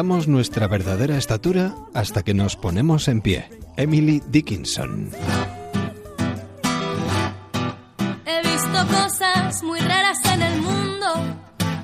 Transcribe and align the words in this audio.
Ignoramos 0.00 0.28
nuestra 0.28 0.66
verdadera 0.66 1.18
estatura 1.18 1.74
hasta 1.92 2.22
que 2.22 2.32
nos 2.32 2.56
ponemos 2.56 3.06
en 3.06 3.20
pie. 3.20 3.50
Emily 3.76 4.22
Dickinson. 4.30 5.10
He 8.24 8.48
visto 8.48 8.86
cosas 8.88 9.62
muy 9.62 9.78
raras 9.80 10.18
en 10.24 10.40
el 10.40 10.62
mundo 10.62 11.06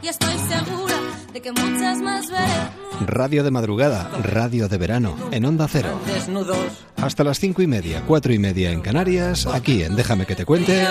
y 0.02 0.08
estoy 0.08 0.32
segura 0.48 0.94
de 1.34 1.42
que 1.42 1.52
muchas 1.52 1.98
más 1.98 2.30
veré. 2.30 2.86
Radio 3.04 3.44
de 3.44 3.50
madrugada, 3.50 4.08
radio 4.22 4.66
de 4.70 4.78
verano, 4.78 5.14
en 5.30 5.44
Onda 5.44 5.68
Cero. 5.68 6.00
Hasta 6.96 7.22
las 7.22 7.38
cinco 7.38 7.60
y 7.60 7.66
media, 7.66 8.02
cuatro 8.06 8.32
y 8.32 8.38
media 8.38 8.72
en 8.72 8.80
Canarias, 8.80 9.46
aquí 9.46 9.82
en 9.82 9.94
Déjame 9.94 10.24
que 10.24 10.34
te 10.34 10.46
cuente, 10.46 10.86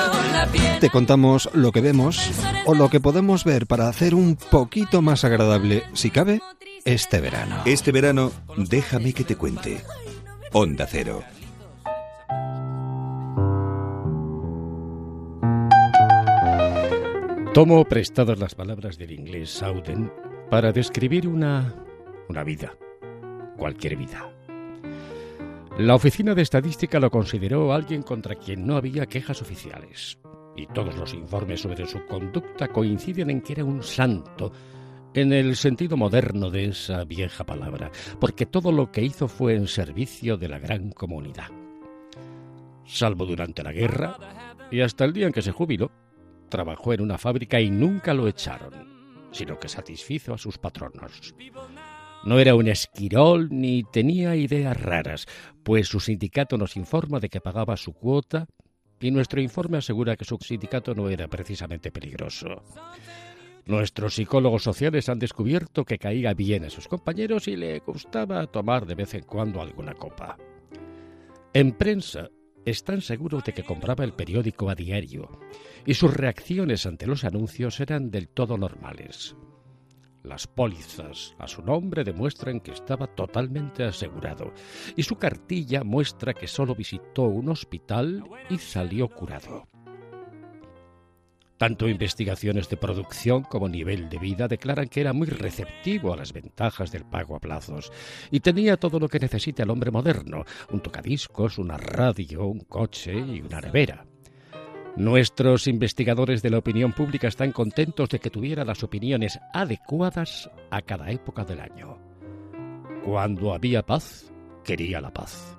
te 0.80 0.92
contamos 0.92 1.50
lo 1.54 1.72
que 1.72 1.82
vemos 1.82 2.30
o 2.68 2.76
lo 2.76 2.90
que 2.90 3.00
podemos 3.00 3.44
ver 3.44 3.66
para 3.66 3.88
hacer 3.88 4.14
un 4.14 4.36
poquito 4.36 5.02
más 5.02 5.24
agradable, 5.24 5.86
si 5.94 6.12
cabe, 6.12 6.40
este 6.86 7.20
verano. 7.20 7.64
Este 7.66 7.92
verano, 7.92 8.32
déjame 8.58 9.12
que 9.12 9.24
te 9.24 9.36
cuente. 9.36 9.82
Onda 10.54 10.86
Cero. 10.88 11.24
Tomo 17.56 17.84
prestadas 17.86 18.38
las 18.38 18.54
palabras 18.54 18.98
del 19.00 19.12
inglés 19.12 19.50
Sauden 19.50 20.12
para 20.52 20.72
describir 20.72 21.28
una, 21.28 21.74
una 22.30 22.44
vida, 22.44 22.78
cualquier 23.58 23.96
vida. 23.96 24.30
La 25.80 25.96
Oficina 25.96 26.36
de 26.36 26.44
Estadística 26.44 27.00
lo 27.00 27.10
consideró 27.10 27.74
alguien 27.74 28.04
contra 28.04 28.36
quien 28.36 28.68
no 28.68 28.78
había 28.78 29.08
quejas 29.08 29.42
oficiales, 29.42 30.20
y 30.56 30.68
todos 30.68 30.96
los 30.96 31.14
informes 31.14 31.62
sobre 31.62 31.88
su 31.88 32.06
conducta 32.06 32.68
coinciden 32.68 33.30
en 33.30 33.42
que 33.42 33.54
era 33.54 33.66
un 33.66 33.82
santo, 33.82 34.52
en 35.16 35.32
el 35.32 35.56
sentido 35.56 35.96
moderno 35.96 36.50
de 36.50 36.66
esa 36.66 37.06
vieja 37.06 37.46
palabra, 37.46 37.90
porque 38.20 38.46
todo 38.46 38.74
lo 38.74 38.92
que 38.92 39.02
hizo 39.02 39.30
fue 39.30 39.56
en 39.56 39.68
servicio 39.68 40.36
de 40.36 40.50
la 40.50 40.60
gran 40.60 40.92
comunidad. 40.92 41.48
Salvo 42.86 43.26
durante 43.26 43.64
la 43.64 43.72
guerra 43.72 44.18
y 44.70 44.82
hasta 44.82 45.06
el 45.06 45.14
día 45.14 45.28
en 45.28 45.32
que 45.32 45.42
se 45.42 45.54
jubiló, 45.54 45.90
trabajó 46.50 46.94
en 46.94 47.00
una 47.00 47.18
fábrica 47.18 47.62
y 47.62 47.70
nunca 47.70 48.14
lo 48.14 48.28
echaron, 48.28 49.30
sino 49.32 49.58
que 49.58 49.70
satisfizo 49.70 50.34
a 50.34 50.38
sus 50.38 50.58
patronos. 50.58 51.34
No 52.26 52.38
era 52.38 52.54
un 52.54 52.68
esquirol 52.68 53.48
ni 53.52 53.84
tenía 53.84 54.36
ideas 54.36 54.80
raras, 54.82 55.28
pues 55.64 55.88
su 55.88 56.02
sindicato 56.02 56.58
nos 56.58 56.76
informa 56.76 57.22
de 57.22 57.30
que 57.30 57.40
pagaba 57.40 57.78
su 57.78 57.94
cuota 57.94 58.48
y 59.00 59.12
nuestro 59.12 59.40
informe 59.40 59.78
asegura 59.78 60.18
que 60.18 60.26
su 60.26 60.38
sindicato 60.42 60.94
no 60.94 61.08
era 61.08 61.30
precisamente 61.30 61.90
peligroso. 61.90 62.64
Nuestros 63.66 64.14
psicólogos 64.14 64.62
sociales 64.62 65.10
han 65.10 65.18
descubierto 65.18 65.86
que 65.86 65.98
caía 65.98 66.36
bien 66.36 66.66
a 66.66 66.70
sus 66.70 66.88
compañeros 66.88 67.48
y 67.48 67.56
le 67.56 67.80
gustaba 67.80 68.46
tomar 68.46 68.86
de 68.86 68.94
vez 68.94 69.16
en 69.16 69.24
cuando 69.24 69.60
alguna 69.60 69.96
copa. 69.96 70.38
En 71.52 71.72
prensa 71.72 72.30
están 72.64 73.02
seguros 73.02 73.44
de 73.44 73.54
que 73.54 73.64
compraba 73.64 74.04
el 74.04 74.14
periódico 74.14 74.70
a 74.70 74.76
diario 74.76 75.30
y 75.84 75.96
sus 75.96 76.14
reacciones 76.14 76.86
ante 76.86 77.08
los 77.08 77.24
anuncios 77.24 77.80
eran 77.80 78.12
del 78.12 78.28
todo 78.28 78.56
normales. 78.56 79.36
Las 80.24 80.46
pólizas 80.46 81.36
a 81.40 81.48
su 81.48 81.64
nombre 81.64 82.04
demuestran 82.04 82.60
que 82.60 82.72
estaba 82.72 83.08
totalmente 83.08 83.84
asegurado 83.84 84.54
y 84.96 85.04
su 85.04 85.16
cartilla 85.16 85.84
muestra 85.84 86.34
que 86.34 86.48
solo 86.48 86.76
visitó 86.76 87.24
un 87.24 87.50
hospital 87.50 88.24
y 88.50 88.58
salió 88.60 89.08
curado. 89.08 89.68
Tanto 91.58 91.88
investigaciones 91.88 92.68
de 92.68 92.76
producción 92.76 93.44
como 93.44 93.70
nivel 93.70 94.10
de 94.10 94.18
vida 94.18 94.48
declaran 94.48 94.90
que 94.90 95.00
era 95.00 95.14
muy 95.14 95.28
receptivo 95.28 96.14
a 96.14 96.18
las 96.18 96.34
ventajas 96.34 96.92
del 96.92 97.06
pago 97.06 97.36
a 97.36 97.40
plazos 97.40 97.92
y 98.30 98.42
tenía 98.42 98.76
todo 98.76 99.00
lo 99.00 99.08
que 99.08 99.20
necesita 99.20 99.64
el 99.64 99.70
hombre 99.70 99.90
moderno, 99.90 100.44
un 100.72 100.82
tocadiscos, 100.82 101.58
una 101.58 101.78
radio, 101.78 102.46
un 102.46 102.60
coche 102.60 103.14
y 103.14 103.42
una 103.42 103.62
nevera. 103.62 104.06
Nuestros 104.98 105.68
investigadores 105.68 106.42
de 106.42 106.50
la 106.50 106.58
opinión 106.58 106.94
pública 106.94 107.28
están 107.28 107.52
contentos 107.52 108.10
de 108.10 108.20
que 108.20 108.30
tuviera 108.30 108.64
las 108.64 108.84
opiniones 108.84 109.40
adecuadas 109.54 110.50
a 110.72 110.82
cada 110.82 111.12
época 111.12 111.44
del 111.44 111.60
año. 111.60 111.98
Cuando 113.04 113.54
había 113.54 113.86
paz, 113.86 114.32
quería 114.64 115.00
la 115.00 115.12
paz. 115.12 115.58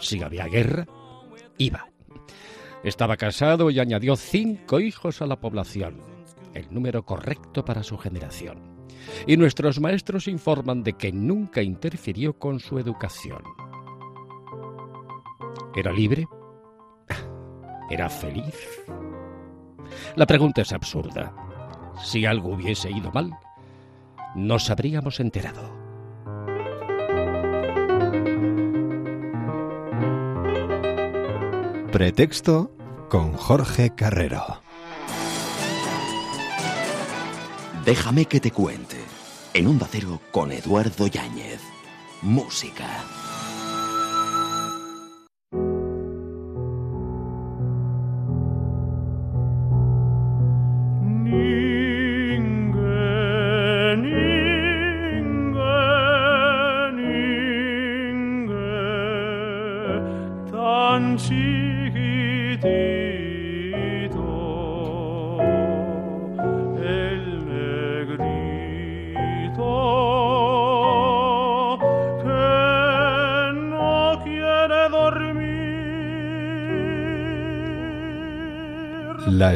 Si 0.00 0.22
había 0.22 0.46
guerra, 0.46 0.86
iba. 1.58 1.88
Estaba 2.84 3.16
casado 3.16 3.70
y 3.70 3.80
añadió 3.80 4.16
cinco 4.16 4.78
hijos 4.80 5.20
a 5.20 5.26
la 5.26 5.40
población, 5.40 6.00
el 6.54 6.72
número 6.72 7.04
correcto 7.04 7.64
para 7.64 7.82
su 7.82 7.98
generación. 7.98 8.78
Y 9.26 9.36
nuestros 9.36 9.80
maestros 9.80 10.28
informan 10.28 10.82
de 10.82 10.92
que 10.92 11.12
nunca 11.12 11.62
interfirió 11.62 12.38
con 12.38 12.60
su 12.60 12.78
educación. 12.78 13.42
¿Era 15.74 15.92
libre? 15.92 16.28
¿Era 17.90 18.08
feliz? 18.08 18.54
La 20.14 20.26
pregunta 20.26 20.62
es 20.62 20.72
absurda. 20.72 21.34
Si 22.02 22.26
algo 22.26 22.54
hubiese 22.54 22.90
ido 22.90 23.10
mal, 23.10 23.32
nos 24.34 24.70
habríamos 24.70 25.18
enterado. 25.20 25.77
Pretexto 31.98 32.70
con 33.10 33.32
Jorge 33.32 33.92
Carrero. 33.92 34.62
Déjame 37.84 38.26
que 38.26 38.38
te 38.38 38.52
cuente. 38.52 38.98
En 39.52 39.66
Onda 39.66 39.88
Cero 39.90 40.20
con 40.30 40.52
Eduardo 40.52 41.08
Yáñez. 41.08 41.60
Música. 42.22 42.86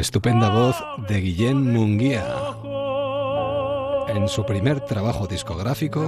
Estupenda 0.03 0.49
voz 0.49 0.75
de 1.07 1.21
Guillén 1.21 1.71
Munguía. 1.71 2.25
En 4.09 4.27
su 4.27 4.45
primer 4.45 4.81
trabajo 4.81 5.27
discográfico, 5.27 6.01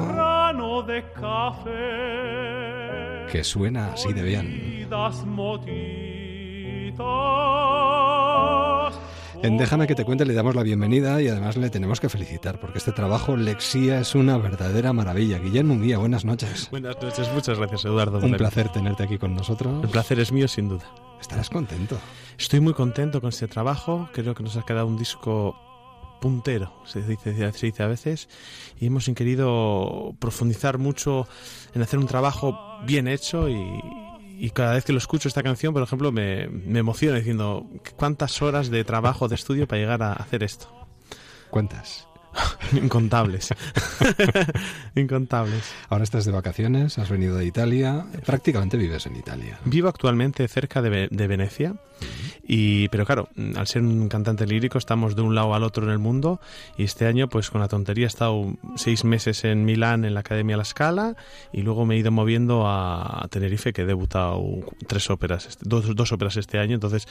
que 3.31 3.43
suena 3.45 3.93
así 3.93 4.11
de 4.11 4.21
bien. 4.21 4.89
En 9.41 9.57
Déjame 9.57 9.87
que 9.87 9.95
te 9.95 10.03
cuente 10.03 10.25
le 10.25 10.33
damos 10.33 10.55
la 10.55 10.63
bienvenida 10.63 11.21
y 11.21 11.29
además 11.29 11.55
le 11.55 11.69
tenemos 11.69 12.01
que 12.01 12.09
felicitar 12.09 12.59
porque 12.59 12.79
este 12.79 12.91
trabajo 12.91 13.37
Lexía 13.37 14.01
es 14.01 14.13
una 14.13 14.37
verdadera 14.37 14.91
maravilla. 14.91 15.39
Guillermo 15.39 15.75
Munguía, 15.75 15.99
buenas 15.99 16.25
noches. 16.25 16.67
Buenas 16.69 17.01
noches, 17.01 17.31
muchas 17.33 17.57
gracias 17.57 17.85
Eduardo. 17.85 18.19
Un 18.19 18.33
placer 18.33 18.67
tenerte 18.73 19.03
aquí 19.03 19.17
con 19.17 19.35
nosotros. 19.35 19.81
El 19.83 19.89
placer 19.89 20.19
es 20.19 20.33
mío 20.33 20.49
sin 20.49 20.67
duda. 20.67 20.85
¿Estarás 21.19 21.49
contento? 21.49 21.99
Estoy 22.37 22.59
muy 22.59 22.73
contento 22.73 23.21
con 23.21 23.29
este 23.29 23.47
trabajo, 23.47 24.09
creo 24.13 24.35
que 24.35 24.43
nos 24.43 24.57
ha 24.57 24.63
quedado 24.63 24.87
un 24.87 24.97
disco 24.97 25.55
puntero, 26.21 26.73
se 26.85 27.01
dice, 27.01 27.51
se 27.53 27.65
dice 27.65 27.83
a 27.83 27.87
veces, 27.87 28.29
y 28.79 28.87
hemos 28.87 29.05
querido 29.05 30.15
profundizar 30.19 30.77
mucho 30.77 31.27
en 31.73 31.81
hacer 31.81 31.99
un 31.99 32.07
trabajo 32.07 32.57
bien 32.85 33.07
hecho 33.07 33.49
y, 33.49 33.79
y 34.37 34.49
cada 34.49 34.73
vez 34.73 34.85
que 34.85 34.91
lo 34.91 34.97
escucho 34.97 35.27
esta 35.27 35.43
canción, 35.43 35.73
por 35.73 35.83
ejemplo, 35.83 36.11
me, 36.11 36.47
me 36.47 36.79
emociona 36.79 37.17
diciendo 37.17 37.69
cuántas 37.95 38.41
horas 38.41 38.69
de 38.69 38.83
trabajo, 38.83 39.27
de 39.27 39.35
estudio 39.35 39.67
para 39.67 39.81
llegar 39.81 40.03
a 40.03 40.13
hacer 40.13 40.43
esto. 40.43 40.67
¿Cuántas? 41.49 42.07
Incontables. 42.73 43.53
Incontables. 44.95 45.63
Ahora 45.89 46.03
estás 46.03 46.25
de 46.25 46.31
vacaciones, 46.31 46.97
has 46.97 47.09
venido 47.09 47.37
de 47.37 47.45
Italia, 47.45 48.05
prácticamente 48.25 48.77
vives 48.77 49.05
en 49.05 49.15
Italia. 49.15 49.59
Vivo 49.65 49.89
actualmente 49.89 50.47
cerca 50.47 50.81
de, 50.81 51.07
de 51.09 51.27
Venecia, 51.27 51.75
y, 52.47 52.89
pero 52.89 53.05
claro, 53.05 53.29
al 53.55 53.67
ser 53.67 53.81
un 53.81 54.07
cantante 54.07 54.45
lírico 54.45 54.77
estamos 54.77 55.15
de 55.15 55.21
un 55.21 55.33
lado 55.33 55.53
al 55.53 55.63
otro 55.63 55.83
en 55.85 55.91
el 55.91 55.99
mundo. 55.99 56.39
Y 56.77 56.83
este 56.83 57.07
año 57.07 57.27
pues 57.27 57.49
con 57.49 57.61
la 57.61 57.67
tontería 57.67 58.05
he 58.05 58.07
estado 58.07 58.53
seis 58.75 59.03
meses 59.03 59.43
en 59.45 59.65
Milán 59.65 60.05
en 60.05 60.13
la 60.13 60.19
Academia 60.19 60.57
La 60.57 60.65
Scala 60.65 61.15
y 61.51 61.61
luego 61.61 61.85
me 61.85 61.95
he 61.95 61.99
ido 61.99 62.11
moviendo 62.11 62.67
a 62.67 63.27
Tenerife 63.29 63.73
que 63.73 63.81
he 63.81 63.85
debutado 63.85 64.43
tres 64.87 65.09
óperas, 65.09 65.57
dos, 65.61 65.95
dos 65.95 66.11
óperas 66.11 66.37
este 66.37 66.59
año, 66.59 66.75
entonces 66.75 67.07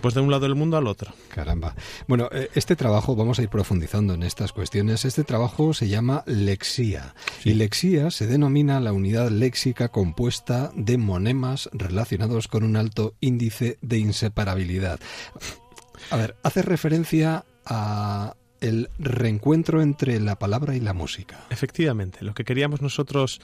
pues 0.00 0.14
de 0.14 0.20
un 0.20 0.30
lado 0.30 0.42
del 0.42 0.54
mundo 0.54 0.76
al 0.76 0.86
otro. 0.86 1.12
Caramba. 1.28 1.74
Bueno, 2.06 2.28
eh, 2.32 2.50
este 2.54 2.76
trabajo, 2.76 3.16
vamos 3.16 3.38
a 3.38 3.42
ir 3.42 3.48
profundizando 3.48 4.14
en 4.14 4.22
estas 4.22 4.52
cuestiones, 4.52 5.04
este 5.04 5.24
trabajo 5.24 5.72
se 5.72 5.88
llama 5.88 6.22
lexía. 6.26 7.14
Y 7.44 7.54
lexía 7.54 8.10
se 8.10 8.26
denomina 8.26 8.80
la 8.80 8.92
unidad 8.92 9.30
léxica 9.30 9.88
compuesta 9.88 10.70
de 10.74 10.98
monemas 10.98 11.70
relacionados 11.72 12.48
con 12.48 12.62
un 12.64 12.76
alto 12.76 13.14
índice 13.20 13.78
de 13.80 13.98
inseparabilidad. 14.26 15.00
A 16.10 16.16
ver, 16.16 16.36
hace 16.42 16.62
referencia 16.62 17.44
a 17.64 18.34
el 18.60 18.88
reencuentro 18.98 19.82
entre 19.82 20.18
la 20.20 20.36
palabra 20.36 20.74
y 20.74 20.80
la 20.80 20.94
música. 20.94 21.44
Efectivamente, 21.50 22.24
lo 22.24 22.34
que 22.34 22.44
queríamos 22.44 22.80
nosotros 22.80 23.40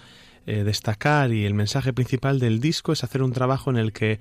eh, 0.47 0.65
destacar 0.65 1.33
y 1.33 1.45
el 1.45 1.55
mensaje 1.55 1.93
principal 1.93 2.39
del 2.39 2.61
disco 2.61 2.93
es 2.93 3.05
hacer 3.05 3.23
un 3.23 3.33
trabajo 3.33 3.71
en 3.71 3.77
el 3.77 3.93
que 3.93 4.19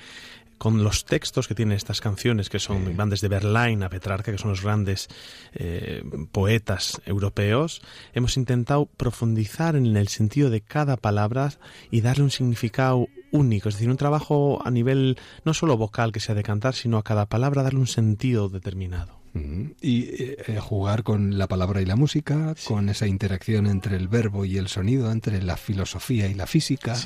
con 0.58 0.84
los 0.84 1.06
textos 1.06 1.48
que 1.48 1.56
tienen 1.56 1.76
estas 1.76 2.02
canciones, 2.02 2.50
que 2.50 2.60
son 2.60 2.96
van 2.96 3.10
desde 3.10 3.28
Verlaine 3.28 3.84
a 3.84 3.90
Petrarca, 3.90 4.32
que 4.32 4.38
son 4.38 4.52
los 4.52 4.62
grandes 4.62 5.08
eh, 5.54 6.04
poetas 6.32 7.02
europeos, 7.06 7.82
hemos 8.14 8.38
intentado 8.38 8.86
profundizar 8.86 9.76
en 9.76 9.98
el 9.98 10.08
sentido 10.08 10.52
de 10.52 10.62
cada 10.62 10.98
palabra 10.98 11.54
y 11.90 12.02
darle 12.02 12.26
un 12.26 12.30
significado 12.30 13.08
único, 13.32 13.70
es 13.70 13.76
decir, 13.76 13.90
un 13.90 13.98
trabajo 13.98 14.60
a 14.66 14.72
nivel 14.72 15.18
no 15.46 15.54
solo 15.54 15.78
vocal 15.78 16.12
que 16.12 16.20
sea 16.20 16.36
de 16.36 16.44
cantar, 16.44 16.76
sino 16.76 16.98
a 16.98 17.04
cada 17.04 17.26
palabra 17.26 17.64
darle 17.64 17.80
un 17.80 17.88
sentido 17.88 18.50
determinado. 18.50 19.22
Y 19.34 20.10
eh, 20.10 20.60
jugar 20.60 21.04
con 21.04 21.38
la 21.38 21.48
palabra 21.48 21.82
y 21.82 21.86
la 21.86 21.96
música, 21.96 22.54
con 22.66 22.90
esa 22.90 23.08
interacción 23.08 23.66
entre 23.66 23.96
el 23.96 24.10
verbo 24.10 24.44
y 24.44 24.58
el 24.58 24.68
sonido, 24.68 25.10
entre 25.10 25.42
la 25.42 25.56
filosofía 25.56 26.28
y 26.28 26.34
la 26.34 26.48
física, 26.48 26.98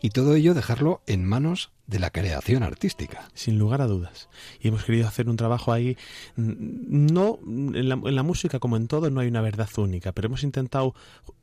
y 0.00 0.10
todo 0.10 0.34
ello 0.34 0.54
dejarlo 0.54 1.02
en 1.06 1.24
manos 1.24 1.70
de 1.88 1.98
la 1.98 2.10
creación 2.10 2.62
artística. 2.62 3.28
Sin 3.34 3.58
lugar 3.58 3.80
a 3.80 3.86
dudas. 3.86 4.28
Y 4.60 4.68
hemos 4.68 4.84
querido 4.84 5.08
hacer 5.08 5.28
un 5.28 5.36
trabajo 5.36 5.72
ahí, 5.72 5.96
no 6.36 7.38
en 7.46 7.88
la, 7.88 8.22
música 8.22 8.58
como 8.58 8.76
en 8.76 8.88
todo 8.88 9.08
no 9.10 9.20
hay 9.20 9.28
una 9.28 9.40
verdad 9.40 9.70
única, 9.78 10.12
pero 10.12 10.26
hemos 10.26 10.44
intentado 10.44 10.94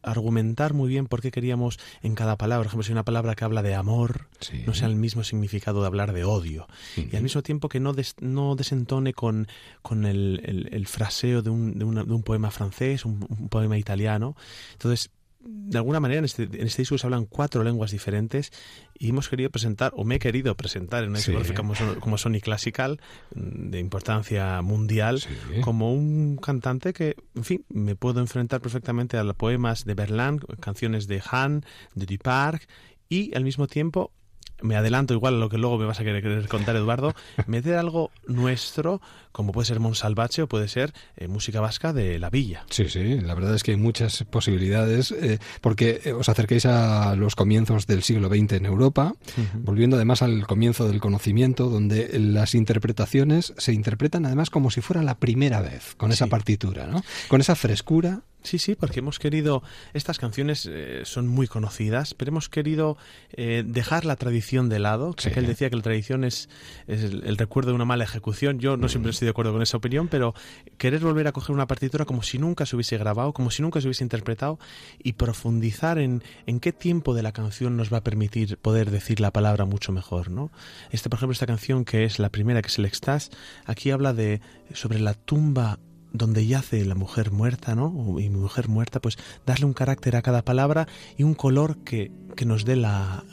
argumentar 0.03 0.75
muy 0.75 0.87
bien 0.87 1.07
por 1.07 1.21
qué 1.21 1.31
queríamos 1.31 1.79
en 2.03 2.13
cada 2.13 2.37
palabra, 2.37 2.61
por 2.61 2.67
ejemplo, 2.67 2.83
si 2.83 2.91
una 2.91 3.03
palabra 3.03 3.33
que 3.33 3.43
habla 3.43 3.63
de 3.63 3.73
amor, 3.73 4.27
no 4.67 4.75
sea 4.75 4.87
el 4.87 4.95
mismo 4.95 5.23
significado 5.23 5.81
de 5.81 5.87
hablar 5.87 6.13
de 6.13 6.23
odio. 6.23 6.67
Y 6.95 7.15
al 7.15 7.23
mismo 7.23 7.41
tiempo 7.41 7.67
que 7.67 7.79
no, 7.79 7.95
no 8.21 8.55
desentone 8.55 9.13
con, 9.13 9.47
con 9.81 10.05
el, 10.05 10.85
fraseo 10.87 11.41
de 11.41 11.49
un, 11.49 11.79
de, 11.79 11.85
un 11.85 12.23
poema 12.23 12.51
francés, 12.51 13.03
un, 13.03 13.25
un 13.27 13.49
poema 13.49 13.79
italiano. 13.79 14.35
Entonces, 14.73 15.09
de 15.45 15.77
alguna 15.77 15.99
manera 15.99 16.19
en 16.19 16.25
este, 16.25 16.43
en 16.43 16.67
este 16.67 16.81
disco 16.81 16.97
se 16.97 17.07
hablan 17.07 17.25
cuatro 17.25 17.63
lenguas 17.63 17.91
diferentes 17.91 18.51
y 18.97 19.09
hemos 19.09 19.29
querido 19.29 19.49
presentar, 19.49 19.91
o 19.95 20.03
me 20.03 20.15
he 20.15 20.19
querido 20.19 20.55
presentar 20.55 21.03
en 21.03 21.11
una 21.11 21.19
discografía 21.19 21.55
como, 21.55 21.73
como, 21.99 22.17
Sony 22.17 22.39
Classical, 22.41 22.99
mm, 23.35 23.69
de 23.69 23.79
importancia 23.79 24.61
mundial, 24.61 25.21
como 25.61 25.93
un 25.93 26.37
cantante 26.37 26.93
que, 26.93 27.15
en 27.35 27.43
fin, 27.43 27.65
me 27.69 27.95
puedo 27.95 28.19
enfrentar 28.19 28.61
perfectamente 28.61 29.17
a 29.17 29.23
los 29.23 29.35
poemas 29.35 29.85
de 29.85 29.93
Berlán, 29.93 30.39
canciones 30.59 31.07
de 31.07 31.21
Han, 31.31 31.63
de 31.93 32.05
Duparc, 32.05 32.67
y 33.07 33.35
al 33.35 33.43
mismo 33.43 33.67
tiempo 33.67 34.11
me 34.61 34.75
adelanto 34.75 35.13
igual 35.13 35.35
a 35.35 35.37
lo 35.37 35.49
que 35.49 35.57
luego 35.57 35.77
me 35.77 35.85
vas 35.85 35.99
a 35.99 36.03
querer 36.03 36.47
contar, 36.47 36.75
Eduardo, 36.75 37.13
meter 37.47 37.75
algo 37.75 38.11
nuestro, 38.27 39.01
como 39.31 39.51
puede 39.51 39.65
ser 39.65 39.79
Monsalvache 39.79 40.43
o 40.43 40.47
puede 40.47 40.67
ser 40.67 40.93
eh, 41.17 41.27
música 41.27 41.61
vasca 41.61 41.93
de 41.93 42.19
La 42.19 42.29
Villa. 42.29 42.65
Sí, 42.69 42.89
sí, 42.89 43.19
la 43.21 43.33
verdad 43.33 43.55
es 43.55 43.63
que 43.63 43.71
hay 43.71 43.77
muchas 43.77 44.23
posibilidades, 44.23 45.11
eh, 45.11 45.39
porque 45.61 46.01
eh, 46.03 46.13
os 46.13 46.29
acerquéis 46.29 46.65
a 46.65 47.15
los 47.15 47.35
comienzos 47.35 47.87
del 47.87 48.03
siglo 48.03 48.29
XX 48.29 48.53
en 48.53 48.65
Europa, 48.65 49.13
volviendo 49.55 49.95
además 49.95 50.21
al 50.21 50.47
comienzo 50.47 50.87
del 50.87 50.99
conocimiento, 50.99 51.69
donde 51.69 52.17
las 52.19 52.55
interpretaciones 52.55 53.53
se 53.57 53.73
interpretan 53.73 54.25
además 54.25 54.49
como 54.49 54.71
si 54.71 54.81
fuera 54.81 55.03
la 55.03 55.17
primera 55.17 55.61
vez, 55.61 55.95
con 55.95 56.11
esa 56.11 56.27
partitura, 56.27 56.87
¿no? 56.87 57.03
Con 57.27 57.41
esa 57.41 57.55
frescura 57.55 58.21
Sí, 58.45 58.59
sí, 58.59 58.75
porque 58.75 58.99
hemos 58.99 59.17
querido, 59.17 59.63
estas 59.93 60.19
canciones 60.19 60.69
eh, 60.71 61.01
son 61.03 61.27
muy 61.27 61.47
conocidas, 61.47 62.13
pero 62.13 62.29
hemos 62.29 62.47
querido 62.47 62.95
eh, 63.31 63.63
dejar 63.65 64.05
la 64.05 64.15
tradición 64.17 64.69
de 64.69 64.77
lado, 64.77 65.13
que 65.13 65.29
él 65.39 65.47
decía 65.47 65.71
que 65.71 65.75
la 65.75 65.81
tradición 65.81 66.23
es, 66.23 66.47
el, 66.87 67.37
recuerdo 67.37 67.71
de 67.71 67.75
una 67.75 67.85
mala 67.85 68.03
ejecución, 68.03 68.59
yo 68.59 68.77
no 68.77 68.87
siempre 68.87 69.09
estoy 69.09 69.25
de 69.25 69.31
acuerdo 69.31 69.51
con 69.51 69.63
esa 69.63 69.77
opinión, 69.77 70.09
pero 70.09 70.35
querer 70.77 71.01
volver 71.01 71.27
a 71.27 71.31
coger 71.31 71.55
una 71.55 71.65
partitura 71.65 72.05
como 72.05 72.21
si 72.21 72.37
nunca 72.37 72.67
se 72.67 72.75
hubiese 72.75 72.99
grabado, 72.99 73.33
como 73.33 73.49
si 73.49 73.63
nunca 73.63 73.81
se 73.81 73.87
hubiese 73.87 74.03
interpretado 74.03 74.59
y 74.99 75.13
profundizar 75.13 75.97
en, 75.97 76.23
en 76.45 76.59
qué 76.59 76.71
tiempo 76.71 77.15
de 77.15 77.23
la 77.23 77.31
canción 77.31 77.75
nos 77.77 77.91
va 77.91 77.97
a 77.97 78.03
permitir 78.03 78.59
poder 78.59 78.91
decir 78.91 79.21
la 79.21 79.31
palabra 79.31 79.65
mucho 79.65 79.91
mejor, 79.91 80.29
¿no? 80.29 80.51
Este, 80.91 81.09
por 81.09 81.17
ejemplo, 81.17 81.33
esta 81.33 81.47
canción 81.47 81.83
que 81.83 82.03
es 82.03 82.19
la 82.19 82.29
primera, 82.29 82.61
que 82.61 82.67
es 82.67 82.77
el 82.77 82.85
Extás, 82.85 83.31
aquí 83.65 83.89
habla 83.89 84.13
de 84.13 84.39
sobre 84.71 84.99
la 84.99 85.15
tumba 85.15 85.79
donde 86.17 86.45
yace 86.45 86.83
la 86.85 86.95
mujer 86.95 87.31
muerta, 87.31 87.75
¿no? 87.75 88.19
Y 88.19 88.29
mi 88.29 88.37
mujer 88.37 88.67
muerta, 88.67 88.99
pues 88.99 89.17
darle 89.45 89.65
un 89.65 89.73
carácter 89.73 90.15
a 90.15 90.21
cada 90.21 90.43
palabra 90.43 90.87
y 91.17 91.23
un 91.23 91.33
color 91.33 91.77
que, 91.83 92.11
que 92.35 92.45
nos 92.45 92.65
dé 92.65 92.75
la 92.75 93.23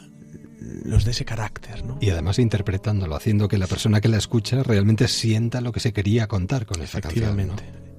los 0.84 1.04
de 1.04 1.10
ese 1.10 1.24
carácter, 1.24 1.84
¿no? 1.84 1.98
Y 2.00 2.10
además 2.10 2.38
interpretándolo, 2.38 3.16
haciendo 3.16 3.48
que 3.48 3.58
la 3.58 3.66
persona 3.66 4.00
que 4.00 4.08
la 4.08 4.18
escucha 4.18 4.62
realmente 4.62 5.08
sienta 5.08 5.60
lo 5.60 5.72
que 5.72 5.80
se 5.80 5.92
quería 5.92 6.28
contar 6.28 6.66
con 6.66 6.80
esa 6.82 7.00
canción. 7.00 7.38
Efectivamente. 7.38 7.91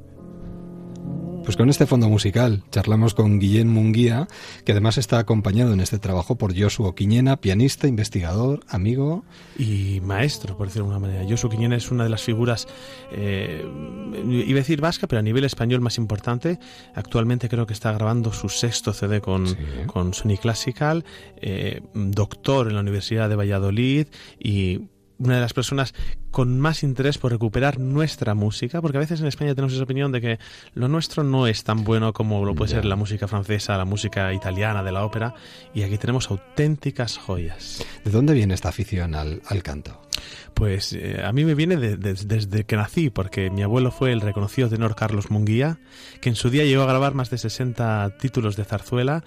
Pues 1.44 1.58
con 1.58 1.70
este 1.70 1.86
fondo 1.86 2.08
musical 2.08 2.64
charlamos 2.72 3.14
con 3.14 3.38
Guillén 3.38 3.68
Munguía, 3.68 4.28
que 4.64 4.72
además 4.72 4.98
está 4.98 5.20
acompañado 5.20 5.74
en 5.74 5.82
este 5.82 6.00
trabajo 6.00 6.38
por 6.38 6.58
Josuo 6.58 6.96
Quiñena, 6.96 7.42
pianista, 7.42 7.86
investigador, 7.88 8.62
amigo. 8.70 9.26
Y 9.60 10.00
maestro, 10.02 10.56
por 10.56 10.68
decirlo 10.68 10.88
de 10.88 10.94
alguna 10.94 11.12
manera. 11.12 11.30
Josuo 11.30 11.50
Quiñena 11.50 11.76
es 11.76 11.92
una 11.92 12.06
de 12.06 12.10
las 12.10 12.24
figuras, 12.24 12.66
eh, 13.12 13.66
iba 14.26 14.58
a 14.58 14.62
decir 14.62 14.80
vasca, 14.80 15.06
pero 15.08 15.20
a 15.20 15.22
nivel 15.22 15.44
español 15.44 15.82
más 15.82 15.98
importante. 15.98 16.60
Actualmente 16.96 17.50
creo 17.50 17.68
que 17.68 17.74
está 17.74 17.92
grabando 17.92 18.32
su 18.32 18.48
sexto 18.48 18.94
CD 18.94 19.20
con, 19.20 19.46
con 19.88 20.14
Sony 20.14 20.38
Classical, 20.42 21.04
eh, 21.42 21.82
doctor 21.94 22.70
en 22.70 22.76
la 22.76 22.80
Universidad 22.80 23.28
de 23.28 23.36
Valladolid 23.36 24.08
y 24.40 24.93
una 25.20 25.36
de 25.36 25.42
las 25.42 25.54
personas 25.54 25.94
con 26.32 26.60
más 26.60 26.84
interés 26.84 27.18
por 27.18 27.32
recuperar 27.32 27.80
nuestra 27.80 28.34
música, 28.34 28.82
porque 28.82 28.98
a 28.98 29.02
veces 29.02 29.22
en 29.22 29.28
España 29.28 29.54
tenemos 29.54 29.74
esa 29.74 29.84
opinión 29.84 30.12
de 30.12 30.22
que 30.22 30.40
lo 30.74 30.88
nuestro 30.88 31.24
no 31.24 31.48
es 31.48 31.64
tan 31.64 31.84
bueno 31.84 32.14
como 32.14 32.44
lo 32.46 32.56
puede 32.56 32.72
ser 32.72 32.86
la 32.86 32.96
música 32.96 33.28
francesa, 33.28 33.78
la 33.78 33.86
música 33.86 34.34
italiana 34.34 34.84
de 34.84 34.92
la 34.92 35.06
ópera, 35.06 35.36
y 35.74 35.84
aquí 35.84 35.98
tenemos 35.98 36.30
auténticas 36.32 37.18
joyas. 37.18 37.86
¿De 38.04 38.12
dónde 38.12 38.34
viene 38.34 38.54
esta 38.54 38.70
afición 38.70 39.16
al, 39.16 39.42
canto? 39.64 40.02
Pues 40.54 40.94
eh, 40.94 41.22
a 41.24 41.32
mí 41.32 41.46
me 41.46 41.56
viene 41.56 41.78
desde 41.78 42.64
que 42.66 42.76
nací, 42.76 43.10
porque 43.10 43.50
mi 43.50 43.64
abuelo 43.64 43.92
fue 43.92 44.12
el 44.12 44.22
reconocido 44.22 44.70
tenor 44.70 44.96
Carlos 44.96 45.30
Munguía, 45.30 45.80
que 46.22 46.30
en 46.30 46.36
su 46.36 46.50
día 46.50 46.66
llegó 46.66 46.84
a 46.84 46.88
grabar 46.88 47.14
más 47.14 47.30
de 47.30 47.38
60 47.38 48.18
títulos 48.18 48.56
de 48.56 48.66
zarzuela 48.66 49.24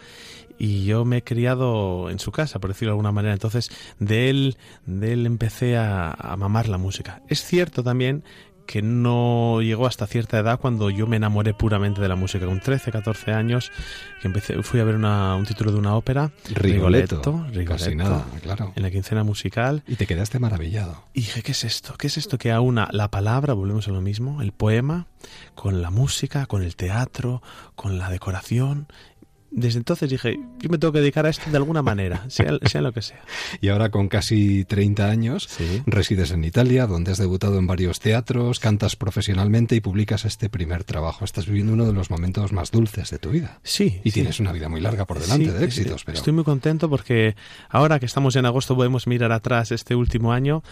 y 0.59 0.85
yo 0.85 1.05
me 1.05 1.19
he 1.19 1.25
criado 1.25 2.11
en 2.11 2.19
su 2.19 2.33
casa, 2.33 2.59
por 2.59 2.71
decirlo 2.71 2.91
de 2.91 2.95
alguna 2.95 3.13
manera. 3.13 3.35
Entonces, 3.35 3.71
de 3.99 4.31
él, 4.31 4.57
de 4.87 5.13
él 5.13 5.27
empecé 5.27 5.77
a, 5.77 6.13
a 6.13 6.37
mamar 6.37 6.69
la 6.69 6.79
música. 6.79 7.23
Es 7.29 7.43
cierto 7.45 7.83
también 7.83 8.25
que 8.67 8.83
no 8.83 9.63
llegó 9.63 9.87
hasta 9.87 10.07
cierta 10.07 10.39
edad 10.39 10.61
cuando 10.61 10.91
yo 10.91 11.07
me 11.07 11.17
enamoré 11.17 11.55
puramente 11.55 12.01
de 12.01 12.09
la 12.09 12.17
música. 12.17 12.45
Con 12.45 12.61
13, 12.61 12.93
14 12.93 13.33
años, 13.33 13.73
que 14.21 14.27
empecé, 14.27 14.63
fui 14.63 14.81
a 14.81 14.85
ver 14.85 14.97
una, 14.97 15.35
un 15.37 15.47
título 15.47 15.73
de 15.73 15.79
una 15.79 15.97
ópera, 15.97 16.33
Rigoletto, 16.53 17.47
Rigoletto, 17.53 17.95
nada, 17.95 18.27
claro. 18.43 18.73
en 18.77 18.83
la 18.83 18.91
quincena 18.91 19.25
musical. 19.25 19.83
Y 19.87 19.95
te 19.95 20.07
quedaste 20.07 20.39
maravillado. 20.39 21.05
Y 21.15 21.21
dije, 21.21 21.43
¿qué 21.43 21.53
es 21.53 21.65
esto? 21.65 21.95
¿Qué 21.97 22.09
es 22.09 22.19
esto 22.19 22.37
que 22.37 22.53
aúna 22.53 22.89
la 22.93 23.11
palabra, 23.11 23.55
volvemos 23.55 23.89
a 23.89 23.93
lo 23.93 24.03
mismo, 24.03 24.43
el 24.43 24.53
poema, 24.53 25.07
con 25.55 25.81
la 25.81 25.91
música, 25.91 26.47
con 26.47 26.63
el 26.63 26.77
teatro, 26.77 27.43
con 27.75 27.99
la 27.99 28.11
decoración 28.11 28.89
desde 29.51 29.79
entonces 29.79 30.11
dije, 30.11 30.39
yo 30.59 30.69
me 30.69 30.79
tengo 30.79 30.93
que 30.93 31.01
dedicar 31.01 31.27
a 31.27 31.31
esto 31.31 31.51
de 31.51 31.57
alguna 31.57 31.83
manera, 31.83 32.25
sea, 32.29 32.59
sea 32.65 32.81
lo 32.81 32.93
que 32.93 33.03
sea. 33.03 33.21
Y 33.61 33.69
ahora 33.69 33.91
con 33.91 34.09
casi 34.09 34.65
30 34.65 35.09
años 35.09 35.49
resides 35.87 36.31
en 36.31 36.45
Italia, 36.45 36.87
donde 36.87 37.13
has 37.13 37.19
debutado 37.19 37.59
en 37.59 37.67
varios 37.67 38.01
teatros, 38.01 38.61
cantas 38.61 38.97
profesionalmente 38.97 39.75
y 39.75 39.81
publicas 39.81 40.25
este 40.25 40.51
primer 40.51 40.85
trabajo. 40.85 41.25
Estás 41.25 41.47
viviendo 41.47 41.73
uno 41.73 41.87
de 41.87 41.93
los 41.93 42.11
momentos 42.11 42.53
más 42.53 42.71
dulces 42.71 43.11
de 43.11 43.19
tu 43.19 43.31
vida. 43.31 43.61
Sí. 43.63 44.01
Y 44.05 44.13
tienes 44.13 44.41
una 44.41 44.53
vida 44.53 44.69
muy 44.69 44.81
larga 44.81 45.05
por 45.05 45.21
delante 45.21 45.53
de 45.53 45.65
éxitos. 45.65 46.05
Pero... 46.05 46.19
Estoy 46.19 46.33
muy 46.33 46.45
contento 46.45 46.91
porque 46.91 47.37
ahora 47.69 47.99
que 47.99 48.07
estamos 48.07 48.37
en 48.37 48.47
agosto 48.47 48.77
podemos 48.77 49.07
mirar 49.07 49.33
atrás 49.33 49.73
este 49.73 49.95
último 49.95 50.33
año 50.33 50.63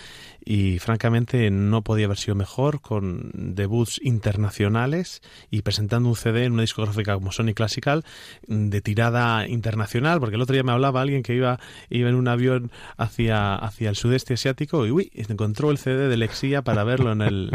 y 0.45 0.79
francamente 0.79 1.51
no 1.51 1.83
podía 1.83 2.07
haber 2.07 2.19
sido 2.19 2.35
mejor 2.35 2.81
con 2.81 3.31
debuts 3.35 4.01
internacionales 4.03 5.23
y 5.51 5.63
presentando 5.63 6.09
un 6.09 6.17
CD 6.17 6.45
en 6.45 6.53
una 6.53 6.63
discográfica 6.63 7.15
como 7.15 7.33
Sony 7.33 7.55
Classical 7.55 8.05
de 8.47 8.81
tirada 8.81 9.49
internacional, 9.49 10.21
porque 10.21 10.37
el 10.37 10.43
otro 10.43 10.53
día 10.53 10.63
me 10.63 10.73
hablaba 10.73 11.01
alguien 11.01 11.23
que 11.23 11.35
iba, 11.35 11.59
iba 11.91 12.09
en 12.09 12.15
un 12.15 12.29
avión 12.29 12.71
hacia, 12.97 13.55
hacia 13.55 13.89
el 13.89 13.97
sudeste 13.97 14.35
asiático 14.35 14.87
y 14.87 14.91
uy, 14.91 15.11
encontró 15.15 15.71
el 15.71 15.79
CD 15.79 16.09
de 16.09 16.17
Lexia 16.17 16.63
para 16.63 16.85
verlo 16.85 17.13
en, 17.13 17.23
el, 17.23 17.51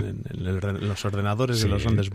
los 0.81 1.05
ordenadores 1.05 1.61
de 1.61 1.67
los 1.67 1.85
Ondes 1.85 2.09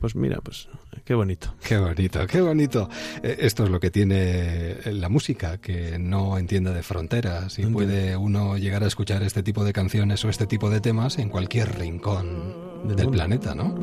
Pues 0.00 0.14
mira, 0.14 0.38
pues 0.42 0.68
qué 1.04 1.14
bonito. 1.14 1.54
Qué 1.62 1.76
bonito, 1.78 2.26
qué 2.26 2.40
bonito. 2.40 2.88
Eh, 3.22 3.36
esto 3.40 3.64
es 3.64 3.70
lo 3.70 3.80
que 3.80 3.90
tiene 3.90 4.76
la 4.92 5.08
música, 5.08 5.58
que 5.58 5.98
no 5.98 6.38
entiende 6.38 6.72
de 6.72 6.82
fronteras 6.82 7.58
y 7.58 7.66
puede 7.66 8.16
uno 8.16 8.56
llegar 8.56 8.84
a 8.84 8.86
escuchar 8.86 9.22
este 9.22 9.42
tipo 9.42 9.64
de 9.64 9.72
canciones 9.72 10.19
o 10.24 10.28
este 10.28 10.46
tipo 10.46 10.70
de 10.70 10.80
temas 10.80 11.18
en 11.18 11.28
cualquier 11.28 11.78
rincón 11.78 12.54
del 12.84 13.08
planeta, 13.08 13.54
¿no? 13.54 13.74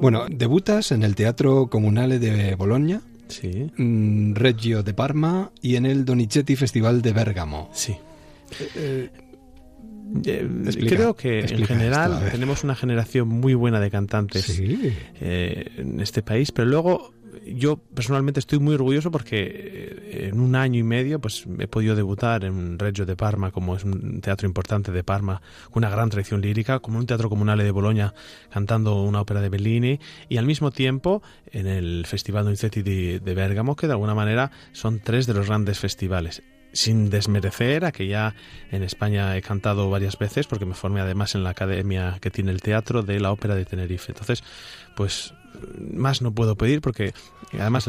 Bueno, 0.00 0.26
debutas 0.28 0.92
en 0.92 1.02
el 1.02 1.14
Teatro 1.14 1.68
Comunale 1.68 2.18
de 2.18 2.54
Bologna 2.56 3.02
sí. 3.28 3.70
Mm, 3.76 4.34
Reggio 4.34 4.82
de 4.82 4.94
Parma 4.94 5.52
y 5.60 5.76
en 5.76 5.86
el 5.86 6.04
Donizetti 6.04 6.56
Festival 6.56 7.02
de 7.02 7.12
Bérgamo. 7.12 7.70
Sí. 7.72 7.96
Eh, 8.76 9.10
eh, 10.24 10.48
creo 10.88 11.14
que 11.14 11.40
en 11.40 11.64
general 11.64 12.28
tenemos 12.30 12.62
una 12.62 12.74
generación 12.74 13.28
muy 13.28 13.54
buena 13.54 13.80
de 13.80 13.90
cantantes 13.90 14.60
eh, 14.60 15.72
en 15.76 16.00
este 16.00 16.22
país, 16.22 16.52
pero 16.52 16.68
luego 16.68 17.14
yo 17.46 17.76
personalmente 17.76 18.40
estoy 18.40 18.58
muy 18.58 18.74
orgulloso 18.74 19.10
porque 19.10 19.42
eh, 19.46 20.28
en 20.28 20.40
un 20.40 20.56
año 20.56 20.78
y 20.78 20.82
medio 20.82 21.20
pues 21.20 21.46
he 21.58 21.66
podido 21.66 21.94
debutar 21.94 22.44
en 22.44 22.78
Reggio 22.78 23.06
de 23.06 23.16
Parma, 23.16 23.50
como 23.50 23.76
es 23.76 23.84
un 23.84 24.20
teatro 24.20 24.46
importante 24.46 24.92
de 24.92 25.04
Parma, 25.04 25.40
con 25.70 25.82
una 25.82 25.90
gran 25.90 26.10
tradición 26.10 26.40
lírica, 26.40 26.80
como 26.80 26.98
un 26.98 27.06
teatro 27.06 27.28
comunal 27.28 27.58
de 27.58 27.70
Boloña, 27.70 28.14
cantando 28.50 29.02
una 29.02 29.20
ópera 29.20 29.40
de 29.40 29.48
Bellini, 29.48 30.00
y 30.28 30.36
al 30.36 30.46
mismo 30.46 30.70
tiempo 30.70 31.22
en 31.50 31.66
el 31.66 32.06
Festival 32.06 32.44
Donizetti 32.44 32.82
de, 32.82 33.20
de 33.20 33.34
Bergamo, 33.34 33.76
que 33.76 33.86
de 33.86 33.92
alguna 33.92 34.14
manera 34.14 34.50
son 34.72 35.00
tres 35.00 35.26
de 35.26 35.34
los 35.34 35.46
grandes 35.46 35.78
festivales 35.78 36.42
sin 36.74 37.08
desmerecer 37.08 37.84
a 37.84 37.92
que 37.92 38.08
ya 38.08 38.34
en 38.70 38.82
España 38.82 39.36
he 39.36 39.42
cantado 39.42 39.88
varias 39.90 40.18
veces 40.18 40.46
porque 40.46 40.66
me 40.66 40.74
formé 40.74 41.00
además 41.00 41.34
en 41.34 41.44
la 41.44 41.50
academia 41.50 42.18
que 42.20 42.30
tiene 42.30 42.50
el 42.50 42.60
teatro 42.60 43.02
de 43.02 43.20
la 43.20 43.30
ópera 43.30 43.54
de 43.54 43.64
Tenerife. 43.64 44.10
Entonces, 44.10 44.42
pues 44.96 45.34
más 45.92 46.22
no 46.22 46.32
puedo 46.32 46.56
pedir 46.56 46.80
porque 46.80 47.14
además 47.52 47.88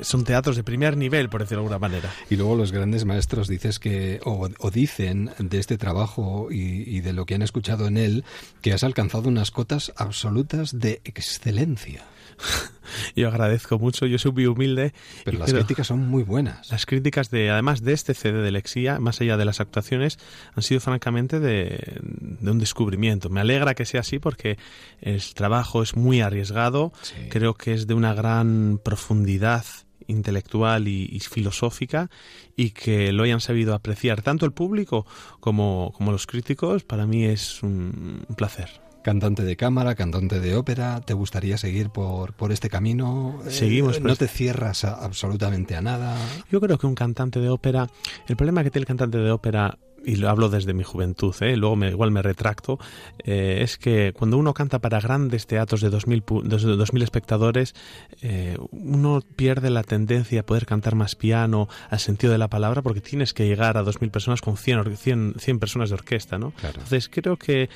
son 0.00 0.24
teatros 0.24 0.56
de 0.56 0.64
primer 0.64 0.96
nivel, 0.96 1.28
por 1.28 1.40
decirlo 1.40 1.62
de 1.62 1.74
alguna 1.74 1.78
manera. 1.78 2.12
Y 2.30 2.36
luego 2.36 2.56
los 2.56 2.72
grandes 2.72 3.04
maestros 3.04 3.48
dices 3.48 3.78
que, 3.78 4.20
o, 4.24 4.70
dicen 4.70 5.30
de 5.38 5.58
este 5.58 5.78
trabajo 5.78 6.48
y, 6.50 6.82
y, 6.86 7.00
de 7.00 7.12
lo 7.12 7.26
que 7.26 7.34
han 7.34 7.42
escuchado 7.42 7.86
en 7.86 7.96
él, 7.96 8.24
que 8.60 8.72
has 8.72 8.84
alcanzado 8.84 9.28
unas 9.28 9.50
cotas 9.50 9.92
absolutas 9.96 10.78
de 10.78 11.00
excelencia. 11.04 12.04
yo 13.16 13.28
agradezco 13.28 13.78
mucho, 13.78 14.06
yo 14.06 14.18
soy 14.18 14.32
muy 14.32 14.46
humilde. 14.46 14.92
Pero 15.24 15.38
las 15.38 15.52
críticas 15.52 15.86
son 15.86 16.06
muy 16.06 16.22
buenas. 16.22 16.70
Las 16.70 16.86
críticas 16.86 17.30
de, 17.30 17.50
además 17.50 17.82
de 17.82 17.92
este 17.92 18.14
CD 18.14 18.42
de 18.42 18.50
Lexía, 18.50 18.98
más 19.00 19.20
allá 19.20 19.36
de 19.36 19.44
las 19.44 19.60
actuaciones, 19.60 20.18
han 20.54 20.62
sido 20.62 20.80
francamente 20.80 21.40
de, 21.40 22.00
un 22.42 22.58
descubrimiento. 22.58 23.30
Me 23.30 23.40
alegra 23.40 23.74
que 23.74 23.84
sea 23.84 24.00
así 24.00 24.18
porque 24.18 24.58
el 25.00 25.22
trabajo 25.34 25.82
es 25.82 25.96
muy 25.96 26.20
arriesgado, 26.20 26.92
creo 27.30 27.54
que 27.54 27.74
es 27.74 27.86
de 27.86 27.94
una 27.94 28.14
gran 28.14 28.80
profundidad 28.82 29.64
intelectual 30.06 30.86
y, 30.86 31.18
filosófica 31.20 32.10
y 32.56 32.70
que 32.70 33.10
lo 33.12 33.22
hayan 33.22 33.40
sabido 33.40 33.74
apreciar 33.74 34.20
tanto 34.20 34.44
el 34.44 34.52
público 34.52 35.06
como, 35.40 35.92
como 35.96 36.12
los 36.12 36.26
críticos, 36.26 36.84
para 36.84 37.06
mí 37.06 37.24
es 37.24 37.62
un 37.62 38.26
placer 38.36 38.84
cantante 39.04 39.44
de 39.44 39.56
cámara, 39.56 39.94
cantante 39.94 40.40
de 40.40 40.56
ópera, 40.56 41.00
¿te 41.02 41.12
gustaría 41.12 41.58
seguir 41.58 41.90
por, 41.90 42.32
por 42.32 42.50
este 42.50 42.70
camino? 42.70 43.38
Eh, 43.46 43.50
Seguimos. 43.50 44.00
¿No 44.00 44.16
te 44.16 44.26
cierras 44.26 44.84
absolutamente 44.84 45.76
a 45.76 45.82
nada? 45.82 46.16
Yo 46.50 46.60
creo 46.60 46.78
que 46.78 46.86
un 46.86 46.94
cantante 46.94 47.38
de 47.38 47.50
ópera, 47.50 47.90
el 48.26 48.36
problema 48.36 48.64
que 48.64 48.70
tiene 48.70 48.84
el 48.84 48.86
cantante 48.86 49.18
de 49.18 49.30
ópera 49.30 49.78
y 50.04 50.16
lo 50.16 50.28
hablo 50.28 50.48
desde 50.48 50.74
mi 50.74 50.84
juventud, 50.84 51.34
¿eh? 51.40 51.56
luego 51.56 51.76
me, 51.76 51.90
igual 51.90 52.10
me 52.10 52.22
retracto, 52.22 52.78
eh, 53.24 53.58
es 53.62 53.78
que 53.78 54.12
cuando 54.12 54.38
uno 54.38 54.54
canta 54.54 54.78
para 54.78 55.00
grandes 55.00 55.46
teatros 55.46 55.80
de 55.80 55.90
2.000, 55.90 56.92
mil 56.92 57.02
espectadores, 57.02 57.74
eh, 58.22 58.56
uno 58.70 59.22
pierde 59.36 59.70
la 59.70 59.82
tendencia 59.82 60.40
a 60.40 60.42
poder 60.44 60.66
cantar 60.66 60.94
más 60.94 61.14
piano, 61.14 61.68
al 61.90 62.00
sentido 62.00 62.32
de 62.32 62.38
la 62.38 62.48
palabra, 62.48 62.82
porque 62.82 63.00
tienes 63.00 63.34
que 63.34 63.46
llegar 63.46 63.76
a 63.76 63.84
2.000 63.84 64.10
personas 64.10 64.40
con 64.40 64.56
100, 64.56 64.96
100, 64.96 65.34
100 65.38 65.58
personas 65.58 65.88
de 65.90 65.94
orquesta. 65.94 66.38
¿no? 66.38 66.52
Entonces 66.62 67.08
creo 67.08 67.36
que 67.36 67.68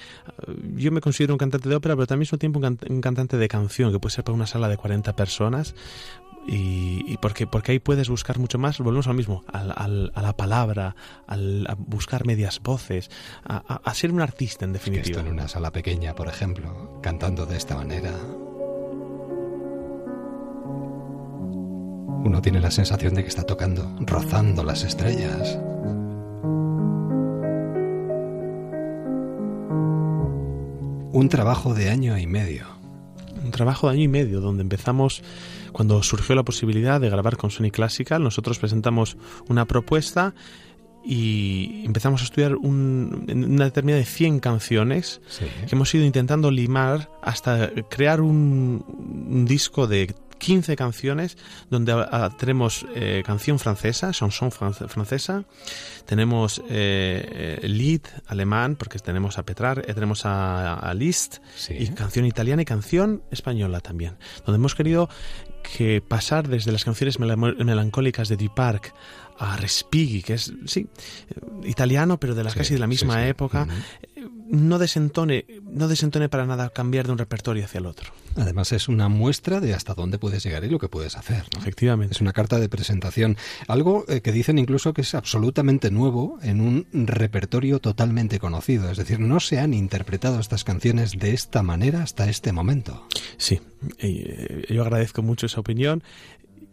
yo 0.77 0.93
me 0.93 1.01
considero 1.01 1.35
un 1.35 1.39
cantante 1.39 1.69
de 1.69 1.75
ópera, 1.75 1.97
pero 1.97 2.07
al 2.09 2.19
mismo 2.19 2.39
tiempo 2.39 2.59
un, 2.59 2.79
un 2.89 3.01
cantante 3.01 3.37
de 3.37 3.49
canción, 3.49 3.93
que 3.93 3.99
puede 3.99 4.15
ser 4.15 4.25
para 4.25 4.35
una 4.35 4.47
sala 4.47 4.69
de 4.69 4.77
40 4.77 5.15
personas, 5.17 5.75
y, 6.51 7.17
porque, 7.19 7.47
porque 7.47 7.73
ahí 7.73 7.79
puedes 7.79 8.09
buscar 8.09 8.39
mucho 8.39 8.59
más, 8.59 8.79
volvemos 8.79 9.07
al 9.07 9.15
mismo, 9.15 9.45
al, 9.53 10.11
a 10.15 10.23
la 10.23 10.37
palabra, 10.37 10.97
al, 11.27 11.67
a 11.69 11.75
buscar 11.75 12.25
medias 12.27 12.61
voces, 12.63 13.11
a, 13.45 13.95
ser 13.95 14.13
un 14.13 14.23
artista 14.23 14.65
en 14.65 14.73
definitiva. 14.73 15.19
esto 15.19 15.21
en 15.21 15.29
una 15.29 15.47
sala 15.47 15.71
pequeña, 15.71 16.15
por 16.15 16.29
ejemplo, 16.29 17.01
cantando 17.03 17.45
de 17.45 17.57
esta 17.57 17.77
manera. 17.77 18.13
Uno 22.25 22.41
tiene 22.43 22.61
la 22.61 22.71
sensación 22.71 23.15
de 23.15 23.23
que 23.23 23.29
está 23.29 23.43
tocando, 23.43 23.95
rozando 24.01 24.65
las 24.65 24.85
estrellas. 24.85 25.59
Un 31.13 31.29
trabajo 31.29 31.75
de 31.75 31.91
año 31.91 32.17
y 32.17 32.27
medio 32.27 32.79
un 33.45 33.51
trabajo 33.51 33.89
de 33.89 33.95
año 33.95 34.03
y 34.03 34.09
medio 34.09 34.41
donde 34.41 34.63
empezamos 34.63 35.23
cuando 35.73 36.03
surgió 36.03 36.35
la 36.35 36.45
posibilidad 36.45 37.01
de 37.01 37.11
grabar 37.11 37.37
con 37.37 37.51
Sony 37.51 37.71
Classical, 37.71 38.23
nosotros 38.23 38.59
presentamos 38.59 39.17
una 39.49 39.67
propuesta 39.67 40.35
y 41.05 41.85
empezamos 41.85 42.21
a 42.21 42.25
estudiar 42.25 42.57
una 42.57 43.65
determinada 43.65 44.01
de 44.01 44.05
100 44.05 44.41
canciones 44.41 45.21
que 45.39 45.75
hemos 45.75 45.95
ido 45.95 46.05
intentando 46.05 46.51
limar 46.51 47.11
hasta 47.23 47.71
crear 47.89 48.21
un, 48.21 48.85
un 49.31 49.47
disco 49.47 49.87
de 49.87 50.15
15 50.39 50.77
canciones 50.77 51.37
donde 51.69 51.95
tenemos 52.39 52.87
eh, 52.95 53.23
canción 53.27 53.59
francesa, 53.59 54.13
chanson 54.13 54.51
francesa, 54.51 55.45
tenemos 56.07 56.63
eh, 56.69 57.59
eh, 57.63 57.69
lead 57.69 58.01
alemán, 58.27 58.77
porque 58.77 58.99
tenemos 58.99 59.39
a 59.39 59.45
Petrar, 59.45 59.83
tenemos 59.83 60.23
a, 60.25 60.93
Liszt, 60.95 61.39
y 61.71 61.89
canción 61.89 62.25
italiana 62.25 62.63
y 62.63 62.65
canción 62.65 63.23
española 63.31 63.81
también, 63.81 64.17
donde 64.47 64.57
hemos 64.57 64.75
querido 64.75 65.09
que 65.77 66.01
pasar 66.01 66.49
desde 66.49 66.73
las 66.73 66.85
canciones 66.85 67.19
melancólicas 67.19 68.29
de 68.29 68.37
Duparc 68.37 68.93
a 69.39 69.57
Respighi, 69.57 70.23
que 70.23 70.35
es, 70.35 70.53
sí, 70.67 70.89
italiano, 71.65 72.19
pero 72.19 72.35
de 72.35 72.45
las 72.45 72.55
casi 72.55 72.75
de 72.75 72.81
la 72.81 72.87
misma 72.87 73.27
época, 73.27 73.67
no 74.49 74.79
desentone, 74.79 75.47
no 75.63 75.89
desentone 75.89 76.29
para 76.29 76.47
nada 76.47 76.71
cambiar 76.71 77.07
de 77.07 77.13
un 77.13 77.19
repertorio 77.19 77.65
hacia 77.65 77.79
el 77.79 77.87
otro. 77.87 78.13
Además 78.39 78.73
es 78.73 78.89
una 78.89 79.09
muestra 79.09 79.61
de 79.61 79.75
hasta 79.75 79.95
dónde 79.95 80.19
puedes 80.19 80.43
llegar 80.43 80.65
y 80.65 80.71
lo 80.71 80.79
que 80.79 80.89
puedes 80.89 81.17
hacer. 81.17 81.45
Efectivamente. 81.57 82.15
Es 82.15 82.21
una 82.21 82.33
carta 82.33 82.59
de 82.59 82.69
presentación. 82.69 83.37
Algo 83.67 84.05
eh, 84.09 84.21
que 84.21 84.33
dicen 84.33 84.59
incluso 84.59 84.93
que 84.93 85.03
es 85.03 85.15
absolutamente 85.15 85.91
nuevo 85.91 86.39
en 86.43 86.61
un 86.61 86.87
repertorio 86.93 87.79
totalmente 87.81 88.39
conocido. 88.39 88.91
Es 88.91 88.99
decir, 88.99 89.21
no 89.21 89.41
se 89.41 89.59
han 89.59 89.75
interpretado 89.75 90.41
estas 90.41 90.65
canciones 90.65 91.13
de 91.19 91.35
esta 91.35 91.63
manera 91.63 92.03
hasta 92.03 92.29
este 92.29 92.53
momento. 92.53 93.07
Sí, 93.37 93.61
eh, 93.99 94.65
yo 94.69 94.83
agradezco 94.83 95.23
mucho 95.23 95.47
esa 95.47 95.61
opinión 95.61 96.03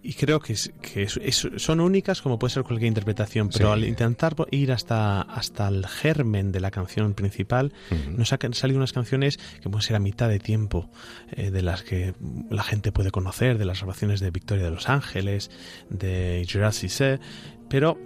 y 0.05 0.13
creo 0.13 0.39
que, 0.39 0.53
que 0.83 1.07
son 1.31 1.79
únicas 1.79 2.21
como 2.21 2.37
puede 2.37 2.53
ser 2.53 2.63
cualquier 2.63 2.89
interpretación, 2.89 3.49
pero 3.49 3.71
al 3.71 3.83
intentar 3.83 4.35
ir 4.51 4.71
hasta, 4.71 5.21
hasta 5.21 5.67
el 5.67 5.87
germen 5.87 6.51
de 6.51 6.59
la 6.59 6.69
canción 6.69 7.15
principal, 7.15 7.73
nos 8.15 8.31
han 8.31 8.53
salido 8.53 8.77
unas 8.77 8.93
canciones 8.93 9.37
que 9.61 9.67
pueden 9.67 9.81
ser 9.81 9.95
a 9.95 9.99
mitad 9.99 10.29
de 10.29 10.37
tiempo, 10.37 10.91
eh, 11.31 11.49
de 11.49 11.63
las 11.63 11.81
que 11.81 12.13
la 12.51 12.61
gente 12.61 12.91
puede 12.91 13.09
conocer, 13.09 13.57
de 13.57 13.65
las 13.65 13.79
grabaciones 13.79 14.19
de 14.19 14.29
Victoria 14.29 14.65
de 14.65 14.71
los 14.71 14.89
Ángeles, 14.89 15.49
de 15.89 16.45
Gerard 16.47 16.73
Cissé, 16.73 17.19
pero 17.67 17.97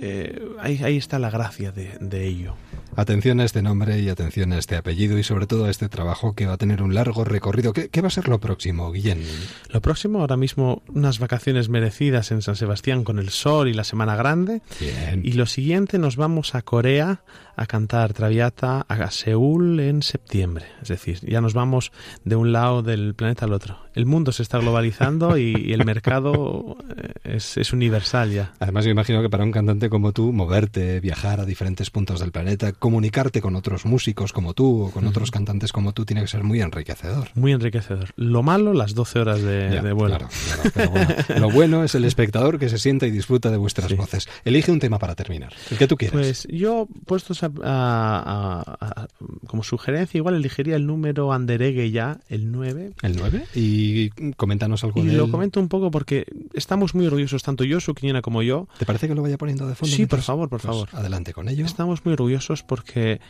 eh, 0.00 0.40
ahí, 0.58 0.82
ahí 0.82 0.96
está 0.96 1.18
la 1.18 1.28
gracia 1.28 1.70
de, 1.70 1.98
de 2.00 2.26
ello. 2.26 2.54
Atención 2.94 3.40
a 3.40 3.44
este 3.44 3.62
nombre 3.62 3.98
y 4.00 4.10
atención 4.10 4.52
a 4.52 4.58
este 4.58 4.76
apellido 4.76 5.18
y 5.18 5.22
sobre 5.22 5.46
todo 5.46 5.64
a 5.64 5.70
este 5.70 5.88
trabajo 5.88 6.34
que 6.34 6.46
va 6.46 6.54
a 6.54 6.56
tener 6.58 6.82
un 6.82 6.94
largo 6.94 7.24
recorrido. 7.24 7.72
¿Qué, 7.72 8.00
va 8.02 8.08
a 8.08 8.10
ser 8.10 8.28
lo 8.28 8.38
próximo, 8.38 8.92
Guillén? 8.92 9.22
Lo 9.70 9.80
próximo, 9.80 10.20
ahora 10.20 10.36
mismo, 10.36 10.82
unas 10.88 11.18
vacaciones 11.18 11.70
merecidas 11.70 12.30
en 12.32 12.42
San 12.42 12.54
Sebastián 12.54 13.02
con 13.02 13.18
el 13.18 13.30
sol 13.30 13.68
y 13.68 13.72
la 13.72 13.84
Semana 13.84 14.14
Grande. 14.14 14.60
Bien. 14.78 15.22
Y 15.24 15.32
lo 15.32 15.46
siguiente, 15.46 15.98
nos 15.98 16.16
vamos 16.16 16.54
a 16.54 16.60
Corea 16.60 17.22
a 17.56 17.66
cantar 17.66 18.12
Traviata 18.12 18.84
a 18.88 19.10
Seúl 19.10 19.80
en 19.80 20.02
septiembre. 20.02 20.66
Es 20.82 20.88
decir, 20.88 21.18
ya 21.20 21.40
nos 21.40 21.54
vamos 21.54 21.92
de 22.24 22.36
un 22.36 22.52
lado 22.52 22.82
del 22.82 23.14
planeta 23.14 23.44
al 23.44 23.52
otro. 23.52 23.78
El 23.94 24.06
mundo 24.06 24.32
se 24.32 24.42
está 24.42 24.58
globalizando 24.58 25.36
y, 25.36 25.72
el 25.72 25.84
mercado 25.84 26.76
eh, 26.96 27.12
es, 27.24 27.56
es, 27.56 27.72
universal 27.72 28.32
ya. 28.32 28.52
Además, 28.58 28.84
yo 28.84 28.90
imagino 28.90 29.20
que 29.22 29.28
para 29.28 29.44
un 29.44 29.52
cantante 29.52 29.90
como 29.90 30.12
tú, 30.12 30.32
moverte, 30.32 31.00
viajar 31.00 31.40
a 31.40 31.44
diferentes 31.44 31.90
puntos 31.90 32.20
del 32.20 32.32
planeta, 32.32 32.72
comunicarte 32.82 33.40
con 33.40 33.54
otros 33.54 33.86
músicos 33.86 34.32
como 34.32 34.54
tú 34.54 34.86
o 34.86 34.90
con 34.90 35.06
otros 35.06 35.30
cantantes 35.30 35.70
como 35.70 35.94
tú 35.94 36.04
tiene 36.04 36.20
que 36.20 36.26
ser 36.26 36.42
muy 36.42 36.60
enriquecedor. 36.60 37.28
Muy 37.36 37.52
enriquecedor. 37.52 38.08
Lo 38.16 38.42
malo, 38.42 38.72
las 38.72 38.96
12 38.96 39.20
horas 39.20 39.40
de, 39.40 39.92
vuelo. 39.92 40.16
Claro, 40.16 40.28
pero 40.74 40.90
bueno, 40.90 41.14
lo 41.38 41.50
bueno 41.52 41.84
es 41.84 41.94
el 41.94 42.04
espectador 42.04 42.58
que 42.58 42.68
se 42.68 42.78
sienta 42.78 43.06
y 43.06 43.12
disfruta 43.12 43.52
de 43.52 43.56
vuestras 43.56 43.94
voces. 43.96 44.28
Elige 44.44 44.72
un 44.72 44.80
tema 44.80 44.98
para 44.98 45.14
terminar, 45.14 45.52
el 45.70 45.78
que 45.78 45.86
tú 45.86 45.96
quieras. 45.96 46.18
Pues 46.18 46.48
yo, 46.50 46.88
puestos 47.06 47.44
a, 47.44 49.06
como 49.46 49.62
sugerencia, 49.62 50.18
igual 50.18 50.34
elegiría 50.34 50.74
el 50.74 50.84
número 50.84 51.32
Anderegue 51.32 51.92
ya, 51.92 52.18
el 52.28 52.50
9. 52.50 52.94
¿El 53.00 53.16
9? 53.16 53.46
Y 53.54 54.10
coméntanos 54.32 54.82
algo 54.82 55.04
y 55.04 55.06
de 55.06 55.12
lo 55.12 55.30
comento 55.30 55.60
un 55.60 55.68
poco 55.68 55.92
porque 55.92 56.26
estamos 56.52 56.96
muy 56.96 57.06
orgullosos, 57.06 57.44
tanto 57.44 57.62
yo, 57.62 57.78
su 57.78 57.94
Quiñena, 57.94 58.22
como 58.22 58.42
yo. 58.42 58.66
¿Te 58.76 58.86
parece 58.86 59.06
que 59.06 59.14
lo 59.14 59.22
vaya 59.22 59.38
poniendo 59.38 59.68
de 59.68 59.76
fondo? 59.76 59.94
Sí, 59.94 60.06
por 60.06 60.22
favor, 60.22 60.48
por 60.48 60.60
pues 60.60 60.66
favor. 60.66 60.88
Adelante 60.90 61.32
con 61.32 61.48
ello. 61.48 61.64
Estamos 61.64 62.04
muy 62.04 62.14
orgullosos 62.14 62.64
porque 62.72 63.20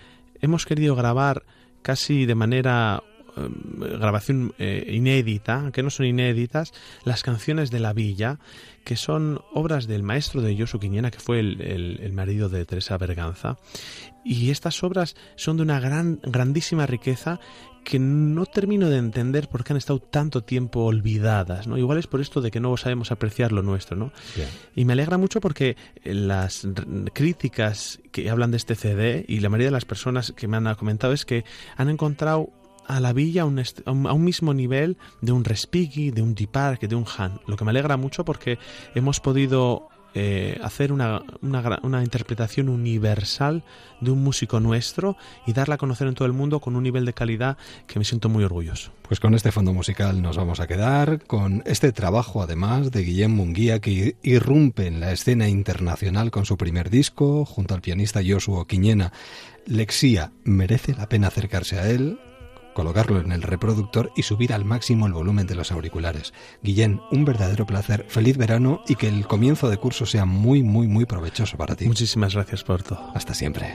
hemos 0.40 0.66
querido 0.66 0.94
grabar 0.94 1.42
casi 1.82 2.26
de 2.26 2.37
manera 2.37 3.02
em, 3.37 3.99
grabación 3.99 4.54
eh, 4.61 4.87
inédita, 4.88 5.70
que 5.72 5.82
no 5.82 5.90
son 5.90 6.06
inéditas, 6.06 6.72
las 7.02 7.25
canciones 7.25 7.72
de 7.72 7.80
la 7.80 7.92
villa, 7.92 8.38
que 8.84 8.94
son 8.94 9.40
obras 9.52 9.88
del 9.88 10.04
maestro 10.04 10.42
de 10.42 10.54
Yosu 10.54 10.78
Quiñena, 10.78 11.11
que 11.11 11.18
fue 11.18 11.40
el, 11.40 12.12
marido 12.12 12.49
de 12.49 12.64
Teresa 12.64 12.96
Berganza. 12.99 13.56
Y 14.25 14.52
estas 14.52 14.80
obras 14.84 15.16
son 15.34 15.56
de 15.56 15.64
una 15.64 15.80
gran, 15.80 16.20
grandísima 16.22 16.87
riqueza 16.87 17.40
que 17.84 17.98
no 17.98 18.46
termino 18.46 18.88
de 18.88 18.98
entender 18.98 19.48
por 19.48 19.64
qué 19.64 19.72
han 19.72 19.76
estado 19.76 19.98
tanto 19.98 20.42
tiempo 20.42 20.84
olvidadas, 20.84 21.66
¿no? 21.66 21.76
Igual 21.76 21.98
es 21.98 22.06
por 22.06 22.20
esto 22.20 22.40
de 22.40 22.50
que 22.50 22.60
no 22.60 22.76
sabemos 22.76 23.10
apreciar 23.10 23.52
lo 23.52 23.62
nuestro, 23.62 23.96
¿no? 23.96 24.12
Y 24.74 24.84
me 24.84 24.92
alegra 24.92 25.18
mucho 25.18 25.40
porque 25.40 25.76
las 26.04 26.66
críticas 27.12 28.00
que 28.10 28.30
hablan 28.30 28.50
de 28.50 28.56
este 28.56 28.74
CD 28.74 29.24
y 29.28 29.40
la 29.40 29.48
mayoría 29.48 29.68
de 29.68 29.72
las 29.72 29.84
personas 29.84 30.32
que 30.32 30.48
me 30.48 30.56
han 30.56 30.74
comentado 30.74 31.12
es 31.12 31.24
que 31.24 31.44
han 31.76 31.88
encontrado 31.88 32.50
a 32.86 33.00
la 33.00 33.12
villa 33.12 33.42
a 33.42 33.92
un, 33.92 34.24
mismo 34.24 34.54
nivel 34.54 34.96
de 35.20 35.32
un 35.32 35.44
Respighi, 35.44 36.10
de 36.10 36.22
un 36.22 36.34
Deep 36.34 36.52
de 36.80 36.94
un 36.94 37.06
Han. 37.16 37.40
Lo 37.46 37.56
que 37.56 37.64
me 37.64 37.70
alegra 37.70 37.96
mucho 37.96 38.24
porque 38.24 38.58
hemos 38.94 39.20
podido 39.20 39.88
eh, 40.14 40.59
hacer 40.62 40.92
una, 40.92 41.23
una, 41.40 42.02
interpretación 42.02 42.69
universal 42.69 43.62
de 44.00 44.11
un 44.11 44.23
músico 44.23 44.61
nuestro 44.61 45.16
y 45.47 45.54
darla 45.54 45.76
a 45.76 45.78
conocer 45.78 46.07
en 46.07 46.14
todo 46.14 46.26
el 46.26 46.35
mundo 46.35 46.61
con 46.61 46.76
un 46.76 46.83
nivel 46.83 47.07
de 47.07 47.14
calidad 47.14 47.57
que 47.87 47.99
me 47.99 48.04
siento 48.04 48.28
muy 48.28 48.45
orgulloso. 48.45 48.92
Pues 49.02 49.21
con 49.21 49.35
este 49.35 49.52
fondo 49.52 49.73
musical 49.73 50.21
nos 50.21 50.37
vamos 50.37 50.61
a 50.61 50.66
quedar, 50.66 51.25
con 51.25 51.62
este 51.64 51.92
trabajo 51.92 52.42
además 52.42 52.90
de 52.90 53.04
Guillem 53.04 53.35
Munguía 53.35 53.81
que 53.81 54.16
irrumpe 54.23 54.87
en 54.87 55.00
la 55.00 55.12
escena 55.12 55.49
internacional 55.49 56.31
con 56.31 56.45
su 56.45 56.57
primer 56.57 56.90
disco, 56.90 57.45
junto 57.45 57.75
al 57.75 57.81
pianista 57.81 58.21
Joshua 58.26 58.66
Quiñena. 58.66 59.12
Lexía, 59.64 60.33
merece 60.45 60.95
la 60.95 61.09
pena 61.09 61.28
acercarse 61.28 61.78
a 61.78 61.88
él, 61.88 62.19
colocarlo 62.73 63.21
en 63.21 63.33
el 63.33 63.43
reproductor 63.43 64.12
y 64.17 64.23
subir 64.23 64.52
al 64.52 64.64
máximo 64.64 65.07
el 65.07 65.12
volumen 65.12 65.47
de 65.47 65.55
los 65.55 65.73
auriculares. 65.73 66.33
Guillén, 66.62 67.00
un 67.11 67.25
verdadero 67.25 67.67
placer, 67.67 68.07
feliz 68.09 68.37
verano 68.37 68.83
y 68.87 68.97
que 68.97 69.09
el 69.09 69.26
comienzo 69.26 69.69
de 69.71 69.76
curso 69.76 70.07
sea 70.07 70.25
muy, 70.25 70.62
muy, 70.62 70.87
muy 70.87 71.05
provechoso 71.05 71.57
para 71.57 71.76
ti. 71.76 71.87
Muchísimas 71.87 72.35
gracias 72.35 72.64
por 72.64 72.83
todo. 72.83 73.12
Hasta 73.14 73.35
siempre. 73.35 73.75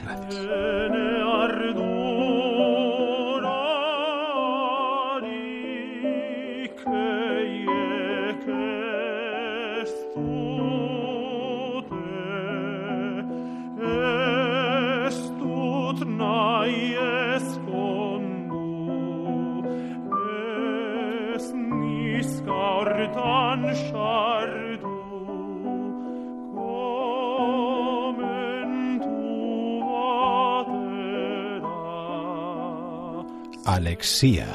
Alexia. 33.64 34.46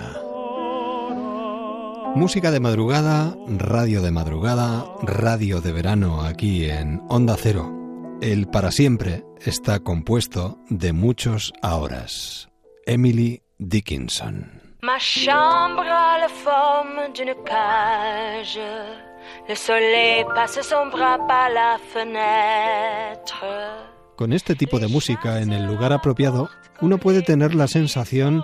Música 2.16 2.52
de 2.52 2.60
madrugada, 2.60 3.36
radio 3.48 4.02
de 4.02 4.12
madrugada, 4.12 4.86
radio 5.02 5.62
de 5.62 5.72
verano 5.72 6.22
aquí 6.22 6.66
en 6.66 7.02
Onda 7.10 7.36
Cero. 7.38 7.72
El 8.22 8.48
para 8.48 8.72
siempre 8.72 9.24
está 9.42 9.80
compuesto 9.80 10.58
de 10.70 10.94
muchos 10.94 11.54
ahoras. 11.62 12.50
Emily 12.86 13.44
Dickinson. 13.60 14.63
Ma 14.84 15.00
chambre 15.00 15.88
a 15.90 16.18
la 16.20 16.28
forme 16.28 17.14
d'une 17.14 17.34
cage. 17.46 18.60
Le 19.48 19.56
soleil 19.56 20.26
passe 20.36 20.62
son 20.62 20.90
bras 20.90 21.20
par 21.26 21.50
la 21.50 21.80
fenêtre. 21.94 23.46
Con 24.18 24.34
este 24.34 24.56
tipo 24.56 24.80
de 24.80 24.90
música 24.90 25.40
en 25.40 25.54
el 25.54 25.66
lugar 25.66 25.94
apropiado, 25.94 26.50
uno 26.82 26.98
puede 26.98 27.22
tener 27.22 27.56
la 27.56 27.70
sensación 27.70 28.44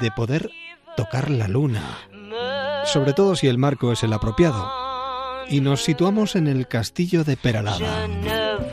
de 0.00 0.10
poder 0.10 0.48
tocar 0.96 1.28
la 1.28 1.48
luna, 1.48 1.98
sobre 2.86 3.12
todo 3.12 3.36
si 3.36 3.46
el 3.46 3.58
marco 3.58 3.92
es 3.92 4.02
el 4.04 4.14
apropiado. 4.14 4.72
Y 5.50 5.60
nos 5.60 5.82
situamos 5.82 6.34
en 6.34 6.46
el 6.46 6.66
castillo 6.66 7.24
de 7.24 7.36
Peralada, 7.36 8.08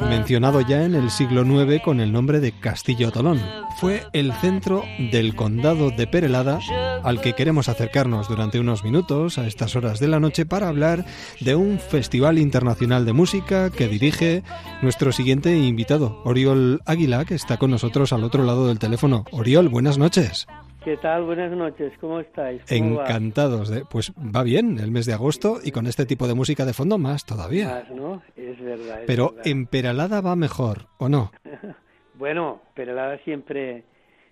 mencionado 0.02 0.62
ya 0.62 0.84
en 0.84 0.95
el 0.95 1.10
siglo 1.10 1.43
IX 1.43 1.82
con 1.82 1.99
el 1.99 2.12
nombre 2.12 2.39
de 2.39 2.52
Castillo 2.52 3.12
Tolón. 3.12 3.41
Fue 3.78 4.04
el 4.13 4.34
centro 4.34 4.84
del 5.12 5.36
condado 5.36 5.91
de 5.91 6.08
Perelada 6.08 6.60
al 7.04 7.21
que 7.21 7.34
queremos 7.34 7.69
acercarnos 7.69 8.28
durante 8.28 8.60
unos 8.60 8.84
minutos 8.84 9.38
a 9.38 9.47
estas 9.47 9.75
horas 9.75 9.99
de 9.99 10.08
la 10.08 10.19
noche 10.19 10.45
para 10.45 10.67
hablar 10.67 11.06
de 11.39 11.56
un 11.56 11.80
festival 11.80 12.38
internacional 12.38 13.06
de 13.06 13.13
música 13.13 13.69
que 13.69 13.88
dirige 13.88 14.43
nuestro 14.82 15.12
siguiente 15.12 15.58
invitado, 15.58 16.21
Oriol 16.25 16.82
Águila, 16.86 17.25
que 17.25 17.36
está 17.36 17.58
con 17.58 17.71
nosotros 17.71 18.13
al 18.13 18.23
otro 18.23 18.43
lado 18.43 18.67
del 18.67 18.80
teléfono. 18.80 19.25
Oriol, 19.32 19.69
buenas 19.69 19.97
noches. 19.97 20.47
¿Qué 20.89 20.97
tal? 20.97 21.23
Buenas 21.23 21.52
noches, 21.52 21.93
¿cómo 22.02 22.19
estáis? 22.19 22.63
Encantados. 22.71 23.69
De, 23.69 23.86
pues 23.86 24.12
va 24.12 24.41
bien 24.41 24.80
el 24.80 24.89
mes 24.89 25.06
de 25.06 25.13
agosto 25.13 25.60
y 25.63 25.69
con 25.69 25.86
este 25.86 26.08
tipo 26.08 26.28
de 26.28 26.34
música 26.34 26.65
de 26.65 26.73
fondo 26.73 26.97
más 26.97 27.28
todavía. 27.28 27.67
Más, 27.67 27.91
¿no? 27.91 28.23
Es 28.36 28.60
verdad. 28.60 29.02
Pero 29.06 29.36
en 29.45 29.67
Peralada 29.67 30.19
va 30.21 30.36
mejor, 30.36 30.88
¿o 30.97 31.08
no? 31.08 31.32
bueno, 32.15 32.63
Peralada 32.73 33.19
siempre 33.19 33.84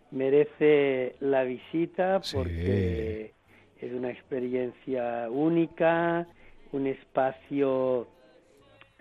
merece 0.09 1.15
la 1.19 1.43
visita 1.43 2.21
porque 2.33 3.33
es 3.79 3.93
una 3.93 4.09
experiencia 4.09 5.29
única, 5.29 6.25
un 6.71 6.87
espacio 6.87 8.07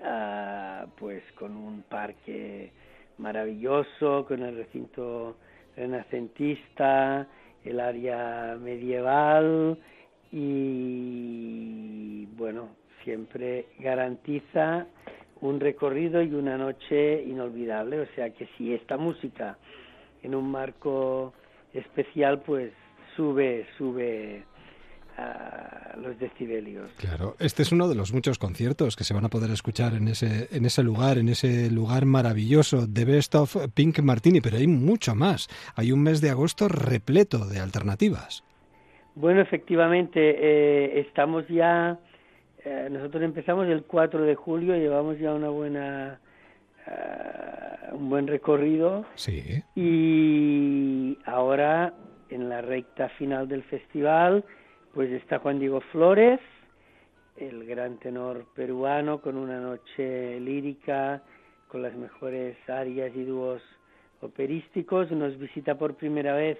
ah, 0.05 0.85
pues 0.99 1.23
con 1.38 1.57
un 1.57 1.85
parque 1.88 2.71
maravilloso, 3.16 4.27
con 4.29 4.42
el 4.42 4.59
recinto 4.59 5.38
renacentista, 5.75 7.27
el 7.66 7.81
área 7.81 8.57
medieval 8.61 9.79
y 10.33 12.26
bueno, 12.37 12.70
siempre 13.05 13.66
garantiza 13.79 14.87
un 15.40 15.61
recorrido 15.61 16.22
y 16.22 16.33
una 16.33 16.57
noche 16.57 17.22
inolvidable, 17.22 18.00
o 18.00 18.07
sea 18.14 18.31
que 18.31 18.48
si 18.57 18.72
esta 18.72 18.96
música 18.96 19.59
en 20.22 20.35
un 20.35 20.50
marco 20.50 21.35
especial 21.74 22.40
pues 22.40 22.72
sube, 23.16 23.66
sube 23.76 24.44
los 25.96 26.18
decibelios. 26.18 26.90
Claro, 26.98 27.37
este 27.38 27.62
es 27.62 27.72
uno 27.72 27.88
de 27.88 27.94
los 27.94 28.12
muchos 28.12 28.38
conciertos 28.38 28.96
que 28.96 29.05
se 29.05 29.14
van 29.14 29.24
a 29.24 29.29
poder 29.29 29.50
escuchar 29.50 29.94
en 29.94 30.09
ese, 30.09 30.48
en 30.55 30.64
ese 30.64 30.83
lugar, 30.83 31.18
en 31.18 31.29
ese 31.29 31.70
lugar 31.70 32.05
maravilloso 32.05 32.87
de 32.87 33.05
Best 33.05 33.35
of 33.35 33.57
Pink 33.74 34.00
Martini, 34.00 34.40
pero 34.40 34.59
hay 34.59 34.66
mucho 34.66 35.14
más. 35.14 35.48
Hay 35.74 35.92
un 35.92 36.02
mes 36.02 36.20
de 36.20 36.31
agosto 36.31 36.68
repleto 36.68 37.46
de 37.46 37.61
alternativas. 37.61 38.44
Bueno, 39.14 39.40
efectivamente, 39.40 40.20
eh, 40.20 41.00
estamos 41.00 41.48
ya, 41.48 41.98
eh, 42.64 42.88
nosotros 42.90 43.22
empezamos 43.22 43.66
el 43.66 43.85
4 43.85 44.22
de 44.22 44.35
julio, 44.35 44.76
llevamos 44.76 45.18
ya 45.18 45.33
una 45.33 45.48
buena 45.48 46.20
ah, 46.87 47.92
un 47.92 48.11
buen 48.11 48.26
recorrido. 48.26 49.07
Sí. 49.14 49.62
Y 49.74 51.18
ahora, 51.24 51.94
en 52.29 52.48
la 52.50 52.61
recta 52.61 53.09
final 53.11 53.48
del 53.48 53.62
festival, 53.62 54.44
pues 54.96 55.12
está 55.12 55.40
Juan 55.40 55.59
Diego 55.59 55.82
Flores, 55.92 56.40
el 57.37 57.66
gran 57.66 57.98
tenor 57.98 58.46
peruano, 58.54 59.20
con 59.20 59.37
una 59.37 59.61
noche 59.61 60.40
lírica, 60.40 61.22
con 61.68 61.82
las 61.82 61.94
mejores 61.94 62.56
arias 62.66 63.14
y 63.14 63.24
dúos 63.24 63.61
operísticos. 64.22 65.11
Nos 65.11 65.38
visita 65.38 65.76
por 65.76 65.96
primera 65.96 66.35
vez 66.35 66.56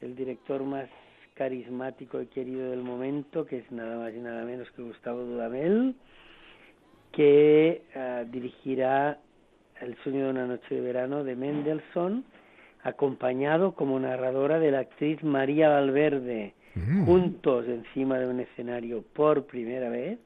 el 0.00 0.16
director 0.16 0.62
más 0.62 0.88
carismático 1.34 2.22
y 2.22 2.28
querido 2.28 2.70
del 2.70 2.82
momento, 2.82 3.44
que 3.44 3.58
es 3.58 3.70
nada 3.70 3.98
más 3.98 4.14
y 4.14 4.20
nada 4.20 4.42
menos 4.46 4.70
que 4.70 4.80
Gustavo 4.80 5.20
Dudamel, 5.24 5.96
que 7.12 7.82
ah, 7.94 8.24
dirigirá 8.26 9.18
El 9.82 9.94
sueño 9.98 10.24
de 10.24 10.30
una 10.30 10.46
noche 10.46 10.76
de 10.76 10.80
verano 10.80 11.24
de 11.24 11.36
Mendelssohn, 11.36 12.24
acompañado 12.84 13.74
como 13.74 14.00
narradora 14.00 14.58
de 14.58 14.70
la 14.70 14.78
actriz 14.78 15.22
María 15.22 15.68
Valverde, 15.68 16.54
mm. 16.76 17.04
juntos 17.04 17.66
encima 17.66 18.18
de 18.18 18.26
un 18.26 18.40
escenario 18.40 19.02
por 19.14 19.46
primera 19.46 19.88
vez. 19.88 20.18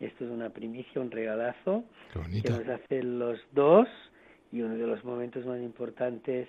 Esto 0.00 0.24
es 0.24 0.30
una 0.30 0.50
primicia, 0.50 1.00
un 1.00 1.10
regalazo 1.10 1.84
que 2.12 2.50
nos 2.50 2.68
hacen 2.68 3.18
los 3.18 3.38
dos 3.52 3.88
y 4.52 4.60
uno 4.60 4.74
de 4.74 4.86
los 4.86 5.04
momentos 5.04 5.46
más 5.46 5.60
importantes 5.60 6.48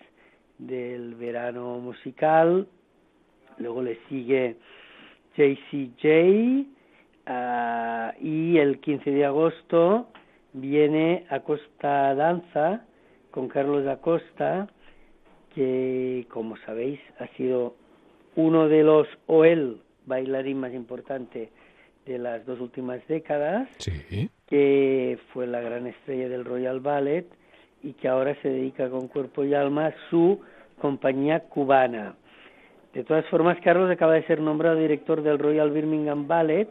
del 0.58 1.16
verano 1.16 1.80
musical 1.80 2.68
luego 3.58 3.82
le 3.82 3.98
sigue 4.10 4.58
JCJ 5.38 6.66
ah, 7.26 8.14
y 8.22 8.58
el 8.58 8.80
15 8.80 9.12
de 9.12 9.26
agosto 9.26 10.10
viene 10.54 11.26
Acosta 11.30 12.16
Danza 12.16 12.86
con 13.32 13.48
Carlos 13.48 13.88
Acosta 13.88 14.68
que 15.54 16.26
como 16.30 16.58
sabéis 16.58 17.00
ha 17.20 17.28
sido 17.36 17.76
uno 18.36 18.68
de 18.68 18.84
los 18.84 19.08
o 19.28 19.46
el 19.46 19.82
bailarín 20.06 20.60
más 20.60 20.74
importante 20.74 21.50
de 22.06 22.20
las 22.20 22.46
dos 22.46 22.60
últimas 22.60 23.06
décadas, 23.08 23.68
que 24.48 25.18
fue 25.34 25.48
la 25.48 25.60
gran 25.62 25.88
estrella 25.88 26.30
del 26.30 26.46
Royal 26.46 26.80
Ballet 26.80 27.26
y 27.82 27.94
que 27.94 28.08
ahora 28.08 28.36
se 28.42 28.50
dedica 28.50 28.90
con 28.90 29.08
cuerpo 29.08 29.44
y 29.44 29.54
alma 29.54 29.88
a 29.88 29.96
su 30.10 30.40
compañía 30.80 31.42
cubana. 31.42 32.16
De 32.94 33.04
todas 33.04 33.26
formas, 33.28 33.58
Carlos 33.64 33.90
acaba 33.92 34.14
de 34.14 34.26
ser 34.26 34.40
nombrado 34.40 34.78
director 34.78 35.22
del 35.22 35.40
Royal 35.40 35.72
Birmingham 35.72 36.28
Ballet 36.28 36.70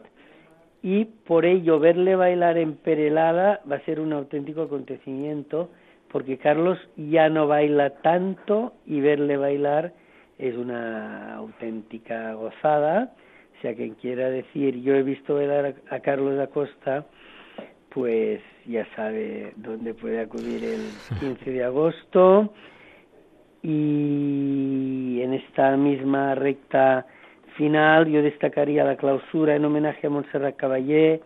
y 0.81 1.05
por 1.05 1.45
ello 1.45 1.79
verle 1.79 2.15
bailar 2.15 2.57
en 2.57 2.75
Perelada 2.75 3.61
va 3.69 3.77
a 3.77 3.85
ser 3.85 3.99
un 3.99 4.13
auténtico 4.13 4.63
acontecimiento 4.63 5.69
porque 6.11 6.37
Carlos 6.37 6.79
ya 6.95 7.29
no 7.29 7.47
baila 7.47 7.89
tanto 8.01 8.73
y 8.85 9.01
verle 9.01 9.37
bailar 9.37 9.93
es 10.37 10.55
una 10.55 11.35
auténtica 11.35 12.33
gozada. 12.33 13.13
O 13.57 13.61
sea, 13.61 13.73
quien 13.75 13.95
quiera 13.95 14.29
decir, 14.29 14.81
yo 14.81 14.95
he 14.95 15.03
visto 15.03 15.35
bailar 15.35 15.75
a 15.89 15.99
Carlos 15.99 16.39
Acosta, 16.39 17.05
pues 17.89 18.41
ya 18.65 18.85
sabe 18.95 19.53
dónde 19.55 19.93
puede 19.93 20.19
acudir 20.19 20.63
el 20.63 20.81
15 21.19 21.51
de 21.51 21.63
agosto 21.63 22.53
y 23.63 25.21
en 25.21 25.33
esta 25.33 25.75
misma 25.75 26.35
recta 26.35 27.07
final 27.57 28.07
yo 28.07 28.21
destacaría 28.21 28.83
la 28.83 28.95
clausura 28.95 29.55
en 29.55 29.65
homenaje 29.65 30.05
a 30.05 30.09
Montserrat 30.09 30.55
Caballé, 30.55 31.21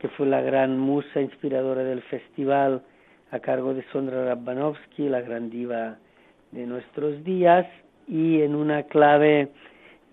que 0.00 0.08
fue 0.08 0.26
la 0.26 0.40
gran 0.40 0.78
musa 0.78 1.20
inspiradora 1.20 1.84
del 1.84 2.02
festival 2.02 2.82
a 3.30 3.38
cargo 3.40 3.74
de 3.74 3.84
Sondra 3.92 4.24
Rabbanovsky, 4.24 5.08
la 5.08 5.20
gran 5.20 5.48
diva 5.50 5.98
de 6.50 6.66
nuestros 6.66 7.22
días, 7.22 7.66
y 8.08 8.42
en 8.42 8.54
una 8.54 8.84
clave 8.84 9.48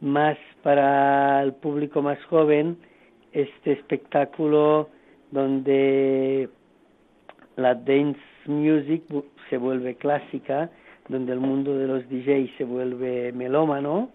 más 0.01 0.37
para 0.61 1.41
el 1.43 1.53
público 1.53 2.01
más 2.01 2.23
joven, 2.25 2.77
este 3.31 3.73
espectáculo 3.73 4.89
donde 5.31 6.49
la 7.55 7.75
dance 7.75 8.19
music 8.45 9.03
se 9.49 9.57
vuelve 9.57 9.95
clásica, 9.95 10.69
donde 11.09 11.33
el 11.33 11.39
mundo 11.39 11.77
de 11.77 11.87
los 11.87 12.09
DJs 12.09 12.51
se 12.57 12.63
vuelve 12.63 13.31
melómano, 13.33 14.11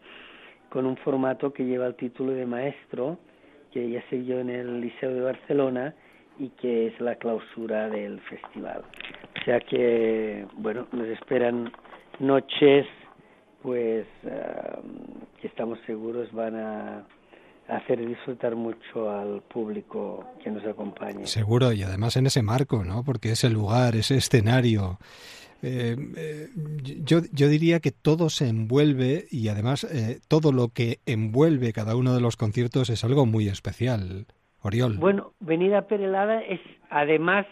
con 0.69 0.87
un 0.87 0.97
formato 0.99 1.53
que 1.53 1.65
lleva 1.65 1.87
el 1.87 1.95
título 1.95 2.33
de 2.33 2.47
maestro, 2.47 3.19
que 3.73 3.89
ya 3.91 4.03
se 4.11 4.21
dio 4.21 4.41
en 4.41 4.51
el 4.51 4.81
Liceo 4.81 5.13
de 5.13 5.21
Barcelona 5.21 5.95
y 6.39 6.51
que 6.51 6.89
es 6.89 7.01
la 7.01 7.17
clausura 7.17 7.89
del 7.89 8.21
festival. 8.21 8.83
O 9.41 9.45
sea 9.45 9.61
que, 9.61 10.47
bueno, 10.55 10.87
nos 10.93 11.07
esperan 11.09 11.71
noches, 12.21 12.87
pues, 13.63 14.07
que 14.23 15.47
estamos 15.47 15.79
seguros 15.87 16.33
van 16.33 16.57
a 16.57 17.07
hacer 17.69 18.05
disfrutar 18.07 18.57
mucho 18.57 19.11
al 19.11 19.43
público 19.43 20.25
que 20.43 20.51
nos 20.51 20.65
acompañe. 20.65 21.27
Seguro, 21.27 21.73
y 21.73 21.83
además 21.83 22.17
en 22.17 22.27
ese 22.27 22.43
marco, 22.43 22.83
¿no? 22.85 23.05
Porque 23.05 23.33
ese 23.33 23.51
lugar, 23.51 23.95
ese 23.95 24.17
escenario, 24.17 24.99
eh, 25.63 25.97
eh, 26.17 26.49
yo, 27.05 27.21
yo, 27.33 27.49
diría 27.49 27.81
que 27.81 27.91
todo 27.91 28.31
se 28.31 28.49
envuelve 28.49 29.27
y 29.31 29.49
además 29.49 29.85
eh, 29.85 30.21
todo 30.29 30.53
lo 30.53 30.69
que 30.69 30.99
envuelve 31.05 31.73
cada 31.73 31.97
uno 31.97 32.15
de 32.15 32.21
los 32.21 32.37
conciertos 32.37 32.91
es 32.91 33.05
algo 33.05 33.27
muy 33.27 33.49
especial. 33.49 34.27
Oriol. 34.61 34.97
Bueno, 34.99 35.35
venir 35.39 35.75
a 35.75 35.87
Perelada 35.87 36.41
es 36.41 36.61
además 36.91 37.47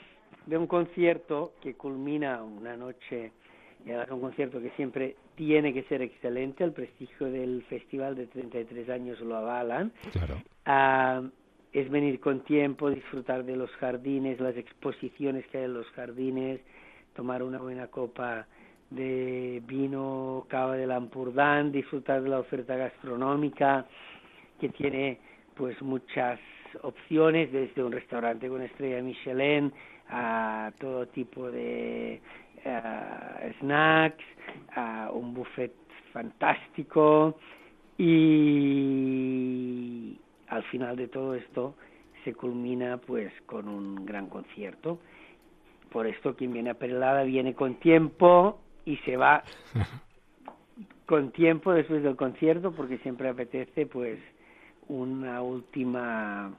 de 0.46 0.58
un 0.58 0.66
concierto 0.66 1.52
que 1.62 1.74
culmina 1.74 2.42
una 2.42 2.76
noche, 2.76 3.32
un 3.86 4.20
concierto 4.20 4.60
que 4.60 4.70
siempre 4.70 5.16
tiene 5.36 5.72
que 5.72 5.84
ser 5.84 6.02
excelente, 6.02 6.64
el 6.64 6.72
prestigio 6.72 7.30
del 7.30 7.62
festival 7.64 8.16
de 8.16 8.26
33 8.26 8.88
años 8.90 9.20
lo 9.20 9.36
avalan. 9.36 9.92
Claro. 10.12 10.42
Ah, 10.64 11.22
es 11.72 11.90
venir 11.90 12.20
con 12.20 12.40
tiempo, 12.40 12.90
disfrutar 12.90 13.44
de 13.44 13.54
los 13.54 13.70
jardines, 13.72 14.40
las 14.40 14.56
exposiciones 14.56 15.46
que 15.48 15.58
hay 15.58 15.64
en 15.64 15.74
los 15.74 15.86
jardines, 15.90 16.60
tomar 17.14 17.42
una 17.42 17.58
buena 17.58 17.88
copa 17.88 18.46
de 18.90 19.62
vino 19.66 20.46
cava 20.48 20.76
de 20.76 20.86
Lampurdán, 20.86 21.72
disfrutar 21.72 22.22
de 22.22 22.28
la 22.28 22.38
oferta 22.38 22.76
gastronómica 22.76 23.86
que 24.60 24.68
tiene 24.70 25.18
pues 25.54 25.80
muchas 25.82 26.40
opciones 26.82 27.52
desde 27.52 27.82
un 27.82 27.92
restaurante 27.92 28.48
con 28.48 28.62
estrella 28.62 29.02
Michelin 29.02 29.72
a 30.08 30.72
todo 30.78 31.06
tipo 31.08 31.50
de 31.50 32.20
snacks, 33.60 34.24
a 34.74 35.10
un 35.12 35.34
buffet 35.34 35.72
fantástico 36.12 37.38
y 37.98 38.56
al 40.48 40.62
final 40.64 40.96
de 40.96 41.08
todo 41.08 41.34
esto 41.34 41.74
se 42.24 42.34
culmina 42.34 42.98
pues 42.98 43.32
con 43.46 43.68
un 43.68 44.04
gran 44.04 44.28
concierto. 44.28 44.98
Por 45.90 46.06
esto 46.06 46.34
quien 46.34 46.52
viene 46.52 46.70
a 46.70 46.74
Perelada 46.74 47.22
viene 47.22 47.54
con 47.54 47.76
tiempo 47.76 48.60
y 48.84 48.96
se 48.98 49.16
va 49.16 49.42
con 51.06 51.30
tiempo 51.32 51.72
después 51.72 52.02
del 52.02 52.16
concierto 52.16 52.72
porque 52.72 52.98
siempre 52.98 53.28
apetece 53.28 53.86
pues 53.86 54.18
una 54.88 55.42
última 55.42 56.52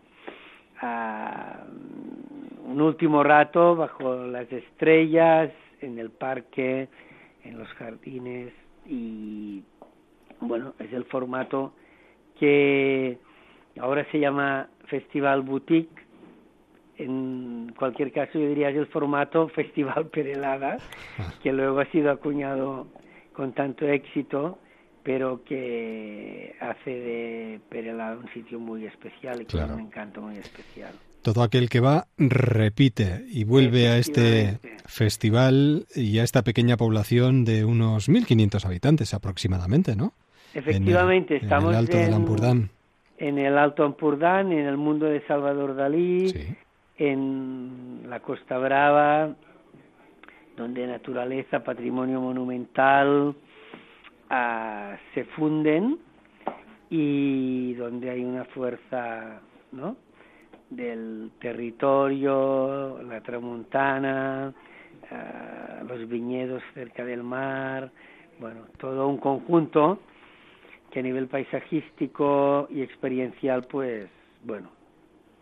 uh, 0.82 2.70
un 2.70 2.82
último 2.82 3.24
rato 3.24 3.76
bajo 3.76 4.16
las 4.26 4.52
estrellas 4.52 5.52
en 5.82 6.00
el 6.00 6.10
parque 6.10 6.88
en 7.44 7.58
los 7.58 7.68
jardines 7.70 8.54
y 8.86 9.64
bueno 10.40 10.74
es 10.80 10.92
el 10.94 11.06
formato 11.06 11.74
que 12.40 13.18
ahora 13.80 14.06
se 14.12 14.20
llama 14.20 14.70
Festival 14.88 15.42
Boutique 15.42 16.08
en 16.98 17.74
cualquier 17.78 18.12
caso 18.12 18.40
yo 18.40 18.48
diría 18.48 18.70
es 18.70 18.78
el 18.78 18.88
formato 18.88 19.48
Festival 19.56 20.08
Perelada, 20.08 20.78
que 21.44 21.54
luego 21.54 21.80
ha 21.80 21.86
sido 21.92 22.12
acuñado 22.12 22.88
con 23.34 23.54
tanto 23.54 23.88
éxito, 23.88 24.58
pero 25.04 25.44
que 25.44 26.56
hace 26.60 26.90
de 26.90 27.62
Perelada 27.70 28.18
un 28.18 28.28
sitio 28.34 28.60
muy 28.60 28.86
especial 28.86 29.42
y 29.42 29.46
que 29.46 29.58
un 29.58 29.80
encanto 29.80 30.22
muy 30.22 30.38
especial. 30.38 30.94
Todo 31.28 31.44
aquel 31.44 31.68
que 31.68 31.82
va 31.82 32.06
repite 32.18 33.26
y 33.28 33.44
vuelve 33.44 33.90
a 33.90 33.98
este 33.98 34.60
festival 34.86 35.86
y 35.94 36.20
a 36.20 36.24
esta 36.24 36.42
pequeña 36.42 36.78
población 36.78 37.44
de 37.44 37.66
unos 37.66 38.08
1.500 38.08 38.64
habitantes 38.64 39.14
aproximadamente, 39.14 39.98
¿no? 39.98 40.14
Efectivamente, 40.54 41.36
estamos 41.36 41.74
en 41.74 41.80
el 41.80 42.14
Alto 42.14 42.46
en, 42.46 42.70
En 43.18 43.38
el 43.40 43.58
Alto 43.58 43.84
Ampurdán, 43.84 44.54
en 44.54 44.68
el 44.68 44.78
mundo 44.78 45.08
de 45.08 45.20
Salvador 45.28 45.76
Dalí, 45.76 46.30
sí 46.30 46.56
en 46.98 48.04
la 48.08 48.20
Costa 48.22 48.58
Brava, 48.58 49.36
donde 50.56 50.88
naturaleza, 50.88 51.60
patrimonio 51.64 52.22
monumental 52.22 53.36
ah, 54.30 54.96
se 55.14 55.26
funden 55.26 56.00
y 56.90 57.74
donde 57.74 58.10
hay 58.10 58.24
una 58.24 58.46
fuerza 58.46 59.42
¿no? 59.72 59.98
Del 60.70 61.32
territorio, 61.40 63.02
la 63.04 63.22
tramontana, 63.22 64.54
los 65.88 66.10
viñedos 66.10 66.62
cerca 66.74 67.06
del 67.06 67.24
mar, 67.24 67.92
bueno, 68.40 68.62
todo 68.78 69.08
un 69.08 69.18
conjunto 69.18 70.00
que 70.92 71.00
a 71.00 71.04
nivel 71.04 71.28
paisajístico 71.28 72.68
y 72.70 72.82
experiencial, 72.82 73.64
pues, 73.64 74.10
bueno, 74.44 74.70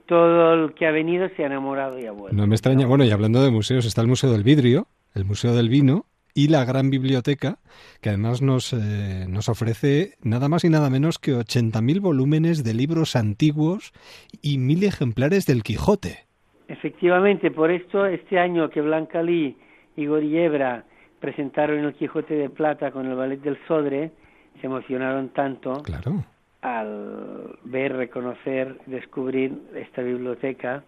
todo 0.05 0.53
el 0.53 0.73
que 0.73 0.85
ha 0.87 0.91
venido 0.91 1.27
se 1.35 1.43
ha 1.43 1.47
enamorado 1.47 1.99
y 1.99 2.05
ha 2.05 2.11
vuelto. 2.11 2.35
No 2.35 2.47
me 2.47 2.55
extraña, 2.55 2.85
bueno, 2.87 3.03
y 3.03 3.11
hablando 3.11 3.43
de 3.43 3.51
museos, 3.51 3.85
está 3.85 4.01
el 4.01 4.07
Museo 4.07 4.31
del 4.31 4.43
Vidrio, 4.43 4.87
el 5.13 5.25
Museo 5.25 5.53
del 5.53 5.69
Vino 5.69 6.05
y 6.35 6.49
la 6.49 6.65
gran 6.65 6.89
biblioteca, 6.89 7.59
que 8.01 8.09
además 8.09 8.41
nos, 8.41 8.73
eh, 8.73 9.25
nos 9.27 9.47
ofrece 9.47 10.15
nada 10.21 10.49
más 10.49 10.65
y 10.65 10.69
nada 10.69 10.89
menos 10.89 11.17
que 11.17 11.31
80.000 11.31 12.01
volúmenes 12.01 12.63
de 12.63 12.73
libros 12.73 13.15
antiguos 13.15 13.93
y 14.41 14.57
mil 14.57 14.83
ejemplares 14.83 15.45
del 15.45 15.63
Quijote. 15.63 16.25
Efectivamente, 16.67 17.51
por 17.51 17.71
esto 17.71 18.05
este 18.05 18.37
año 18.37 18.69
que 18.69 18.81
Blanca 18.81 19.23
Lee 19.23 19.55
y 19.95 20.05
Goriebra 20.07 20.83
presentaron 21.21 21.79
el 21.79 21.93
Quijote 21.93 22.35
de 22.35 22.49
Plata 22.49 22.91
con 22.91 23.05
el 23.05 23.15
Ballet 23.15 23.41
del 23.41 23.57
Sodre, 23.65 24.11
se 24.59 24.67
emocionaron 24.67 25.29
tanto 25.29 25.83
claro. 25.83 26.25
al 26.61 27.57
ver, 27.63 27.95
reconocer, 27.95 28.77
descubrir 28.87 29.53
esta 29.73 30.01
biblioteca, 30.01 30.83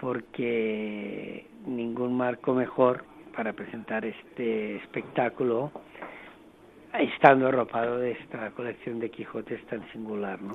porque 0.00 1.46
ningún 1.66 2.16
marco 2.16 2.52
mejor 2.52 3.04
para 3.36 3.52
presentar 3.52 4.04
este 4.04 4.76
espectáculo 4.76 5.70
estando 6.98 7.48
arropado 7.48 7.98
de 7.98 8.12
esta 8.12 8.50
colección 8.52 8.98
de 8.98 9.10
Quijotes 9.10 9.64
tan 9.66 9.86
singular, 9.92 10.40
¿no? 10.40 10.52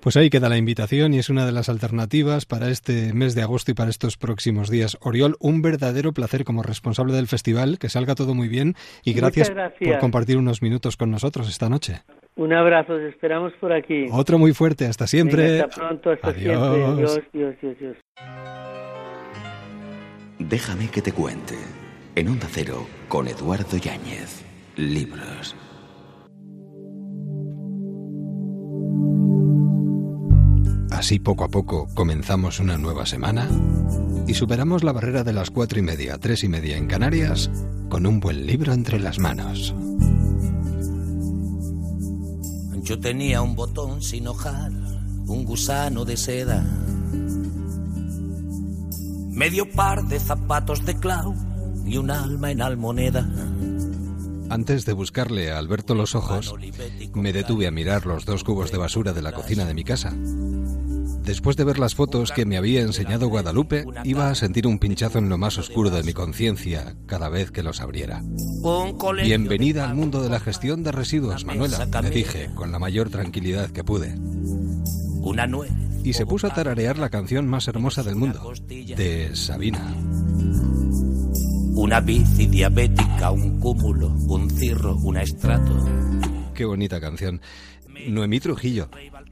Pues 0.00 0.16
ahí 0.16 0.30
queda 0.30 0.48
la 0.48 0.56
invitación 0.56 1.14
y 1.14 1.18
es 1.18 1.28
una 1.28 1.44
de 1.44 1.52
las 1.52 1.68
alternativas 1.68 2.46
para 2.46 2.68
este 2.68 3.12
mes 3.12 3.34
de 3.34 3.42
agosto 3.42 3.72
y 3.72 3.74
para 3.74 3.90
estos 3.90 4.16
próximos 4.16 4.70
días. 4.70 4.96
Oriol, 5.00 5.36
un 5.40 5.62
verdadero 5.62 6.12
placer 6.12 6.44
como 6.44 6.62
responsable 6.62 7.12
del 7.12 7.26
festival, 7.26 7.78
que 7.78 7.88
salga 7.88 8.14
todo 8.14 8.34
muy 8.34 8.48
bien 8.48 8.74
y 9.04 9.12
gracias, 9.12 9.50
por 9.50 9.98
compartir 9.98 10.38
unos 10.38 10.62
minutos 10.62 10.96
con 10.96 11.10
nosotros 11.10 11.48
esta 11.48 11.68
noche. 11.68 12.02
Un 12.36 12.52
abrazo, 12.52 12.94
os 12.94 13.02
esperamos 13.02 13.52
por 13.60 13.72
aquí. 13.72 14.06
Otro 14.10 14.38
muy 14.38 14.52
fuerte, 14.52 14.86
hasta 14.86 15.06
siempre. 15.06 15.60
hasta 15.60 15.80
pronto, 15.80 16.10
hasta 16.10 16.32
siempre. 16.32 16.78
Dios, 16.96 17.20
Dios, 17.32 17.54
Dios, 17.60 17.78
Dios. 17.78 17.96
Déjame 20.38 20.88
que 20.88 21.02
te 21.02 21.12
cuente. 21.12 21.54
En 22.14 22.28
Onda 22.28 22.46
Cero, 22.52 22.86
con 23.08 23.26
Eduardo 23.26 23.78
Yáñez. 23.78 24.44
Libros. 24.76 25.56
Así 30.90 31.18
poco 31.18 31.44
a 31.44 31.48
poco 31.48 31.88
comenzamos 31.94 32.60
una 32.60 32.76
nueva 32.76 33.06
semana 33.06 33.48
y 34.26 34.34
superamos 34.34 34.84
la 34.84 34.92
barrera 34.92 35.24
de 35.24 35.32
las 35.32 35.50
cuatro 35.50 35.78
y 35.78 35.82
media, 35.82 36.18
tres 36.18 36.44
y 36.44 36.48
media 36.48 36.76
en 36.76 36.86
Canarias 36.86 37.50
con 37.88 38.06
un 38.06 38.20
buen 38.20 38.46
libro 38.46 38.74
entre 38.74 39.00
las 39.00 39.18
manos. 39.18 39.74
Yo 42.82 43.00
tenía 43.00 43.40
un 43.40 43.56
botón 43.56 44.02
sin 44.02 44.28
hojar, 44.28 44.70
un 44.70 45.46
gusano 45.46 46.04
de 46.04 46.18
seda, 46.18 46.62
medio 49.30 49.70
par 49.70 50.04
de 50.04 50.20
zapatos 50.20 50.84
de 50.84 50.94
clau 50.98 51.51
y 51.86 51.96
un 51.96 52.10
alma 52.10 52.50
en 52.50 52.62
almoneda. 52.62 53.28
Antes 54.50 54.84
de 54.84 54.92
buscarle 54.92 55.50
a 55.50 55.58
Alberto 55.58 55.94
los 55.94 56.14
ojos, 56.14 56.54
me 57.14 57.32
detuve 57.32 57.66
a 57.66 57.70
mirar 57.70 58.04
los 58.04 58.26
dos 58.26 58.44
cubos 58.44 58.70
de 58.70 58.78
basura 58.78 59.12
de 59.12 59.22
la 59.22 59.32
cocina 59.32 59.64
de 59.64 59.74
mi 59.74 59.82
casa. 59.82 60.12
Después 61.24 61.56
de 61.56 61.64
ver 61.64 61.78
las 61.78 61.94
fotos 61.94 62.32
que 62.32 62.44
me 62.44 62.56
había 62.56 62.82
enseñado 62.82 63.28
Guadalupe, 63.28 63.86
iba 64.04 64.28
a 64.28 64.34
sentir 64.34 64.66
un 64.66 64.78
pinchazo 64.78 65.18
en 65.18 65.28
lo 65.28 65.38
más 65.38 65.56
oscuro 65.56 65.88
de 65.88 66.02
mi 66.02 66.12
conciencia 66.12 66.96
cada 67.06 67.28
vez 67.28 67.50
que 67.50 67.62
los 67.62 67.80
abriera. 67.80 68.22
Bienvenida 69.22 69.88
al 69.88 69.94
mundo 69.94 70.20
de 70.20 70.28
la 70.28 70.40
gestión 70.40 70.82
de 70.82 70.92
residuos, 70.92 71.44
Manuela, 71.44 71.86
le 72.02 72.10
dije 72.10 72.50
con 72.54 72.72
la 72.72 72.78
mayor 72.78 73.08
tranquilidad 73.08 73.70
que 73.70 73.84
pude. 73.84 74.18
Y 76.04 76.12
se 76.12 76.26
puso 76.26 76.48
a 76.48 76.54
tararear 76.54 76.98
la 76.98 77.08
canción 77.08 77.46
más 77.46 77.68
hermosa 77.68 78.02
del 78.02 78.16
mundo, 78.16 78.52
de 78.68 79.30
Sabina. 79.34 79.94
Una 81.74 82.00
bici 82.00 82.46
diabética, 82.46 83.30
un 83.30 83.58
cúmulo, 83.58 84.08
un 84.28 84.50
cirro, 84.50 84.94
un 85.02 85.16
estrato. 85.16 85.72
Qué 86.54 86.66
bonita 86.66 87.00
canción. 87.00 87.40
Noemí 88.08 88.40
Trujillo, 88.40 88.90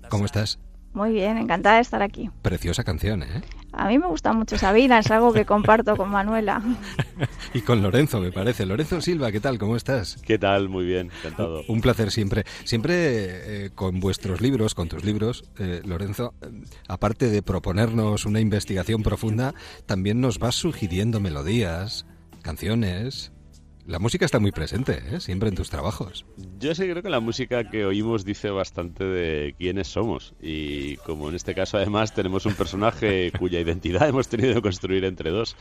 ¿cómo 0.08 0.24
estás? 0.24 0.58
Muy 0.94 1.12
bien, 1.12 1.36
encantada 1.36 1.76
de 1.76 1.82
estar 1.82 2.02
aquí. 2.02 2.30
Preciosa 2.42 2.82
canción, 2.82 3.22
¿eh? 3.22 3.42
A 3.72 3.86
mí 3.88 3.98
me 3.98 4.08
gusta 4.08 4.32
mucho 4.32 4.58
Sabina, 4.58 4.98
es 4.98 5.10
algo 5.10 5.32
que 5.32 5.44
comparto 5.44 5.96
con 5.96 6.10
Manuela. 6.10 6.62
y 7.54 7.60
con 7.60 7.82
Lorenzo, 7.82 8.20
me 8.20 8.32
parece. 8.32 8.66
Lorenzo 8.66 9.00
Silva, 9.00 9.30
¿qué 9.30 9.38
tal? 9.38 9.58
¿Cómo 9.58 9.76
estás? 9.76 10.16
¿Qué 10.24 10.38
tal? 10.38 10.68
Muy 10.68 10.84
bien, 10.86 11.10
encantado. 11.18 11.62
Un 11.68 11.80
placer 11.80 12.10
siempre. 12.10 12.44
Siempre 12.64 13.66
eh, 13.66 13.70
con 13.74 14.00
vuestros 14.00 14.40
libros, 14.40 14.74
con 14.74 14.88
tus 14.88 15.04
libros, 15.04 15.44
eh, 15.58 15.82
Lorenzo, 15.84 16.34
eh, 16.42 16.48
aparte 16.88 17.30
de 17.30 17.42
proponernos 17.42 18.26
una 18.26 18.40
investigación 18.40 19.02
profunda, 19.02 19.54
también 19.86 20.20
nos 20.20 20.38
vas 20.40 20.56
sugiriendo 20.56 21.20
melodías, 21.20 22.06
canciones. 22.42 23.32
La 23.86 23.98
música 23.98 24.24
está 24.24 24.38
muy 24.38 24.52
presente, 24.52 25.02
¿eh? 25.10 25.20
siempre 25.20 25.48
en 25.48 25.54
tus 25.54 25.70
trabajos. 25.70 26.24
Yo 26.58 26.74
sí 26.74 26.82
creo 26.82 27.02
que 27.02 27.08
la 27.08 27.20
música 27.20 27.68
que 27.70 27.84
oímos 27.84 28.24
dice 28.24 28.50
bastante 28.50 29.04
de 29.04 29.54
quiénes 29.58 29.88
somos. 29.88 30.34
Y 30.40 30.96
como 30.98 31.28
en 31.28 31.34
este 31.34 31.54
caso 31.54 31.76
además 31.76 32.12
tenemos 32.14 32.46
un 32.46 32.54
personaje 32.54 33.32
cuya 33.38 33.60
identidad 33.60 34.08
hemos 34.08 34.28
tenido 34.28 34.54
que 34.54 34.62
construir 34.62 35.04
entre 35.04 35.30
dos, 35.30 35.56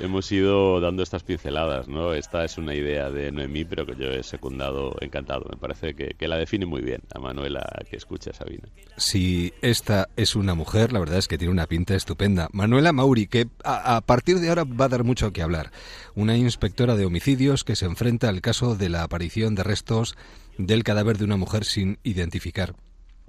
hemos 0.00 0.30
ido 0.30 0.80
dando 0.80 1.02
estas 1.02 1.24
pinceladas. 1.24 1.88
¿no? 1.88 2.14
Esta 2.14 2.44
es 2.44 2.58
una 2.58 2.74
idea 2.74 3.10
de 3.10 3.32
Noemí, 3.32 3.64
pero 3.64 3.84
que 3.84 3.96
yo 3.96 4.10
he 4.10 4.22
secundado 4.22 4.96
encantado. 5.00 5.46
Me 5.50 5.56
parece 5.56 5.94
que, 5.94 6.14
la 6.24 6.38
define 6.38 6.64
muy 6.64 6.80
bien 6.80 7.02
a 7.14 7.18
Manuela 7.18 7.62
que 7.90 7.96
escucha 7.96 8.30
a 8.30 8.32
Sabina. 8.32 8.66
Si 8.96 9.52
esta 9.60 10.08
es 10.16 10.36
una 10.36 10.54
mujer, 10.54 10.90
la 10.90 11.00
verdad 11.00 11.18
es 11.18 11.28
que 11.28 11.36
tiene 11.36 11.52
una 11.52 11.66
pinta 11.66 11.94
estupenda. 11.94 12.48
Manuela 12.52 12.92
Mauri, 12.92 13.26
que 13.26 13.48
a, 13.62 13.96
a 13.96 14.00
partir 14.00 14.38
de 14.38 14.48
ahora 14.48 14.64
va 14.64 14.86
a 14.86 14.88
dar 14.88 15.04
mucho 15.04 15.32
que 15.34 15.42
hablar. 15.42 15.70
Una 16.14 16.34
inspectora 16.36 16.96
de 16.96 17.04
homicidios 17.04 17.63
que 17.64 17.76
se 17.76 17.86
enfrenta 17.86 18.28
al 18.28 18.40
caso 18.40 18.76
de 18.76 18.88
la 18.88 19.02
aparición 19.02 19.54
de 19.54 19.62
restos 19.62 20.16
del 20.58 20.84
cadáver 20.84 21.18
de 21.18 21.24
una 21.24 21.36
mujer 21.36 21.64
sin 21.64 21.98
identificar. 22.02 22.74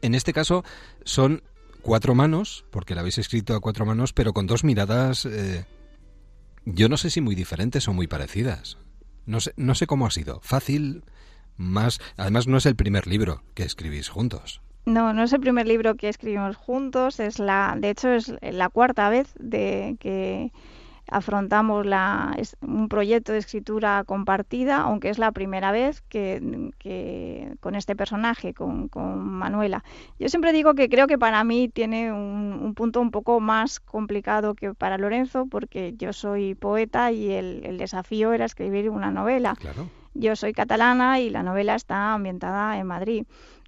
En 0.02 0.16
este 0.16 0.34
caso 0.34 0.64
son 1.04 1.44
cuatro 1.82 2.16
manos, 2.16 2.66
porque 2.72 2.96
la 2.96 3.02
habéis 3.02 3.18
escrito 3.18 3.56
a 3.56 3.60
cuatro 3.60 3.86
manos, 3.86 4.14
pero 4.14 4.34
con 4.34 4.48
dos 4.48 4.64
miradas, 4.64 5.26
eh, 5.26 5.66
yo 6.66 6.90
no 6.90 6.98
sé 6.98 7.10
si 7.10 7.22
muy 7.22 7.36
diferentes 7.36 7.88
o 7.88 7.94
muy 7.94 8.08
parecidas. 8.08 8.78
No 9.26 9.40
sé, 9.40 9.54
no 9.56 9.76
sé 9.76 9.88
cómo 9.88 10.06
ha 10.06 10.12
sido. 10.12 10.40
Fácil, 10.42 11.04
más. 11.58 12.00
Además, 12.18 12.48
no 12.48 12.58
es 12.58 12.66
el 12.66 12.76
primer 12.76 13.08
libro 13.08 13.44
que 13.54 13.64
escribís 13.64 14.10
juntos. 14.10 14.62
No, 14.86 15.14
no 15.14 15.24
es 15.24 15.34
el 15.34 15.40
primer 15.40 15.68
libro 15.68 15.96
que 15.96 16.10
escribimos 16.10 16.56
juntos. 16.56 17.20
Es 17.20 17.40
la, 17.40 17.76
de 17.78 17.90
hecho, 17.90 18.12
es 18.14 18.34
la 18.42 18.70
cuarta 18.70 19.10
vez 19.10 19.34
de 19.40 19.98
que 20.00 20.52
afrontamos 21.10 21.86
la, 21.86 22.36
un 22.62 22.90
proyecto 22.90 23.32
de 23.32 23.40
escritura 23.40 24.04
compartida, 24.06 24.82
aunque 24.82 25.10
es 25.10 25.18
la 25.18 25.32
primera 25.32 25.72
vez 25.72 26.02
que, 26.02 26.72
con 27.60 27.76
este 27.76 27.96
personaje, 27.96 28.54
con, 28.54 28.90
Manuela. 28.96 29.84
Yo 30.20 30.30
siempre 30.30 30.54
digo 30.54 30.74
que 30.74 30.90
creo 30.90 31.08
que 31.08 31.18
para 31.18 31.44
mí 31.44 31.70
tiene 31.70 32.12
un, 32.12 32.74
punto 32.76 33.00
un 33.02 33.12
poco 33.12 33.40
más 33.40 33.80
complicado 33.80 34.56
que 34.56 34.74
para 34.74 34.98
Lorenzo, 34.98 35.48
porque 35.50 35.94
yo 35.98 36.14
soy 36.14 36.56
poeta 36.56 37.12
y 37.12 37.32
el, 37.32 37.78
desafío 37.78 38.34
era 38.34 38.46
escribir 38.46 38.90
una 38.90 39.12
novela. 39.12 39.56
Yo 40.14 40.36
soy 40.36 40.54
catalana 40.54 41.20
y 41.20 41.30
la 41.30 41.44
novela 41.44 41.76
está 41.76 42.14
ambientada 42.14 42.78
en 42.80 42.88
Madrid 42.88 43.26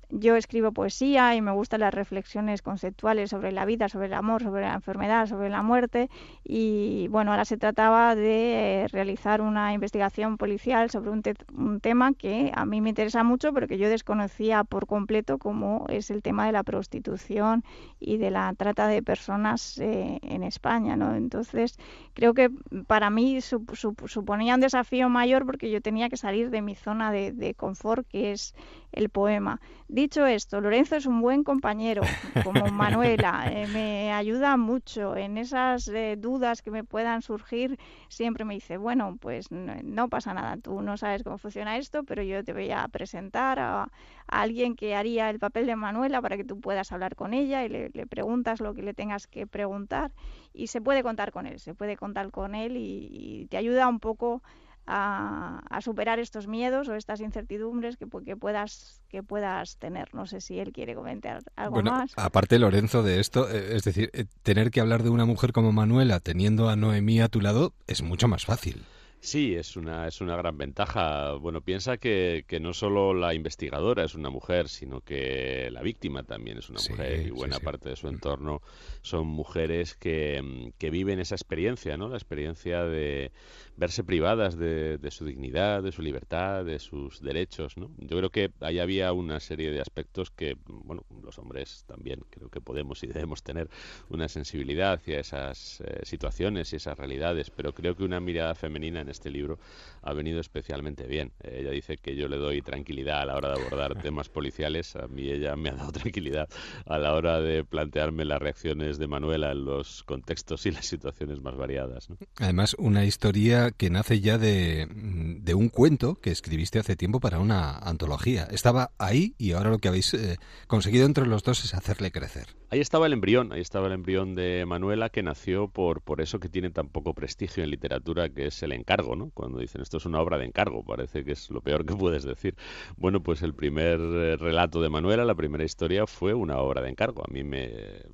yo 0.10 0.36
escribo 0.36 0.72
poesía 0.72 1.36
y 1.36 1.42
me 1.42 1.52
gustan 1.52 1.82
las 1.82 1.94
reflexiones 1.94 2.62
conceptuales 2.62 3.30
sobre 3.30 3.52
la 3.52 3.66
vida, 3.66 3.90
sobre 3.90 4.08
el 4.08 4.14
amor, 4.14 4.42
sobre 4.42 4.62
la 4.62 4.74
enfermedad, 4.74 5.28
sobre 5.28 5.50
la 5.50 5.64
muerte. 5.64 6.10
Y 6.44 7.08
bueno, 7.10 7.32
ahora 7.32 7.46
se 7.46 7.58
trataba 7.58 8.16
de 8.16 8.84
eh, 8.84 8.88
realizar 8.88 9.42
una 9.42 9.74
investigación 9.74 10.38
policial 10.38 10.90
sobre 10.90 11.10
un, 11.10 11.22
un, 11.54 11.80
tema 11.82 12.14
que 12.14 12.52
a 12.56 12.66
mí 12.66 12.80
me 12.80 12.90
interesa 12.90 13.24
mucho, 13.24 13.54
pero 13.54 13.68
que 13.68 13.78
yo 13.78 13.90
desconocía 13.90 14.64
por 14.64 14.88
completo, 14.88 15.38
como 15.38 15.86
es 15.90 16.10
el 16.10 16.22
tema 16.22 16.46
de 16.46 16.54
la 16.54 16.64
prostitución 16.64 17.64
y 18.00 18.18
de 18.18 18.32
la 18.32 18.54
trata 18.56 18.88
de 18.88 19.04
personas 19.04 19.78
eh, 19.80 20.20
en 20.22 20.44
España. 20.44 20.96
¿no? 20.96 21.16
Entonces, 21.16 21.78
creo 22.14 22.34
que 22.34 22.50
para 22.88 23.10
mí 23.10 23.40
suponía 23.42 24.56
un 24.56 24.62
desafío 24.62 25.10
mayor 25.10 25.46
porque 25.46 25.70
yo 25.70 25.82
tenía 25.82 26.10
que 26.10 26.18
salir 26.18 26.50
de 26.50 26.62
mi 26.62 26.76
zona 26.76 27.12
de, 27.12 27.34
de 27.34 27.54
confort, 27.54 28.08
que 28.08 28.32
es 28.32 28.56
el 28.92 29.10
poema. 29.10 29.60
Dicho 29.88 30.26
esto, 30.26 30.60
Lorenzo 30.60 30.96
es 30.96 31.06
un 31.06 31.22
buen 31.22 31.44
compañero, 31.44 32.02
como 32.44 32.68
Manuela, 32.72 33.50
eh, 33.52 33.68
me 33.68 34.12
ayuda 34.12 34.58
mucho 34.58 35.16
en 35.16 35.38
esas 35.38 35.88
eh, 35.88 36.16
dudas 36.18 36.62
que 36.62 36.72
me 36.72 36.84
puedan 36.84 37.22
surgir, 37.22 37.80
siempre 38.10 38.44
me 38.44 38.56
dice, 38.56 38.78
bueno, 38.78 39.18
pues 39.20 39.52
no, 39.52 40.10
pasa 40.10 40.34
nada, 40.34 40.58
tú 40.58 40.82
no 40.82 40.98
sabes 40.98 41.24
cómo 41.24 41.38
funciona 41.38 41.78
esto, 41.78 42.04
pero 42.04 42.22
yo 42.22 42.44
te 42.44 42.54
voy 42.54 42.72
a 42.72 42.88
presentar 42.88 43.60
a, 43.60 43.90
alguien 44.28 44.76
que 44.76 44.94
haría 44.94 45.30
el 45.30 45.40
papel 45.40 45.68
de 45.68 45.78
Manuela 45.78 46.22
para 46.22 46.36
que 46.36 46.44
tú 46.44 46.60
puedas 46.60 46.92
hablar 46.92 47.16
con 47.16 47.34
ella 47.34 47.64
y 47.64 47.70
le, 47.70 47.90
preguntas 48.08 48.60
lo 48.60 48.74
que 48.74 48.82
le 48.82 48.94
tengas 48.94 49.26
que 49.26 49.48
preguntar 49.48 50.12
y 50.54 50.68
se 50.68 50.82
puede 50.82 51.02
contar 51.02 51.32
con 51.32 51.48
él, 51.48 51.60
se 51.60 51.74
puede 51.74 51.96
contar 51.96 52.30
con 52.32 52.54
él 52.54 52.76
y 52.76 53.48
te 53.50 53.56
ayuda 53.56 53.88
un 53.88 54.00
poco 54.00 54.42
a, 54.88 55.80
superar 55.82 56.20
estos 56.20 56.48
miedos 56.48 56.88
o 56.88 56.96
estas 56.96 57.22
incertidumbres 57.22 57.98
que, 57.98 58.08
que, 58.26 58.36
puedas 58.36 59.02
que 59.10 59.22
puedas 59.22 59.78
tener. 59.78 60.14
No 60.14 60.26
sé 60.26 60.42
si 60.42 60.60
él 60.60 60.72
quiere 60.72 60.96
comentar 60.96 61.44
algo 61.56 61.76
bueno, 61.76 61.92
más. 61.92 62.14
Aparte, 62.16 62.58
Lorenzo, 62.58 63.04
de 63.04 63.20
esto, 63.20 63.50
eh, 63.50 63.76
es 63.76 63.84
decir, 63.84 64.10
eh, 64.14 64.26
tener 64.44 64.72
que 64.72 64.80
hablar 64.80 65.04
de 65.04 65.10
una 65.10 65.26
mujer 65.26 65.52
como 65.52 65.72
Manuela 65.72 66.20
teniendo 66.20 66.70
a 66.70 66.76
Noemí 66.76 67.22
a 67.22 67.28
tu 67.28 67.42
lado 67.42 67.74
es 67.86 68.02
mucho 68.02 68.28
más 68.28 68.46
fácil. 68.46 68.84
Sí, 69.20 69.56
es 69.56 69.76
una, 69.76 70.08
es 70.08 70.22
una 70.22 70.38
gran 70.38 70.58
ventaja. 70.58 71.34
Bueno, 71.34 71.62
piensa 71.62 71.98
que, 71.98 72.46
que, 72.48 72.60
no 72.60 72.74
solo 72.74 73.14
la 73.14 73.34
investigadora 73.34 74.04
es 74.04 74.14
una 74.14 74.30
mujer, 74.30 74.70
sino 74.70 75.02
que 75.02 75.70
la 75.72 75.82
víctima 75.82 76.24
también 76.24 76.60
es 76.60 76.70
una 76.70 76.80
mujer 76.88 77.28
y 77.28 77.32
buena 77.32 77.60
parte 77.60 77.90
de 77.90 77.96
su 77.96 78.08
entorno 78.08 78.62
son 79.02 79.28
mujeres 79.28 79.96
que, 79.96 80.72
que, 80.78 80.92
viven 80.92 81.20
esa 81.20 81.36
experiencia, 81.36 81.98
¿no? 81.98 82.10
La 82.10 82.18
experiencia 82.18 82.84
de 82.84 83.32
verse 83.78 84.04
privadas 84.04 84.58
de, 84.58 84.98
de, 84.98 85.12
su 85.12 85.26
dignidad, 85.26 85.84
de 85.84 85.92
su 85.92 86.02
libertad, 86.02 86.66
de 86.66 86.80
sus 86.80 87.22
derechos, 87.22 87.78
¿no? 87.78 87.92
Yo 87.98 88.18
creo 88.18 88.30
que 88.32 88.52
ahí 88.60 88.80
había 88.80 89.14
una 89.14 89.40
serie 89.40 89.72
de 89.72 89.80
aspectos 89.80 90.32
que, 90.32 90.58
bueno, 90.66 91.04
los 91.24 91.38
hombres 91.38 91.86
también 91.88 92.22
creo 92.30 92.50
que 92.50 92.60
podemos 92.60 93.04
y 93.04 93.08
debemos 93.08 93.44
tener 93.44 93.70
una 94.10 94.28
sensibilidad 94.28 94.94
hacia 94.94 95.20
esas 95.20 95.82
eh, 95.82 96.02
situaciones 96.04 96.74
y 96.74 96.78
esas 96.78 96.98
realidades, 96.98 97.52
pero 97.52 97.74
creo 97.74 97.96
que 97.96 98.04
una 98.04 98.20
mirada 98.20 98.56
femenina 98.56 99.02
en 99.02 99.10
este 99.10 99.30
libro 99.30 99.60
ha 100.02 100.14
venido 100.14 100.40
especialmente 100.40 101.06
bien. 101.06 101.32
Ella 101.44 101.72
dice 101.72 101.98
que 101.98 102.16
yo 102.16 102.28
le 102.28 102.38
doy 102.38 102.62
tranquilidad 102.62 103.22
a 103.22 103.26
la 103.26 103.36
hora 103.36 103.54
de 103.54 103.62
abordar 103.62 103.96
temas 104.02 104.30
policiales, 104.30 104.96
a 104.96 105.08
mí 105.08 105.30
ella 105.30 105.56
me 105.56 105.70
ha 105.70 105.74
dado 105.74 105.92
tranquilidad 105.92 106.50
a 106.86 106.98
la 106.98 107.14
hora 107.14 107.40
de 107.42 107.64
plantearme 107.64 108.26
las 108.26 108.40
reacciones 108.40 108.98
de 108.98 109.08
Manuela 109.08 109.52
en 109.52 109.66
los 109.66 110.04
contextos 110.04 110.66
y 110.66 110.72
las 110.72 110.86
situaciones 110.86 111.42
más 111.42 111.56
variadas. 111.56 112.08
Además, 112.38 112.76
una 112.80 113.06
historia 113.06 113.67
que 113.72 113.90
nace 113.90 114.20
ya 114.20 114.38
de, 114.38 114.88
de, 114.90 115.54
un 115.54 115.70
cuento 115.70 116.16
que 116.16 116.32
escribiste 116.32 116.80
hace 116.80 116.96
tiempo 116.96 117.20
para 117.20 117.40
una 117.40 117.78
antología. 117.78 118.48
Estaba 118.52 118.92
ahí 118.98 119.36
y 119.38 119.52
ahora 119.54 119.70
lo 119.70 119.80
que 119.80 119.88
habéis 119.88 120.14
eh, 120.14 120.38
conseguido 120.68 121.06
entre 121.06 121.26
los 121.26 121.44
dos 121.44 121.64
es 121.64 121.74
hacerle 121.74 122.12
crecer. 122.12 122.48
Ahí 122.70 122.82
estaba 122.82 123.06
el 123.06 123.14
embrión, 123.14 123.54
ahí 123.54 123.62
estaba 123.62 123.88
el 123.88 123.94
embrión 123.94 124.36
de 124.36 124.66
Manuela 124.66 125.10
que 125.10 125.24
nació 125.24 125.70
por, 125.70 126.02
por 126.02 126.20
eso 126.20 126.40
que 126.40 126.50
tiene 126.50 126.70
tan 126.70 126.90
poco 126.90 127.14
prestigio 127.14 127.64
en 127.64 127.70
literatura, 127.70 128.28
que 128.28 128.48
es 128.48 128.62
el 128.62 128.74
encargo, 128.74 129.16
¿no? 129.16 129.30
Cuando 129.34 129.60
dicen 129.60 129.82
esto 129.82 129.98
es 129.98 130.06
una 130.06 130.20
obra 130.20 130.38
de 130.38 130.46
encargo, 130.46 130.84
parece 130.84 131.24
que 131.24 131.32
es 131.32 131.50
lo 131.50 131.62
peor 131.62 131.86
que 131.86 131.96
puedes 131.96 132.24
decir. 132.24 132.56
Bueno, 132.98 133.24
pues 133.24 133.42
el 133.42 133.54
primer 133.54 134.00
eh, 134.02 134.36
relato 134.36 134.82
de 134.82 134.90
Manuela, 134.90 135.24
la 135.24 135.36
primera 135.36 135.64
historia, 135.64 136.06
fue 136.08 136.34
una 136.34 136.58
obra 136.58 136.82
de 136.82 136.90
encargo. 136.90 137.24
A 137.24 137.32
mí 137.32 137.44
me 137.44 137.72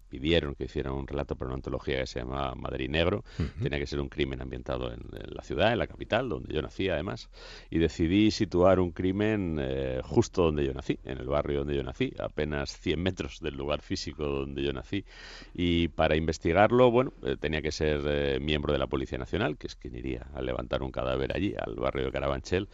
pidieron 0.09 0.53
que 0.53 0.65
hiciera 0.65 0.91
un 0.91 1.07
relato 1.07 1.35
para 1.35 1.49
una 1.49 1.55
antología 1.55 1.99
que 1.99 2.07
se 2.07 2.19
llama 2.19 2.53
Madrid 2.55 2.89
Negro. 2.89 3.23
Tenía 3.61 3.79
que 3.79 3.87
ser 3.87 3.99
un 3.99 4.09
crimen 4.09 4.41
ambientado 4.41 4.91
en, 4.91 5.01
la 5.27 5.42
ciudad, 5.43 5.71
en 5.71 5.79
la 5.79 5.87
capital, 5.87 6.29
donde 6.29 6.53
yo 6.53 6.61
nací 6.61 6.89
además. 6.89 7.29
Y 7.69 7.79
decidí 7.79 8.31
situar 8.31 8.79
un 8.79 8.91
crimen 8.91 9.57
eh, 9.59 10.01
justo 10.03 10.43
donde 10.43 10.65
yo 10.65 10.73
nací, 10.73 10.99
en 11.03 11.19
el 11.19 11.27
barrio 11.27 11.59
donde 11.59 11.75
yo 11.75 11.83
nací, 11.83 12.13
apenas 12.19 12.77
100 12.79 13.01
metros 13.01 13.39
del 13.39 13.55
lugar 13.55 13.81
físico 13.81 14.25
donde 14.25 14.63
yo 14.63 14.73
nací. 14.73 15.05
Y 15.53 15.89
para 15.89 16.15
investigarlo, 16.15 16.91
bueno, 16.91 17.13
eh, 17.23 17.37
tenía 17.39 17.61
que 17.61 17.71
ser 17.71 18.01
eh, 18.05 18.39
miembro 18.39 18.73
de 18.73 18.79
la 18.79 18.87
Policía 18.87 19.17
Nacional, 19.17 19.57
que 19.57 19.67
es 19.67 19.75
quien 19.75 19.95
iría 19.95 20.27
a 20.33 20.41
levantar 20.41 20.83
un 20.83 20.91
cadáver 20.91 21.35
allí, 21.35 21.53
al 21.57 21.75
barrio 21.75 22.05
de 22.05 22.11
Carabanchel. 22.11 22.69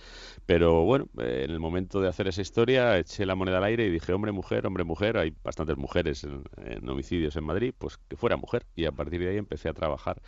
Pero 0.45 0.83
bueno, 0.83 1.09
eh, 1.19 1.43
en 1.45 1.51
el 1.51 1.59
momento 1.59 2.01
de 2.01 2.07
hacer 2.07 2.27
esa 2.27 2.41
historia, 2.41 2.97
eché 2.97 3.25
la 3.25 3.35
moneda 3.35 3.57
al 3.57 3.63
aire 3.65 3.85
y 3.85 3.89
dije, 3.89 4.13
hombre, 4.13 4.31
mujer, 4.31 4.65
hombre, 4.65 4.83
mujer, 4.83 5.17
hay 5.17 5.33
bastantes 5.43 5.77
mujeres 5.77 6.23
en 6.23 6.89
homicidios 6.89 7.35
en 7.35 7.43
Madrid, 7.43 7.73
pues 7.77 7.97
que 8.07 8.15
fuera 8.15 8.37
mujer. 8.37 8.65
Y 8.75 8.85
a 8.85 8.91
partir 8.91 9.19
de 9.21 9.29
ahí 9.29 9.37
empecé 9.37 9.69
a 9.69 9.73
trabajar 9.73 10.21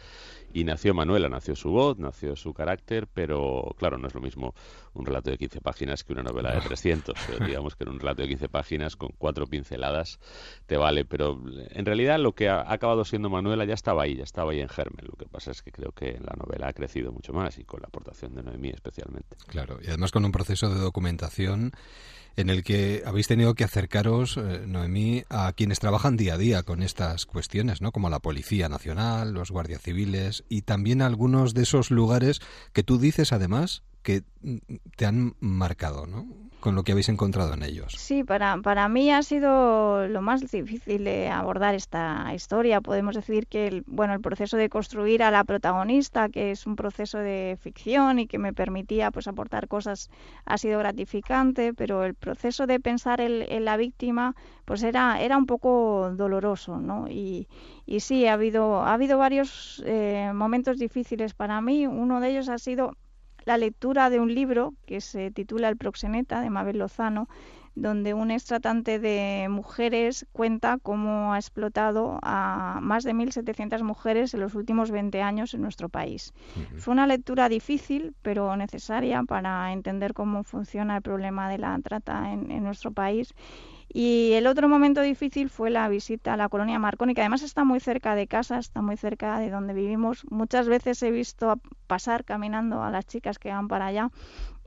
y 0.54 0.64
nació 0.64 0.94
Manuela, 0.94 1.30
nació 1.30 1.56
su 1.56 1.70
voz, 1.72 1.98
nació 1.98 2.31
su 2.36 2.54
carácter, 2.54 3.08
pero 3.08 3.76
claro, 3.78 3.98
no 3.98 4.08
es 4.08 4.14
lo 4.14 4.22
mismo 4.22 4.54
un 4.94 5.06
relato 5.06 5.32
de 5.32 5.38
15 5.38 5.62
páginas 5.62 6.04
que 6.04 6.14
una 6.14 6.24
novela 6.24 6.54
de 6.54 6.62
300. 6.62 7.16
digamos 7.46 7.76
que 7.76 7.84
en 7.84 7.90
un 7.90 8.00
relato 8.00 8.22
de 8.22 8.30
15 8.30 8.50
páginas 8.50 8.96
con 8.96 9.10
cuatro 9.18 9.48
pinceladas 9.48 10.20
te 10.66 10.78
vale, 10.78 11.06
pero 11.06 11.40
en 11.70 11.86
realidad 11.86 12.20
lo 12.20 12.34
que 12.34 12.50
ha 12.50 12.72
acabado 12.72 13.06
siendo 13.06 13.30
Manuela 13.30 13.66
ya 13.66 13.74
estaba 13.74 14.04
ahí, 14.04 14.16
ya 14.16 14.24
estaba 14.24 14.52
ahí 14.52 14.60
en 14.60 14.70
germen. 14.70 15.06
Lo 15.06 15.18
que 15.18 15.26
pasa 15.26 15.52
es 15.52 15.62
que 15.62 15.72
creo 15.72 15.92
que 15.92 16.20
la 16.20 16.36
novela 16.38 16.68
ha 16.68 16.74
crecido 16.74 17.12
mucho 17.12 17.34
más 17.34 17.58
y 17.58 17.64
con 17.64 17.82
la 17.82 17.88
aportación 17.88 18.36
de 18.36 18.44
Noemí 18.44 18.70
especialmente. 18.70 19.38
Claro, 19.48 19.80
y 19.82 19.88
además 19.88 20.12
con 20.12 20.26
un 20.26 20.32
proceso 20.32 20.70
de 20.70 20.80
documentación 20.80 21.72
en 22.36 22.50
el 22.50 22.64
que 22.64 23.04
habéis 23.06 23.28
tenido 23.28 23.54
que 23.54 23.64
acercaros, 23.64 24.38
eh, 24.38 24.64
Noemí, 24.66 25.24
a 25.30 25.54
quienes 25.54 25.80
trabajan 25.80 26.18
día 26.18 26.36
a 26.36 26.38
día 26.38 26.64
con 26.64 26.84
estas 26.84 27.26
cuestiones, 27.26 27.82
¿no? 27.82 27.92
Como 27.92 28.10
la 28.10 28.20
Policía 28.20 28.70
Nacional, 28.70 29.34
los 29.34 29.52
guardias 29.52 29.82
civiles 29.82 30.44
y 30.50 30.64
también 30.64 31.02
algunos 31.02 31.54
de 31.54 31.64
esos 31.64 31.92
lugares 31.92 32.42
que 32.74 32.84
tú 32.84 32.98
dices, 32.98 33.34
además, 33.34 33.84
que 34.04 34.24
te 34.96 35.06
han 35.06 35.36
marcado, 35.40 36.08
¿no? 36.08 36.51
Con 36.62 36.76
lo 36.76 36.84
que 36.84 36.94
habéis 36.94 37.10
encontrado 37.10 37.54
en 37.54 37.64
ellos. 37.64 37.94
Sí, 37.98 38.24
para, 38.24 38.58
para 38.62 38.88
mí 38.88 39.12
ha 39.12 39.24
sido 39.24 40.08
lo 40.08 40.22
más 40.22 40.50
difícil 40.50 41.04
de 41.04 41.28
abordar 41.28 41.76
esta 41.76 42.32
historia. 42.34 42.80
Podemos 42.80 43.16
decir 43.16 43.48
que 43.48 43.68
el, 43.68 43.84
bueno, 43.88 44.14
el 44.14 44.22
proceso 44.22 44.56
de 44.56 44.70
construir 44.70 45.24
a 45.24 45.32
la 45.32 45.44
protagonista, 45.44 46.30
que 46.30 46.52
es 46.52 46.66
un 46.66 46.76
proceso 46.76 47.18
de 47.18 47.58
ficción 47.60 48.20
y 48.20 48.28
que 48.28 48.38
me 48.38 48.54
permitía 48.54 49.12
pues 49.12 49.28
aportar 49.28 49.68
cosas, 49.68 50.10
ha 50.46 50.58
sido 50.58 50.80
gratificante, 50.80 51.74
pero 51.74 52.06
el 52.06 52.14
proceso 52.14 52.68
de 52.68 52.80
pensar 52.80 53.20
en, 53.20 53.66
la 53.66 53.76
víctima 53.76 54.36
pues 54.66 54.84
era, 54.84 55.20
era 55.20 55.38
un 55.38 55.46
poco 55.46 56.12
doloroso, 56.16 56.80
¿no? 56.80 57.08
Y, 57.10 57.48
y 57.86 58.00
sí, 58.00 58.28
ha 58.28 58.34
habido, 58.34 58.82
ha 58.84 58.94
habido 58.94 59.18
varios 59.18 59.84
eh, 59.86 60.32
momentos 60.34 60.78
difíciles 60.78 61.34
para 61.34 61.60
mí. 61.60 61.88
Uno 61.88 62.22
de 62.22 62.30
ellos 62.30 62.50
ha 62.50 62.60
sido 62.60 62.96
la 63.46 63.58
lectura 63.58 64.10
de 64.10 64.20
un 64.20 64.34
libro 64.34 64.74
que 64.86 65.02
se 65.02 65.32
titula 65.32 65.70
El 65.70 65.78
proxeneta 65.78 66.42
de 66.42 66.50
Mabel 66.50 66.80
Lozano, 66.80 67.28
donde 67.74 68.14
un 68.14 68.32
extratante 68.32 69.00
de 69.00 69.48
mujeres 69.50 70.26
cuenta 70.34 70.78
cómo 70.82 71.34
ha 71.34 71.38
explotado 71.38 72.20
a 72.22 72.80
más 72.82 73.04
de 73.04 73.14
1.700 73.14 73.82
mujeres 73.84 74.34
en 74.34 74.42
los 74.42 74.56
últimos 74.56 74.92
20 74.92 75.22
años 75.22 75.54
en 75.54 75.62
nuestro 75.62 75.88
país. 75.88 76.34
Fue 76.78 76.92
una 76.92 77.08
lectura 77.08 77.48
difícil, 77.48 78.14
pero 78.22 78.56
necesaria 78.58 79.24
para 79.24 79.72
entender 79.72 80.14
cómo 80.14 80.44
funciona 80.44 80.98
el 80.98 81.02
problema 81.02 81.50
de 81.50 81.60
la 81.60 81.80
trata 81.80 82.34
en, 82.34 82.52
en 82.52 82.64
nuestro 82.64 82.92
país 82.92 83.34
y 83.94 84.34
el 84.34 84.48
otro 84.48 84.70
momento 84.70 85.02
difícil 85.02 85.50
fue 85.50 85.70
la 85.70 85.90
visita 85.90 86.34
a 86.34 86.38
la 86.38 86.48
colonia 86.48 86.80
Marconi, 86.80 87.14
que 87.14 87.22
además 87.22 87.42
está 87.42 87.66
muy 87.66 87.80
cerca 87.80 88.16
de 88.16 88.28
casa, 88.28 88.58
está 88.58 88.82
muy 88.82 88.96
cerca 88.96 89.38
de 89.40 89.50
donde 89.50 89.74
vivimos. 89.74 90.26
Muchas 90.30 90.68
veces 90.68 91.02
he 91.04 91.12
visto 91.12 91.60
pasar 91.88 92.24
caminando 92.24 92.84
a 92.84 92.90
las 92.90 93.06
chicas 93.06 93.38
que 93.38 93.50
van 93.50 93.68
para 93.68 93.88
allá 93.88 94.10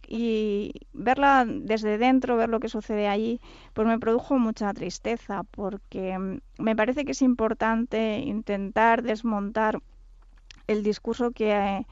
y 0.07 0.73
verla 0.93 1.47
desde 1.47 1.97
dentro, 1.97 2.37
ver 2.37 2.51
lo 2.51 2.61
que 2.61 2.69
sucede 2.69 3.09
allí, 3.09 3.41
pues 3.73 3.89
me 3.89 3.99
produjo 3.99 4.39
mucha 4.39 4.73
tristeza 4.75 5.43
porque 5.45 6.19
mm, 6.19 6.63
me 6.63 6.77
parece 6.77 7.07
que 7.07 7.13
es 7.13 7.23
importante 7.23 8.19
intentar 8.19 9.03
desmontar 9.03 9.81
el 10.67 10.83
discurso 10.83 11.31
que 11.31 11.87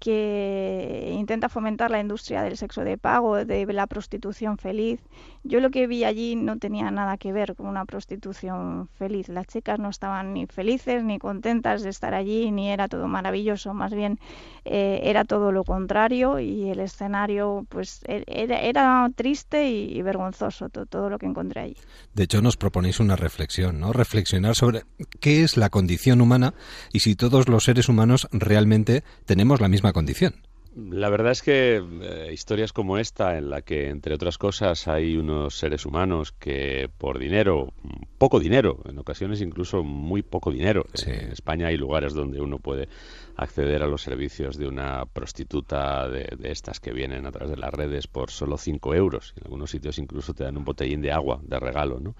que 0.00 1.12
intenta 1.14 1.50
fomentar 1.50 1.90
la 1.90 2.00
industria 2.00 2.42
del 2.42 2.56
sexo 2.56 2.82
de 2.82 2.96
pago, 2.96 3.44
de 3.44 3.66
la 3.66 3.86
prostitución 3.86 4.56
feliz. 4.56 4.98
Yo 5.44 5.60
lo 5.60 5.70
que 5.70 5.86
vi 5.86 6.04
allí 6.04 6.36
no 6.36 6.58
tenía 6.58 6.90
nada 6.90 7.18
que 7.18 7.32
ver 7.32 7.54
con 7.54 7.66
una 7.66 7.84
prostitución 7.84 8.88
feliz. 8.94 9.28
Las 9.28 9.46
chicas 9.46 9.78
no 9.78 9.90
estaban 9.90 10.32
ni 10.32 10.46
felices 10.46 11.04
ni 11.04 11.18
contentas 11.18 11.82
de 11.82 11.90
estar 11.90 12.14
allí, 12.14 12.50
ni 12.50 12.70
era 12.70 12.88
todo 12.88 13.08
maravilloso. 13.08 13.74
Más 13.74 13.92
bien 13.92 14.18
eh, 14.64 15.00
era 15.04 15.26
todo 15.26 15.52
lo 15.52 15.64
contrario 15.64 16.40
y 16.40 16.70
el 16.70 16.80
escenario 16.80 17.66
pues 17.68 18.00
e-, 18.06 18.24
era, 18.26 19.10
triste 19.14 19.68
y, 19.68 20.00
vergonzoso 20.00 20.70
todo, 20.70 20.86
todo, 20.86 21.10
lo 21.10 21.18
que 21.18 21.26
encontré 21.26 21.60
allí. 21.60 21.76
De 22.14 22.24
hecho, 22.24 22.40
nos 22.40 22.56
proponéis 22.56 23.00
una 23.00 23.16
reflexión, 23.16 23.80
¿no? 23.80 23.92
Reflexionar 23.92 24.54
sobre 24.54 24.84
qué 25.20 25.42
es 25.42 25.58
la 25.58 25.68
condición 25.68 26.22
humana 26.22 26.54
y 26.90 27.00
si 27.00 27.16
todos 27.16 27.48
los 27.48 27.64
seres 27.64 27.90
humanos 27.90 28.28
realmente 28.32 29.04
tenemos 29.26 29.60
la 29.60 29.68
misma 29.68 29.89
condición. 29.92 30.34
La 30.76 31.10
verdad 31.10 31.32
es 31.32 31.42
que 31.42 31.82
eh, 32.02 32.30
historias 32.32 32.72
como 32.72 32.96
esta, 32.96 33.36
en 33.36 33.50
la 33.50 33.62
que, 33.62 33.88
entre 33.88 34.14
otras 34.14 34.38
cosas, 34.38 34.86
hay 34.86 35.16
unos 35.16 35.58
seres 35.58 35.84
humanos 35.84 36.30
que 36.30 36.88
por 36.96 37.18
dinero, 37.18 37.72
poco 38.18 38.38
dinero, 38.38 38.78
en 38.88 38.96
ocasiones 38.98 39.40
incluso 39.40 39.82
muy 39.82 40.22
poco 40.22 40.52
dinero, 40.52 40.86
en 41.04 41.32
España 41.32 41.66
hay 41.66 41.76
lugares 41.76 42.14
donde 42.14 42.40
uno 42.40 42.58
puede 42.58 42.88
acceder 43.36 43.82
a 43.82 43.88
los 43.88 44.02
servicios 44.02 44.58
de 44.58 44.68
una 44.68 45.06
prostituta 45.06 46.08
de, 46.08 46.36
estas 46.42 46.78
que 46.78 46.92
vienen 46.92 47.26
a 47.26 47.32
través 47.32 47.50
de 47.50 47.56
las 47.56 47.72
redes 47.72 48.06
por 48.06 48.30
solo 48.30 48.56
5 48.56 48.94
euros. 48.94 49.34
En 49.38 49.44
algunos 49.44 49.70
sitios 49.70 49.98
incluso 49.98 50.34
te 50.34 50.44
dan 50.44 50.56
un 50.56 50.64
botellín 50.64 51.00
de 51.00 51.10
agua 51.10 51.40
de 51.42 51.58
regalo, 51.58 51.98
¿no? 51.98 52.14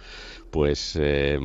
Pues 0.50 0.96
eh, 0.98 1.38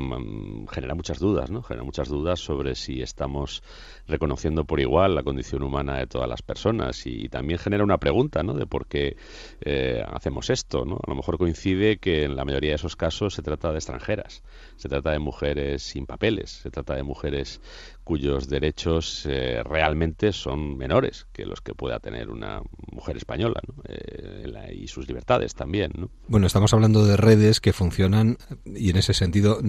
genera 0.71 0.95
muchas 0.95 1.19
dudas, 1.19 1.51
¿no? 1.51 1.61
Genera 1.61 1.83
muchas 1.83 2.07
dudas 2.07 2.39
sobre 2.39 2.73
si 2.75 3.01
estamos 3.01 3.61
reconociendo 4.07 4.63
por 4.63 4.79
igual 4.79 5.13
la 5.13 5.23
condición 5.23 5.61
humana 5.61 5.97
de 5.97 6.07
todas 6.07 6.29
las 6.29 6.41
personas 6.41 6.94
y, 7.05 7.29
también 7.29 7.59
genera 7.59 7.83
una 7.83 7.97
pregunta 7.97 8.43
¿no? 8.43 8.53
de 8.53 8.65
por 8.65 8.87
qué 8.87 9.17
eh, 9.61 10.03
hacemos 10.07 10.49
esto. 10.49 10.85
¿no? 10.85 10.95
A 10.95 11.09
lo 11.09 11.15
mejor 11.15 11.37
coincide 11.37 11.97
que 11.97 12.23
en 12.23 12.35
la 12.35 12.45
mayoría 12.45 12.71
de 12.71 12.75
esos 12.75 12.95
casos 12.95 13.33
se 13.33 13.41
trata 13.41 13.71
de 13.71 13.77
extranjeras, 13.77 14.43
se 14.75 14.89
trata 14.89 15.11
de 15.11 15.19
mujeres 15.19 15.83
sin 15.83 16.05
papeles, 16.05 16.51
se 16.51 16.69
trata 16.69 16.95
de 16.95 17.03
mujeres 17.03 17.61
cuyos 18.05 18.47
derechos 18.47 19.25
eh, 19.25 19.63
realmente 19.63 20.31
son 20.31 20.77
menores 20.77 21.27
que 21.33 21.43
los 21.43 21.59
que 21.59 21.73
pueda 21.73 21.99
tener 21.99 22.29
una 22.29 22.61
mujer 22.91 23.17
española 23.17 23.59
eh, 23.89 24.73
y 24.73 24.87
sus 24.87 25.07
libertades 25.07 25.55
también. 25.55 25.91
¿no? 25.97 26.09
Bueno, 26.27 26.47
estamos 26.47 26.73
hablando 26.73 27.03
de 27.05 27.17
redes 27.17 27.59
que 27.59 27.73
funcionan 27.73 28.37
y 28.63 28.91
en 28.91 28.97
ese 28.97 29.13
sentido 29.13 29.59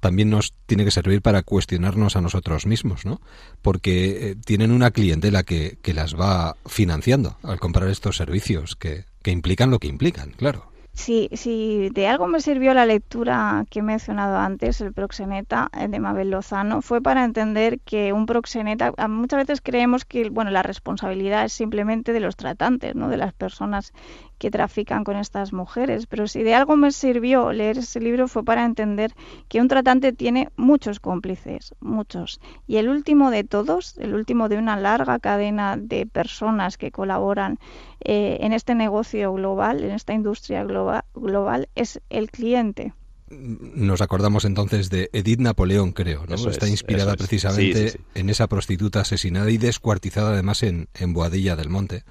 también 0.00 0.28
nos 0.28 0.52
tiene 0.66 0.84
que 0.84 0.90
servir 0.90 1.22
para 1.22 1.42
cuestionarnos 1.42 2.14
a 2.14 2.20
nosotros 2.20 2.66
mismos, 2.66 3.06
¿no? 3.06 3.22
porque 3.62 4.30
eh, 4.30 4.36
tienen 4.36 4.70
una 4.70 4.90
clientela 4.90 5.42
que, 5.42 5.78
que 5.80 5.94
las 5.94 6.14
va 6.14 6.56
financiando 6.66 7.38
al 7.42 7.58
comprar 7.58 7.88
estos 7.88 8.18
servicios 8.18 8.76
que, 8.76 9.06
que 9.22 9.30
implican 9.30 9.70
lo 9.70 9.78
que 9.78 9.88
implican, 9.88 10.32
claro. 10.32 10.70
Si, 10.98 11.28
si 11.32 11.90
de 11.90 12.08
algo 12.08 12.26
me 12.26 12.40
sirvió 12.40 12.74
la 12.74 12.84
lectura 12.84 13.64
que 13.70 13.78
he 13.78 13.82
mencionado 13.82 14.36
antes, 14.36 14.80
el 14.80 14.92
proxeneta 14.92 15.70
de 15.88 16.00
Mabel 16.00 16.30
Lozano, 16.30 16.82
fue 16.82 17.00
para 17.00 17.24
entender 17.24 17.78
que 17.78 18.12
un 18.12 18.26
proxeneta, 18.26 18.92
muchas 19.08 19.38
veces 19.46 19.60
creemos 19.62 20.04
que 20.04 20.28
bueno, 20.28 20.50
la 20.50 20.64
responsabilidad 20.64 21.44
es 21.44 21.52
simplemente 21.52 22.12
de 22.12 22.18
los 22.18 22.34
tratantes, 22.34 22.96
¿no? 22.96 23.08
de 23.08 23.16
las 23.16 23.32
personas 23.32 23.92
que 24.38 24.50
trafican 24.50 25.04
con 25.04 25.16
estas 25.16 25.52
mujeres. 25.52 26.06
Pero 26.06 26.28
si 26.28 26.42
de 26.42 26.54
algo 26.54 26.76
me 26.76 26.92
sirvió 26.92 27.52
leer 27.52 27.78
ese 27.78 28.00
libro 28.00 28.28
fue 28.28 28.44
para 28.44 28.64
entender 28.64 29.12
que 29.48 29.60
un 29.60 29.68
tratante 29.68 30.12
tiene 30.12 30.48
muchos 30.56 31.00
cómplices, 31.00 31.74
muchos. 31.80 32.40
Y 32.66 32.76
el 32.76 32.88
último 32.88 33.30
de 33.30 33.44
todos, 33.44 33.98
el 33.98 34.14
último 34.14 34.48
de 34.48 34.58
una 34.58 34.76
larga 34.76 35.18
cadena 35.18 35.76
de 35.76 36.06
personas 36.06 36.78
que 36.78 36.90
colaboran 36.90 37.58
eh, 38.00 38.38
en 38.40 38.52
este 38.52 38.74
negocio 38.74 39.32
global, 39.32 39.84
en 39.84 39.90
esta 39.90 40.12
industria 40.12 40.64
global, 40.64 41.04
global, 41.14 41.68
es 41.74 42.00
el 42.10 42.30
cliente 42.30 42.92
nos 43.30 44.00
acordamos 44.00 44.44
entonces 44.44 44.90
de 44.90 45.10
Edith 45.12 45.40
Napoleón, 45.40 45.92
creo, 45.92 46.24
¿no? 46.26 46.36
Está 46.36 46.68
inspirada 46.68 47.14
precisamente 47.16 48.00
en 48.14 48.30
esa 48.30 48.46
prostituta 48.46 49.00
asesinada 49.00 49.50
y 49.50 49.58
descuartizada 49.58 50.30
además 50.32 50.62
en, 50.62 50.88
en 50.94 51.12
Boadilla 51.12 51.56
del 51.56 51.68
Monte. 51.68 52.04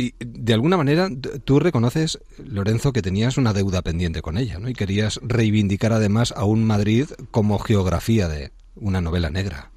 Y 0.00 0.14
de 0.18 0.54
alguna 0.54 0.78
manera 0.78 1.10
tú 1.44 1.60
reconoces, 1.60 2.18
Lorenzo, 2.42 2.94
que 2.94 3.02
tenías 3.02 3.36
una 3.36 3.52
deuda 3.52 3.82
pendiente 3.82 4.22
con 4.22 4.38
ella, 4.38 4.58
¿no? 4.58 4.70
Y 4.70 4.72
querías 4.72 5.20
reivindicar 5.22 5.92
además 5.92 6.32
a 6.34 6.46
un 6.46 6.64
Madrid 6.64 7.04
como 7.30 7.58
geografía 7.58 8.26
de 8.26 8.50
una 8.76 9.02
novela 9.02 9.28
negra. 9.28 9.72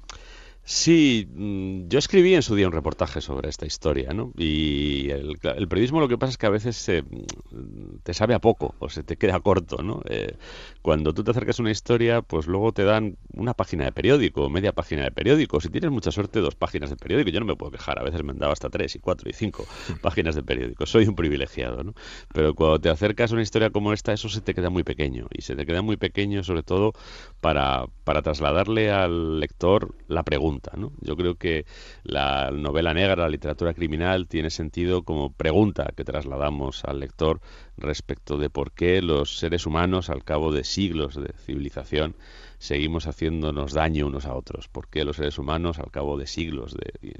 Sí, 0.66 1.28
mm, 1.30 1.88
yo 1.88 1.98
escribí 1.98 2.34
en 2.34 2.42
su 2.42 2.54
día 2.54 2.66
un 2.66 2.72
reportaje 2.72 3.20
sobre 3.20 3.50
esta 3.50 3.66
historia, 3.66 4.14
¿no? 4.14 4.32
Y 4.38 5.10
el, 5.10 5.36
periodismo 5.68 6.00
lo 6.00 6.08
que 6.08 6.16
pasa 6.16 6.30
es 6.30 6.38
que 6.38 6.46
a 6.46 6.50
veces 6.50 6.76
se, 6.76 7.02
mm, 7.02 7.98
te 8.02 8.14
sabe 8.14 8.32
a 8.32 8.38
poco 8.38 8.74
o 8.78 8.88
se 8.88 9.02
te 9.02 9.18
queda 9.18 9.40
corto, 9.40 9.82
¿no? 9.82 10.00
Eh, 10.08 10.38
cuando 10.84 11.14
tú 11.14 11.24
te 11.24 11.30
acercas 11.30 11.58
a 11.58 11.62
una 11.62 11.70
historia, 11.70 12.20
pues 12.20 12.46
luego 12.46 12.72
te 12.72 12.84
dan 12.84 13.16
una 13.34 13.54
página 13.54 13.86
de 13.86 13.92
periódico, 13.92 14.50
media 14.50 14.72
página 14.72 15.02
de 15.04 15.10
periódico. 15.10 15.58
Si 15.58 15.70
tienes 15.70 15.90
mucha 15.90 16.10
suerte, 16.10 16.40
dos 16.40 16.56
páginas 16.56 16.90
de 16.90 16.96
periódico. 16.96 17.30
Yo 17.30 17.40
no 17.40 17.46
me 17.46 17.56
puedo 17.56 17.72
quejar, 17.72 17.98
a 17.98 18.02
veces 18.02 18.22
me 18.22 18.32
han 18.32 18.38
dado 18.38 18.52
hasta 18.52 18.68
tres 18.68 18.94
y 18.94 18.98
cuatro 18.98 19.30
y 19.30 19.32
cinco 19.32 19.64
páginas 20.02 20.34
de 20.34 20.42
periódico. 20.42 20.84
Soy 20.84 21.06
un 21.06 21.14
privilegiado, 21.14 21.82
¿no? 21.84 21.94
Pero 22.34 22.54
cuando 22.54 22.78
te 22.80 22.90
acercas 22.90 23.30
a 23.30 23.34
una 23.34 23.42
historia 23.42 23.70
como 23.70 23.94
esta, 23.94 24.12
eso 24.12 24.28
se 24.28 24.42
te 24.42 24.52
queda 24.52 24.68
muy 24.68 24.84
pequeño. 24.84 25.26
Y 25.32 25.40
se 25.40 25.56
te 25.56 25.64
queda 25.64 25.80
muy 25.80 25.96
pequeño 25.96 26.44
sobre 26.44 26.62
todo 26.62 26.92
para, 27.40 27.86
para 28.04 28.20
trasladarle 28.20 28.92
al 28.92 29.40
lector 29.40 29.94
la 30.06 30.22
pregunta 30.22 30.72
yo 31.00 31.16
creo 31.16 31.36
que 31.36 31.64
la 32.02 32.50
novela 32.50 32.94
negra, 32.94 33.16
la 33.16 33.28
literatura 33.28 33.74
criminal, 33.74 34.26
tiene 34.28 34.50
sentido 34.50 35.02
como 35.02 35.32
pregunta 35.32 35.92
que 35.96 36.04
trasladamos 36.04 36.84
al 36.84 37.00
lector 37.00 37.40
respecto 37.76 38.38
de 38.38 38.50
por 38.50 38.72
qué 38.72 39.02
los 39.02 39.38
seres 39.38 39.66
humanos, 39.66 40.10
al 40.10 40.24
cabo 40.24 40.52
de 40.52 40.64
siglos 40.64 41.14
de 41.14 41.32
civilización, 41.44 42.16
seguimos 42.58 43.06
haciéndonos 43.06 43.72
daño 43.72 44.06
unos 44.06 44.26
a 44.26 44.34
otros, 44.34 44.68
por 44.68 44.88
qué 44.88 45.04
los 45.04 45.16
seres 45.16 45.38
humanos, 45.38 45.78
al 45.78 45.90
cabo 45.90 46.16
de 46.16 46.26
siglos 46.26 46.74
de 46.74 47.14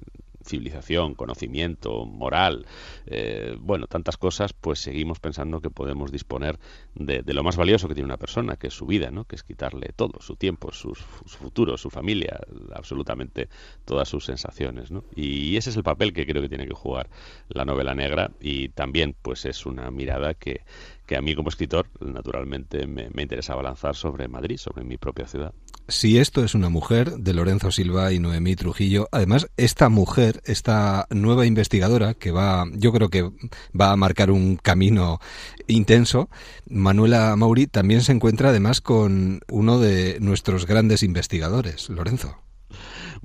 civilización, 0.45 1.14
conocimiento, 1.14 2.05
moral, 2.05 2.66
eh, 3.07 3.57
bueno, 3.59 3.86
tantas 3.86 4.16
cosas, 4.16 4.53
pues 4.53 4.78
seguimos 4.78 5.20
pensando 5.20 5.61
que 5.61 5.70
podemos 5.70 6.12
disponer 6.12 6.59
de, 6.95 7.22
lo 7.26 7.42
más 7.42 7.57
valioso 7.57 7.88
que 7.88 7.95
tiene 7.95 8.07
una 8.07 8.16
persona, 8.16 8.57
que 8.57 8.68
es 8.68 8.74
su 8.74 8.86
vida, 8.86 9.11
¿no? 9.11 9.24
que 9.24 9.36
es 9.36 9.42
quitarle 9.42 9.90
todo, 9.97 10.20
su 10.20 10.36
tiempo, 10.36 10.72
su, 10.72 10.95
futuro, 10.95 11.76
su 11.76 11.90
familia, 11.90 12.40
absolutamente 12.74 13.49
todas 13.84 14.09
sus 14.09 14.24
sensaciones. 14.24 14.90
¿no? 14.90 15.05
Y 15.14 15.57
ese 15.57 15.70
es 15.70 15.76
el 15.76 15.82
papel 15.82 16.12
que 16.12 16.26
creo 16.26 16.42
que 16.42 16.49
tiene 16.49 16.66
que 16.66 16.74
jugar 16.74 17.09
la 17.49 17.64
novela 17.64 17.95
negra 17.95 18.30
y 18.40 18.68
también 18.68 19.16
pues 19.20 19.45
es 19.45 19.66
una 19.66 19.90
mirada 19.90 20.34
que, 20.34 20.62
que 21.07 21.16
a 21.16 21.22
mí 21.22 21.34
como 21.34 21.48
escritor 21.48 21.88
naturalmente 22.00 22.86
me, 22.86 23.11
me 23.11 23.22
interesaba 23.22 23.62
lanzar 23.62 23.94
sobre 23.94 24.28
Madrid, 24.28 24.57
sobre 24.57 24.84
mi 24.84 24.96
propia 24.96 25.26
ciudad. 25.26 25.52
Si 25.86 26.16
esto 26.16 26.42
es 26.42 26.55
una 26.55 26.70
mujer 26.70 27.18
de 27.18 27.34
Lorenzo 27.34 27.70
Silva 27.70 28.11
y 28.11 28.18
Noemí 28.18 28.57
Trujillo, 28.57 29.07
además 29.12 29.48
esta 29.59 29.90
mujer, 29.90 30.40
esta 30.46 31.07
nueva 31.11 31.44
investigadora 31.44 32.14
que 32.14 32.30
va, 32.30 32.64
yo 32.72 32.90
creo 32.90 33.11
que 33.11 33.30
va 33.78 33.90
a 33.90 33.96
marcar 33.96 34.30
un 34.30 34.57
camino 34.57 35.20
intenso, 35.66 36.30
Manuela 36.66 37.36
Mauri 37.36 37.66
también 37.66 38.00
se 38.00 38.12
encuentra 38.12 38.48
además 38.48 38.80
con 38.80 39.40
uno 39.50 39.78
de 39.78 40.18
nuestros 40.20 40.66
grandes 40.66 41.02
investigadores, 41.02 41.90
Lorenzo. 41.90 42.43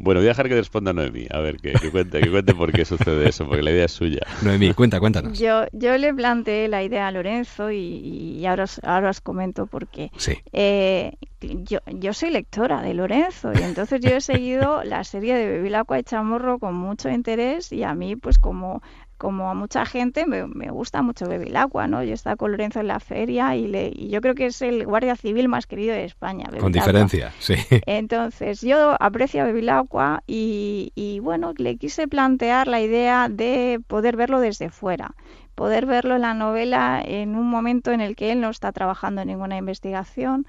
Bueno, 0.01 0.21
voy 0.21 0.27
a 0.27 0.31
dejar 0.31 0.47
que 0.47 0.55
responda 0.55 0.93
Noemí, 0.93 1.27
a 1.29 1.39
ver, 1.39 1.57
que, 1.57 1.73
cuente, 1.91 2.21
que 2.21 2.31
cuente 2.31 2.55
por 2.55 2.71
qué 2.71 2.85
sucede 2.85 3.27
eso, 3.27 3.45
porque 3.45 3.61
la 3.61 3.71
idea 3.71 3.85
es 3.85 3.91
suya. 3.91 4.21
Noemí, 4.41 4.73
cuenta, 4.73 4.99
cuéntanos. 4.99 5.37
Yo, 5.37 5.65
yo 5.73 5.97
le 5.97 6.13
planteé 6.13 6.69
la 6.69 6.83
idea 6.83 7.07
a 7.07 7.11
Lorenzo 7.11 7.69
y, 7.69 8.45
ahora, 8.45 8.63
os, 8.63 8.79
ahora 8.83 9.09
os 9.09 9.19
comento 9.19 9.67
por 9.67 9.87
qué. 9.87 10.09
Sí. 10.15 10.37
Eh, 10.53 11.17
yo, 11.41 11.79
yo 11.87 12.13
soy 12.13 12.29
lectora 12.29 12.81
de 12.81 12.93
Lorenzo 12.93 13.51
y 13.53 13.61
entonces 13.61 13.99
yo 14.01 14.11
he 14.11 14.21
seguido 14.21 14.83
la 14.85 15.03
serie 15.03 15.35
de 15.35 15.47
Bevilacqua 15.47 15.99
y 15.99 16.03
Chamorro 16.03 16.59
con 16.59 16.75
mucho 16.75 17.09
interés 17.09 17.71
y 17.73 17.83
a 17.83 17.93
mí, 17.93 18.15
pues 18.15 18.39
como 18.39 18.81
como 19.19 19.51
a 19.51 19.53
mucha 19.53 19.85
gente, 19.85 20.25
me, 20.25 20.71
gusta 20.71 21.01
mucho 21.01 21.27
Bevilacqua, 21.27 21.87
¿no? 21.87 22.01
Yo 22.03 22.13
estaba 22.13 22.37
con 22.37 22.51
Lorenzo 22.51 22.79
en 22.79 22.87
la 22.87 23.01
feria 23.01 23.55
y, 23.55 23.67
le, 23.67 23.91
y 23.93 24.07
yo 24.07 24.21
creo 24.21 24.33
que 24.33 24.45
es 24.45 24.61
el 24.61 24.85
guardia 24.85 25.17
civil 25.17 25.49
más 25.49 25.67
querido 25.67 25.93
de 25.93 26.05
España. 26.05 26.49
Con 26.57 26.71
diferencia, 26.71 27.33
sí. 27.37 27.55
Entonces, 27.85 28.61
yo 28.61 28.95
aprecio 28.99 29.43
a 29.43 29.45
Bevilacqua 29.45 30.23
y, 30.25 30.93
y, 30.95 31.19
bueno, 31.19 31.53
le 31.57 31.75
quise 31.75 32.07
plantear 32.07 32.67
la 32.67 32.79
idea 32.79 33.27
de 33.29 33.81
poder 33.85 34.15
verlo 34.15 34.39
desde 34.39 34.69
fuera 34.69 35.13
poder 35.55 35.85
verlo 35.85 36.15
en 36.15 36.21
la 36.21 36.33
novela 36.33 37.01
en 37.03 37.35
un 37.35 37.49
momento 37.49 37.91
en 37.91 37.99
el 37.99 38.15
que 38.15 38.31
él 38.31 38.39
no 38.39 38.49
está 38.49 38.71
trabajando 38.71 39.23
en 39.23 39.27
ninguna 39.27 39.57
investigación 39.57 40.47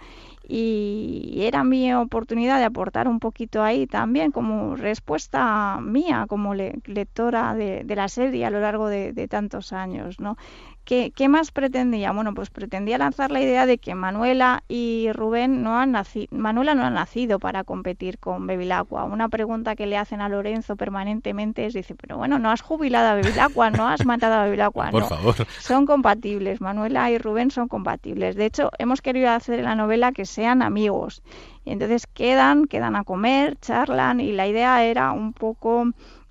y 0.52 1.42
era 1.44 1.62
mi 1.62 1.94
oportunidad 1.94 2.58
de 2.58 2.64
aportar 2.64 3.06
un 3.06 3.20
poquito 3.20 3.62
ahí 3.62 3.86
también 3.86 4.32
como 4.32 4.74
respuesta 4.74 5.78
mía 5.80 6.26
como 6.28 6.54
lectora 6.54 7.54
de, 7.54 7.84
la 7.86 8.08
serie 8.08 8.44
a 8.44 8.50
lo 8.50 8.60
largo 8.60 8.88
de, 8.88 9.12
de 9.12 9.28
tantos 9.28 9.72
años, 9.72 10.18
¿no? 10.18 10.36
¿Qué, 10.84 11.28
más 11.28 11.52
pretendía? 11.52 12.10
Bueno, 12.10 12.34
pues 12.34 12.50
pretendía 12.50 12.98
lanzar 12.98 13.30
la 13.30 13.40
idea 13.40 13.64
de 13.64 13.78
que 13.78 13.94
Manuela 13.94 14.64
y 14.66 15.08
Rubén 15.12 15.62
no 15.62 15.78
han 15.78 15.92
nacido, 15.92 16.26
Manuela 16.32 16.74
no 16.74 16.82
ha 16.82 16.90
nacido 16.90 17.38
para 17.38 17.62
competir 17.62 18.18
con 18.18 18.48
Bevilacqua. 18.48 19.04
Una 19.04 19.28
pregunta 19.28 19.76
que 19.76 19.86
le 19.86 19.96
hacen 19.96 20.20
a 20.20 20.28
Lorenzo 20.28 20.74
permanentemente 20.74 21.66
es, 21.66 21.74
dice, 21.74 21.94
pero 21.94 22.16
bueno, 22.16 22.40
no 22.40 22.50
has 22.50 22.60
jubilado 22.60 23.10
a 23.10 23.14
Bevilacqua, 23.14 23.70
no 23.70 23.86
has 23.86 24.04
matado 24.04 24.34
a 24.34 24.44
Bevilacqua. 24.46 24.90
Por 24.90 25.04
favor. 25.04 25.36
Son 25.60 25.86
compatibles, 25.86 26.60
Manuela 26.60 27.08
y 27.08 27.18
Rubén 27.18 27.52
son 27.52 27.68
compatibles. 27.68 28.34
De 28.34 28.46
hecho, 28.46 28.70
hemos 28.78 29.00
querido 29.00 29.30
hacer 29.30 29.60
en 29.60 29.66
la 29.66 29.76
novela 29.76 30.10
que 30.10 30.26
sean 30.40 30.62
amigos. 30.62 31.22
Y 31.66 31.72
entonces 31.72 32.06
quedan, 32.06 32.64
quedan 32.66 32.96
a 32.96 33.04
comer, 33.04 33.58
charlan 33.60 34.20
y 34.20 34.32
la 34.32 34.46
idea 34.46 34.82
era 34.84 35.12
un 35.12 35.34
poco 35.34 35.84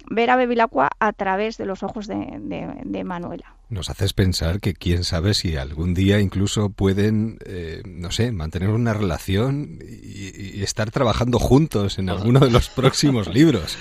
ver 0.10 0.32
a 0.32 0.36
Bevilacqua 0.36 0.90
a 1.00 1.14
través 1.14 1.58
de 1.58 1.68
los 1.68 1.84
ojos 1.84 2.08
de 2.08 3.04
Manuela. 3.06 3.59
Nos 3.70 3.90
haces 3.90 4.14
pensar 4.14 4.60
que 4.60 4.74
quién 4.74 5.04
sabe 5.04 5.34
si 5.34 5.56
algún 5.56 5.94
día 5.94 6.20
incluso 6.20 6.70
pueden, 6.70 7.38
eh, 7.46 7.82
no 7.86 8.12
sé, 8.12 8.32
mantener 8.32 8.70
una 8.70 8.94
relación 8.94 9.80
y, 9.82 10.64
estar 10.64 10.92
trabajando 10.92 11.40
juntos 11.40 12.00
en 12.00 12.10
alguno 12.10 12.42
de 12.42 12.52
los 12.52 12.70
próximos 12.70 13.28
libros. 13.34 13.78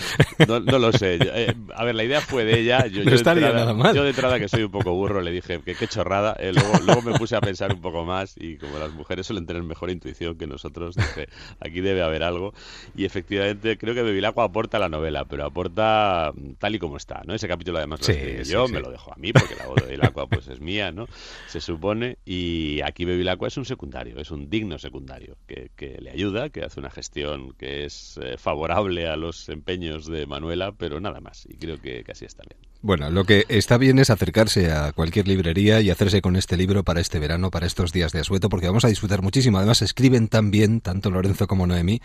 No, 0.47 0.61
lo 0.61 0.93
sé. 0.93 1.19
Eh, 1.21 1.55
a 1.75 1.85
ver, 1.85 1.95
la 1.95 2.05
idea 2.05 2.21
fue 2.21 2.45
de 2.45 2.61
ella. 2.61 2.87
Yo, 2.87 3.03
no 3.05 3.13
estaría 3.13 3.53
nada 3.53 3.75
mal. 3.75 3.95
Yo 3.95 4.05
de 4.05 4.11
entrada, 4.11 4.39
que 4.39 4.49
soy 4.49 4.63
un 4.63 4.71
poco 4.71 4.95
burro, 4.95 5.21
le 5.21 5.33
dije 5.33 5.61
que 5.61 5.75
qué 5.75 5.89
chorrada. 5.89 6.37
Eh, 6.39 6.53
luego, 6.53 6.73
luego, 6.85 7.03
me 7.03 7.19
puse 7.19 7.35
a 7.35 7.41
pensar 7.41 7.73
un 7.73 7.81
poco 7.81 8.05
más 8.05 8.35
y 8.37 8.57
como 8.57 8.79
las 8.79 8.93
mujeres 8.93 9.27
suelen 9.27 9.47
tener 9.47 9.63
mejor 9.63 9.91
intuición 9.91 10.37
que 10.37 10.47
nosotros, 10.47 10.95
dije, 10.95 11.29
aquí 11.61 11.81
debe 11.81 12.03
haber 12.03 12.23
algo. 12.23 12.55
Y 12.97 13.05
efectivamente 13.05 13.77
creo 13.77 13.95
que 13.95 14.03
Bevilacqua 14.03 14.45
aporta 14.45 14.79
la 14.79 14.89
novela, 14.89 15.25
pero 15.25 15.45
aporta 15.45 16.33
tal 16.59 16.75
y 16.75 16.79
como 16.79 16.97
está. 16.97 17.23
¿no? 17.25 17.35
Ese 17.35 17.49
capítulo 17.49 17.79
además 17.79 18.01
lo 18.07 18.43
yo, 18.45 18.69
me 18.69 18.81
lo 18.81 18.91
dejo 18.91 19.13
a 19.13 19.17
mí 19.17 19.33
porque 19.33 19.57
la 19.57 19.67
voz 19.67 19.77
de 19.78 19.78
Bevilacqua 19.81 20.27
pues 20.27 20.49
es 20.49 20.61
mía, 20.61 20.93
¿no? 20.93 21.07
Se 21.47 21.61
supone. 21.61 22.19
Y 22.25 22.81
aquí 22.83 23.05
Bevilacqua 23.05 23.49
es 23.49 23.57
un 23.57 23.65
secundario, 23.65 24.19
es 24.19 24.31
un 24.31 24.49
digno 24.51 24.79
secundario 24.79 25.37
que, 25.47 25.99
le 26.01 26.11
ayuda, 26.11 26.51
que 26.51 26.65
hace 26.65 26.81
una 26.81 26.91
gestión 26.91 27.53
que 27.55 27.85
es 27.85 28.19
eh, 28.23 28.37
favorable 28.39 29.09
a 29.09 29.17
los 29.17 29.49
empeños 29.49 30.07
de 30.07 30.27
Manuela, 30.27 30.73
pero 30.73 31.01
nada 31.01 31.21
más. 31.21 31.47
Y 31.49 31.57
creo 31.57 31.81
que 31.81 32.05
casi 32.05 32.25
está 32.25 32.43
bien. 32.49 32.61
Bueno, 32.81 33.11
lo 33.11 33.25
que 33.25 33.45
está 33.49 33.77
bien 33.77 33.99
es 33.99 34.09
acercarse 34.11 34.71
a 34.71 34.93
cualquier 34.93 35.27
librería 35.27 35.81
y 35.81 35.91
hacerse 35.91 36.23
con 36.23 36.37
este 36.37 36.57
libro 36.57 36.85
para 36.85 37.01
este 37.01 37.19
verano, 37.19 37.51
para 37.51 37.67
estos 37.67 37.93
días 37.93 38.13
de 38.13 38.21
asueto, 38.21 38.49
porque 38.49 38.69
vamos 38.69 38.85
a 38.85 38.89
disfrutar 38.89 39.21
muchísimo. 39.21 39.59
Además, 39.59 39.83
escriben 39.83 40.29
tan 40.29 40.53
bien, 40.53 40.81
tanto 40.81 41.11
Lorenzo 41.11 41.49
como 41.49 41.67
Noemí, 41.67 42.01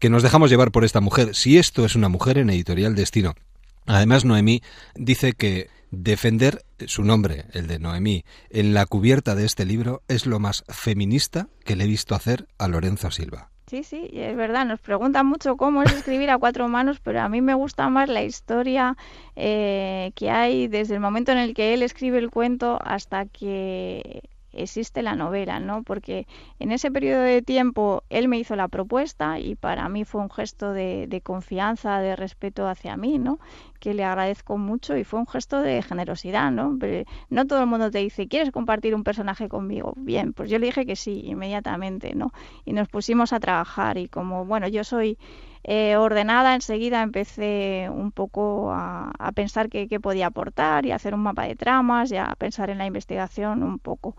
que 0.00 0.10
nos 0.10 0.24
dejamos 0.24 0.50
llevar 0.50 0.72
por 0.72 0.84
esta 0.84 1.00
mujer. 1.00 1.34
Si 1.34 1.58
esto 1.58 1.84
es 1.84 1.94
una 1.94 2.08
mujer 2.08 2.38
en 2.38 2.50
Editorial 2.50 2.96
Destino. 2.96 3.34
Además, 3.86 4.24
Noemí 4.24 4.62
dice 4.96 5.32
que 5.32 5.68
Defender 5.98 6.62
su 6.86 7.04
nombre, 7.04 7.46
el 7.54 7.68
de 7.68 7.78
Noemí, 7.78 8.24
en 8.50 8.74
la 8.74 8.84
cubierta 8.84 9.34
de 9.34 9.46
este 9.46 9.64
libro 9.64 10.02
es 10.08 10.26
lo 10.26 10.38
más 10.38 10.62
feminista 10.68 11.48
que 11.64 11.74
le 11.74 11.84
he 11.84 11.86
visto 11.86 12.14
hacer 12.14 12.46
a 12.58 12.68
Lorenzo 12.68 13.10
Silva. 13.10 13.50
Sí, 13.66 13.82
sí, 13.82 14.10
es 14.12 14.36
verdad. 14.36 14.66
Nos 14.66 14.78
preguntan 14.80 15.26
mucho 15.26 15.56
cómo 15.56 15.82
es 15.82 15.92
escribir 15.92 16.28
a 16.28 16.36
cuatro 16.36 16.68
manos, 16.68 17.00
pero 17.00 17.22
a 17.22 17.30
mí 17.30 17.40
me 17.40 17.54
gusta 17.54 17.88
más 17.88 18.10
la 18.10 18.22
historia 18.22 18.94
eh, 19.36 20.12
que 20.14 20.30
hay 20.30 20.68
desde 20.68 20.94
el 20.94 21.00
momento 21.00 21.32
en 21.32 21.38
el 21.38 21.54
que 21.54 21.72
él 21.72 21.82
escribe 21.82 22.18
el 22.18 22.30
cuento 22.30 22.78
hasta 22.84 23.24
que 23.24 24.28
existe 24.56 25.02
la 25.02 25.14
novela, 25.14 25.60
¿no? 25.60 25.82
Porque 25.82 26.26
en 26.58 26.72
ese 26.72 26.90
periodo 26.90 27.22
de 27.22 27.42
tiempo 27.42 28.02
él 28.10 28.28
me 28.28 28.38
hizo 28.38 28.56
la 28.56 28.68
propuesta 28.68 29.38
y 29.38 29.54
para 29.54 29.88
mí 29.88 30.04
fue 30.04 30.20
un 30.20 30.30
gesto 30.30 30.72
de, 30.72 31.20
confianza, 31.22 31.98
de 32.00 32.16
respeto 32.16 32.68
hacia 32.68 32.96
mí, 32.96 33.18
¿no? 33.18 33.38
Que 33.80 33.94
le 33.94 34.04
agradezco 34.04 34.58
mucho 34.58 34.96
y 34.96 35.04
fue 35.04 35.20
un 35.20 35.26
gesto 35.26 35.60
de 35.60 35.82
generosidad, 35.82 36.50
¿no? 36.50 36.78
no 37.30 37.46
todo 37.46 37.60
el 37.60 37.66
mundo 37.66 37.90
te 37.90 37.98
dice, 37.98 38.28
¿quieres 38.28 38.50
compartir 38.50 38.94
un 38.94 39.04
personaje 39.04 39.48
conmigo? 39.48 39.94
Bien, 39.96 40.32
pues 40.32 40.50
yo 40.50 40.58
le 40.58 40.66
dije 40.66 40.86
que 40.86 40.96
sí, 40.96 41.22
inmediatamente, 41.24 42.14
¿no? 42.14 42.32
Y 42.64 42.72
nos 42.72 42.88
pusimos 42.88 43.32
a 43.32 43.40
trabajar 43.40 43.98
y 43.98 44.08
como, 44.08 44.44
bueno, 44.44 44.68
yo 44.68 44.84
soy... 44.84 45.18
Eh, 45.68 45.96
ordenada, 45.96 46.54
enseguida 46.54 47.02
empecé 47.02 47.88
un 47.90 48.12
poco 48.12 48.70
a, 48.72 49.10
pensar 49.34 49.68
qué, 49.68 49.88
podía 50.00 50.28
aportar 50.28 50.86
y 50.86 50.92
a 50.92 50.94
hacer 50.94 51.12
un 51.12 51.22
mapa 51.22 51.42
de 51.42 51.56
tramas 51.56 52.12
y 52.12 52.16
a 52.16 52.36
pensar 52.38 52.70
en 52.70 52.78
la 52.78 52.86
investigación 52.86 53.64
un 53.64 53.80
poco. 53.80 54.14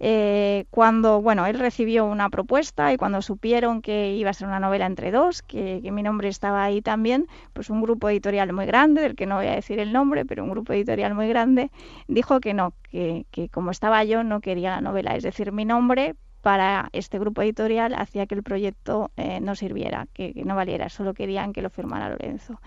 Eh, 0.00 0.64
cuando, 0.70 1.20
bueno, 1.20 1.44
él 1.46 1.58
recibió 1.58 2.06
una 2.06 2.30
propuesta 2.30 2.90
y 2.90 2.96
cuando 2.96 3.20
supieron 3.20 3.82
que 3.82 4.14
iba 4.14 4.30
a 4.30 4.32
ser 4.32 4.48
una 4.48 4.60
novela 4.60 4.86
entre 4.86 5.10
dos, 5.10 5.42
que, 5.42 5.82
mi 5.92 6.02
nombre 6.02 6.28
estaba 6.28 6.64
ahí 6.64 6.80
también, 6.80 7.26
pues 7.52 7.68
un 7.68 7.82
grupo 7.82 8.08
editorial 8.08 8.54
muy 8.54 8.64
grande, 8.64 9.02
del 9.02 9.14
que 9.14 9.26
no 9.26 9.36
voy 9.36 9.48
a 9.48 9.54
decir 9.54 9.80
el 9.80 9.92
nombre, 9.92 10.24
pero 10.24 10.42
un 10.42 10.50
grupo 10.50 10.72
editorial 10.72 11.14
muy 11.14 11.28
grande, 11.28 11.70
dijo 12.06 12.40
que 12.40 12.54
no, 12.54 12.72
que, 12.90 13.26
que 13.30 13.50
como 13.50 13.72
estaba 13.72 14.04
yo 14.04 14.24
no 14.24 14.40
quería 14.40 14.70
la 14.70 14.80
novela, 14.80 15.16
es 15.16 15.22
decir, 15.22 15.52
mi 15.52 15.66
nombre 15.66 16.14
para 16.42 16.88
este 16.92 17.18
grupo 17.18 17.42
editorial 17.42 17.94
hacía 17.94 18.26
que 18.26 18.34
el 18.34 18.42
proyecto 18.42 19.10
eh, 19.16 19.40
no 19.40 19.54
sirviera, 19.54 20.06
que, 20.12 20.32
no 20.44 20.54
valiera, 20.54 20.88
solo 20.88 21.14
querían 21.14 21.52
que 21.52 21.62
lo 21.62 21.70
firmara 21.70 22.08
Lorenzo. 22.08 22.60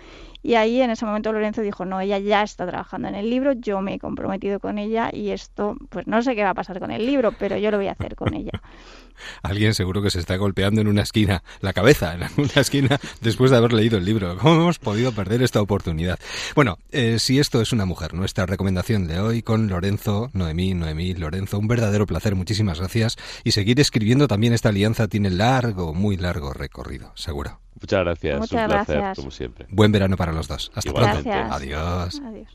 Y 0.44 0.56
ahí 0.56 0.82
en 0.82 0.90
ese 0.90 1.06
momento 1.06 1.32
Lorenzo 1.32 1.62
dijo, 1.62 1.86
no, 1.86 2.00
ella 2.00 2.18
ya 2.20 2.44
está 2.44 2.68
trabajando 2.68 3.08
en 3.08 3.16
el 3.16 3.30
libro, 3.30 3.54
yo 3.54 3.82
me 3.82 3.96
he 3.96 4.00
comprometido 4.00 4.60
con 4.60 4.78
ella 4.78 5.10
y 5.12 5.30
esto, 5.30 5.76
pues 5.90 6.08
no 6.08 6.22
sé 6.22 6.36
qué 6.36 6.44
va 6.44 6.52
a 6.52 6.56
pasar 6.56 6.80
con 6.80 6.92
el 6.92 7.06
libro, 7.06 7.32
pero 7.38 7.58
yo 7.58 7.72
lo 7.72 7.78
voy 7.78 7.88
a 7.88 7.94
hacer 7.94 8.16
con 8.16 8.34
ella. 8.34 8.52
Alguien 9.44 9.74
seguro 9.74 10.02
que 10.02 10.10
se 10.10 10.20
está 10.20 10.36
golpeando 10.36 10.82
en 10.82 10.88
una 10.88 11.04
esquina, 11.04 11.44
la 11.60 11.74
cabeza 11.74 12.14
en 12.14 12.24
una 12.38 12.62
esquina, 12.62 13.00
después 13.22 13.52
de 13.52 13.58
haber 13.58 13.74
leído 13.74 13.98
el 13.98 14.06
libro. 14.06 14.38
¿Cómo 14.38 14.62
hemos 14.62 14.80
podido 14.80 15.12
perder 15.12 15.42
esta 15.44 15.62
oportunidad? 15.62 16.20
Bueno, 16.56 16.78
eh, 16.92 17.20
si 17.20 17.40
esto 17.40 17.62
es 17.62 17.72
una 17.72 17.86
mujer, 17.86 18.14
nuestra 18.14 18.46
recomendación 18.46 19.08
de 19.08 19.20
hoy 19.20 19.42
con 19.42 19.68
Lorenzo, 19.68 20.30
Noemí, 20.34 20.74
Noemí, 20.74 21.14
Lorenzo, 21.14 21.60
un 21.60 21.68
verdadero 21.68 22.06
placer, 22.06 22.36
muchísimas 22.36 22.80
gracias. 22.80 23.18
Y 23.44 23.52
seguir 23.62 23.80
escribiendo 23.80 24.28
también 24.28 24.54
esta 24.54 24.70
alianza 24.70 25.08
tiene 25.08 25.30
largo, 25.30 25.94
muy 25.94 26.18
largo 26.18 26.52
recorrido, 26.52 27.12
seguro. 27.14 27.60
Muchas 27.80 28.00
gracias, 28.00 28.52
un 28.52 28.66
placer, 28.66 29.04
como 29.16 29.30
siempre. 29.30 29.68
Buen 29.70 29.92
verano 29.92 30.18
para 30.18 30.32
los 30.32 30.48
dos. 30.48 30.72
Hasta 30.74 30.92
pronto. 30.92 31.32
Adiós. 31.32 32.20
Adiós. 32.26 32.48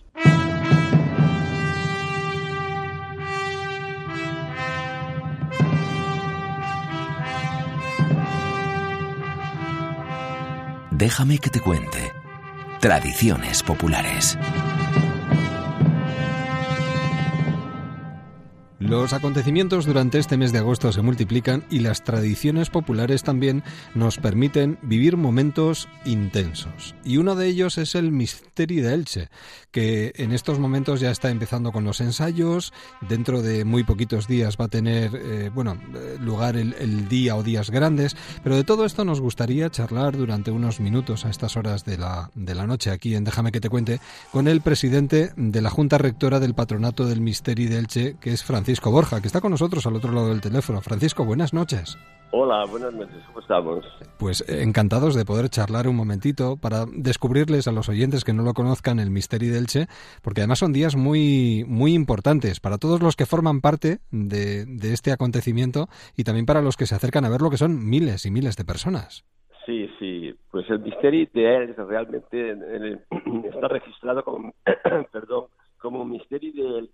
Déjame 10.91 11.39
que 11.39 11.51
te 11.51 11.61
cuente. 11.61 12.13
Tradiciones 12.81 13.63
populares. 13.63 14.37
Los 18.79 19.15
acontecimientos 19.15 19.87
durante 19.87 20.19
este 20.19 20.37
mes 20.37 20.53
de 20.53 20.59
agosto 20.59 20.93
se 20.93 21.01
multiplican 21.01 21.65
y 21.71 21.79
las 21.79 22.05
tradiciones 22.05 22.69
populares 22.69 23.23
también 23.23 23.65
nos 23.95 24.19
permiten 24.19 24.79
vivir 24.83 25.17
momentos 25.17 25.89
intensos. 26.05 26.95
Y 27.03 27.17
uno 27.17 27.37
de 27.37 27.47
ellos 27.47 27.79
es 27.79 27.95
el 27.95 28.13
Misteri 28.13 28.83
de 28.83 28.93
Elche, 28.93 29.29
que 29.71 30.13
en 30.17 30.31
estos 30.31 30.59
momentos 30.59 31.01
ya 31.01 31.11
está 31.11 31.31
empezando 31.31 31.73
con 31.73 31.85
los 31.85 32.03
ensayos. 32.03 32.75
Dentro 33.01 33.41
de 33.41 33.65
muy 33.65 33.83
poquitos 33.83 34.29
días 34.29 34.59
va 34.61 34.67
a 34.67 34.69
tener 34.69 35.11
eh, 35.15 35.51
bueno, 35.55 35.79
eh, 35.95 36.19
lugar 36.21 36.59
el, 36.59 37.09
día 37.09 37.35
o 37.35 37.43
días 37.43 37.71
grandes. 37.71 38.15
Pero 38.45 38.57
de 38.57 38.65
todo 38.65 38.85
esto 38.85 39.07
nos 39.07 39.23
gustaría 39.23 39.71
charlar 39.71 40.19
durante 40.19 40.51
unos 40.51 40.81
minutos 40.81 41.25
a 41.25 41.31
estas 41.31 41.57
horas 41.57 41.87
de 41.87 41.97
la, 41.97 42.31
de 42.35 42.55
la 42.55 42.67
noche 42.67 42.91
aquí 42.91 43.15
en 43.15 43.25
Déjame 43.25 43.53
que 43.53 43.61
te 43.61 43.71
cuente 43.71 44.01
con 44.33 44.49
el 44.49 44.61
presidente 44.61 45.33
de 45.35 45.63
la 45.63 45.71
Junta 45.71 45.97
Rectora 45.97 46.41
del 46.41 46.55
Patronato 46.55 47.07
del 47.07 47.23
Misteri 47.23 47.67
de 47.67 47.79
Elche, 47.79 48.17
que 48.21 48.35
es 48.35 48.45
Francisco. 48.45 48.66
Francisco 48.67 48.91
Borja, 48.91 49.21
que 49.21 49.29
está 49.29 49.41
con 49.41 49.53
nosotros 49.53 49.87
al 49.87 49.95
otro 49.95 50.11
lado 50.11 50.31
del 50.31 50.41
teléfono. 50.41 50.81
Francisco, 50.81 51.25
buenas 51.25 51.55
noches. 51.55 51.97
Hola, 52.33 52.65
buenas 52.69 52.93
noches, 52.93 53.23
¿cómo 53.29 53.39
estamos? 53.39 53.85
Pues 54.19 54.41
eh, 54.49 54.65
encantados 54.65 55.15
de 55.15 55.25
poder 55.25 55.49
charlar 55.51 55.87
un 55.87 55.95
momentito 55.95 56.57
para 56.57 56.85
descubrirles 56.93 57.69
a 57.69 57.71
los 57.71 57.89
oyentes 57.89 58.25
que 58.25 58.33
no 58.33 58.43
lo 58.43 58.55
conozcan 58.55 58.99
el 58.99 59.13
Misterio 59.13 59.55
del 59.55 59.69
Che, 59.69 59.87
porque 60.21 60.41
además 60.41 60.59
son 60.59 60.73
días 60.73 60.97
muy, 60.97 61.65
muy 61.69 61.95
importantes 61.95 62.59
para 62.59 62.79
todos 62.79 63.01
los 63.01 63.15
que 63.15 63.25
forman 63.25 63.61
parte 63.61 63.99
de, 64.11 64.67
este 64.93 65.13
acontecimiento 65.13 65.87
y 66.17 66.25
también 66.25 66.45
para 66.45 66.61
los 66.61 66.77
que 66.77 66.87
se 66.87 66.97
acercan 66.97 67.25
a 67.25 67.31
verlo, 67.31 67.51
que 67.51 67.59
son 67.59 67.89
miles 67.89 68.27
y 68.27 68.33
miles 68.33 68.57
de 68.57 68.65
personas. 68.65 69.25
Sí, 69.65 69.89
sí, 70.01 70.35
pues 70.51 70.69
el 70.71 70.81
Misterio 70.81 71.29
de 71.33 71.57
él 71.57 71.77
realmente 71.77 72.51
está 73.49 73.69
registrado 73.69 74.25
como, 74.25 74.53
perdón, 75.13 75.45
como 75.79 76.05
Misterio 76.05 76.89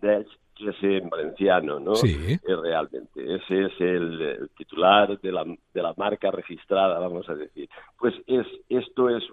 de 0.00 0.24
del 0.58 0.68
ese 0.68 1.00
valenciano, 1.00 1.78
¿no? 1.78 1.94
Sí. 1.94 2.16
Eh, 2.32 2.56
realmente. 2.56 3.34
Ese 3.34 3.64
es 3.64 3.80
el, 3.80 4.50
titular 4.56 5.18
de 5.20 5.32
la, 5.32 5.44
de 5.44 5.82
la 5.82 5.94
marca 5.96 6.30
registrada, 6.30 6.98
vamos 6.98 7.28
a 7.28 7.34
decir. 7.34 7.68
Pues 7.98 8.14
es 8.26 8.46
esto 8.68 9.08
es 9.08 9.24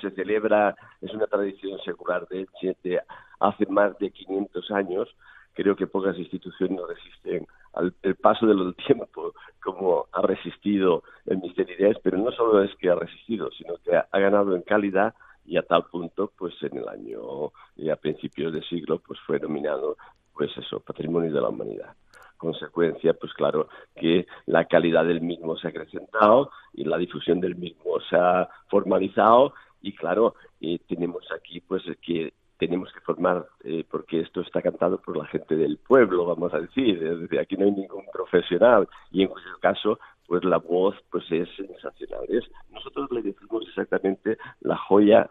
se 0.00 0.10
celebra, 0.10 0.74
es 1.00 1.12
una 1.12 1.26
tradición 1.26 1.78
secular 1.84 2.26
de, 2.28 2.46
de 2.82 3.00
hace 3.40 3.66
más 3.66 3.98
de 3.98 4.10
500 4.10 4.70
años. 4.70 5.08
Creo 5.54 5.76
que 5.76 5.86
pocas 5.86 6.16
instituciones 6.16 6.80
resisten 6.88 7.46
al 7.74 7.92
el 8.02 8.16
paso 8.16 8.46
del 8.46 8.74
tiempo 8.86 9.34
como 9.62 10.06
ha 10.12 10.22
resistido 10.22 11.02
el 11.26 11.38
Misterio 11.38 11.90
pero 12.02 12.18
no 12.18 12.32
solo 12.32 12.62
es 12.62 12.74
que 12.76 12.90
ha 12.90 12.94
resistido, 12.94 13.50
sino 13.52 13.74
que 13.84 13.94
ha 13.96 14.18
ganado 14.18 14.56
en 14.56 14.62
calidad 14.62 15.14
y 15.44 15.56
a 15.56 15.62
tal 15.62 15.84
punto, 15.86 16.32
pues 16.36 16.54
en 16.62 16.78
el 16.78 16.88
año 16.88 17.52
y 17.76 17.90
a 17.90 17.96
principios 17.96 18.52
de 18.52 18.62
siglo, 18.62 19.00
pues 19.00 19.18
fue 19.26 19.40
nominado, 19.40 19.96
pues 20.34 20.50
eso, 20.56 20.80
Patrimonio 20.80 21.32
de 21.32 21.40
la 21.40 21.48
Humanidad. 21.48 21.94
Consecuencia, 22.36 23.14
pues 23.14 23.32
claro, 23.34 23.68
que 23.94 24.26
la 24.46 24.64
calidad 24.64 25.04
del 25.04 25.20
mismo 25.20 25.56
se 25.56 25.68
ha 25.68 25.70
acrecentado 25.70 26.50
y 26.72 26.84
la 26.84 26.98
difusión 26.98 27.40
del 27.40 27.54
mismo 27.54 28.00
se 28.08 28.16
ha 28.16 28.48
formalizado 28.68 29.54
y 29.80 29.94
claro, 29.94 30.34
eh, 30.60 30.78
tenemos 30.88 31.24
aquí 31.32 31.60
pues 31.60 31.82
que 32.00 32.32
tenemos 32.58 32.92
que 32.92 33.00
formar, 33.00 33.46
eh, 33.64 33.84
porque 33.90 34.20
esto 34.20 34.40
está 34.40 34.62
cantado 34.62 35.00
por 35.00 35.16
la 35.16 35.26
gente 35.26 35.56
del 35.56 35.78
pueblo, 35.78 36.26
vamos 36.26 36.54
a 36.54 36.60
decir, 36.60 37.02
es 37.02 37.38
aquí 37.38 37.56
no 37.56 37.64
hay 37.64 37.72
ningún 37.72 38.04
profesional 38.12 38.88
y 39.10 39.22
en 39.22 39.28
cualquier 39.28 39.58
caso 39.58 39.98
pues 40.26 40.44
la 40.44 40.58
voz 40.58 40.94
pues 41.10 41.24
es 41.30 41.48
sensacional. 41.56 42.24
Es, 42.28 42.44
nosotros 42.70 43.10
le 43.10 43.22
decimos 43.22 43.64
exactamente 43.68 44.38
la 44.60 44.76
joya, 44.76 45.28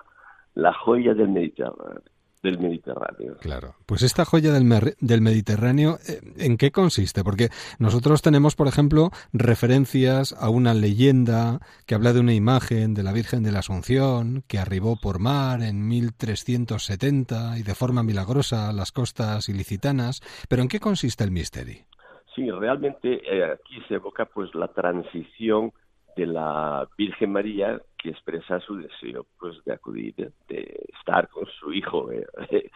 la 0.53 0.73
joya 0.73 1.13
del 1.13 1.29
Mediterráneo. 1.29 2.01
Del 2.41 2.59
Mediterráneo. 2.59 3.37
Claro. 3.39 3.75
Pues 3.85 4.01
esta 4.01 4.25
joya 4.25 4.51
del, 4.51 4.95
del, 4.99 5.21
Mediterráneo, 5.21 5.97
eh, 6.07 6.21
¿en 6.37 6.57
qué 6.57 6.71
consiste? 6.71 7.23
Porque 7.23 7.49
nosotros 7.79 8.21
tenemos, 8.21 8.55
por 8.55 8.67
ejemplo, 8.67 9.11
referencias 9.33 10.33
a 10.33 10.49
una 10.49 10.73
leyenda 10.73 11.59
que 11.85 11.95
habla 11.95 12.13
de 12.13 12.19
una 12.19 12.33
imagen 12.33 12.93
de 12.93 13.03
la 13.03 13.13
Virgen 13.13 13.43
de 13.43 13.51
la 13.51 13.59
Asunción 13.59 14.43
que 14.47 14.57
arribó 14.57 14.97
por 14.99 15.19
mar 15.19 15.61
en 15.61 15.87
1370 15.87 17.59
y 17.59 17.63
de 17.63 17.75
forma 17.75 18.03
milagrosa 18.03 18.69
a 18.69 18.73
las 18.73 18.91
costas 18.91 19.47
ilicitanas. 19.49 20.21
Pero 20.49 20.61
¿en 20.61 20.67
qué 20.67 20.79
consiste 20.79 21.23
el 21.23 21.31
misterio? 21.31 21.85
Sí, 22.35 22.49
realmente 22.49 23.21
eh, 23.25 23.43
aquí 23.43 23.81
se 23.87 23.95
evoca 23.95 24.25
pues 24.25 24.53
la 24.55 24.69
transición 24.69 25.73
de 26.15 26.25
la 26.25 26.87
Virgen 26.97 27.31
María 27.31 27.81
que 27.97 28.09
expresa 28.09 28.59
su 28.59 28.75
deseo 28.77 29.25
pues 29.39 29.63
de 29.65 29.73
acudir 29.73 30.15
de 30.15 30.89
estar 30.97 31.29
con 31.29 31.45
su 31.59 31.73
hijo 31.73 32.11
eh, 32.11 32.25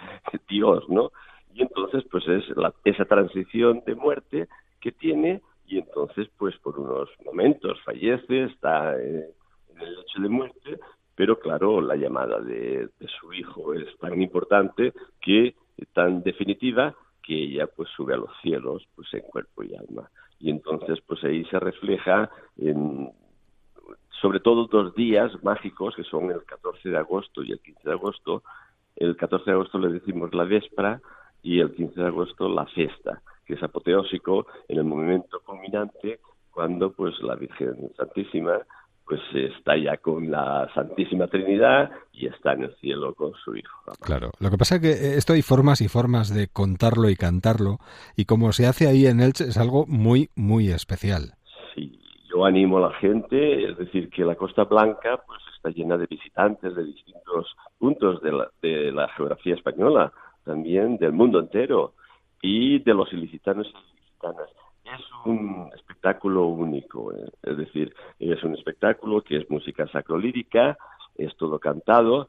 Dios 0.49 0.87
no 0.89 1.11
y 1.53 1.61
entonces 1.61 2.03
pues 2.11 2.27
es 2.27 2.43
esa 2.83 3.05
transición 3.05 3.83
de 3.85 3.95
muerte 3.95 4.47
que 4.79 4.91
tiene 4.91 5.41
y 5.65 5.79
entonces 5.79 6.27
pues 6.37 6.57
por 6.59 6.79
unos 6.79 7.09
momentos 7.25 7.81
fallece 7.83 8.45
está 8.45 8.95
eh, 8.99 9.29
en 9.69 9.81
el 9.81 9.95
lecho 9.95 10.21
de 10.21 10.29
muerte 10.29 10.79
pero 11.15 11.39
claro 11.39 11.81
la 11.81 11.95
llamada 11.95 12.39
de, 12.39 12.89
de 12.99 13.07
su 13.19 13.33
hijo 13.33 13.73
es 13.73 13.97
tan 13.99 14.21
importante 14.21 14.93
que 15.21 15.55
tan 15.93 16.23
definitiva 16.23 16.95
que 17.25 17.33
ella 17.33 17.67
pues 17.67 17.89
sube 17.95 18.13
a 18.13 18.17
los 18.17 18.29
cielos 18.41 18.87
pues 18.95 19.11
en 19.13 19.21
cuerpo 19.21 19.63
y 19.63 19.75
alma. 19.75 20.09
Y 20.39 20.49
entonces 20.49 20.99
pues 21.07 21.23
ahí 21.23 21.43
se 21.45 21.59
refleja 21.59 22.29
en 22.57 23.11
sobre 24.25 24.39
todo 24.39 24.65
dos 24.65 24.95
días 24.95 25.31
mágicos 25.43 25.93
que 25.95 26.03
son 26.03 26.31
el 26.31 26.43
14 26.45 26.89
de 26.89 26.97
agosto 26.97 27.43
y 27.43 27.51
el 27.51 27.59
15 27.59 27.81
de 27.83 27.91
agosto. 27.91 28.41
El 28.95 29.15
14 29.15 29.45
de 29.45 29.51
agosto 29.51 29.77
le 29.77 29.89
decimos 29.89 30.33
la 30.33 30.45
véspera 30.45 30.99
y 31.43 31.59
el 31.59 31.71
15 31.75 32.01
de 32.01 32.07
agosto 32.07 32.49
la 32.49 32.65
fiesta, 32.65 33.21
que 33.45 33.53
es 33.53 33.61
apoteósico 33.61 34.47
en 34.67 34.79
el 34.79 34.83
momento 34.83 35.41
culminante 35.45 36.21
cuando 36.49 36.91
pues 36.91 37.13
la 37.21 37.35
Virgen 37.35 37.91
Santísima 37.95 38.61
pues 39.05 39.21
está 39.35 39.77
ya 39.77 39.97
con 39.97 40.31
la 40.31 40.71
Santísima 40.73 41.27
Trinidad 41.27 41.91
y 42.11 42.25
está 42.25 42.53
en 42.53 42.63
el 42.63 42.75
cielo 42.77 43.13
con 43.13 43.31
su 43.43 43.55
Hijo. 43.55 43.93
Claro, 44.01 44.31
lo 44.39 44.49
que 44.49 44.57
pasa 44.57 44.77
es 44.77 44.81
que 44.81 44.89
eh, 44.89 45.17
esto 45.17 45.33
hay 45.33 45.43
formas 45.43 45.81
y 45.81 45.87
formas 45.87 46.33
de 46.33 46.47
contarlo 46.47 47.11
y 47.11 47.15
cantarlo 47.15 47.77
y 48.15 48.25
como 48.25 48.51
se 48.53 48.65
hace 48.65 48.87
ahí 48.87 49.05
en 49.05 49.19
Elche 49.19 49.43
es 49.43 49.57
algo 49.57 49.85
muy, 49.85 50.31
muy 50.35 50.69
especial. 50.71 51.35
Sí, 51.75 51.99
yo 52.35 52.43
animo 52.43 52.77
a 52.79 52.89
la 52.89 52.93
gente, 52.95 53.69
es 53.69 53.77
decir, 53.77 54.09
que 54.09 54.25
la 54.25 54.35
Costa 54.35 54.65
Blanca 54.65 55.23
pues 55.25 55.39
está 55.55 55.69
llena 55.69 55.97
de 55.97 56.05
visitantes 56.05 56.75
de 56.75 56.83
distintos 56.83 57.55
puntos 57.77 58.21
de 58.21 58.31
la, 58.33 58.49
de 58.61 58.91
la 58.91 59.07
geografía 59.09 59.55
española, 59.55 60.11
también 60.43 60.97
del 60.97 61.13
mundo 61.13 61.39
entero 61.39 61.93
y 62.41 62.79
de 62.79 62.93
los 62.93 63.11
ilicitanos 63.13 63.67
y 63.67 63.97
ilicitanas. 63.97 64.49
Es 64.83 65.01
un 65.25 65.69
espectáculo 65.73 66.47
único, 66.47 67.13
eh, 67.13 67.29
es 67.41 67.57
decir, 67.57 67.95
es 68.19 68.43
un 68.43 68.53
espectáculo 68.53 69.21
que 69.21 69.37
es 69.37 69.49
música 69.49 69.87
sacrolírica, 69.87 70.77
es 71.15 71.35
todo 71.37 71.57
cantado, 71.57 72.27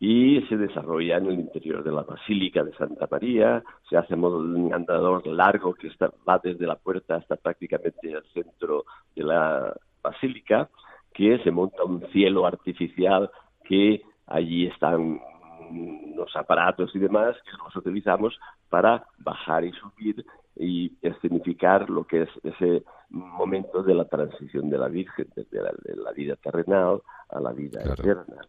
y 0.00 0.40
se 0.42 0.56
desarrolla 0.56 1.16
en 1.16 1.26
el 1.26 1.40
interior 1.40 1.82
de 1.82 1.90
la 1.90 2.02
Basílica 2.02 2.62
de 2.62 2.72
Santa 2.74 3.08
María, 3.10 3.62
se 3.88 3.96
hace 3.96 4.14
un 4.14 4.72
andador 4.72 5.26
largo 5.26 5.74
que 5.74 5.90
va 6.28 6.38
desde 6.38 6.66
la 6.66 6.76
puerta 6.76 7.16
hasta 7.16 7.36
prácticamente 7.36 8.12
el 8.12 8.22
centro 8.32 8.84
de 9.16 9.24
la 9.24 9.74
Basílica, 10.02 10.68
que 11.12 11.38
se 11.42 11.50
monta 11.50 11.82
un 11.82 12.06
cielo 12.12 12.46
artificial 12.46 13.28
que 13.64 14.02
allí 14.26 14.66
están 14.66 15.20
los 16.14 16.34
aparatos 16.36 16.94
y 16.94 16.98
demás 16.98 17.36
que 17.44 17.56
los 17.62 17.74
utilizamos 17.76 18.38
para 18.70 19.04
bajar 19.18 19.64
y 19.64 19.72
subir 19.72 20.24
y 20.58 20.92
escenificar 21.02 21.88
lo 21.88 22.04
que 22.04 22.22
es 22.22 22.28
ese 22.42 22.82
momento 23.10 23.82
de 23.82 23.94
la 23.94 24.04
transición 24.04 24.68
de 24.68 24.78
la 24.78 24.88
Virgen, 24.88 25.28
desde 25.34 25.62
la, 25.62 26.12
vida 26.12 26.36
terrenal 26.36 27.00
a 27.30 27.40
la 27.40 27.52
vida 27.52 27.80
eterna. 27.82 28.42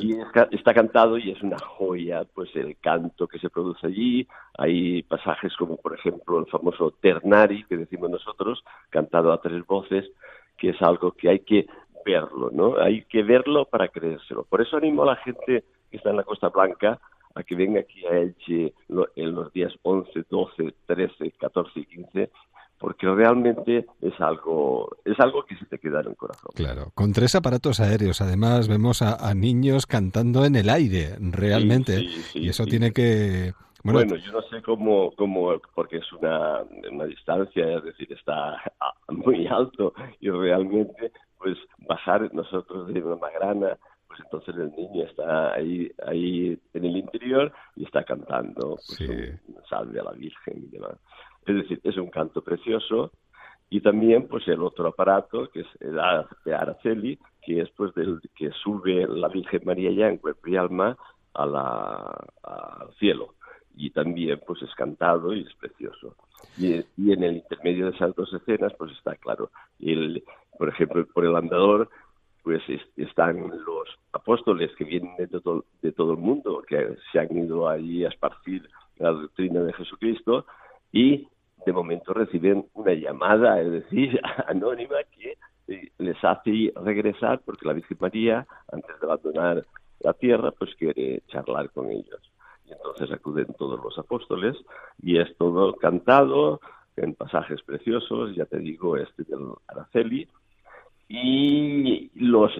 Y 0.00 0.18
está 0.56 0.74
cantado 0.74 1.18
y 1.18 1.30
es 1.30 1.42
una 1.42 1.58
joya, 1.58 2.24
pues 2.34 2.50
el 2.54 2.76
canto 2.78 3.28
que 3.28 3.38
se 3.38 3.50
produce 3.50 3.86
allí. 3.86 4.26
Hay 4.58 5.02
pasajes 5.02 5.54
como, 5.56 5.76
por 5.76 5.94
ejemplo, 5.94 6.38
el 6.38 6.46
famoso 6.46 6.92
Ternari, 7.00 7.64
que 7.64 7.76
decimos 7.76 8.10
nosotros, 8.10 8.64
cantado 8.88 9.32
a 9.32 9.40
tres 9.40 9.64
voces, 9.66 10.10
que 10.56 10.70
es 10.70 10.82
algo 10.82 11.12
que 11.12 11.28
hay 11.28 11.40
que 11.40 11.66
verlo, 12.04 12.50
¿no? 12.52 12.78
Hay 12.78 13.04
que 13.04 13.22
verlo 13.22 13.66
para 13.66 13.88
creérselo. 13.88 14.44
Por 14.44 14.60
eso 14.60 14.76
animo 14.76 15.02
a 15.02 15.06
la 15.06 15.16
gente 15.16 15.64
que 15.90 15.96
está 15.96 16.10
en 16.10 16.16
la 16.16 16.24
Costa 16.24 16.48
Blanca 16.48 16.98
a 17.34 17.42
que 17.42 17.54
venga 17.54 17.80
aquí 17.80 18.04
a 18.06 18.18
Elche 18.18 18.74
en 19.16 19.34
los 19.34 19.52
días 19.52 19.72
11, 19.82 20.24
12, 20.28 20.74
13, 20.86 21.30
14 21.32 21.80
y 21.80 21.84
15 21.86 22.30
porque 22.78 23.06
realmente 23.06 23.86
es 24.00 24.18
algo 24.20 24.96
es 25.04 25.20
algo 25.20 25.44
que 25.44 25.54
se 25.56 25.66
te 25.66 25.78
queda 25.78 26.00
en 26.00 26.08
el 26.08 26.16
corazón. 26.16 26.50
Claro, 26.54 26.92
con 26.94 27.12
tres 27.12 27.34
aparatos 27.34 27.78
aéreos, 27.78 28.22
además 28.22 28.68
vemos 28.68 29.02
a, 29.02 29.34
niños 29.34 29.86
cantando 29.86 30.46
en 30.46 30.56
el 30.56 30.70
aire, 30.70 31.14
realmente, 31.20 32.00
y 32.34 32.48
eso 32.48 32.64
tiene 32.64 32.92
que 32.92 33.52
bueno, 33.82 34.16
yo 34.16 34.32
no 34.32 34.42
sé 34.42 34.60
cómo, 34.62 35.12
cómo, 35.16 35.52
porque 35.74 35.98
es 35.98 36.12
una, 36.12 36.60
una 36.90 37.04
distancia, 37.06 37.78
es 37.78 37.84
decir, 37.84 38.12
está 38.12 38.60
muy 39.08 39.46
alto 39.46 39.94
y 40.20 40.28
realmente, 40.28 41.12
pues 41.38 41.56
bajar 41.88 42.32
nosotros 42.34 42.92
de 42.92 43.02
una 43.02 43.16
magrana 43.16 43.78
pues 44.10 44.20
entonces 44.24 44.56
el 44.56 44.72
niño 44.72 45.04
está 45.04 45.52
ahí, 45.52 45.88
ahí 46.04 46.58
en 46.74 46.84
el 46.84 46.96
interior 46.96 47.52
y 47.76 47.84
está 47.84 48.02
cantando 48.02 48.76
pues, 48.88 49.38
salve 49.68 50.00
a 50.00 50.04
la 50.04 50.10
Virgen 50.10 50.64
y 50.64 50.66
demás. 50.66 50.98
Es 51.46 51.54
decir, 51.54 51.80
es 51.84 51.96
un 51.96 52.10
canto 52.10 52.42
precioso 52.42 53.12
y 53.70 53.80
también 53.80 54.26
pues 54.26 54.48
el 54.48 54.62
otro 54.64 54.88
aparato 54.88 55.48
que 55.50 55.60
es 55.60 55.68
el 55.78 56.00
de 56.44 56.54
Araceli, 56.54 57.20
que 57.40 57.60
es 57.60 57.70
pues 57.70 57.94
del 57.94 58.20
que 58.34 58.50
sube 58.50 59.06
la 59.06 59.28
Virgen 59.28 59.62
María 59.64 59.92
ya 59.92 60.08
en 60.08 60.18
cuerpo 60.18 60.48
y 60.48 60.56
alma 60.56 60.96
a 61.34 61.46
la, 61.46 62.26
al 62.42 62.92
cielo 62.98 63.34
y 63.76 63.90
también 63.90 64.40
pues 64.44 64.60
es 64.62 64.74
cantado 64.74 65.32
y 65.32 65.42
es 65.42 65.54
precioso. 65.54 66.16
Y, 66.58 66.84
y, 66.96 67.12
en 67.12 67.22
el 67.22 67.36
intermedio 67.36 67.86
de 67.86 67.92
esas 67.96 68.12
dos 68.16 68.32
escenas 68.34 68.72
pues 68.76 68.90
está 68.90 69.14
claro, 69.14 69.52
el, 69.78 70.24
por 70.58 70.68
ejemplo, 70.68 71.06
por 71.14 71.24
el 71.24 71.36
andador 71.36 71.88
pues 72.42 72.62
están 72.96 73.48
los 73.48 73.88
apóstoles 74.12 74.70
que 74.76 74.84
vienen 74.84 75.14
de 75.16 75.26
todo, 75.28 75.64
de 75.82 75.92
todo 75.92 76.12
el 76.12 76.18
mundo, 76.18 76.62
que 76.66 76.96
se 77.12 77.18
han 77.18 77.36
ido 77.36 77.68
allí 77.68 78.04
a 78.04 78.08
esparcir 78.08 78.68
la 78.98 79.10
doctrina 79.10 79.62
de 79.62 79.72
Jesucristo 79.72 80.46
y 80.92 81.28
de 81.66 81.72
momento 81.72 82.14
reciben 82.14 82.66
una 82.74 82.92
llamada, 82.94 83.60
es 83.60 83.70
decir, 83.70 84.20
anónima 84.46 84.96
que 85.10 85.36
eh, 85.68 85.90
les 85.98 86.16
hace 86.24 86.72
regresar 86.76 87.40
porque 87.44 87.66
la 87.66 87.74
Virgen 87.74 87.98
María, 88.00 88.46
antes 88.72 88.98
de 89.00 89.06
abandonar 89.06 89.64
la 90.00 90.12
tierra, 90.14 90.50
pues 90.52 90.74
quiere 90.76 91.22
charlar 91.28 91.70
con 91.70 91.90
ellos. 91.90 92.20
Y 92.66 92.72
entonces 92.72 93.10
acuden 93.12 93.48
todos 93.58 93.82
los 93.82 93.98
apóstoles 93.98 94.56
y 95.02 95.18
es 95.18 95.36
todo 95.36 95.74
cantado 95.74 96.60
en 96.96 97.14
pasajes 97.14 97.62
preciosos, 97.62 98.34
ya 98.34 98.44
te 98.46 98.58
digo, 98.58 98.96
este 98.96 99.24
del 99.24 99.52
Araceli, 99.68 100.28
y 101.12 102.08
los 102.14 102.52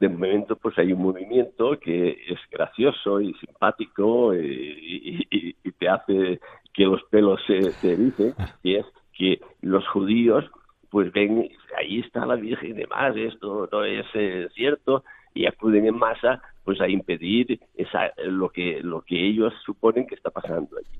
de 0.00 0.08
momento 0.08 0.56
pues 0.56 0.78
hay 0.78 0.94
un 0.94 1.02
movimiento 1.02 1.78
que 1.78 2.12
es 2.12 2.38
gracioso 2.50 3.20
y 3.20 3.34
simpático 3.34 4.34
y, 4.34 5.54
te 5.78 5.88
hace 5.88 6.40
que 6.74 6.84
los 6.84 7.02
pelos 7.04 7.40
se, 7.46 7.70
se 7.72 7.92
ericen 7.92 8.34
y 8.62 8.76
es 8.76 8.86
que 9.12 9.40
los 9.60 9.86
judíos 9.88 10.44
pues 10.88 11.12
ven 11.12 11.50
ahí 11.78 12.00
está 12.00 12.24
la 12.24 12.36
Virgen 12.36 12.70
y 12.70 12.72
demás 12.72 13.14
esto 13.16 13.68
no 13.70 13.84
es 13.84 14.06
eh, 14.14 14.48
cierto 14.54 15.04
y 15.34 15.46
acuden 15.46 15.86
en 15.86 15.96
masa 15.96 16.42
pues 16.64 16.80
a 16.80 16.88
impedir 16.88 17.60
esa, 17.76 18.12
lo 18.24 18.48
que 18.48 18.80
lo 18.82 19.02
que 19.02 19.26
ellos 19.26 19.52
suponen 19.64 20.06
que 20.06 20.14
está 20.14 20.30
pasando 20.30 20.78
allí 20.78 20.98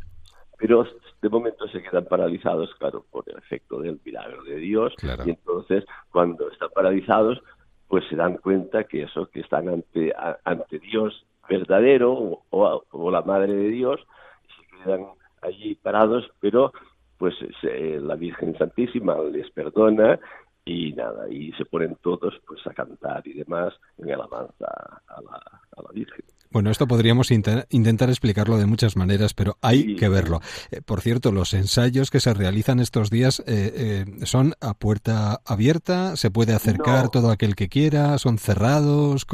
pero 0.61 0.87
de 1.23 1.29
momento 1.29 1.67
se 1.69 1.83
quedan 1.83 2.05
paralizados, 2.05 2.75
claro, 2.79 3.05
por 3.11 3.25
el 3.29 3.39
efecto 3.39 3.81
del 3.81 3.99
milagro 4.05 4.45
de 4.45 4.57
Dios, 4.57 4.95
y 5.03 5.31
entonces 5.31 5.85
cuando 6.11 6.51
están 6.51 6.69
paralizados, 6.75 7.41
pues 7.89 8.05
se 8.09 8.17
dan 8.17 8.37
cuenta 8.37 8.85
que 8.85 9.05
eso, 9.05 9.29
que 9.31 9.41
están 9.41 9.69
ante, 9.69 10.13
ante 10.45 10.79
Dios 10.79 11.27
verdadero 11.49 12.43
o, 12.51 13.11
la 13.11 13.23
Madre 13.23 13.55
de 13.55 13.69
Dios, 13.69 14.01
se 14.47 14.85
quedan 14.85 15.07
allí 15.41 15.75
parados, 15.77 16.31
pero 16.41 16.73
pues 17.17 17.35
la 17.63 18.15
Virgen 18.15 18.57
Santísima 18.57 19.17
les 19.33 19.51
perdona 19.51 20.21
y 20.65 20.93
nada, 20.93 21.29
y 21.31 21.53
se 21.53 21.65
ponen 21.65 21.97
todos 22.03 22.39
pues 22.47 22.65
a 22.67 22.75
cantar 22.75 23.27
y 23.27 23.33
demás 23.33 23.75
en 23.99 24.13
alabanza 24.13 24.67
a 25.09 25.23
la, 25.23 25.61
a 25.77 25.83
la 25.83 25.89
Virgen. 25.93 26.25
Bueno, 26.53 26.71
esto 26.71 26.87
podríamos 26.87 27.31
intentar 27.31 28.09
explicarlo 28.09 28.59
de 28.59 28.67
muchas 28.67 28.97
maneras, 28.97 29.35
pero 29.35 29.55
hay 29.63 29.95
que 29.95 30.09
verlo. 30.09 30.41
Eh, 30.73 30.81
por 30.85 31.01
cierto, 31.01 31.31
los 31.31 31.55
ensayos 31.55 32.11
que 32.11 32.21
se 32.21 32.35
realizan 32.35 32.81
estos 32.81 33.11
días 33.11 33.41
eh, 33.47 34.05
eh, 34.05 34.27
son 34.27 34.55
a 34.61 34.75
puerta 34.75 35.39
abierta, 35.47 36.17
se 36.17 36.31
puede 36.31 36.53
acercar 36.53 37.09
todo 37.11 37.31
aquel 37.31 37.55
que 37.55 37.69
quiera, 37.69 38.19
son 38.19 38.39
cerrados. 38.39 39.25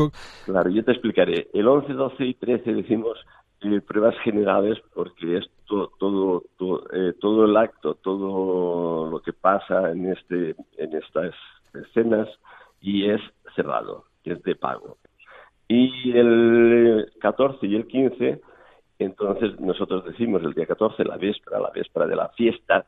Claro, 0.44 0.70
yo 0.70 0.84
te 0.84 0.92
explicaré. 0.92 1.48
El 1.54 1.68
11, 1.68 1.92
12 1.94 2.24
y 2.24 2.34
13 2.34 2.74
decimos 2.74 3.16
eh, 3.62 3.80
pruebas 3.80 4.14
generales 4.22 4.78
porque 4.94 5.38
es 5.38 5.44
todo, 5.66 5.90
todo, 5.98 6.44
eh, 6.92 7.14
todo, 7.18 7.46
el 7.46 7.56
acto, 7.56 7.94
todo 7.94 9.10
lo 9.10 9.20
que 9.20 9.32
pasa 9.32 9.90
en, 9.90 10.12
este, 10.12 10.54
en 10.76 10.94
estas 10.94 11.34
escenas 11.72 12.28
y 12.82 13.08
es 13.10 13.20
cerrado, 13.54 14.04
es 14.24 14.42
de 14.42 14.54
pago. 14.56 14.98
Y 15.68 16.12
el 16.16 17.12
14 17.20 17.66
y 17.66 17.74
el 17.74 17.86
15, 17.86 18.40
entonces 18.98 19.58
nosotros 19.60 20.04
decimos 20.04 20.42
el 20.42 20.54
día 20.54 20.66
14 20.66 21.04
la 21.04 21.16
víspera, 21.16 21.60
la 21.60 21.70
víspera 21.70 22.06
de 22.06 22.16
la 22.16 22.28
fiesta, 22.30 22.86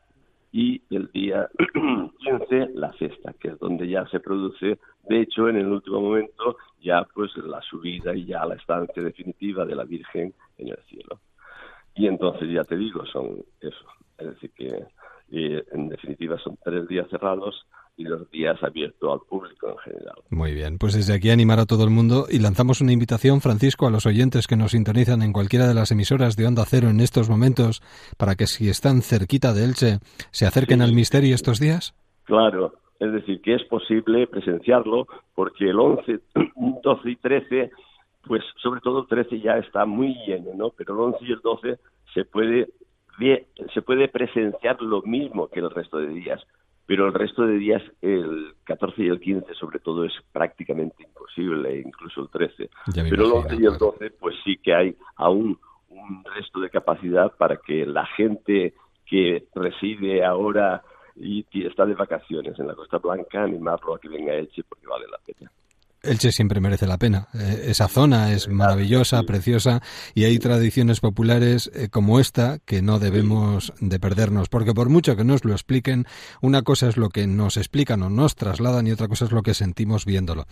y 0.51 0.81
el 0.89 1.11
día 1.11 1.47
15 2.19 2.69
la 2.73 2.91
fiesta, 2.93 3.33
que 3.39 3.49
es 3.49 3.59
donde 3.59 3.87
ya 3.87 4.07
se 4.07 4.19
produce, 4.19 4.79
de 5.07 5.21
hecho, 5.21 5.47
en 5.47 5.57
el 5.57 5.67
último 5.67 6.01
momento, 6.01 6.57
ya 6.81 7.05
pues 7.13 7.35
la 7.37 7.61
subida 7.61 8.15
y 8.15 8.25
ya 8.25 8.45
la 8.45 8.55
estancia 8.55 9.01
definitiva 9.03 9.65
de 9.65 9.75
la 9.75 9.83
Virgen 9.83 10.33
en 10.57 10.67
el 10.69 10.77
cielo. 10.87 11.19
Y 11.95 12.07
entonces 12.07 12.49
ya 12.49 12.63
te 12.63 12.77
digo, 12.77 13.05
son 13.05 13.43
eso, 13.59 13.85
es 14.17 14.27
decir 14.27 14.51
que 14.51 14.85
en 15.31 15.89
definitiva 15.89 16.37
son 16.39 16.57
tres 16.63 16.87
días 16.87 17.07
cerrados 17.09 17.65
y 17.99 18.03
los 18.03 18.31
días 18.31 18.57
abiertos 18.63 19.11
al 19.11 19.27
público 19.27 19.69
en 19.69 19.77
general. 19.79 20.15
Muy 20.29 20.53
bien, 20.53 20.77
pues 20.77 20.93
desde 20.93 21.13
aquí 21.13 21.31
animar 21.31 21.59
a 21.59 21.65
todo 21.65 21.83
el 21.83 21.89
mundo 21.89 22.27
y 22.29 22.39
lanzamos 22.39 22.79
una 22.79 22.93
invitación, 22.93 23.41
Francisco, 23.41 23.87
a 23.87 23.91
los 23.91 24.05
oyentes 24.05 24.47
que 24.47 24.55
nos 24.55 24.71
sintonizan 24.71 25.21
en 25.21 25.33
cualquiera 25.33 25.67
de 25.67 25.73
las 25.73 25.91
emisoras 25.91 26.37
de 26.37 26.47
Onda 26.47 26.63
Cero 26.65 26.87
en 26.89 27.01
estos 27.01 27.29
momentos, 27.29 27.81
para 28.17 28.35
que 28.35 28.47
si 28.47 28.69
están 28.69 29.01
cerquita 29.01 29.53
de 29.53 29.65
Elche, 29.65 29.99
se 30.31 30.45
acerquen 30.45 30.81
al 30.81 30.93
misterio 30.93 31.35
estos 31.35 31.59
días. 31.59 31.93
Claro, 32.23 32.73
es 32.99 33.11
decir, 33.11 33.41
que 33.41 33.55
es 33.55 33.63
posible 33.65 34.27
presenciarlo 34.27 35.05
porque 35.35 35.69
el 35.69 35.79
11, 35.79 36.19
12 36.81 37.09
y 37.11 37.15
13, 37.17 37.71
pues 38.25 38.43
sobre 38.61 38.79
todo 38.79 39.01
el 39.01 39.07
13 39.07 39.41
ya 39.41 39.57
está 39.57 39.85
muy 39.85 40.15
lleno, 40.25 40.51
¿no? 40.55 40.69
Pero 40.69 40.93
el 40.93 41.13
11 41.15 41.25
y 41.25 41.31
el 41.33 41.41
12 41.41 41.79
se 42.13 42.23
puede 42.23 42.69
se 43.73 43.81
puede 43.81 44.07
presenciar 44.07 44.81
lo 44.81 45.01
mismo 45.01 45.47
que 45.47 45.59
el 45.59 45.69
resto 45.69 45.97
de 45.97 46.07
días 46.09 46.41
pero 46.89 47.05
el 47.05 47.13
resto 47.13 47.45
de 47.45 47.59
días, 47.59 47.83
el 48.01 48.55
14 48.63 49.03
y 49.03 49.09
el 49.09 49.19
15 49.19 49.53
sobre 49.53 49.77
todo, 49.77 50.05
es 50.05 50.13
prácticamente 50.31 51.03
imposible, 51.03 51.81
incluso 51.85 52.21
el 52.21 52.29
13. 52.29 52.67
Pero 52.95 53.25
el 53.25 53.31
11 53.31 53.57
y 53.59 53.65
el 53.67 53.77
12, 53.77 54.09
pues 54.19 54.35
sí 54.43 54.57
que 54.57 54.73
hay 54.73 54.95
aún 55.15 55.59
un 55.89 56.23
resto 56.35 56.59
de 56.59 56.71
capacidad 56.71 57.31
para 57.37 57.57
que 57.57 57.85
la 57.85 58.07
gente 58.07 58.73
que 59.05 59.45
reside 59.53 60.25
ahora 60.25 60.81
y 61.15 61.45
está 61.63 61.85
de 61.85 61.93
vacaciones 61.93 62.57
en 62.57 62.65
la 62.65 62.73
Costa 62.73 62.97
Blanca, 62.97 63.43
animarlo 63.43 63.93
a 63.93 63.99
que 63.99 64.09
venga 64.09 64.31
a 64.31 64.37
Elche 64.37 64.63
porque 64.63 64.87
vale 64.87 65.05
la 65.11 65.19
pena. 65.23 65.51
Elche 66.01 66.31
siempre 66.31 66.61
merece 66.61 66.87
la 66.87 66.97
pena. 66.97 67.27
Eh, 67.33 67.65
esa 67.67 67.87
zona 67.87 68.31
es 68.31 68.47
maravillosa, 68.47 69.23
preciosa 69.23 69.81
y 70.15 70.23
hay 70.23 70.39
tradiciones 70.39 70.99
populares 70.99 71.69
eh, 71.73 71.89
como 71.89 72.19
esta 72.19 72.59
que 72.59 72.81
no 72.81 72.99
debemos 72.99 73.73
de 73.79 73.99
perdernos, 73.99 74.49
porque 74.49 74.73
por 74.73 74.89
mucho 74.89 75.15
que 75.15 75.23
nos 75.23 75.43
lo 75.45 75.53
expliquen, 75.53 76.05
una 76.41 76.61
cosa 76.61 76.87
es 76.87 76.97
lo 76.97 77.09
que 77.09 77.27
nos 77.27 77.57
explican 77.57 78.01
o 78.03 78.09
nos 78.09 78.35
trasladan 78.35 78.87
y 78.87 78.91
otra 78.91 79.07
cosa 79.07 79.25
es 79.25 79.31
lo 79.31 79.43
que 79.43 79.53
sentimos 79.53 80.05
viéndolo. 80.05 80.45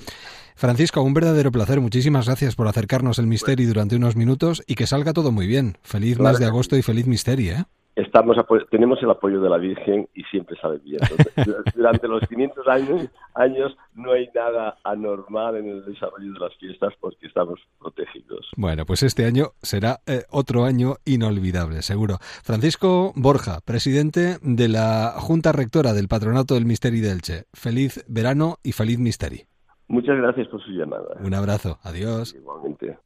Francisco, 0.55 1.01
un 1.01 1.13
verdadero 1.13 1.51
placer. 1.51 1.79
Muchísimas 1.79 2.25
gracias 2.25 2.55
por 2.55 2.67
acercarnos 2.67 3.19
el 3.19 3.27
misterio 3.27 3.67
durante 3.67 3.95
unos 3.95 4.15
minutos 4.15 4.63
y 4.67 4.75
que 4.75 4.87
salga 4.87 5.13
todo 5.13 5.31
muy 5.31 5.47
bien. 5.47 5.77
Feliz 5.83 6.19
mes 6.19 6.39
de 6.39 6.45
agosto 6.45 6.75
y 6.77 6.81
feliz 6.81 7.07
misterio. 7.07 7.53
¿eh? 7.53 7.65
Estamos 7.97 8.37
tenemos 8.69 9.01
el 9.01 9.09
apoyo 9.09 9.41
de 9.41 9.49
la 9.49 9.57
Virgen 9.57 10.07
y 10.13 10.23
siempre 10.23 10.55
sale 10.61 10.79
bien. 10.79 10.99
Durante 11.75 12.07
los 12.07 12.21
500 12.27 12.67
años, 12.67 13.09
años 13.33 13.75
no 13.95 14.13
hay 14.13 14.29
nada 14.33 14.77
anormal 14.83 15.57
en 15.57 15.67
el 15.67 15.85
desarrollo 15.85 16.33
de 16.33 16.39
las 16.39 16.55
fiestas 16.55 16.93
porque 16.99 17.27
estamos 17.27 17.59
protegidos. 17.79 18.51
Bueno, 18.55 18.85
pues 18.85 19.03
este 19.03 19.25
año 19.25 19.47
será 19.61 19.97
eh, 20.05 20.23
otro 20.29 20.63
año 20.63 20.95
inolvidable, 21.05 21.81
seguro. 21.81 22.17
Francisco 22.21 23.11
Borja, 23.15 23.59
presidente 23.65 24.37
de 24.41 24.67
la 24.67 25.13
Junta 25.17 25.51
Rectora 25.51 25.93
del 25.93 26.07
Patronato 26.07 26.53
del 26.53 26.65
Misteri 26.65 27.01
de 27.01 27.11
Elche. 27.11 27.43
Feliz 27.53 28.05
verano 28.07 28.57
y 28.63 28.71
feliz 28.73 28.99
Misteri. 28.99 29.45
Muchas 29.87 30.17
gracias 30.17 30.47
por 30.49 30.61
su 30.61 30.71
llamada. 30.71 31.15
Un 31.21 31.33
abrazo. 31.33 31.79
Adiós. 31.83 32.35
Igualmente. 32.35 32.97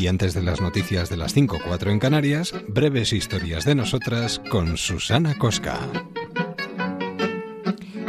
Y 0.00 0.08
antes 0.08 0.32
de 0.32 0.40
las 0.40 0.62
noticias 0.62 1.10
de 1.10 1.18
las 1.18 1.36
5.4 1.36 1.90
en 1.90 1.98
Canarias, 1.98 2.54
breves 2.68 3.12
historias 3.12 3.66
de 3.66 3.74
nosotras 3.74 4.40
con 4.50 4.78
Susana 4.78 5.36
Cosca. 5.36 5.78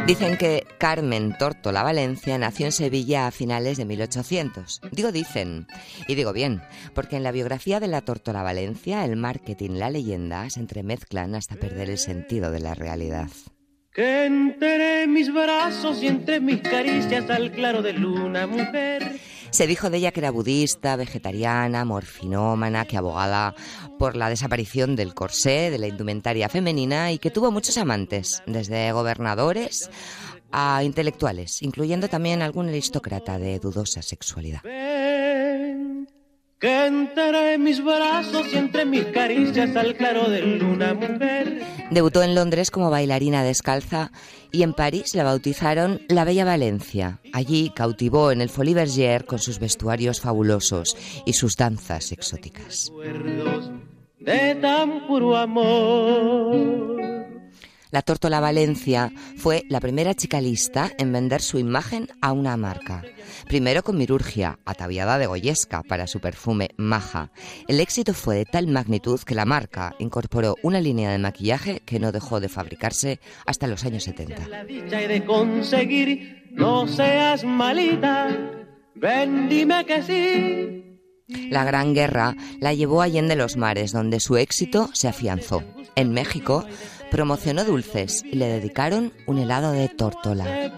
Dicen 0.06 0.38
que 0.38 0.66
Carmen 0.78 1.36
Tórtola 1.36 1.82
Valencia 1.82 2.38
nació 2.38 2.64
en 2.64 2.72
Sevilla 2.72 3.26
a 3.26 3.30
finales 3.30 3.76
de 3.76 3.84
1800. 3.84 4.80
Digo 4.90 5.12
dicen, 5.12 5.66
y 6.08 6.14
digo 6.14 6.32
bien, 6.32 6.62
porque 6.94 7.16
en 7.16 7.24
la 7.24 7.30
biografía 7.30 7.78
de 7.78 7.88
la 7.88 8.00
Tórtola 8.00 8.42
Valencia 8.42 9.04
el 9.04 9.16
marketing 9.16 9.72
y 9.72 9.78
la 9.78 9.90
leyenda 9.90 10.48
se 10.48 10.60
entremezclan 10.60 11.34
hasta 11.34 11.56
perder 11.56 11.90
el 11.90 11.98
sentido 11.98 12.50
de 12.50 12.60
la 12.60 12.72
realidad. 12.72 13.28
Que 13.92 14.24
enteré 14.24 15.06
mis 15.06 15.30
brazos 15.30 16.02
y 16.02 16.06
entre 16.06 16.40
mis 16.40 16.62
caricias 16.62 17.28
al 17.28 17.52
claro 17.52 17.82
de 17.82 17.92
luna, 17.92 18.46
mujer. 18.46 19.20
Se 19.52 19.66
dijo 19.66 19.90
de 19.90 19.98
ella 19.98 20.12
que 20.12 20.20
era 20.20 20.30
budista, 20.30 20.96
vegetariana, 20.96 21.84
morfinómana, 21.84 22.86
que 22.86 22.96
abogaba 22.96 23.54
por 23.98 24.16
la 24.16 24.30
desaparición 24.30 24.96
del 24.96 25.12
corsé, 25.12 25.70
de 25.70 25.78
la 25.78 25.88
indumentaria 25.88 26.48
femenina 26.48 27.12
y 27.12 27.18
que 27.18 27.30
tuvo 27.30 27.50
muchos 27.50 27.76
amantes, 27.76 28.42
desde 28.46 28.90
gobernadores 28.92 29.90
a 30.52 30.82
intelectuales, 30.84 31.60
incluyendo 31.62 32.08
también 32.08 32.40
algún 32.40 32.68
aristócrata 32.68 33.38
de 33.38 33.58
dudosa 33.58 34.00
sexualidad 34.00 34.62
que 36.62 37.58
mis 37.58 37.84
brazos 37.84 38.46
y 38.52 38.56
entre 38.56 38.84
mis 38.84 39.04
caricias 39.06 39.74
al 39.74 39.96
claro 39.96 40.30
de 40.30 40.42
luna 40.42 40.94
mujer. 40.94 41.60
Debutó 41.90 42.22
en 42.22 42.36
Londres 42.36 42.70
como 42.70 42.88
bailarina 42.88 43.42
descalza 43.42 44.12
y 44.52 44.62
en 44.62 44.72
París 44.72 45.14
la 45.14 45.24
bautizaron 45.24 46.00
la 46.08 46.24
Bella 46.24 46.44
Valencia. 46.44 47.18
Allí 47.32 47.72
cautivó 47.74 48.30
en 48.30 48.40
el 48.40 48.48
Folie 48.48 48.76
Bergère 48.76 49.26
con 49.26 49.40
sus 49.40 49.58
vestuarios 49.58 50.20
fabulosos 50.20 50.96
y 51.26 51.32
sus 51.32 51.56
danzas 51.56 52.12
exóticas. 52.12 52.92
De 54.20 54.54
tan 54.54 55.08
puro 55.08 55.36
amor. 55.36 57.01
La 57.92 58.00
Tórtola 58.00 58.40
Valencia 58.40 59.12
fue 59.36 59.64
la 59.68 59.78
primera 59.78 60.14
chica 60.14 60.40
lista 60.40 60.90
en 60.96 61.12
vender 61.12 61.42
su 61.42 61.58
imagen 61.58 62.08
a 62.22 62.32
una 62.32 62.56
marca. 62.56 63.02
Primero 63.46 63.82
con 63.82 63.98
Mirurgia, 63.98 64.58
ataviada 64.64 65.18
de 65.18 65.26
Goyesca 65.26 65.82
para 65.82 66.06
su 66.06 66.18
perfume 66.18 66.70
Maja. 66.78 67.30
El 67.68 67.80
éxito 67.80 68.14
fue 68.14 68.36
de 68.36 68.44
tal 68.46 68.66
magnitud 68.68 69.20
que 69.20 69.34
la 69.34 69.44
marca 69.44 69.94
incorporó 69.98 70.56
una 70.62 70.80
línea 70.80 71.10
de 71.10 71.18
maquillaje 71.18 71.80
que 71.80 72.00
no 72.00 72.12
dejó 72.12 72.40
de 72.40 72.48
fabricarse 72.48 73.20
hasta 73.44 73.66
los 73.66 73.84
años 73.84 74.04
70. 74.04 74.64
de 74.64 75.24
conseguir, 75.26 76.48
no 76.50 76.88
seas 76.88 77.44
malita, 77.44 78.30
ven 78.94 79.50
dime 79.50 79.84
que 79.84 80.02
sí. 80.02 81.50
La 81.50 81.64
Gran 81.64 81.92
Guerra 81.92 82.36
la 82.58 82.72
llevó 82.72 83.02
a 83.02 83.04
Allende 83.04 83.36
los 83.36 83.58
Mares, 83.58 83.92
donde 83.92 84.18
su 84.18 84.38
éxito 84.38 84.88
se 84.94 85.08
afianzó. 85.08 85.62
En 85.94 86.12
México 86.12 86.64
promocionó 87.12 87.64
dulces 87.66 88.24
y 88.24 88.36
le 88.36 88.46
dedicaron 88.46 89.12
un 89.26 89.36
helado 89.36 89.72
de 89.72 89.90
tórtola. 89.90 90.72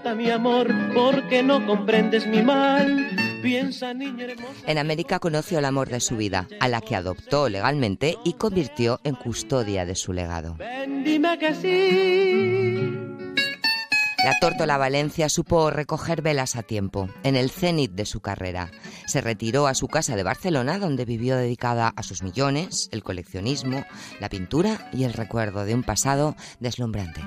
En 4.67 4.79
América 4.79 5.21
conoció 5.21 5.61
el 5.61 5.65
amor 5.65 5.89
de 5.91 6.01
su 6.01 6.17
vida, 6.17 6.49
a 6.59 6.67
la 6.67 6.81
que 6.81 6.97
adoptó 6.97 7.49
legalmente 7.49 8.19
y 8.25 8.33
convirtió 8.33 9.01
en 9.05 9.15
custodia 9.15 9.87
de 9.87 9.95
su 9.95 10.13
legado. 10.13 10.57
La 14.25 14.33
Tórtola 14.41 14.79
Valencia 14.79 15.29
supo 15.29 15.69
recoger 15.69 16.23
velas 16.23 16.57
a 16.57 16.63
tiempo, 16.63 17.11
en 17.25 17.37
el 17.37 17.51
cenit 17.51 17.93
de 17.93 18.07
su 18.07 18.21
carrera. 18.21 18.71
Se 19.07 19.21
retiró 19.21 19.67
a 19.67 19.75
su 19.75 19.87
casa 19.87 20.17
de 20.17 20.23
Barcelona, 20.23 20.79
donde 20.79 21.05
vivió 21.05 21.37
dedicada 21.37 21.93
a 21.95 22.03
sus 22.03 22.23
millones, 22.23 22.89
el 22.91 23.03
coleccionismo, 23.03 23.85
la 24.21 24.31
pintura 24.31 24.89
y 24.95 25.05
el 25.05 25.13
recuerdo 25.13 25.67
de 25.67 25.75
un 25.75 25.83
pasado 25.83 26.37
deslumbrante. 26.59 27.21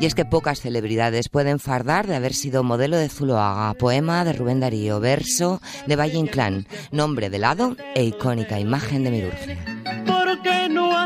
Y 0.00 0.06
es 0.06 0.16
que 0.16 0.24
pocas 0.24 0.60
celebridades 0.60 1.28
pueden 1.28 1.60
fardar 1.60 2.08
de 2.08 2.16
haber 2.16 2.34
sido 2.34 2.64
modelo 2.64 2.96
de 2.96 3.08
Zuloaga, 3.08 3.74
poema 3.74 4.24
de 4.24 4.32
Rubén 4.32 4.58
Darío, 4.58 4.98
verso 4.98 5.62
de 5.86 5.94
Valle 5.94 6.18
Inclán, 6.18 6.66
nombre 6.90 7.30
de 7.30 7.38
lado 7.38 7.76
e 7.94 8.02
icónica 8.02 8.58
imagen 8.58 9.04
de 9.04 9.10
Mirurgia 9.12 9.72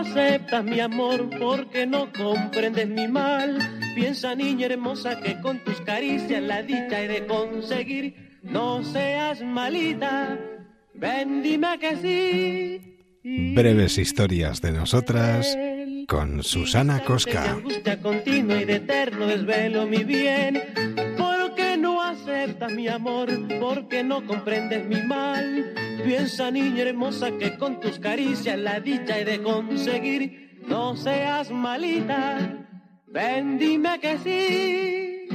aceptas 0.07 0.64
mi 0.64 0.80
amor 0.80 1.28
porque 1.38 1.86
no 1.86 2.12
comprendes 2.12 2.88
mi 2.88 3.09
mal. 3.09 3.59
Piensa, 3.94 4.34
niña 4.34 4.66
hermosa, 4.66 5.20
que 5.20 5.40
con 5.40 5.62
tus 5.64 5.80
caricias 5.80 6.42
la 6.42 6.62
dicha 6.62 7.00
he 7.00 7.09
de 7.09 7.26
conseguir. 7.26 8.40
No 8.42 8.84
seas 8.84 9.42
malita, 9.42 10.38
ven 10.94 11.42
dime 11.42 11.78
que 11.78 11.96
sí. 11.96 13.54
Breves 13.54 13.98
historias 13.98 14.61
de 14.61 14.72
nosotras 14.72 15.57
con 16.07 16.44
Susana 16.44 17.00
Cosca. 17.00 17.50
Angustia 17.50 18.00
continua 18.00 18.62
y 18.62 18.64
de 18.64 18.76
eterno 18.76 19.26
desvelo 19.26 19.86
mi 19.86 20.04
bien, 20.04 20.62
porque 21.18 21.76
no 21.76 22.00
aceptas 22.02 22.72
mi 22.72 22.86
amor 22.86 23.28
porque 23.59 24.04
no 24.04 24.24
comprendes 24.24 24.86
mi 24.86 25.02
mal. 25.02 25.74
Piensa, 26.05 26.51
niña 26.51 26.82
hermosa, 26.82 27.30
que 27.32 27.57
con 27.57 27.80
tus 27.80 27.99
caricias 27.99 28.59
la 28.59 28.80
dicha 28.80 29.18
he 29.18 29.24
de 29.24 29.42
conseguir. 29.42 30.61
No 30.66 30.97
seas 30.97 31.51
malita, 31.51 32.66
ven, 33.07 33.59
dime 33.59 34.01
que 34.01 34.18
sí. 34.18 35.28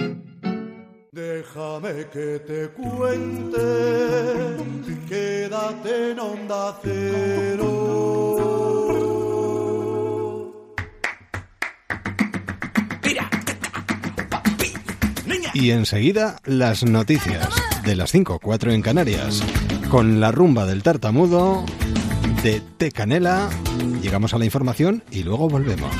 Déjame 1.11 2.07
que 2.11 2.39
te 2.39 2.69
cuente, 2.69 3.57
quédate 5.07 6.11
en 6.11 6.19
onda 6.19 6.79
cero. 6.81 8.11
Y 15.53 15.71
enseguida 15.71 16.37
las 16.45 16.83
noticias 16.83 17.49
de 17.83 17.95
las 17.95 18.11
5, 18.11 18.39
4 18.41 18.71
en 18.71 18.81
Canarias, 18.81 19.43
con 19.91 20.21
la 20.21 20.31
rumba 20.31 20.65
del 20.65 20.83
tartamudo 20.83 21.65
de 22.43 22.61
T 22.77 22.93
Canela. 22.93 23.49
Llegamos 24.01 24.33
a 24.33 24.37
la 24.37 24.45
información 24.45 25.03
y 25.11 25.23
luego 25.23 25.49
volvemos. 25.49 25.93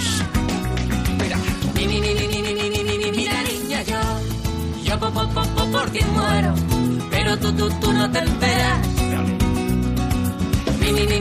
Te 11.08 11.21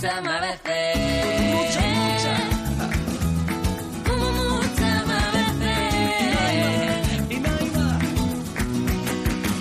muchas 0.00 0.24
más 0.24 0.40
veces. 0.40 0.96
Muchas 4.06 5.06
más 5.06 5.32
veces. 5.34 5.80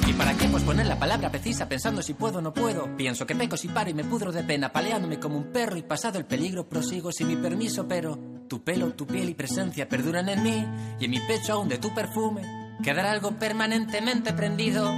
¿Y 0.07 0.13
para 0.13 0.33
qué? 0.35 0.47
Pues 0.47 0.63
poner 0.63 0.85
la 0.85 0.97
palabra 0.97 1.29
precisa 1.29 1.67
pensando 1.67 2.01
si 2.01 2.13
puedo 2.13 2.37
o 2.37 2.41
no 2.41 2.53
puedo. 2.53 2.95
Pienso 2.95 3.27
que 3.27 3.35
peco 3.35 3.57
si 3.57 3.67
paro 3.67 3.89
y 3.89 3.93
me 3.93 4.05
pudro 4.05 4.31
de 4.31 4.43
pena, 4.43 4.71
paleándome 4.71 5.19
como 5.19 5.35
un 5.37 5.51
perro 5.51 5.75
y 5.75 5.83
pasado 5.83 6.17
el 6.17 6.25
peligro 6.25 6.69
prosigo 6.69 7.11
sin 7.11 7.27
mi 7.27 7.35
permiso, 7.35 7.85
pero 7.85 8.17
tu 8.47 8.63
pelo, 8.63 8.93
tu 8.93 9.05
piel 9.05 9.27
y 9.27 9.33
presencia 9.33 9.89
perduran 9.89 10.29
en 10.29 10.41
mí 10.41 10.65
y 11.01 11.05
en 11.05 11.11
mi 11.11 11.19
pecho 11.19 11.51
aún 11.53 11.67
de 11.67 11.79
tu 11.79 11.93
perfume 11.93 12.77
quedará 12.81 13.11
algo 13.11 13.31
permanentemente 13.37 14.31
prendido. 14.31 14.89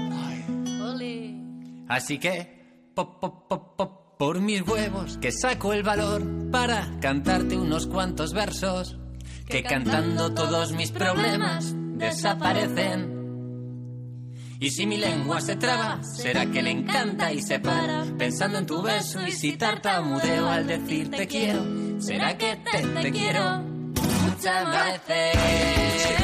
Así 1.88 2.20
que, 2.20 2.92
pop, 2.94 3.20
pop, 3.20 3.50
pop, 3.50 3.76
pop, 3.76 4.01
por 4.22 4.40
mis 4.40 4.62
huevos, 4.62 5.18
que 5.18 5.32
saco 5.32 5.74
el 5.74 5.82
valor 5.82 6.52
para 6.52 7.00
cantarte 7.02 7.58
unos 7.58 7.88
cuantos 7.88 8.34
versos, 8.34 8.96
que 9.48 9.64
cantando 9.64 10.32
todos 10.36 10.74
mis 10.74 10.92
problemas 10.92 11.74
desaparecen. 11.98 13.10
Y 14.60 14.70
si 14.70 14.86
mi 14.86 14.98
lengua 14.98 15.42
se 15.42 15.56
traba, 15.56 16.04
será 16.04 16.46
que 16.46 16.62
le 16.62 16.70
encanta 16.70 17.34
y 17.34 17.42
se 17.42 17.60
para, 17.60 18.06
pensando 18.16 18.60
en 18.60 18.68
tu 18.68 18.84
beso 18.84 19.26
y 19.26 19.32
si 19.32 19.54
tartamudeo 19.54 20.48
al 20.48 20.68
decir 20.68 21.10
te 21.10 21.26
quiero, 21.26 21.66
será 22.00 22.38
que 22.38 22.58
te, 22.58 22.84
te 23.02 23.12
quiero. 23.12 23.64
muchas 23.64 25.08
veces. 25.08 26.21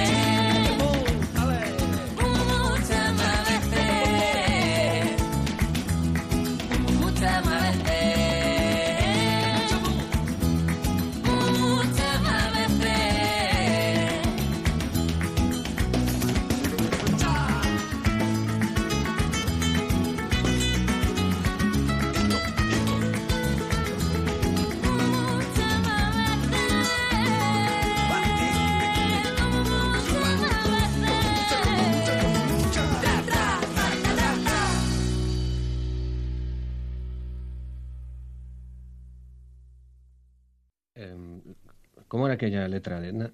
¿Cómo 42.08 42.26
era 42.26 42.36
aquella 42.36 42.68
letra? 42.68 43.02
no, 43.02 43.30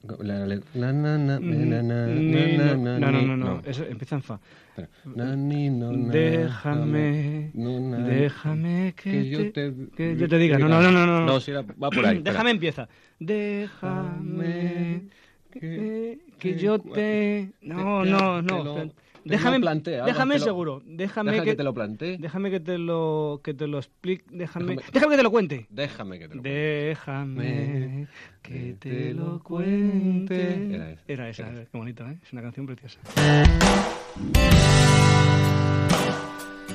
no, 3.12 3.22
no, 3.22 3.38
no, 3.38 3.62
eso 3.66 3.86
empieza 3.86 4.16
en 4.16 4.24
fa. 4.24 4.40
Espera. 4.70 4.90
Na- 5.16 5.36
ni- 5.36 5.70
no, 5.70 5.92
na- 5.92 6.14
Déjame, 6.14 7.52
na- 7.54 7.98
déjame 8.00 8.94
que, 8.96 9.12
que 9.12 9.30
yo 9.30 9.52
te, 9.52 9.74
que 9.96 10.18
yo 10.18 10.28
te 10.28 10.38
diga. 10.40 10.58
No, 10.58 10.68
no, 10.68 10.82
no, 10.82 10.92
no. 10.92 11.06
No, 11.06 11.26
No, 11.26 11.40
si 11.40 11.52
era- 11.52 11.62
va 11.62 11.92
por 11.92 12.06
ahí. 12.06 12.20
Déjame 12.24 12.52
empieza. 12.52 12.90
Déjame 13.20 15.04
que, 15.52 16.20
que 16.40 16.58
yo 16.58 16.80
te... 16.80 17.52
No, 17.62 18.04
no, 18.04 18.42
te 18.42 18.64
no. 18.64 18.94
Te 19.24 19.30
déjame, 19.30 19.60
plantea, 19.60 20.06
déjame 20.06 20.36
te 20.36 20.40
lo- 20.40 20.46
seguro. 20.46 20.82
Déjame 20.86 21.32
Deja 21.32 21.44
que, 21.44 21.50
que 21.52 21.56
te 21.56 21.64
lo 21.64 21.74
plantee. 21.74 22.18
Déjame 22.18 22.52
que 22.52 22.60
te 22.60 22.78
lo, 22.78 23.42
que 23.44 23.54
te 23.54 23.68
lo 23.68 23.78
explique. 23.80 24.26
Déjame, 24.30 24.76
Déjame- 24.76 24.92
déjame 24.94 25.12
que 25.14 25.18
te 25.18 25.24
lo 25.24 25.32
cuente. 25.32 25.68
Déjame 25.70 26.20
que 26.20 26.28
te 26.28 26.36
lo 26.36 26.42
Déjame 26.42 28.08
que 28.42 28.76
te 28.80 29.14
lo 29.14 29.40
cuente. 29.40 30.76
Era 30.76 30.90
esa, 30.92 31.02
Era 31.08 31.30
esa, 31.30 31.50
qué 31.72 31.78
bonito, 31.78 32.08
¿eh? 32.08 32.18
Es 32.24 32.34
una 32.34 32.42
canción 32.42 32.66
preciosa. 32.66 33.00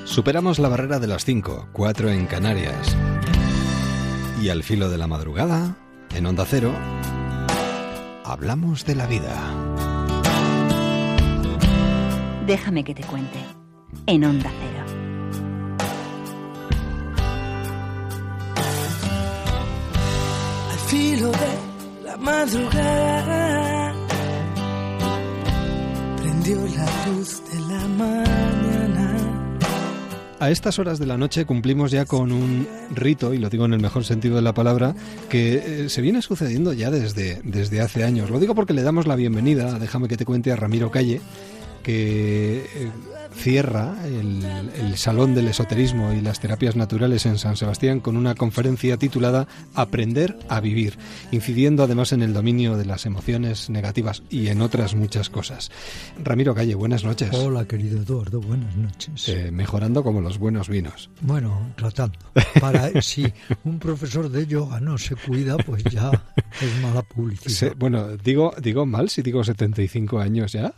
Superamos 0.05 0.59
la 0.59 0.69
barrera 0.69 0.99
de 0.99 1.07
las 1.07 1.25
5, 1.25 1.69
4 1.73 2.11
en 2.11 2.27
Canarias. 2.27 2.97
Y 4.43 4.49
al 4.49 4.63
filo 4.63 4.89
de 4.89 4.99
la 4.99 5.07
madrugada, 5.07 5.77
en 6.15 6.27
Onda 6.27 6.45
Cero, 6.47 6.73
hablamos 8.25 8.85
de 8.87 8.95
la 8.95 9.07
vida. 9.07 9.37
Déjame 12.49 12.83
que 12.83 12.95
te 12.95 13.03
cuente. 13.03 13.39
En 14.07 14.25
Onda 14.25 14.51
Cero. 14.59 14.85
al 20.73 20.79
filo 20.89 21.31
de 21.31 22.07
la 22.07 22.17
madrugada 22.17 23.95
prendió 26.17 26.57
la 26.57 27.07
luz 27.07 27.43
de 27.53 27.61
la 27.71 27.87
mañana. 27.87 29.17
A 30.41 30.51
estas 30.51 30.79
horas 30.79 30.99
de 30.99 31.05
la 31.05 31.19
noche 31.19 31.45
cumplimos 31.45 31.91
ya 31.91 32.07
con 32.07 32.33
un 32.33 32.67
rito, 32.95 33.35
y 33.35 33.39
lo 33.39 33.51
digo 33.51 33.67
en 33.67 33.75
el 33.75 33.81
mejor 33.81 34.07
sentido 34.07 34.37
de 34.37 34.43
la 34.43 34.55
palabra, 34.55 34.95
que 35.29 35.85
eh, 35.85 35.89
se 35.91 36.01
viene 36.01 36.23
sucediendo 36.23 36.73
ya 36.73 36.91
desde, 36.91 37.43
desde 37.45 37.83
hace 37.83 38.05
años. 38.05 38.31
Lo 38.31 38.39
digo 38.39 38.55
porque 38.55 38.73
le 38.73 38.83
damos 38.83 39.07
la 39.07 39.17
bienvenida, 39.17 39.79
déjame 39.79 40.09
que 40.09 40.17
te 40.17 40.25
cuente, 40.25 40.51
a 40.51 40.57
Ramiro 40.57 40.91
Calle, 40.91 41.21
que 41.89 42.67
eh, 42.75 42.91
cierra 43.33 43.97
el, 44.05 44.45
el, 44.79 44.99
Salón 44.99 45.35
del 45.35 45.49
Esoterismo 45.49 46.13
y 46.13 46.21
las 46.21 46.39
Terapias 46.39 46.77
Naturales 46.77 47.25
en 47.25 47.39
San 47.39 47.57
Sebastián 47.57 48.01
con 48.01 48.19
una 48.19 48.35
conferencia 48.35 48.99
titulada 48.99 49.49
Aprender 49.73 50.39
a 50.51 50.61
Vivir, 50.61 50.99
incidiendo 51.33 51.83
además 51.83 52.13
en 52.13 52.21
el 52.21 52.35
dominio 52.35 52.77
de 52.77 52.85
las 52.85 53.07
emociones 53.07 53.71
negativas 53.71 54.23
y 54.29 54.49
en 54.49 54.61
otras 54.61 54.95
muchas 54.95 55.31
cosas. 55.31 55.71
Ramiro 56.23 56.55
Calle, 56.55 56.75
buenas 56.75 57.05
noches. 57.05 57.31
Hola, 57.33 57.67
querido 57.67 58.03
Eduardo, 58.03 58.43
buenas 58.43 58.77
noches. 58.77 59.27
Eh, 59.31 59.51
mejorando 59.51 60.03
como 60.03 60.21
los 60.21 60.37
buenos 60.37 60.69
vinos. 60.69 61.09
Bueno, 61.23 61.73
tratando. 61.75 62.19
Para, 62.61 62.91
si 63.01 63.25
un 63.65 63.79
profesor 63.79 64.29
de 64.29 64.47
yoga 64.47 64.79
no 64.79 64.99
se 64.99 65.17
cuida, 65.17 65.57
pues 65.57 65.85
ya 65.85 66.11
es 66.61 66.83
mala 66.83 67.01
publicidad. 67.01 67.75
bueno, 67.79 68.15
digo, 68.19 68.53
digo 68.61 68.85
mal 68.85 69.09
si 69.09 69.23
digo 69.23 69.43
75 69.43 70.19
años 70.19 70.53
ya. 70.53 70.75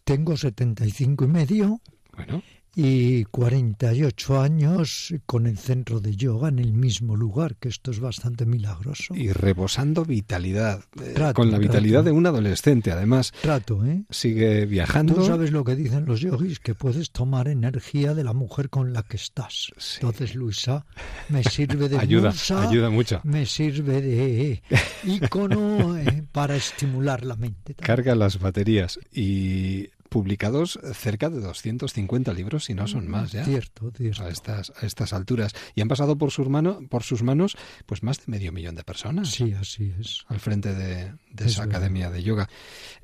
Tengo 0.00 0.36
75 0.36 1.24
y 1.24 1.28
medio. 1.28 1.80
Bueno. 2.14 2.42
Y 2.74 3.24
48 3.24 4.40
años 4.40 5.14
con 5.26 5.46
el 5.46 5.58
centro 5.58 6.00
de 6.00 6.16
yoga 6.16 6.48
en 6.48 6.58
el 6.58 6.72
mismo 6.72 7.16
lugar, 7.16 7.56
que 7.56 7.68
esto 7.68 7.90
es 7.90 8.00
bastante 8.00 8.46
milagroso. 8.46 9.14
Y 9.14 9.30
rebosando 9.30 10.04
vitalidad, 10.06 10.82
eh, 11.02 11.32
con 11.34 11.50
la 11.50 11.58
vitalidad 11.58 12.02
de 12.02 12.12
un 12.12 12.26
adolescente, 12.26 12.90
además. 12.90 13.32
Trato, 13.42 13.84
¿eh? 13.84 14.04
Sigue 14.08 14.64
viajando. 14.64 15.14
Tú 15.14 15.26
sabes 15.26 15.52
lo 15.52 15.64
que 15.64 15.76
dicen 15.76 16.06
los 16.06 16.20
yogis, 16.20 16.60
que 16.60 16.74
puedes 16.74 17.10
tomar 17.10 17.48
energía 17.48 18.14
de 18.14 18.24
la 18.24 18.32
mujer 18.32 18.70
con 18.70 18.94
la 18.94 19.02
que 19.02 19.16
estás. 19.16 19.70
Entonces, 19.96 20.34
Luisa, 20.34 20.86
me 21.28 21.44
sirve 21.44 21.90
de 21.90 21.98
ayuda, 22.00 22.32
ayuda 22.56 22.88
mucho. 22.88 23.20
Me 23.24 23.44
sirve 23.44 24.00
de 24.00 24.62
icono 25.04 25.98
eh, 25.98 26.24
para 26.32 26.56
estimular 26.56 27.24
la 27.24 27.36
mente. 27.36 27.74
Carga 27.74 28.14
las 28.14 28.38
baterías 28.38 28.98
y 29.12 29.90
publicados 30.12 30.78
cerca 30.92 31.30
de 31.30 31.40
250 31.40 32.32
libros, 32.34 32.66
si 32.66 32.74
no 32.74 32.86
son 32.86 33.08
más 33.08 33.32
ya. 33.32 33.44
Cierto, 33.44 33.90
A 34.20 34.28
estas, 34.28 34.72
a 34.80 34.86
estas 34.86 35.12
alturas. 35.12 35.54
Y 35.74 35.80
han 35.80 35.88
pasado 35.88 36.16
por 36.18 36.30
sus, 36.30 36.48
mano, 36.48 36.80
por 36.88 37.02
sus 37.02 37.22
manos 37.22 37.56
pues 37.86 38.02
más 38.02 38.18
de 38.18 38.24
medio 38.26 38.52
millón 38.52 38.74
de 38.74 38.84
personas. 38.84 39.30
Sí, 39.30 39.52
así 39.54 39.94
es. 39.98 40.24
Al 40.28 40.38
frente 40.38 40.74
de, 40.74 41.14
esa 41.38 41.64
academia 41.64 42.10
de 42.10 42.22
yoga. 42.22 42.48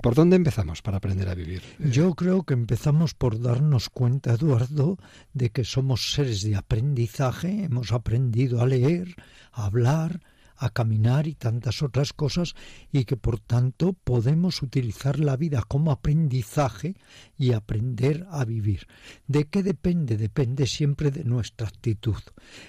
¿Por 0.02 0.14
dónde 0.14 0.36
empezamos 0.36 0.82
para 0.82 0.98
aprender 0.98 1.28
a 1.28 1.34
vivir? 1.34 1.62
Yo 1.78 2.14
creo 2.14 2.42
que 2.42 2.54
empezamos 2.54 3.14
por 3.14 3.40
darnos 3.40 3.88
cuenta, 3.88 4.34
Eduardo, 4.34 4.98
de 5.32 5.50
que 5.50 5.64
somos 5.64 6.12
seres 6.12 6.42
de 6.42 6.56
aprendizaje. 6.56 7.64
Hemos 7.64 7.92
aprendido 7.92 8.60
a 8.60 8.66
leer, 8.66 9.16
a 9.52 9.64
hablar, 9.64 10.20
a 10.58 10.70
caminar 10.70 11.26
y 11.26 11.34
tantas 11.34 11.82
otras 11.82 12.12
cosas 12.12 12.54
y 12.92 13.04
que 13.04 13.16
por 13.16 13.38
tanto 13.38 13.92
podemos 13.92 14.62
utilizar 14.62 15.20
la 15.20 15.36
vida 15.36 15.62
como 15.66 15.92
aprendizaje 15.92 16.96
y 17.36 17.52
aprender 17.52 18.26
a 18.30 18.44
vivir. 18.44 18.86
¿De 19.26 19.44
qué 19.44 19.62
depende? 19.62 20.16
Depende 20.16 20.66
siempre 20.66 21.10
de 21.10 21.24
nuestra 21.24 21.68
actitud. 21.68 22.18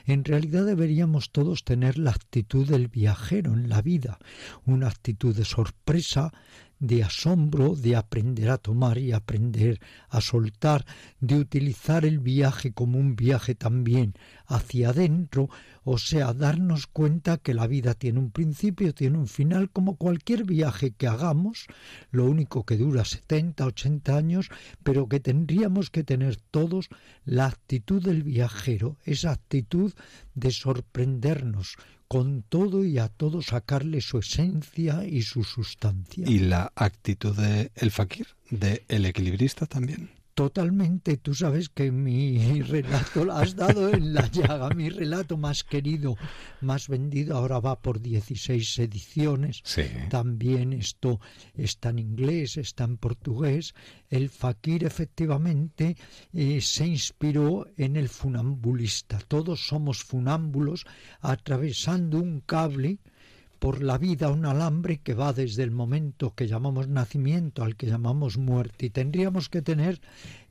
En 0.06 0.24
realidad 0.24 0.66
deberíamos 0.66 1.32
todos 1.32 1.64
tener 1.64 1.98
la 1.98 2.12
actitud 2.12 2.68
del 2.68 2.88
viajero 2.88 3.54
en 3.54 3.70
la 3.70 3.82
vida, 3.82 4.20
una 4.66 4.88
actitud 4.88 5.36
de 5.36 5.46
sorpresa, 5.46 6.32
de 6.80 7.04
asombro, 7.04 7.76
de 7.76 7.96
aprender 7.96 8.50
a 8.50 8.58
tomar 8.58 8.98
y 8.98 9.12
aprender 9.12 9.80
a 10.10 10.22
soltar, 10.22 10.86
de 11.20 11.36
utilizar 11.36 12.06
el 12.06 12.20
viaje 12.20 12.72
como 12.72 12.98
un 12.98 13.16
viaje 13.16 13.54
también 13.54 14.14
hacia 14.48 14.90
adentro, 14.90 15.50
o 15.84 15.98
sea, 15.98 16.34
darnos 16.34 16.88
cuenta 16.88 17.38
que 17.38 17.54
la 17.54 17.68
vida 17.68 17.94
tiene 17.94 18.20
un 18.20 18.32
principio, 18.32 18.94
tiene 18.94 19.18
un 19.18 19.28
final, 19.28 19.70
como 19.70 19.98
cualquier 19.98 20.46
viaje 20.46 20.92
que 20.92 21.08
hagamos, 21.08 21.68
lo 22.12 22.26
único 22.26 22.66
que 22.66 22.78
dura 22.78 23.06
70, 23.06 23.66
80 23.66 24.16
años, 24.16 24.50
pero 24.84 25.08
que 25.08 25.20
tendríamos 25.20 25.90
que 25.90 26.04
tener 26.04 26.38
todos 26.38 26.90
la 27.26 27.48
actitud 27.48 28.02
del 28.02 28.24
viajero, 28.24 28.98
esa 29.04 29.32
actitud 29.32 29.94
de 30.34 30.52
sorprendernos 30.52 31.76
con 32.10 32.42
todo 32.42 32.84
y 32.84 32.98
a 32.98 33.08
todo 33.08 33.44
sacarle 33.44 34.02
su 34.02 34.18
esencia 34.18 35.06
y 35.06 35.22
su 35.22 35.44
sustancia. 35.44 36.26
¿Y 36.28 36.40
la 36.40 36.74
actitud 36.76 37.38
del 37.38 37.72
el 37.76 37.92
fakir, 37.92 38.28
del 38.50 38.82
el 38.88 39.06
equilibrista 39.06 39.68
también? 39.68 40.10
Totalmente, 40.40 41.18
tú 41.18 41.36
sabes 41.36 41.68
que 41.68 41.92
mi 41.92 42.62
relato 42.62 43.26
lo 43.26 43.34
has 43.34 43.58
dado 43.58 43.90
en 43.94 44.14
la 44.14 44.26
llaga, 44.32 44.70
mi 44.70 44.90
relato 44.90 45.36
más 45.36 45.66
querido, 45.66 46.16
más 46.62 46.88
vendido, 46.88 47.36
ahora 47.36 47.60
va 47.60 47.82
por 47.82 48.00
16 48.00 48.80
ediciones. 48.80 49.62
También 50.10 50.72
esto 50.72 51.20
está 51.56 51.90
en 51.90 52.00
inglés, 52.00 52.56
está 52.56 52.86
en 52.86 52.96
portugués. 52.96 53.74
El 54.10 54.30
fakir 54.30 54.86
efectivamente 54.86 55.98
eh, 56.32 56.62
se 56.62 56.88
inspiró 56.88 57.68
en 57.76 57.98
el 57.98 58.08
funambulista. 58.08 59.20
Todos 59.28 59.68
somos 59.68 60.06
funámbulos 60.06 60.86
atravesando 61.20 62.18
un 62.18 62.40
cable 62.40 63.00
por 63.60 63.84
la 63.84 63.98
vida 63.98 64.30
un 64.30 64.46
alambre 64.46 65.00
que 65.00 65.14
va 65.14 65.34
desde 65.34 65.64
el 65.64 65.72
momento 65.72 66.34
que 66.34 66.48
llamamos 66.48 66.88
nacimiento 66.88 67.64
al 67.64 67.76
que 67.76 67.88
llamamos 67.88 68.38
muerte 68.38 68.86
y 68.88 68.90
tendríamos 68.90 69.50
que 69.50 69.62
tener 69.62 70.00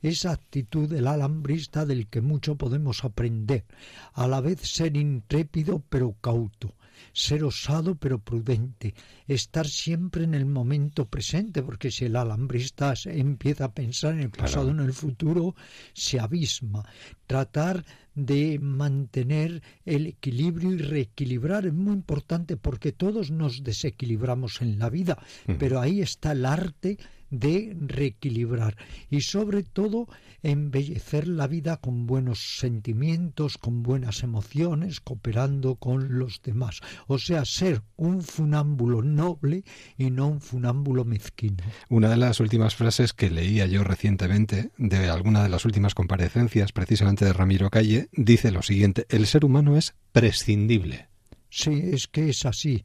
esa 0.01 0.31
actitud 0.31 0.87
del 0.87 1.07
alambrista 1.07 1.85
del 1.85 2.07
que 2.07 2.21
mucho 2.21 2.55
podemos 2.55 3.03
aprender, 3.03 3.65
a 4.13 4.27
la 4.27 4.41
vez 4.41 4.61
ser 4.61 4.95
intrépido 4.95 5.81
pero 5.89 6.15
cauto, 6.21 6.73
ser 7.19 7.43
osado 7.43 7.95
pero 7.95 8.19
prudente, 8.19 8.93
estar 9.27 9.67
siempre 9.67 10.23
en 10.23 10.33
el 10.33 10.45
momento 10.45 11.05
presente, 11.05 11.61
porque 11.61 11.91
si 11.91 12.05
el 12.05 12.15
alambrista 12.15 12.93
empieza 13.05 13.65
a 13.65 13.73
pensar 13.73 14.13
en 14.13 14.21
el 14.21 14.29
pasado, 14.29 14.69
en 14.69 14.79
el 14.79 14.93
futuro, 14.93 15.53
se 15.93 16.17
abisma. 16.17 16.85
Tratar 17.27 17.83
de 18.15 18.57
mantener 18.59 19.61
el 19.85 20.07
equilibrio 20.07 20.71
y 20.71 20.77
reequilibrar 20.77 21.65
es 21.65 21.73
muy 21.73 21.93
importante 21.93 22.55
porque 22.55 22.93
todos 22.93 23.31
nos 23.31 23.63
desequilibramos 23.63 24.61
en 24.61 24.79
la 24.79 24.89
vida, 24.89 25.17
pero 25.57 25.81
ahí 25.81 26.01
está 26.01 26.31
el 26.31 26.45
arte 26.45 26.97
de 27.29 27.75
reequilibrar 27.79 28.77
y 29.09 29.21
sobre 29.21 29.63
todo 29.63 30.07
embellecer 30.43 31.27
la 31.27 31.47
vida 31.47 31.77
con 31.77 32.07
buenos 32.07 32.57
sentimientos, 32.57 33.57
con 33.57 33.83
buenas 33.83 34.23
emociones, 34.23 34.99
cooperando 34.99 35.75
con 35.75 36.17
los 36.17 36.41
demás. 36.41 36.79
O 37.07 37.19
sea, 37.19 37.45
ser 37.45 37.81
un 37.95 38.21
funámbulo 38.21 39.01
noble 39.01 39.63
y 39.97 40.11
no 40.11 40.27
un 40.27 40.41
funámbulo 40.41 41.05
mezquino. 41.05 41.63
Una 41.89 42.09
de 42.09 42.17
las 42.17 42.39
últimas 42.39 42.75
frases 42.75 43.13
que 43.13 43.29
leía 43.29 43.65
yo 43.65 43.83
recientemente 43.83 44.71
de 44.77 45.09
alguna 45.09 45.43
de 45.43 45.49
las 45.49 45.65
últimas 45.65 45.95
comparecencias 45.95 46.71
precisamente 46.71 47.25
de 47.25 47.33
Ramiro 47.33 47.69
Calle 47.69 48.09
dice 48.13 48.51
lo 48.51 48.61
siguiente, 48.61 49.05
el 49.09 49.27
ser 49.27 49.45
humano 49.45 49.77
es 49.77 49.95
prescindible. 50.11 51.07
Sí, 51.51 51.81
es 51.91 52.07
que 52.07 52.29
es 52.29 52.45
así 52.45 52.83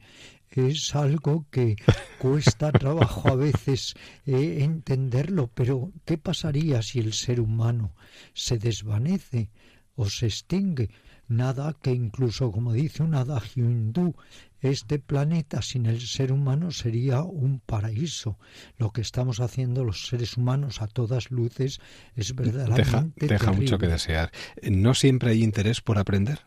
es 0.55 0.95
algo 0.95 1.45
que 1.51 1.75
cuesta 2.19 2.71
trabajo 2.71 3.29
a 3.29 3.35
veces 3.35 3.93
eh, 4.25 4.57
entenderlo, 4.61 5.49
pero 5.53 5.91
¿qué 6.05 6.17
pasaría 6.17 6.81
si 6.81 6.99
el 6.99 7.13
ser 7.13 7.39
humano 7.39 7.95
se 8.33 8.57
desvanece 8.57 9.51
o 9.95 10.09
se 10.09 10.27
extingue? 10.27 10.89
Nada 11.27 11.75
que 11.81 11.91
incluso, 11.91 12.51
como 12.51 12.73
dice 12.73 13.01
un 13.01 13.15
adagio 13.15 13.65
hindú, 13.65 14.15
este 14.61 14.99
planeta 14.99 15.61
sin 15.61 15.87
el 15.87 16.01
ser 16.01 16.31
humano 16.31 16.71
sería 16.71 17.23
un 17.23 17.59
paraíso. 17.59 18.37
Lo 18.77 18.91
que 18.91 19.01
estamos 19.01 19.39
haciendo 19.39 19.83
los 19.83 20.07
seres 20.07 20.37
humanos 20.37 20.81
a 20.81 20.87
todas 20.87 21.31
luces 21.31 21.79
es 22.15 22.35
verdaderamente 22.35 23.27
deja, 23.27 23.45
deja 23.45 23.51
mucho 23.51 23.77
que 23.79 23.87
desear. 23.87 24.31
¿No 24.61 24.93
siempre 24.93 25.31
hay 25.31 25.43
interés 25.43 25.81
por 25.81 25.97
aprender? 25.97 26.41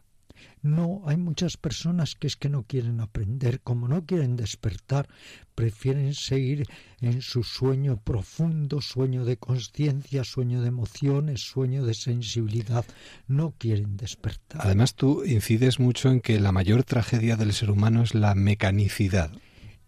No, 0.63 1.03
hay 1.07 1.17
muchas 1.17 1.57
personas 1.57 2.15
que 2.15 2.27
es 2.27 2.37
que 2.37 2.49
no 2.49 2.65
quieren 2.65 3.01
aprender, 3.01 3.61
como 3.61 3.89
no 3.89 4.05
quieren 4.05 4.37
despertar, 4.37 5.09
prefieren 5.55 6.15
seguir 6.15 6.67
en 7.01 7.23
su 7.23 7.43
sueño 7.43 7.97
profundo, 7.97 8.81
sueño 8.81 9.25
de 9.25 9.37
conciencia, 9.37 10.25
sueño 10.25 10.63
de 10.63 10.69
emociones, 10.69 11.41
sueño 11.41 11.85
de 11.85 11.95
sensibilidad, 11.95 12.85
no 13.27 13.55
quieren 13.59 13.97
despertar. 13.97 14.61
Además 14.65 14.95
tú 14.95 15.25
incides 15.25 15.81
mucho 15.81 16.11
en 16.11 16.21
que 16.21 16.41
la 16.41 16.53
mayor 16.53 16.85
tragedia 16.85 17.37
del 17.37 17.53
ser 17.53 17.71
humano 17.71 18.03
es 18.03 18.15
la 18.15 18.35
mecanicidad. 18.35 19.31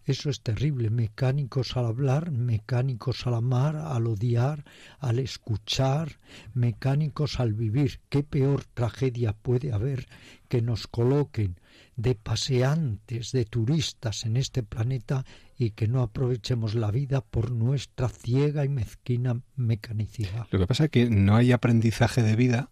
Eso 0.05 0.29
es 0.29 0.41
terrible. 0.41 0.89
Mecánicos 0.89 1.77
al 1.77 1.85
hablar, 1.85 2.31
mecánicos 2.31 3.27
al 3.27 3.35
amar, 3.35 3.75
al 3.75 4.07
odiar, 4.07 4.65
al 4.99 5.19
escuchar, 5.19 6.19
mecánicos 6.53 7.39
al 7.39 7.53
vivir. 7.53 7.99
¿Qué 8.09 8.23
peor 8.23 8.63
tragedia 8.73 9.33
puede 9.33 9.71
haber 9.73 10.07
que 10.47 10.61
nos 10.61 10.87
coloquen 10.87 11.59
de 11.95 12.15
paseantes, 12.15 13.31
de 13.31 13.45
turistas 13.45 14.25
en 14.25 14.37
este 14.37 14.63
planeta 14.63 15.23
y 15.57 15.71
que 15.71 15.87
no 15.87 16.01
aprovechemos 16.01 16.73
la 16.73 16.89
vida 16.89 17.21
por 17.21 17.51
nuestra 17.51 18.09
ciega 18.09 18.65
y 18.65 18.69
mezquina 18.69 19.41
mecanicidad? 19.55 20.47
Lo 20.49 20.59
que 20.59 20.67
pasa 20.67 20.85
es 20.85 20.89
que 20.89 21.09
no 21.09 21.35
hay 21.35 21.51
aprendizaje 21.51 22.23
de 22.23 22.35
vida 22.35 22.71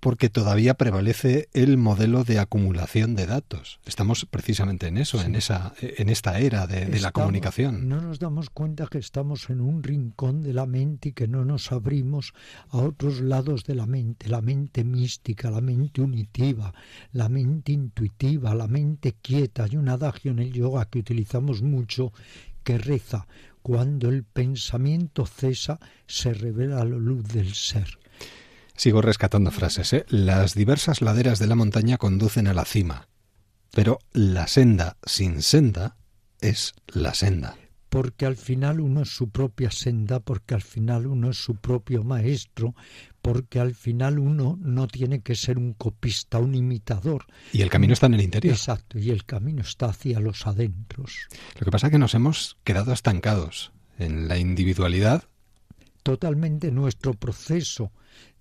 porque 0.00 0.28
todavía 0.28 0.74
prevalece 0.74 1.48
el 1.52 1.76
modelo 1.76 2.22
de 2.22 2.38
acumulación 2.38 3.16
de 3.16 3.26
datos. 3.26 3.80
Estamos 3.84 4.24
precisamente 4.24 4.86
en 4.86 4.96
eso, 4.96 5.20
en 5.20 5.34
esa, 5.34 5.74
en 5.80 6.08
esta 6.08 6.38
era 6.38 6.66
de, 6.66 7.00
la 7.00 7.10
comunicación. 7.10 7.88
No 7.88 8.00
nos 8.00 8.20
damos 8.20 8.48
cuenta 8.50 8.86
que 8.86 8.98
estamos 8.98 9.50
en 9.50 9.60
un 9.60 9.82
rincón 9.82 10.42
de 10.42 10.52
la 10.52 10.66
mente 10.66 11.08
y 11.08 11.12
que 11.12 11.26
no 11.26 11.44
nos 11.44 11.72
abrimos 11.72 12.32
a 12.68 12.78
otros 12.78 13.20
lados 13.20 13.64
de 13.64 13.74
la 13.74 13.86
mente, 13.86 14.28
la 14.28 14.40
mente 14.40 14.84
mística, 14.84 15.50
la 15.50 15.60
mente 15.60 16.00
unitiva, 16.00 16.72
la 17.12 17.28
mente 17.28 17.72
intuitiva, 17.72 18.54
la 18.54 18.68
mente 18.68 19.16
quieta. 19.20 19.64
Hay 19.64 19.76
un 19.76 19.88
adagio 19.88 20.30
en 20.30 20.38
el 20.38 20.52
yoga 20.52 20.84
que 20.84 21.00
utilizamos 21.00 21.62
mucho 21.62 22.12
que 22.62 22.78
reza 22.78 23.26
cuando 23.62 24.10
el 24.10 24.22
pensamiento 24.22 25.26
cesa, 25.26 25.80
se 26.06 26.32
revela 26.32 26.84
la 26.84 26.84
luz 26.84 27.24
del 27.26 27.52
ser. 27.52 27.98
Sigo 28.76 29.00
rescatando 29.00 29.50
frases. 29.50 29.92
¿eh? 29.92 30.06
Las 30.08 30.54
diversas 30.54 31.00
laderas 31.00 31.38
de 31.38 31.46
la 31.46 31.54
montaña 31.54 31.96
conducen 31.96 32.46
a 32.46 32.54
la 32.54 32.64
cima, 32.64 33.08
pero 33.72 33.98
la 34.12 34.46
senda 34.46 34.96
sin 35.04 35.42
senda 35.42 35.96
es 36.40 36.74
la 36.88 37.14
senda. 37.14 37.56
Porque 37.88 38.26
al 38.26 38.36
final 38.36 38.80
uno 38.80 39.02
es 39.02 39.08
su 39.08 39.30
propia 39.30 39.70
senda, 39.70 40.20
porque 40.20 40.54
al 40.54 40.60
final 40.60 41.06
uno 41.06 41.30
es 41.30 41.38
su 41.38 41.56
propio 41.56 42.04
maestro, 42.04 42.74
porque 43.22 43.58
al 43.58 43.74
final 43.74 44.18
uno 44.18 44.58
no 44.60 44.86
tiene 44.86 45.20
que 45.20 45.34
ser 45.34 45.56
un 45.56 45.72
copista, 45.72 46.38
un 46.38 46.54
imitador. 46.54 47.24
Y 47.52 47.62
el 47.62 47.70
camino 47.70 47.94
está 47.94 48.06
en 48.06 48.14
el 48.14 48.20
interior. 48.20 48.54
Exacto, 48.54 48.98
y 48.98 49.10
el 49.10 49.24
camino 49.24 49.62
está 49.62 49.86
hacia 49.86 50.20
los 50.20 50.46
adentros. 50.46 51.28
Lo 51.58 51.64
que 51.64 51.70
pasa 51.70 51.86
es 51.86 51.92
que 51.92 51.98
nos 51.98 52.14
hemos 52.14 52.58
quedado 52.64 52.92
estancados 52.92 53.72
en 53.98 54.28
la 54.28 54.36
individualidad. 54.36 55.24
Totalmente 56.02 56.70
nuestro 56.70 57.14
proceso 57.14 57.92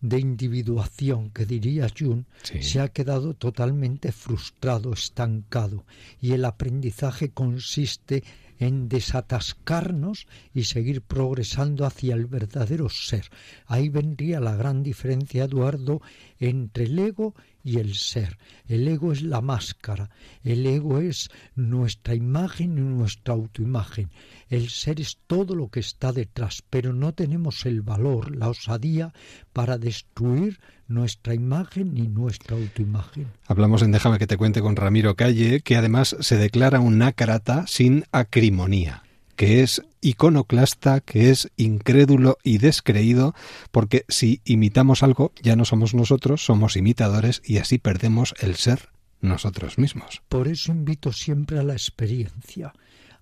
de 0.10 0.20
individuación 0.20 1.32
que 1.32 1.45
diría 1.45 1.88
Jung 1.97 2.26
se 2.43 2.80
ha 2.80 2.89
quedado 2.89 3.34
totalmente 3.34 4.12
frustrado, 4.12 4.93
estancado, 4.93 5.86
y 6.22 6.34
el 6.34 6.45
aprendizaje 6.45 7.30
consiste 7.30 8.24
en 8.60 8.88
desatascarnos 8.88 10.28
y 10.53 10.64
seguir 10.66 11.01
progresando 11.01 11.86
hacia 11.86 12.16
el 12.16 12.26
verdadero 12.26 12.89
ser. 12.89 13.30
Ahí 13.66 13.89
vendría 13.89 14.39
la 14.39 14.56
gran 14.56 14.84
diferencia, 14.84 15.45
Eduardo, 15.45 16.01
entre 16.39 16.86
el 16.86 16.99
ego 16.99 17.36
y 17.51 17.55
el 17.78 17.95
ser. 17.95 18.38
El 18.68 18.88
ego 18.88 19.11
es 19.11 19.22
la 19.22 19.41
máscara, 19.41 20.09
el 20.43 20.66
ego 20.66 20.99
es 20.99 21.30
nuestra 21.55 22.16
imagen 22.16 22.78
y 22.78 22.82
nuestra 22.82 23.34
autoimagen. 23.34 24.11
El 24.49 24.70
ser 24.70 25.01
es 25.01 25.18
todo 25.28 25.55
lo 25.55 25.70
que 25.70 25.80
está 25.80 26.11
detrás, 26.11 26.63
pero 26.70 26.93
no 26.93 27.13
tenemos 27.13 27.66
el 27.66 27.82
valor, 27.82 28.36
la 28.36 28.49
osadía 28.49 29.13
para 29.53 29.78
destruir 29.78 30.59
nuestra 30.88 31.34
imagen 31.34 31.93
ni 31.93 32.07
nuestra 32.07 32.55
autoimagen. 32.55 33.28
Hablamos 33.47 33.82
en 33.82 33.91
Déjame 33.91 34.20
que 34.20 34.28
te 34.28 34.38
cuente 34.38 34.61
con 34.61 34.76
Ramiro 34.76 35.16
Calle, 35.16 35.61
que 35.61 35.76
además 35.76 36.16
se 36.20 36.38
declara 36.38 36.80
un 36.80 36.99
nácarata 36.99 37.66
sin 37.68 38.05
acrimonía 38.11 39.05
que 39.36 39.61
es 39.61 39.81
iconoclasta, 40.01 41.01
que 41.01 41.29
es 41.29 41.51
incrédulo 41.57 42.38
y 42.43 42.57
descreído, 42.57 43.33
porque 43.71 44.05
si 44.07 44.41
imitamos 44.45 45.03
algo 45.03 45.31
ya 45.41 45.55
no 45.55 45.65
somos 45.65 45.93
nosotros, 45.93 46.43
somos 46.43 46.75
imitadores 46.75 47.41
y 47.45 47.57
así 47.57 47.77
perdemos 47.77 48.33
el 48.39 48.55
ser 48.55 48.89
nosotros 49.21 49.77
mismos. 49.77 50.21
Por 50.29 50.47
eso 50.47 50.71
invito 50.71 51.11
siempre 51.11 51.59
a 51.59 51.63
la 51.63 51.73
experiencia, 51.73 52.73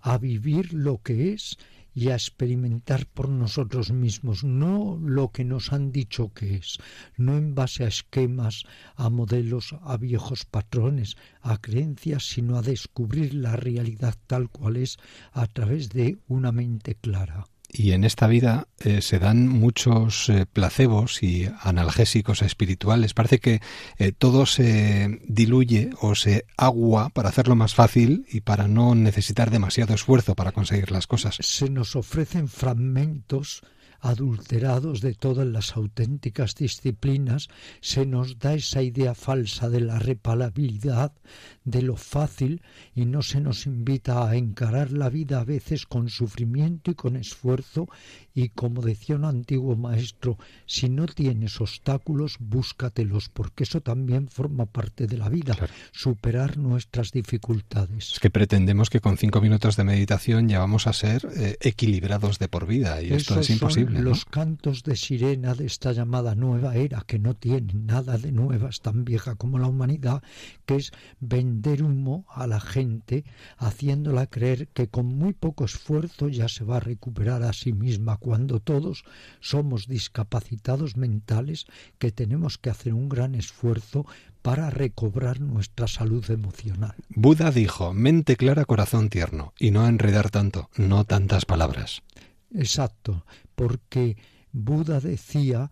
a 0.01 0.17
vivir 0.17 0.73
lo 0.73 0.99
que 1.01 1.33
es 1.33 1.57
y 1.93 2.09
a 2.09 2.15
experimentar 2.15 3.05
por 3.05 3.29
nosotros 3.29 3.91
mismos, 3.91 4.43
no 4.43 4.99
lo 5.01 5.31
que 5.31 5.45
nos 5.45 5.71
han 5.71 5.91
dicho 5.91 6.33
que 6.33 6.55
es, 6.55 6.77
no 7.17 7.37
en 7.37 7.55
base 7.55 7.85
a 7.85 7.87
esquemas, 7.87 8.63
a 8.95 9.09
modelos, 9.09 9.75
a 9.83 9.97
viejos 9.97 10.45
patrones, 10.45 11.15
a 11.41 11.59
creencias, 11.59 12.23
sino 12.27 12.57
a 12.57 12.61
descubrir 12.61 13.33
la 13.33 13.55
realidad 13.55 14.15
tal 14.27 14.49
cual 14.49 14.77
es 14.77 14.97
a 15.31 15.47
través 15.47 15.89
de 15.89 16.17
una 16.27 16.51
mente 16.51 16.95
clara. 16.95 17.45
Y 17.75 17.93
en 17.93 18.03
esta 18.03 18.27
vida 18.27 18.67
eh, 18.81 19.01
se 19.01 19.17
dan 19.17 19.47
muchos 19.47 20.29
eh, 20.29 20.45
placebos 20.45 21.23
y 21.23 21.49
analgésicos 21.59 22.43
espirituales. 22.43 23.15
Parece 23.15 23.39
que 23.39 23.61
eh, 23.97 24.11
todo 24.11 24.45
se 24.45 25.19
diluye 25.27 25.89
o 25.99 26.13
se 26.13 26.45
agua 26.55 27.09
para 27.09 27.29
hacerlo 27.29 27.55
más 27.55 27.73
fácil 27.73 28.27
y 28.31 28.41
para 28.41 28.67
no 28.67 28.93
necesitar 28.93 29.49
demasiado 29.49 29.95
esfuerzo 29.95 30.35
para 30.35 30.51
conseguir 30.51 30.91
las 30.91 31.07
cosas. 31.07 31.37
Se 31.39 31.71
nos 31.71 31.95
ofrecen 31.95 32.47
fragmentos 32.47 33.63
adulterados 34.03 34.99
de 34.99 35.13
todas 35.13 35.47
las 35.47 35.77
auténticas 35.77 36.55
disciplinas, 36.55 37.47
se 37.79 38.05
nos 38.05 38.37
da 38.37 38.53
esa 38.53 38.81
idea 38.81 39.15
falsa 39.15 39.69
de 39.69 39.79
la 39.79 39.97
repalabilidad, 39.97 41.13
de 41.63 41.81
lo 41.81 41.95
fácil, 41.95 42.61
y 42.93 43.05
no 43.05 43.21
se 43.21 43.39
nos 43.39 43.65
invita 43.65 44.27
a 44.27 44.35
encarar 44.35 44.91
la 44.91 45.09
vida 45.09 45.39
a 45.39 45.45
veces 45.45 45.85
con 45.85 46.09
sufrimiento 46.09 46.91
y 46.91 46.95
con 46.95 47.15
esfuerzo, 47.15 47.87
y 48.35 48.49
como 48.49 48.81
decía 48.81 49.15
un 49.15 49.23
antiguo 49.23 49.77
maestro, 49.77 50.37
si 50.65 50.89
no 50.89 51.05
tienes 51.05 51.61
obstáculos, 51.61 52.35
búscatelos, 52.39 53.29
porque 53.29 53.63
eso 53.63 53.79
también 53.79 54.27
forma 54.27 54.65
parte 54.65 55.07
de 55.07 55.17
la 55.17 55.29
vida, 55.29 55.55
superar 55.93 56.57
nuestras 56.57 57.11
dificultades. 57.11 58.13
Es 58.13 58.19
que 58.19 58.29
pretendemos 58.29 58.89
que 58.89 58.99
con 58.99 59.17
cinco 59.17 59.39
minutos 59.39 59.77
de 59.77 59.85
meditación 59.85 60.49
ya 60.49 60.59
vamos 60.59 60.87
a 60.87 60.93
ser 60.93 61.25
eh, 61.37 61.55
equilibrados 61.61 62.37
de 62.37 62.49
por 62.49 62.67
vida, 62.67 63.01
y 63.01 63.13
esto 63.13 63.39
es 63.39 63.49
imposible 63.49 63.92
los 64.01 64.25
cantos 64.25 64.83
de 64.83 64.95
sirena 64.95 65.53
de 65.53 65.65
esta 65.65 65.91
llamada 65.91 66.35
nueva 66.35 66.75
era, 66.75 67.01
que 67.01 67.19
no 67.19 67.35
tiene 67.35 67.73
nada 67.73 68.17
de 68.17 68.31
nueva, 68.31 68.69
es 68.69 68.81
tan 68.81 69.05
vieja 69.05 69.35
como 69.35 69.59
la 69.59 69.67
humanidad, 69.67 70.23
que 70.65 70.75
es 70.75 70.91
vender 71.19 71.83
humo 71.83 72.25
a 72.29 72.47
la 72.47 72.59
gente, 72.59 73.25
haciéndola 73.57 74.27
creer 74.27 74.67
que 74.69 74.87
con 74.87 75.05
muy 75.05 75.33
poco 75.33 75.65
esfuerzo 75.65 76.29
ya 76.29 76.47
se 76.47 76.63
va 76.63 76.77
a 76.77 76.81
recuperar 76.81 77.43
a 77.43 77.53
sí 77.53 77.73
misma, 77.73 78.17
cuando 78.17 78.59
todos 78.59 79.03
somos 79.39 79.87
discapacitados 79.87 80.97
mentales 80.97 81.65
que 81.99 82.11
tenemos 82.11 82.57
que 82.57 82.69
hacer 82.69 82.93
un 82.93 83.09
gran 83.09 83.35
esfuerzo 83.35 84.05
para 84.41 84.69
recobrar 84.69 85.39
nuestra 85.39 85.87
salud 85.87 86.29
emocional. 86.29 86.95
Buda 87.09 87.49
dijo, 87.49 87.93
mente 87.93 88.35
clara, 88.35 88.65
corazón 88.65 89.09
tierno, 89.09 89.53
y 89.57 89.71
no 89.71 89.87
enredar 89.87 90.29
tanto, 90.29 90.69
no 90.75 91.05
tantas 91.05 91.45
palabras. 91.45 92.03
Exacto, 92.53 93.25
porque 93.55 94.17
Buda 94.51 94.99
decía 94.99 95.71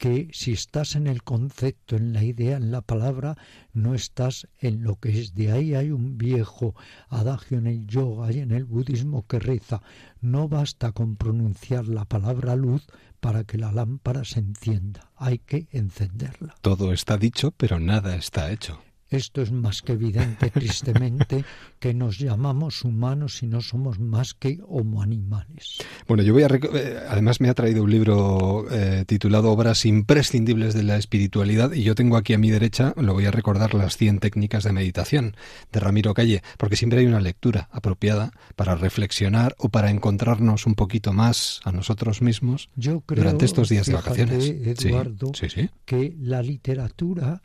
que 0.00 0.30
si 0.32 0.52
estás 0.52 0.96
en 0.96 1.06
el 1.06 1.22
concepto, 1.22 1.94
en 1.94 2.14
la 2.14 2.24
idea, 2.24 2.56
en 2.56 2.72
la 2.72 2.80
palabra, 2.80 3.36
no 3.74 3.94
estás 3.94 4.48
en 4.58 4.82
lo 4.82 4.96
que 4.96 5.20
es. 5.20 5.34
De 5.34 5.52
ahí 5.52 5.74
hay 5.74 5.90
un 5.90 6.16
viejo 6.16 6.74
adagio 7.10 7.58
en 7.58 7.66
el 7.66 7.86
yoga 7.86 8.32
y 8.32 8.38
en 8.38 8.50
el 8.50 8.64
budismo 8.64 9.26
que 9.26 9.38
reza, 9.38 9.82
no 10.22 10.48
basta 10.48 10.92
con 10.92 11.16
pronunciar 11.16 11.86
la 11.86 12.06
palabra 12.06 12.56
luz 12.56 12.86
para 13.20 13.44
que 13.44 13.58
la 13.58 13.72
lámpara 13.72 14.24
se 14.24 14.40
encienda, 14.40 15.10
hay 15.16 15.38
que 15.38 15.68
encenderla. 15.70 16.54
Todo 16.62 16.94
está 16.94 17.18
dicho, 17.18 17.50
pero 17.50 17.78
nada 17.78 18.16
está 18.16 18.50
hecho. 18.50 18.80
Esto 19.10 19.42
es 19.42 19.50
más 19.50 19.82
que 19.82 19.92
evidente, 19.92 20.50
tristemente, 20.54 21.44
que 21.80 21.94
nos 21.94 22.18
llamamos 22.18 22.84
humanos 22.84 23.42
y 23.42 23.46
no 23.48 23.60
somos 23.60 23.98
más 23.98 24.34
que 24.34 24.60
homo 24.68 25.02
animales. 25.02 25.78
Bueno, 26.06 26.22
yo 26.22 26.32
voy 26.32 26.44
a. 26.44 26.46
Eh, 26.46 27.00
además, 27.08 27.40
me 27.40 27.48
ha 27.48 27.54
traído 27.54 27.82
un 27.82 27.90
libro 27.90 28.66
eh, 28.70 29.04
titulado 29.06 29.50
Obras 29.50 29.84
imprescindibles 29.84 30.74
de 30.74 30.84
la 30.84 30.96
espiritualidad 30.96 31.72
y 31.72 31.82
yo 31.82 31.96
tengo 31.96 32.16
aquí 32.16 32.34
a 32.34 32.38
mi 32.38 32.50
derecha, 32.50 32.94
lo 32.96 33.12
voy 33.12 33.26
a 33.26 33.32
recordar, 33.32 33.74
las 33.74 33.96
100 33.96 34.20
técnicas 34.20 34.62
de 34.62 34.72
meditación 34.72 35.36
de 35.72 35.80
Ramiro 35.80 36.14
Calle, 36.14 36.42
porque 36.56 36.76
siempre 36.76 37.00
hay 37.00 37.06
una 37.06 37.20
lectura 37.20 37.68
apropiada 37.72 38.32
para 38.54 38.76
reflexionar 38.76 39.56
o 39.58 39.70
para 39.70 39.90
encontrarnos 39.90 40.66
un 40.66 40.76
poquito 40.76 41.12
más 41.12 41.60
a 41.64 41.72
nosotros 41.72 42.22
mismos 42.22 42.70
durante 42.76 43.44
estos 43.44 43.68
días 43.68 43.86
de 43.86 43.94
vacaciones. 43.94 44.48
Eduardo, 44.48 45.32
que 45.84 46.14
la 46.20 46.42
literatura 46.42 47.42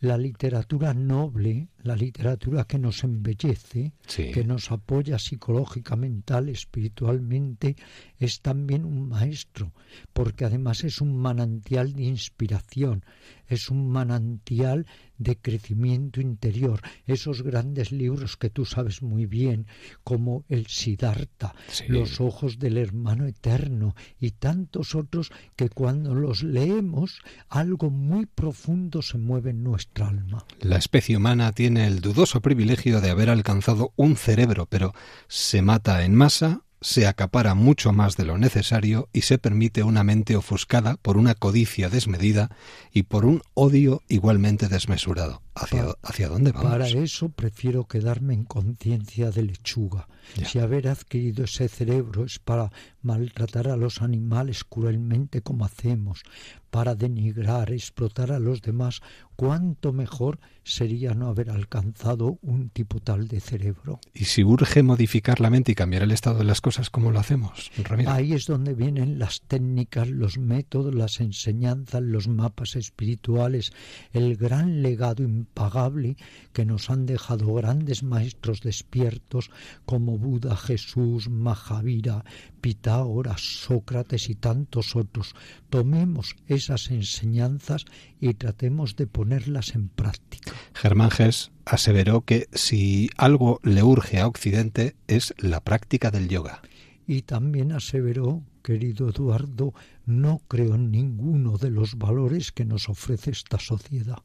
la 0.00 0.16
literatura 0.16 0.94
noble, 0.94 1.68
la 1.82 1.94
literatura 1.94 2.64
que 2.64 2.78
nos 2.78 3.04
embellece, 3.04 3.92
que 4.06 4.44
nos 4.44 4.70
apoya 4.72 5.18
psicológica, 5.18 5.94
mental, 5.94 6.48
espiritualmente, 6.48 7.76
es 8.18 8.40
también 8.40 8.86
un 8.86 9.08
maestro, 9.08 9.72
porque 10.14 10.46
además 10.46 10.84
es 10.84 11.02
un 11.02 11.16
manantial 11.16 11.92
de 11.92 12.04
inspiración, 12.04 13.04
es 13.46 13.68
un 13.68 13.90
manantial 13.90 14.86
de 15.20 15.36
crecimiento 15.36 16.20
interior. 16.20 16.80
Esos 17.06 17.42
grandes 17.42 17.92
libros 17.92 18.36
que 18.36 18.50
tú 18.50 18.64
sabes 18.64 19.02
muy 19.02 19.26
bien, 19.26 19.66
como 20.02 20.44
el 20.48 20.66
Siddhartha, 20.66 21.54
Los 21.86 22.20
ojos 22.20 22.58
del 22.58 22.78
hermano 22.78 23.26
eterno 23.26 23.94
y 24.18 24.32
tantos 24.32 24.94
otros 24.94 25.30
que 25.54 25.68
cuando 25.68 26.14
los 26.14 26.42
leemos 26.42 27.20
algo 27.48 27.90
muy 27.90 28.26
profundo 28.26 29.02
se 29.02 29.18
mueve 29.18 29.50
en 29.50 29.62
nuestra 29.62 30.08
alma. 30.08 30.46
La 30.60 30.78
especie 30.78 31.16
humana 31.16 31.52
tiene 31.52 31.86
el 31.86 32.00
dudoso 32.00 32.40
privilegio 32.40 33.00
de 33.00 33.10
haber 33.10 33.28
alcanzado 33.28 33.92
un 33.96 34.16
cerebro, 34.16 34.66
pero 34.66 34.94
se 35.28 35.60
mata 35.60 36.04
en 36.04 36.14
masa 36.14 36.62
se 36.80 37.06
acapara 37.06 37.54
mucho 37.54 37.92
más 37.92 38.16
de 38.16 38.24
lo 38.24 38.38
necesario 38.38 39.08
y 39.12 39.22
se 39.22 39.38
permite 39.38 39.82
una 39.82 40.02
mente 40.02 40.36
ofuscada 40.36 40.96
por 40.96 41.16
una 41.16 41.34
codicia 41.34 41.90
desmedida 41.90 42.50
y 42.92 43.02
por 43.04 43.26
un 43.26 43.42
odio 43.54 44.02
igualmente 44.08 44.68
desmesurado. 44.68 45.42
¿Hacia, 45.54 45.84
¿hacia 46.02 46.28
dónde 46.28 46.52
vamos? 46.52 46.70
Para 46.70 46.88
eso 46.88 47.28
prefiero 47.28 47.86
quedarme 47.86 48.32
en 48.32 48.44
conciencia 48.44 49.30
de 49.30 49.42
lechuga. 49.42 50.08
Si 50.46 50.58
haber 50.58 50.88
adquirido 50.88 51.44
ese 51.44 51.68
cerebro 51.68 52.24
es 52.24 52.38
para 52.38 52.70
maltratar 53.02 53.68
a 53.68 53.76
los 53.76 54.00
animales 54.00 54.64
cruelmente 54.64 55.42
como 55.42 55.64
hacemos, 55.64 56.22
para 56.70 56.94
denigrar, 56.94 57.72
explotar 57.72 58.32
a 58.32 58.38
los 58.38 58.62
demás, 58.62 59.00
cuánto 59.40 59.94
mejor 59.94 60.38
sería 60.64 61.14
no 61.14 61.28
haber 61.28 61.48
alcanzado 61.48 62.38
un 62.42 62.68
tipo 62.68 63.00
tal 63.00 63.26
de 63.26 63.40
cerebro. 63.40 63.98
Y 64.12 64.26
si 64.26 64.44
urge 64.44 64.82
modificar 64.82 65.40
la 65.40 65.48
mente 65.48 65.72
y 65.72 65.74
cambiar 65.74 66.02
el 66.02 66.10
estado 66.10 66.40
de 66.40 66.44
las 66.44 66.60
cosas, 66.60 66.90
¿cómo 66.90 67.10
lo 67.10 67.20
hacemos, 67.20 67.70
Ramiro? 67.82 68.10
Ahí 68.10 68.34
es 68.34 68.44
donde 68.44 68.74
vienen 68.74 69.18
las 69.18 69.40
técnicas, 69.40 70.10
los 70.10 70.36
métodos, 70.36 70.94
las 70.94 71.20
enseñanzas, 71.20 72.02
los 72.02 72.28
mapas 72.28 72.76
espirituales, 72.76 73.72
el 74.12 74.36
gran 74.36 74.82
legado 74.82 75.22
impagable 75.22 76.18
que 76.52 76.66
nos 76.66 76.90
han 76.90 77.06
dejado 77.06 77.54
grandes 77.54 78.02
maestros 78.02 78.60
despiertos 78.60 79.50
como 79.86 80.18
Buda, 80.18 80.54
Jesús, 80.54 81.30
Mahavira, 81.30 82.26
Pitágoras, 82.60 83.40
Sócrates 83.40 84.28
y 84.30 84.34
tantos 84.34 84.96
otros. 84.96 85.34
Tomemos 85.68 86.36
esas 86.46 86.90
enseñanzas 86.90 87.84
y 88.20 88.34
tratemos 88.34 88.96
de 88.96 89.06
ponerlas 89.06 89.74
en 89.74 89.88
práctica. 89.88 90.52
Germán 90.74 91.10
Gess 91.10 91.50
aseveró 91.64 92.22
que 92.22 92.48
si 92.52 93.10
algo 93.16 93.60
le 93.62 93.82
urge 93.82 94.18
a 94.18 94.26
Occidente 94.26 94.96
es 95.06 95.34
la 95.38 95.60
práctica 95.60 96.10
del 96.10 96.28
yoga. 96.28 96.62
Y 97.06 97.22
también 97.22 97.72
aseveró, 97.72 98.44
querido 98.62 99.08
Eduardo, 99.08 99.74
no 100.06 100.42
creo 100.46 100.76
en 100.76 100.90
ninguno 100.90 101.58
de 101.58 101.70
los 101.70 101.98
valores 101.98 102.52
que 102.52 102.64
nos 102.64 102.88
ofrece 102.88 103.32
esta 103.32 103.58
sociedad. 103.58 104.22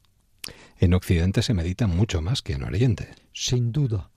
En 0.78 0.94
Occidente 0.94 1.42
se 1.42 1.54
medita 1.54 1.86
mucho 1.86 2.22
más 2.22 2.42
que 2.42 2.52
en 2.52 2.62
Oriente. 2.62 3.08
Sin 3.32 3.72
duda. 3.72 4.10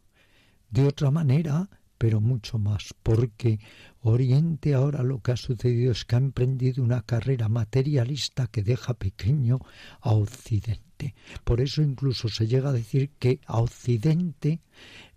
De 0.70 0.86
otra 0.86 1.10
manera, 1.10 1.70
pero 2.00 2.22
mucho 2.22 2.58
más, 2.58 2.96
porque 3.04 3.60
Oriente 4.02 4.74
ahora 4.74 5.04
lo 5.04 5.22
que 5.22 5.34
ha 5.34 5.38
sucedido 5.38 5.92
es 5.92 6.06
que 6.06 6.16
ha 6.16 6.20
emprendido 6.20 6.82
una 6.82 7.02
carrera 7.02 7.50
materialista 7.50 8.48
que 8.48 8.64
deja 8.64 8.94
pequeño 8.94 9.60
a 10.00 10.14
Occidente. 10.14 11.14
Por 11.44 11.60
eso 11.60 11.82
incluso 11.82 12.30
se 12.30 12.48
llega 12.48 12.70
a 12.70 12.74
decir 12.74 13.12
que 13.20 13.42
a 13.46 13.60
Occidente 13.60 14.62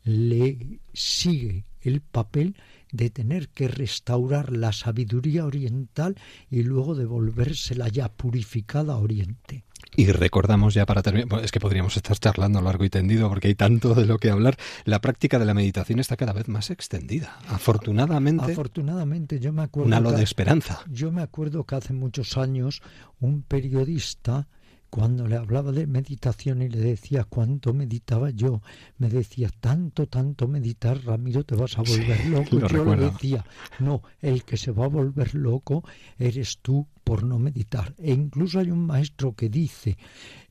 le 0.03 0.81
sigue 0.93 1.65
el 1.81 2.01
papel 2.01 2.57
de 2.91 3.11
tener 3.11 3.49
que 3.49 3.69
restaurar 3.69 4.51
la 4.53 4.73
sabiduría 4.73 5.47
oriental 5.47 6.17
y 6.51 6.65
luego 6.65 6.97
devolvérsela 6.97 7.89
ya 7.89 8.13
purificada 8.13 8.95
a 8.95 8.99
Oriente. 8.99 9.65
Y 9.95 10.11
recordamos 10.11 10.73
ya 10.73 10.87
para 10.87 11.03
terminar, 11.03 11.45
es 11.45 11.53
que 11.53 11.61
podríamos 11.61 11.97
estar 11.97 12.19
charlando 12.19 12.63
largo 12.63 12.85
y 12.85 12.91
tendido 12.91 13.29
porque 13.29 13.49
hay 13.49 13.55
tanto 13.55 13.95
de 13.95 14.07
lo 14.07 14.19
que 14.19 14.31
hablar. 14.31 14.57
La 14.85 15.01
práctica 15.01 15.39
de 15.39 15.45
la 15.45 15.53
meditación 15.53 15.99
está 15.99 16.17
cada 16.17 16.33
vez 16.33 16.49
más 16.49 16.71
extendida. 16.71 17.39
Afortunadamente. 17.49 18.53
Afortunadamente, 18.53 19.39
yo 19.39 19.53
me 19.53 19.63
acuerdo. 19.63 19.89
Un 19.89 19.95
halo 19.95 20.13
de 20.13 20.23
esperanza. 20.23 20.81
Yo 20.91 21.13
me 21.13 21.23
acuerdo 21.23 21.65
que 21.65 21.75
hace 21.75 21.93
muchos 21.93 22.39
años 22.39 22.81
un 23.21 23.43
periodista 23.43 24.49
cuando 24.93 25.27
le 25.27 25.37
hablaba 25.37 25.73
de 25.73 25.87
meditación 25.87 26.61
y 26.61 26.69
le 26.69 26.79
decía 26.79 27.25
cuánto 27.25 27.73
meditaba 27.73 28.29
yo, 28.29 28.61
me 28.99 29.09
decía, 29.09 29.49
tanto, 29.49 30.07
tanto 30.07 30.47
meditar, 30.47 31.03
Ramiro, 31.03 31.45
te 31.45 31.55
vas 31.55 31.79
a 31.79 31.83
volver 31.83 32.27
loco. 32.27 32.59
Yo 32.69 32.85
le 32.85 33.07
decía, 33.07 33.43
no, 33.79 34.03
el 34.21 34.45
que 34.45 34.59
se 34.59 34.71
va 34.71 34.85
a 34.85 34.89
volver 34.89 35.35
loco 35.35 35.83
eres 36.19 36.59
tú 36.61 36.87
por 37.05 37.25
no 37.25 37.39
meditar. 37.39 37.95
E 37.97 38.13
incluso 38.13 38.59
hay 38.59 38.71
un 38.71 38.85
maestro 38.85 39.35
que 39.35 39.49
dice, 39.49 39.97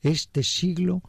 este 0.00 0.42
siglo, 0.42 1.02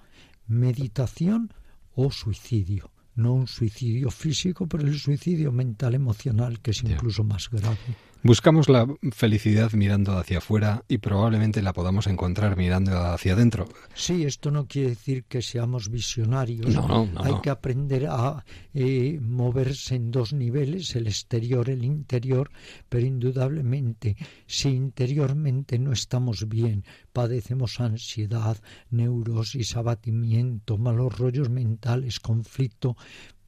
meditación 0.46 1.52
o 1.96 2.12
suicidio. 2.12 2.92
No 3.16 3.34
un 3.34 3.48
suicidio 3.48 4.12
físico, 4.12 4.68
pero 4.68 4.84
el 4.84 5.00
suicidio 5.00 5.52
mental 5.52 5.96
emocional, 5.96 6.60
que 6.60 6.70
es 6.70 6.84
incluso 6.84 7.24
más 7.24 7.50
grave. 7.50 7.80
Buscamos 8.26 8.70
la 8.70 8.88
felicidad 9.12 9.74
mirando 9.74 10.18
hacia 10.18 10.38
afuera 10.38 10.86
y 10.88 11.00
probablemente 11.00 11.62
la 11.62 11.74
podamos 11.74 12.08
encontrar 12.08 12.56
mirando 12.56 12.98
hacia 12.98 13.34
adentro. 13.34 13.68
Sí, 13.96 14.24
esto 14.24 14.50
no 14.50 14.66
quiere 14.66 14.92
decir 14.92 15.26
que 15.26 15.42
seamos 15.42 15.90
visionarios. 15.90 16.74
No, 16.74 16.88
no, 16.88 17.22
Hay 17.22 17.34
que 17.42 17.50
aprender 17.50 18.08
a 18.10 18.46
eh, 18.74 19.20
moverse 19.22 19.96
en 19.96 20.12
dos 20.12 20.32
niveles, 20.32 20.96
el 20.96 21.08
exterior, 21.08 21.70
el 21.70 21.84
interior, 21.84 22.50
pero 22.88 23.06
indudablemente 23.06 24.16
si 24.48 24.70
interiormente 24.70 25.78
no 25.78 25.92
estamos 25.92 26.48
bien, 26.48 26.86
padecemos 27.12 27.82
ansiedad, 27.82 28.58
neurosis, 28.90 29.76
abatimiento, 29.76 30.78
malos 30.78 31.20
rollos 31.20 31.50
mentales, 31.50 32.22
conflicto, 32.22 32.96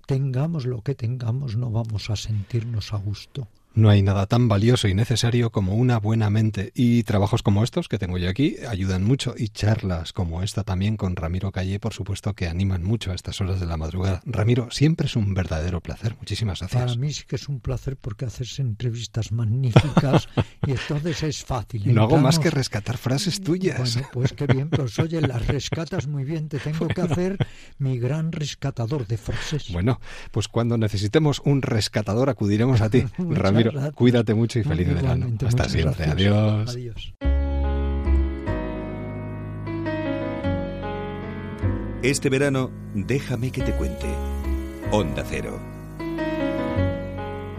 tengamos 0.06 0.66
lo 0.66 0.82
que 0.82 0.96
tengamos, 0.96 1.56
no 1.56 1.72
vamos 1.72 2.10
a 2.10 2.18
sentirnos 2.18 2.92
a 2.92 2.98
gusto. 2.98 3.48
No 3.76 3.90
hay 3.90 4.02
nada 4.02 4.26
tan 4.26 4.48
valioso 4.48 4.88
y 4.88 4.94
necesario 4.94 5.52
como 5.52 5.76
una 5.76 6.00
buena 6.00 6.30
mente 6.30 6.72
y 6.74 7.04
trabajos 7.04 7.44
como 7.44 7.62
estos 7.62 7.90
que 7.90 8.00
tengo 8.00 8.18
yo 8.18 8.30
aquí 8.30 8.56
ayudan 8.70 9.04
mucho 9.04 9.36
y 9.38 9.50
charlas 9.50 10.14
como 10.14 10.44
esta 10.44 10.64
también 10.64 10.96
con 10.96 11.18
Ramiro 11.18 11.52
Calle, 11.52 11.78
por 11.78 11.92
supuesto, 11.92 12.34
que 12.34 12.48
animan 12.48 12.86
mucho 12.86 13.12
a 13.12 13.16
estas 13.16 13.42
horas 13.42 13.60
de 13.60 13.66
la 13.66 13.76
madrugada. 13.76 14.22
Ramiro, 14.26 14.72
siempre 14.72 15.08
es 15.08 15.18
un 15.18 15.34
verdadero 15.34 15.82
placer. 15.82 16.16
Muchísimas 16.18 16.60
gracias. 16.60 16.82
Para 16.82 16.96
mí 16.96 17.12
sí 17.12 17.24
que 17.28 17.36
es 17.36 17.50
un 17.50 17.60
placer 17.60 17.98
porque 17.98 18.24
haces 18.24 18.60
entrevistas 18.60 19.34
magníficas 19.34 20.30
y 20.66 20.72
entonces 20.72 21.24
es 21.24 21.44
fácil. 21.44 21.94
No 21.94 22.04
hago 22.04 22.18
más 22.18 22.40
que 22.40 22.52
rescatar 22.52 22.98
frases 22.98 23.42
tuyas. 23.42 23.96
Bueno, 23.96 24.10
pues 24.14 24.32
qué 24.32 24.48
bien, 24.48 24.70
pues 24.70 24.98
oye, 25.00 25.20
las 25.20 25.46
rescatas 25.48 26.08
muy 26.08 26.24
bien. 26.24 26.48
Te 26.48 26.60
tengo 26.60 26.88
que 26.88 27.02
hacer 27.02 27.46
mi 27.78 28.00
gran 28.00 28.32
rescatador 28.32 29.06
de 29.06 29.18
frases. 29.18 29.70
Bueno, 29.74 30.00
pues 30.32 30.48
cuando 30.48 30.78
necesitemos 30.78 31.42
un 31.44 31.62
rescatador 31.62 32.30
acudiremos 32.30 32.80
a 32.80 32.90
ti, 32.90 33.04
Ramiro 33.18 33.65
cuídate 33.94 34.34
mucho 34.34 34.60
y 34.60 34.64
feliz 34.64 34.94
verano. 34.94 35.28
Hasta 35.46 35.70
siempre. 35.70 36.06
Adiós. 36.06 36.70
Adiós. 36.70 37.14
Este 42.02 42.30
verano, 42.30 42.70
déjame 42.94 43.52
que 43.52 43.62
te 43.62 43.72
cuente. 43.72 44.06
Onda 44.92 45.24
Cero. 45.28 45.60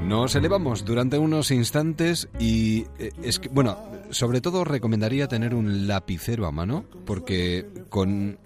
Nos 0.07 0.37
elevamos 0.37 0.85
durante 0.85 1.19
unos 1.19 1.51
instantes 1.51 2.28
y 2.39 2.87
eh, 3.01 3.11
es 3.24 3.41
que, 3.41 3.49
bueno, 3.49 3.77
sobre 4.11 4.41
todo 4.41 4.62
recomendaría 4.62 5.27
tener 5.27 5.53
un 5.53 5.89
lapicero 5.89 6.47
a 6.47 6.53
mano 6.53 6.85
porque 7.05 7.66
con 7.89 8.39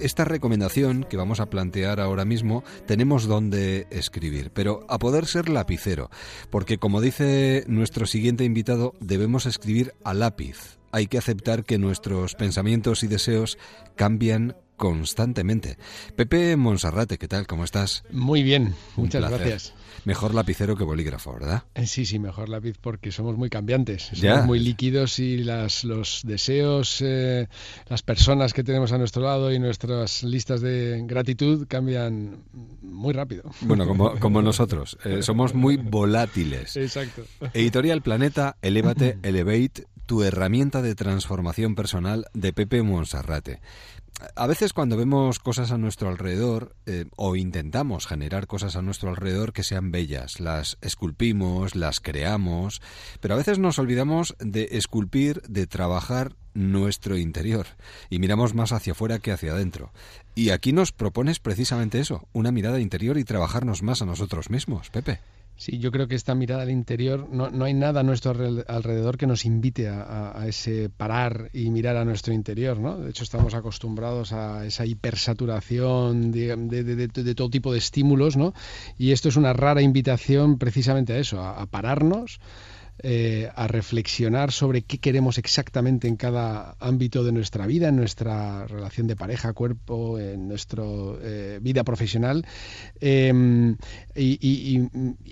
esta 0.00 0.24
recomendación 0.24 1.04
que 1.04 1.16
vamos 1.16 1.40
a 1.40 1.46
plantear 1.46 2.00
ahora 2.00 2.24
mismo 2.24 2.64
tenemos 2.86 3.26
donde 3.26 3.86
escribir, 3.90 4.50
pero 4.52 4.84
a 4.88 4.98
poder 4.98 5.26
ser 5.26 5.48
lapicero, 5.48 6.10
porque 6.50 6.78
como 6.78 7.00
dice 7.00 7.64
nuestro 7.66 8.06
siguiente 8.06 8.44
invitado, 8.44 8.94
debemos 9.00 9.46
escribir 9.46 9.94
a 10.04 10.14
lápiz. 10.14 10.78
Hay 10.92 11.06
que 11.08 11.18
aceptar 11.18 11.64
que 11.64 11.78
nuestros 11.78 12.34
pensamientos 12.34 13.02
y 13.02 13.06
deseos 13.06 13.58
cambian 13.96 14.56
constantemente. 14.76 15.76
Pepe 16.14 16.56
Monserrate, 16.56 17.18
¿qué 17.18 17.28
tal? 17.28 17.46
¿Cómo 17.46 17.64
estás? 17.64 18.04
Muy 18.10 18.42
bien, 18.42 18.74
muchas 18.96 19.28
gracias. 19.28 19.74
Mejor 20.04 20.34
lapicero 20.34 20.76
que 20.76 20.84
bolígrafo, 20.84 21.32
¿verdad? 21.32 21.64
Eh, 21.74 21.86
sí, 21.86 22.06
sí, 22.06 22.18
mejor 22.18 22.48
lápiz 22.48 22.76
porque 22.80 23.10
somos 23.10 23.36
muy 23.36 23.50
cambiantes, 23.50 24.10
somos 24.12 24.46
muy 24.46 24.60
líquidos 24.60 25.18
y 25.18 25.38
las, 25.38 25.82
los 25.82 26.20
deseos, 26.24 26.98
eh, 27.00 27.48
las 27.88 28.02
personas 28.02 28.52
que 28.52 28.62
tenemos 28.62 28.92
a 28.92 28.98
nuestro 28.98 29.22
lado 29.22 29.52
y 29.52 29.58
nuestras 29.58 30.22
listas 30.22 30.60
de 30.60 31.02
gratitud 31.06 31.66
cambian 31.66 32.44
muy 32.82 33.14
rápido. 33.14 33.50
Bueno, 33.62 33.86
como, 33.86 34.16
como 34.20 34.42
nosotros, 34.42 34.96
eh, 35.04 35.22
somos 35.22 35.54
muy 35.54 35.76
volátiles. 35.76 36.76
Exacto. 36.76 37.22
Editorial 37.52 38.02
Planeta, 38.02 38.56
Elevate, 38.62 39.18
Elevate, 39.22 39.86
tu 40.06 40.22
herramienta 40.22 40.82
de 40.82 40.94
transformación 40.94 41.74
personal 41.74 42.26
de 42.32 42.52
Pepe 42.52 42.82
Monserrate 42.82 43.60
a 44.34 44.46
veces 44.46 44.72
cuando 44.72 44.96
vemos 44.96 45.38
cosas 45.38 45.72
a 45.72 45.78
nuestro 45.78 46.08
alrededor 46.08 46.74
eh, 46.86 47.06
o 47.16 47.36
intentamos 47.36 48.06
generar 48.06 48.46
cosas 48.46 48.76
a 48.76 48.82
nuestro 48.82 49.10
alrededor 49.10 49.52
que 49.52 49.62
sean 49.62 49.90
bellas, 49.90 50.40
las 50.40 50.78
esculpimos, 50.80 51.74
las 51.74 52.00
creamos, 52.00 52.80
pero 53.20 53.34
a 53.34 53.36
veces 53.36 53.58
nos 53.58 53.78
olvidamos 53.78 54.34
de 54.38 54.68
esculpir, 54.72 55.42
de 55.42 55.66
trabajar 55.66 56.34
nuestro 56.54 57.18
interior 57.18 57.66
y 58.08 58.18
miramos 58.18 58.54
más 58.54 58.72
hacia 58.72 58.92
afuera 58.92 59.18
que 59.18 59.32
hacia 59.32 59.52
adentro. 59.52 59.92
Y 60.34 60.50
aquí 60.50 60.72
nos 60.72 60.92
propones 60.92 61.38
precisamente 61.38 62.00
eso, 62.00 62.26
una 62.32 62.52
mirada 62.52 62.80
interior 62.80 63.18
y 63.18 63.24
trabajarnos 63.24 63.82
más 63.82 64.00
a 64.00 64.06
nosotros 64.06 64.50
mismos, 64.50 64.90
Pepe. 64.90 65.20
Sí, 65.58 65.78
yo 65.78 65.90
creo 65.90 66.06
que 66.06 66.14
esta 66.14 66.34
mirada 66.34 66.62
al 66.62 66.70
interior, 66.70 67.28
no, 67.30 67.50
no 67.50 67.64
hay 67.64 67.72
nada 67.72 68.00
a 68.00 68.02
nuestro 68.02 68.32
alrededor 68.68 69.16
que 69.16 69.26
nos 69.26 69.46
invite 69.46 69.88
a, 69.88 70.44
ese 70.46 70.90
parar 70.90 71.48
y 71.54 71.70
mirar 71.70 71.96
a 71.96 72.04
nuestro 72.04 72.34
interior, 72.34 72.78
¿no? 72.78 72.98
De 72.98 73.10
hecho, 73.10 73.24
estamos 73.24 73.54
acostumbrados 73.54 74.34
a 74.34 74.66
esa 74.66 74.84
hipersaturación 74.84 76.30
de, 76.30 76.54
de, 76.56 77.34
todo 77.34 77.48
tipo 77.48 77.72
de 77.72 77.78
estímulos, 77.78 78.36
¿no? 78.36 78.52
Y 78.98 79.12
esto 79.12 79.30
es 79.30 79.36
una 79.36 79.54
rara 79.54 79.80
invitación 79.80 80.58
precisamente 80.58 81.14
a 81.14 81.18
eso, 81.18 81.40
a 81.40 81.64
pararnos, 81.66 82.38
eh, 83.02 83.50
a 83.54 83.66
reflexionar 83.66 84.52
sobre 84.52 84.80
qué 84.80 84.96
queremos 84.96 85.36
exactamente 85.36 86.08
en 86.08 86.16
cada 86.16 86.76
ámbito 86.80 87.24
de 87.24 87.32
nuestra 87.32 87.66
vida, 87.66 87.88
en 87.88 87.96
nuestra 87.96 88.66
relación 88.66 89.06
de 89.06 89.16
pareja, 89.16 89.52
cuerpo, 89.52 90.18
en 90.18 90.48
nuestra 90.48 90.82
eh, 91.20 91.58
vida 91.60 91.84
profesional, 91.84 92.46
em, 93.00 93.76
y, 94.14 94.80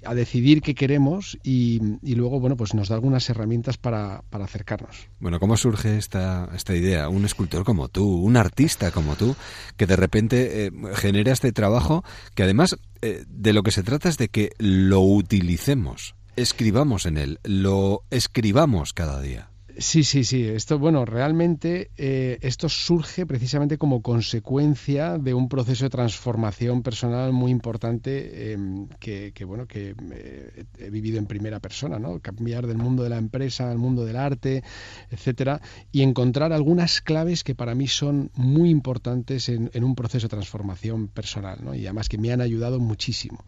a 0.05 0.15
decidir 0.15 0.61
qué 0.61 0.75
queremos 0.75 1.39
y, 1.43 1.81
luego, 2.15 2.39
bueno, 2.39 2.57
pues 2.57 2.75
nos 2.75 2.89
da 2.89 2.97
algunas 2.97 3.31
herramientas 3.31 3.79
para, 3.79 4.23
acercarnos. 4.31 5.09
Bueno, 5.19 5.41
¿cómo 5.41 5.57
surge 5.57 5.97
esta, 5.97 6.51
esta 6.55 6.75
idea? 6.77 7.09
Un 7.09 7.25
escultor 7.25 7.65
como 7.65 7.89
tú, 7.89 8.07
un 8.07 8.37
artista 8.37 8.91
como 8.91 9.17
tú, 9.17 9.37
que 9.79 9.87
de 9.87 9.97
repente 9.97 10.67
eh, 10.67 10.71
genera 10.97 11.33
este 11.33 11.51
trabajo 11.53 12.05
que 12.35 12.43
además 12.43 12.77
de 13.01 13.53
lo 13.53 13.63
que 13.63 13.71
se 13.71 13.83
trata 13.83 14.09
es 14.09 14.17
de 14.17 14.29
que 14.29 14.53
lo 14.59 15.01
utilicemos 15.01 16.15
escribamos 16.37 17.07
en 17.07 17.19
él, 17.19 17.41
lo 17.45 18.05
escribamos 18.11 18.93
cada 18.93 19.21
día. 19.21 19.51
Sí, 19.77 20.05
sí, 20.05 20.23
sí. 20.23 20.45
Esto, 20.45 20.79
bueno, 20.79 21.05
realmente 21.05 21.91
eh, 21.97 22.39
esto 22.43 22.69
surge 22.69 23.27
precisamente 23.27 23.77
como 23.77 24.03
consecuencia 24.03 25.19
de 25.19 25.35
un 25.35 25.49
proceso 25.49 25.85
de 25.85 25.91
transformación 25.91 26.85
personal 26.85 27.33
muy 27.33 27.51
importante 27.51 28.53
em, 28.53 28.87
que, 29.01 29.33
bueno, 29.45 29.67
que 29.67 29.97
eh, 30.13 30.65
he 30.79 30.91
vivido 30.91 31.19
en 31.19 31.27
primera 31.27 31.59
persona, 31.59 31.99
¿no? 31.99 32.21
Cambiar 32.21 32.69
del 32.69 32.79
mundo 32.79 33.03
de 33.03 33.11
la 33.11 33.17
empresa 33.17 33.69
al 33.69 33.79
mundo 33.79 34.05
del 34.05 34.17
arte, 34.17 34.63
etcétera, 35.11 35.61
y 35.91 36.03
encontrar 36.03 36.53
algunas 36.53 37.01
claves 37.01 37.43
que 37.43 37.57
para 37.57 37.75
mí 37.75 37.89
son 37.89 38.31
muy 38.35 38.71
importantes 38.71 39.49
en, 39.49 39.73
en 39.75 39.83
un 39.83 39.97
proceso 39.97 40.27
de 40.27 40.37
transformación 40.37 41.09
personal, 41.09 41.59
¿no? 41.65 41.75
Y 41.75 41.85
además 41.87 42.09
que 42.09 42.19
me 42.19 42.33
han 42.33 42.41
ayudado 42.41 42.79
muchísimo 42.79 43.45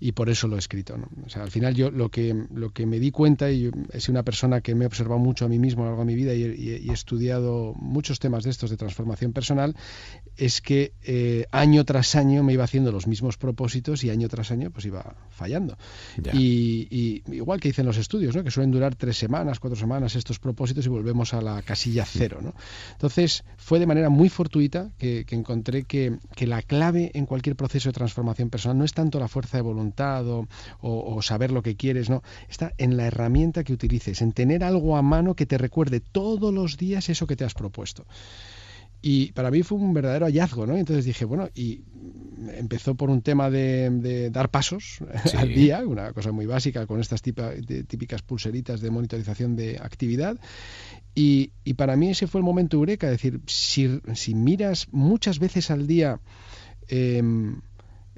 y 0.00 0.12
por 0.12 0.28
eso 0.28 0.48
lo 0.48 0.56
he 0.56 0.58
escrito. 0.58 0.96
¿no? 0.96 1.08
O 1.26 1.28
sea, 1.28 1.42
al 1.42 1.50
final 1.50 1.74
yo 1.74 1.90
lo 1.90 2.10
que, 2.10 2.34
lo 2.52 2.70
que 2.70 2.86
me 2.86 2.98
di 2.98 3.10
cuenta, 3.10 3.50
y 3.50 3.70
sido 3.98 4.12
una 4.12 4.22
persona 4.22 4.60
que 4.60 4.74
me 4.74 4.84
he 4.84 4.86
observado 4.86 5.18
mucho 5.18 5.44
a 5.44 5.48
mí 5.48 5.58
mismo 5.58 5.82
a 5.82 5.86
lo 5.86 5.90
largo 5.90 6.02
de 6.02 6.06
mi 6.06 6.14
vida 6.14 6.34
y, 6.34 6.88
he 6.88 6.92
estudiado 6.92 7.74
muchos 7.74 8.18
temas 8.18 8.44
de 8.44 8.50
estos 8.50 8.70
de 8.70 8.76
transformación 8.76 9.32
personal, 9.32 9.74
es 10.38 10.60
que 10.60 10.92
eh, 11.02 11.46
año 11.50 11.84
tras 11.84 12.14
año 12.14 12.42
me 12.42 12.52
iba 12.52 12.64
haciendo 12.64 12.92
los 12.92 13.06
mismos 13.06 13.36
propósitos 13.36 14.04
y 14.04 14.10
año 14.10 14.28
tras 14.28 14.50
año 14.50 14.70
pues 14.70 14.86
iba 14.86 15.16
fallando. 15.30 15.76
Y, 16.32 17.22
igual 17.26 17.60
que 17.60 17.68
dicen 17.68 17.86
los 17.86 17.98
estudios, 17.98 18.34
¿no? 18.34 18.44
que 18.44 18.50
suelen 18.50 18.70
durar 18.70 18.94
tres 18.94 19.18
semanas, 19.18 19.60
cuatro 19.60 19.78
semanas 19.78 20.14
estos 20.16 20.38
propósitos 20.38 20.86
y 20.86 20.88
volvemos 20.88 21.34
a 21.34 21.42
la 21.42 21.60
casilla 21.62 22.04
cero. 22.06 22.38
¿no? 22.40 22.54
Entonces 22.92 23.44
fue 23.56 23.78
de 23.78 23.86
manera 23.86 24.08
muy 24.08 24.28
fortuita 24.28 24.90
que, 24.96 25.26
encontré 25.30 25.82
que, 25.84 26.18
que 26.34 26.46
la 26.46 26.62
clave 26.62 27.10
en 27.14 27.26
cualquier 27.26 27.56
proceso 27.56 27.88
de 27.88 27.92
transformación 27.92 28.48
personal 28.48 28.78
no 28.78 28.84
es 28.84 28.94
tanto 28.94 29.18
la 29.18 29.28
fuerza 29.28 29.58
de 29.58 29.62
voluntad, 29.62 30.24
o, 30.80 31.22
saber 31.22 31.50
lo 31.50 31.62
que 31.62 31.76
quieres, 31.76 32.08
no. 32.08 32.22
Está 32.48 32.72
en 32.78 32.96
la 32.96 33.06
herramienta 33.06 33.64
que 33.64 33.72
utilices, 33.72 34.22
en 34.22 34.32
tener 34.32 34.64
algo 34.64 34.96
a 34.96 35.02
mano 35.02 35.34
que 35.34 35.46
te 35.46 35.58
recuerde 35.58 36.00
todos 36.00 36.54
los 36.54 36.76
días 36.76 37.08
eso 37.08 37.26
que 37.26 37.36
te 37.36 37.44
has 37.44 37.54
propuesto. 37.54 38.06
Y 39.00 39.32
para 39.32 39.50
mí 39.50 39.62
fue 39.62 39.78
un 39.78 39.94
verdadero 39.94 40.26
hallazgo, 40.26 40.66
¿no? 40.66 40.76
Entonces 40.76 41.04
dije, 41.04 41.24
bueno, 41.24 41.48
y 41.54 41.82
empezó 42.54 42.94
por 42.94 43.10
un 43.10 43.22
tema 43.22 43.50
de, 43.50 44.30
dar 44.30 44.50
pasos 44.50 44.98
al 45.36 45.54
día, 45.54 45.86
una 45.86 46.12
cosa 46.12 46.32
muy 46.32 46.46
básica 46.46 46.86
con 46.86 47.00
estas 47.00 47.22
típicas 47.22 48.22
pulseritas 48.22 48.80
de 48.80 48.90
monitorización 48.90 49.56
de 49.56 49.78
actividad. 49.78 50.38
Y, 51.14 51.52
para 51.76 51.96
mí 51.96 52.10
ese 52.10 52.26
fue 52.26 52.40
el 52.40 52.44
momento 52.44 52.76
eureka, 52.76 53.06
es 53.06 53.12
decir, 53.12 53.40
si, 53.46 54.00
si 54.14 54.34
miras 54.34 54.88
muchas 54.90 55.38
veces 55.38 55.70
al 55.70 55.86
día 55.86 56.20
em, 56.88 57.60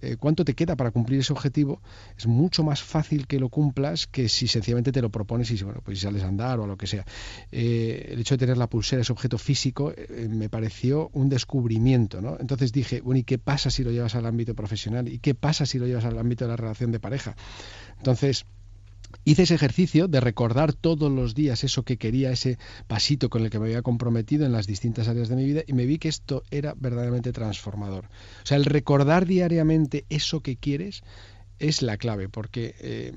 eh, 0.03 0.17
cuánto 0.19 0.45
te 0.45 0.55
queda 0.55 0.77
para 0.77 0.91
cumplir 0.91 1.21
ese 1.21 1.33
objetivo, 1.33 1.81
es 2.17 2.27
mucho 2.27 2.63
más 2.63 2.83
fácil 2.83 3.27
que 3.27 3.39
lo 3.39 3.49
cumplas 3.49 4.07
que 4.07 4.29
si 4.29 4.49
sencillamente 4.49 4.93
te 4.93 5.03
lo 5.03 5.11
propones 5.11 5.51
y 5.51 5.63
bueno, 5.63 5.81
pues 5.85 6.01
sales 6.01 6.23
a 6.23 6.29
andar 6.29 6.59
o 6.61 6.65
a 6.65 6.67
lo 6.67 6.77
que 6.77 6.87
sea. 6.87 7.05
Eh, 7.53 8.11
el 8.13 8.21
hecho 8.21 8.35
de 8.35 8.39
tener 8.39 8.59
la 8.59 8.69
pulsera, 8.69 9.03
ese 9.03 9.13
objeto 9.13 9.39
físico, 9.39 9.93
eh, 9.97 10.29
me 10.31 10.49
pareció 10.49 11.11
un 11.13 11.29
descubrimiento. 11.29 12.21
¿no? 12.21 12.37
Entonces 12.41 12.73
dije, 12.73 13.01
bueno, 13.01 13.19
¿y 13.19 13.25
qué 13.25 13.39
pasa 13.39 13.71
si 13.71 13.85
lo 13.85 13.91
llevas 13.91 14.15
al 14.15 14.27
ámbito 14.27 14.55
profesional? 14.55 15.09
¿Y 15.09 15.19
qué 15.19 15.35
pasa 15.35 15.67
si 15.67 15.79
lo 15.79 15.87
llevas 15.87 16.05
al 16.05 16.19
ámbito 16.19 16.45
de 16.45 16.51
la 16.51 16.57
relación 16.57 16.93
de 16.93 17.01
pareja? 17.01 17.37
Entonces, 17.99 18.47
hice 19.25 19.43
ese 19.43 19.55
ejercicio 19.55 20.09
de 20.09 20.21
recordar 20.21 20.73
todos 20.73 21.11
los 21.11 21.35
días 21.35 21.65
eso 21.65 21.83
que 21.83 21.97
quería, 21.97 22.31
ese 22.31 22.59
pasito 22.87 23.29
con 23.29 23.43
el 23.43 23.51
que 23.51 23.59
me 23.59 23.67
había 23.67 23.83
comprometido 23.83 24.47
en 24.47 24.53
las 24.53 24.67
distintas 24.67 25.09
áreas 25.09 25.29
de 25.29 25.37
mi 25.37 25.45
vida 25.45 25.63
y 25.67 25.73
me 25.73 25.87
vi 25.87 25.99
que 25.99 26.09
esto 26.09 26.43
era 26.51 26.75
verdaderamente 26.77 27.33
transformador. 27.33 28.07
O 28.43 28.47
sea, 28.47 28.57
el 28.57 28.65
recordar 28.65 29.27
diariamente 29.27 30.05
eso 30.09 30.41
que 30.41 30.57
quieres 30.57 31.03
es 31.59 31.83
la 31.83 31.99
clave, 31.99 32.29
porque 32.29 32.75
eh, 32.81 33.13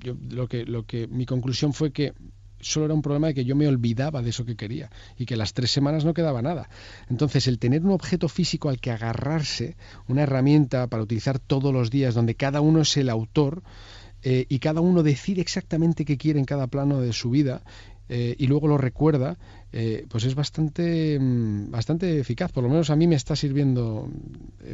yo, 0.00 0.16
lo 0.30 0.48
que, 0.48 0.64
lo 0.64 0.84
que 0.84 1.06
mi 1.06 1.26
conclusión 1.26 1.72
fue 1.72 1.92
que 1.92 2.12
solo 2.60 2.86
era 2.86 2.94
un 2.94 3.02
problema 3.02 3.28
de 3.28 3.34
que 3.34 3.44
yo 3.44 3.54
me 3.54 3.68
olvidaba 3.68 4.20
de 4.20 4.30
eso 4.30 4.44
que 4.44 4.56
quería 4.56 4.90
y 5.16 5.26
que 5.26 5.36
las 5.36 5.54
tres 5.54 5.70
semanas 5.70 6.04
no 6.04 6.14
quedaba 6.14 6.42
nada. 6.42 6.68
Entonces, 7.08 7.46
el 7.46 7.58
tener 7.58 7.84
un 7.84 7.92
objeto 7.92 8.28
físico 8.28 8.68
al 8.68 8.80
que 8.80 8.90
agarrarse, 8.90 9.76
una 10.08 10.22
herramienta 10.22 10.88
para 10.88 11.02
utilizar 11.02 11.38
todos 11.38 11.72
los 11.72 11.90
días, 11.90 12.14
donde 12.14 12.34
cada 12.34 12.60
uno 12.60 12.80
es 12.80 12.96
el 12.96 13.10
autor, 13.10 13.62
eh, 14.22 14.46
y 14.48 14.58
cada 14.58 14.80
uno 14.80 15.02
decide 15.02 15.40
exactamente 15.40 16.04
qué 16.04 16.16
quiere 16.16 16.38
en 16.38 16.44
cada 16.44 16.66
plano 16.66 17.00
de 17.00 17.12
su 17.12 17.30
vida 17.30 17.62
eh, 18.08 18.34
y 18.38 18.46
luego 18.46 18.68
lo 18.68 18.78
recuerda, 18.78 19.36
eh, 19.72 20.06
pues 20.08 20.24
es 20.24 20.34
bastante, 20.34 21.18
mm, 21.20 21.70
bastante 21.70 22.18
eficaz. 22.18 22.52
Por 22.52 22.64
lo 22.64 22.70
menos 22.70 22.90
a 22.90 22.96
mí 22.96 23.06
me 23.06 23.16
está 23.16 23.36
sirviendo 23.36 24.08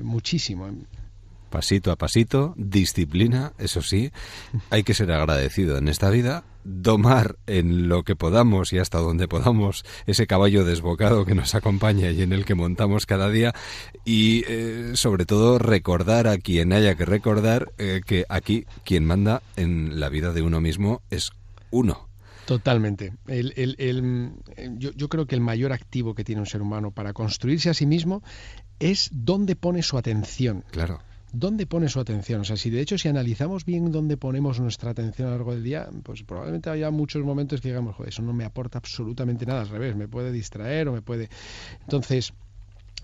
muchísimo 0.02 0.68
pasito 1.55 1.93
a 1.93 1.97
pasito, 1.97 2.52
disciplina, 2.56 3.52
eso 3.59 3.81
sí, 3.81 4.10
hay 4.70 4.82
que 4.82 4.93
ser 4.93 5.12
agradecido 5.12 5.78
en 5.78 5.86
esta 5.86 6.10
vida, 6.10 6.43
domar 6.64 7.36
en 7.47 7.86
lo 7.86 8.02
que 8.02 8.16
podamos 8.16 8.72
y 8.72 8.78
hasta 8.78 8.98
donde 8.98 9.28
podamos 9.28 9.85
ese 10.09 10.26
caballo 10.26 10.64
desbocado 10.64 11.24
que 11.24 11.36
nos 11.36 11.55
acompaña 11.55 12.10
y 12.10 12.22
en 12.22 12.32
el 12.32 12.44
que 12.44 12.56
montamos 12.56 13.06
cada 13.06 13.31
día 13.31 13.55
y 14.05 14.43
eh, 14.48 14.94
sobre 14.94 15.26
todo 15.26 15.60
recordar 15.60 16.26
a 16.26 16.39
quien 16.39 16.72
haya 16.72 16.97
que 16.97 17.05
recordar 17.05 17.70
eh, 17.78 18.01
que 18.05 18.24
aquí 18.28 18.66
quien 18.85 19.05
manda 19.05 19.40
en 19.55 20.01
la 20.01 20.09
vida 20.09 20.32
de 20.32 20.43
uno 20.43 20.60
mismo 20.60 21.02
es 21.09 21.31
uno. 21.70 22.09
Totalmente. 22.47 23.12
yo, 23.28 24.90
yo, 24.90 25.09
creo 25.09 25.26
que 25.26 25.36
el 25.36 25.40
mayor 25.40 25.72
activo 25.72 26.16
que 26.16 26.24
tiene 26.24 26.40
un 26.40 26.47
ser 26.47 26.62
humano 26.62 26.90
para 26.90 27.12
construirse 27.12 27.70
a 27.70 27.74
sí 27.74 27.86
mismo 27.86 28.24
es 28.81 29.09
dónde 29.12 29.55
pone 29.55 29.85
su 29.85 29.97
atención. 29.97 30.64
Claro. 30.72 31.01
¿Dónde 31.35 31.66
pone 31.66 31.89
su 31.89 32.01
atención? 32.01 32.40
O 32.40 32.44
sea, 32.44 32.56
si 32.56 32.70
de 32.70 32.81
hecho 32.81 32.97
si 32.97 33.09
analizamos 33.09 33.65
bien 33.65 33.90
dónde 33.90 34.16
ponemos 34.16 34.61
nuestra 34.61 34.90
atención 34.90 35.28
a 35.28 35.32
lo 35.32 35.36
largo 35.36 35.52
del 35.52 35.65
día, 35.65 35.89
pues 36.02 36.23
probablemente 36.23 36.70
haya 36.70 36.90
muchos 36.90 37.23
momentos 37.24 37.61
que 37.61 37.69
digamos, 37.69 37.97
joder, 37.97 38.11
eso 38.11 38.23
no 38.23 38.32
me 38.32 38.44
aporta 38.44 38.78
absolutamente 38.78 39.44
nada, 39.47 39.62
al 39.62 39.69
revés, 39.69 39.97
me 39.97 40.09
puede 40.09 40.32
distraer 40.32 40.89
o 40.89 40.93
me 40.93 41.02
puede... 41.02 41.28
Entonces, 41.82 42.32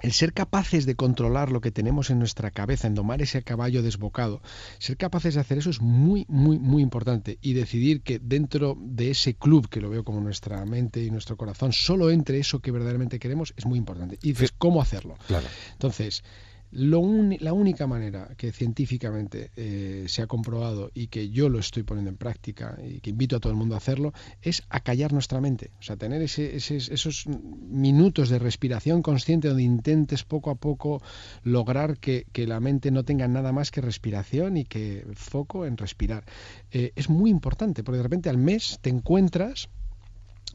el 0.02 0.12
ser 0.12 0.32
capaces 0.32 0.86
de 0.86 0.94
controlar 0.94 1.52
lo 1.52 1.60
que 1.60 1.70
tenemos 1.70 2.10
en 2.10 2.18
nuestra 2.18 2.50
cabeza, 2.50 2.86
en 2.86 2.94
domar 2.94 3.20
ese 3.20 3.42
caballo 3.42 3.82
desbocado, 3.82 4.40
ser 4.78 4.96
capaces 4.96 5.34
de 5.34 5.40
hacer 5.40 5.58
eso 5.58 5.70
es 5.70 5.80
muy, 5.80 6.24
muy, 6.28 6.58
muy 6.58 6.82
importante. 6.82 7.38
Y 7.42 7.52
decidir 7.52 8.02
que 8.02 8.18
dentro 8.18 8.78
de 8.80 9.10
ese 9.10 9.34
club, 9.34 9.68
que 9.68 9.80
lo 9.80 9.90
veo 9.90 10.04
como 10.04 10.20
nuestra 10.20 10.64
mente 10.64 11.02
y 11.02 11.10
nuestro 11.10 11.36
corazón, 11.36 11.72
solo 11.72 12.10
entre 12.10 12.38
eso 12.38 12.60
que 12.60 12.70
verdaderamente 12.70 13.18
queremos, 13.18 13.52
es 13.56 13.66
muy 13.66 13.78
importante. 13.78 14.18
Y 14.22 14.28
dices, 14.28 14.52
¿cómo 14.56 14.80
hacerlo? 14.80 15.16
Claro. 15.26 15.46
Entonces, 15.72 16.22
la 16.72 17.52
única 17.52 17.86
manera 17.88 18.28
que 18.36 18.52
científicamente 18.52 19.50
eh, 19.56 20.04
se 20.06 20.22
ha 20.22 20.26
comprobado 20.28 20.90
y 20.94 21.08
que 21.08 21.30
yo 21.30 21.48
lo 21.48 21.58
estoy 21.58 21.82
poniendo 21.82 22.10
en 22.10 22.16
práctica 22.16 22.78
y 22.82 23.00
que 23.00 23.10
invito 23.10 23.36
a 23.36 23.40
todo 23.40 23.52
el 23.52 23.58
mundo 23.58 23.74
a 23.74 23.78
hacerlo 23.78 24.12
es 24.40 24.62
acallar 24.68 25.12
nuestra 25.12 25.40
mente. 25.40 25.72
O 25.80 25.82
sea, 25.82 25.96
tener 25.96 26.22
esos 26.22 27.26
minutos 27.26 28.28
de 28.28 28.38
respiración 28.38 29.02
consciente 29.02 29.48
donde 29.48 29.64
intentes 29.64 30.22
poco 30.22 30.50
a 30.50 30.54
poco 30.54 31.02
lograr 31.42 31.98
que, 31.98 32.26
la 32.40 32.60
mente 32.60 32.90
no 32.90 33.04
tenga 33.04 33.28
nada 33.28 33.52
más 33.52 33.70
que 33.70 33.80
respiración 33.80 34.56
y 34.56 34.64
que 34.64 35.06
foco 35.14 35.66
en 35.66 35.76
respirar. 35.76 36.24
Eh, 36.70 36.92
es 36.96 37.10
muy 37.10 37.30
importante 37.30 37.84
porque 37.84 37.98
de 37.98 38.02
repente 38.02 38.30
al 38.30 38.38
mes 38.38 38.78
te 38.80 38.90
encuentras 38.90 39.68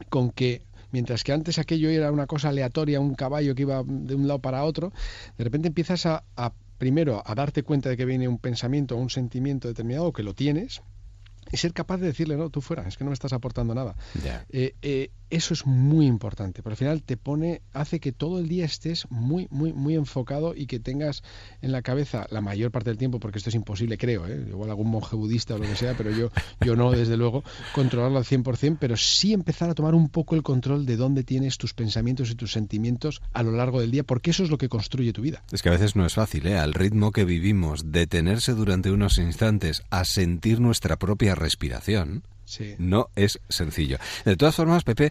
con 0.08 0.30
que 0.30 0.62
Mientras 0.96 1.24
que 1.24 1.32
antes 1.34 1.58
aquello 1.58 1.90
era 1.90 2.10
una 2.10 2.26
cosa 2.26 2.48
aleatoria, 2.48 3.00
un 3.00 3.14
caballo 3.14 3.54
que 3.54 3.60
iba 3.68 3.82
de 3.86 4.14
un 4.14 4.26
lado 4.26 4.38
para 4.38 4.64
otro, 4.64 4.94
de 5.36 5.44
repente 5.44 5.68
empiezas 5.68 6.06
a, 6.06 6.24
primero 6.78 7.22
a 7.22 7.34
darte 7.34 7.62
cuenta 7.64 7.90
de 7.90 7.98
que 7.98 8.06
viene 8.06 8.28
un 8.28 8.38
pensamiento 8.38 8.96
o 8.96 8.98
un 8.98 9.10
sentimiento 9.10 9.68
determinado, 9.68 10.10
que 10.14 10.22
lo 10.22 10.32
tienes, 10.32 10.80
y 11.52 11.56
ser 11.56 11.72
capaz 11.72 11.98
de 11.98 12.06
decirle, 12.06 12.36
no, 12.36 12.50
tú 12.50 12.60
fuera, 12.60 12.86
es 12.86 12.96
que 12.96 13.04
no 13.04 13.10
me 13.10 13.14
estás 13.14 13.32
aportando 13.32 13.74
nada. 13.74 13.96
Eh, 14.50 14.74
eh, 14.82 15.10
eso 15.28 15.54
es 15.54 15.66
muy 15.66 16.06
importante, 16.06 16.62
pero 16.62 16.72
al 16.72 16.76
final 16.76 17.02
te 17.02 17.16
pone, 17.16 17.62
hace 17.72 17.98
que 17.98 18.12
todo 18.12 18.38
el 18.38 18.48
día 18.48 18.64
estés 18.64 19.06
muy, 19.10 19.48
muy, 19.50 19.72
muy 19.72 19.94
enfocado 19.94 20.54
y 20.54 20.66
que 20.66 20.78
tengas 20.78 21.22
en 21.62 21.72
la 21.72 21.82
cabeza 21.82 22.26
la 22.30 22.40
mayor 22.40 22.70
parte 22.70 22.90
del 22.90 22.98
tiempo, 22.98 23.18
porque 23.18 23.38
esto 23.38 23.50
es 23.50 23.56
imposible, 23.56 23.98
creo, 23.98 24.26
¿eh? 24.26 24.46
igual 24.48 24.70
algún 24.70 24.88
monje 24.88 25.16
budista 25.16 25.54
o 25.54 25.58
lo 25.58 25.64
que 25.64 25.74
sea, 25.74 25.94
pero 25.94 26.10
yo, 26.10 26.30
yo 26.60 26.76
no, 26.76 26.92
desde 26.92 27.16
luego, 27.16 27.42
controlarlo 27.74 28.18
al 28.18 28.24
100%, 28.24 28.76
pero 28.78 28.96
sí 28.96 29.32
empezar 29.32 29.68
a 29.68 29.74
tomar 29.74 29.94
un 29.94 30.08
poco 30.08 30.36
el 30.36 30.42
control 30.42 30.86
de 30.86 30.96
dónde 30.96 31.24
tienes 31.24 31.58
tus 31.58 31.74
pensamientos 31.74 32.30
y 32.30 32.34
tus 32.34 32.52
sentimientos 32.52 33.20
a 33.32 33.42
lo 33.42 33.52
largo 33.52 33.80
del 33.80 33.90
día, 33.90 34.04
porque 34.04 34.30
eso 34.30 34.44
es 34.44 34.50
lo 34.50 34.58
que 34.58 34.68
construye 34.68 35.12
tu 35.12 35.22
vida. 35.22 35.42
Es 35.50 35.62
que 35.62 35.68
a 35.68 35.72
veces 35.72 35.96
no 35.96 36.06
es 36.06 36.14
fácil, 36.14 36.46
¿eh? 36.46 36.58
Al 36.58 36.74
ritmo 36.74 37.10
que 37.10 37.24
vivimos, 37.24 37.90
detenerse 37.90 38.52
durante 38.52 38.90
unos 38.90 39.18
instantes 39.18 39.82
a 39.90 40.04
sentir 40.04 40.60
nuestra 40.60 40.96
propia 40.96 41.34
respiración, 41.36 42.22
no 42.78 43.08
es 43.16 43.40
sencillo. 43.48 43.98
De 44.24 44.36
todas 44.36 44.54
formas, 44.54 44.84
Pepe, 44.84 45.10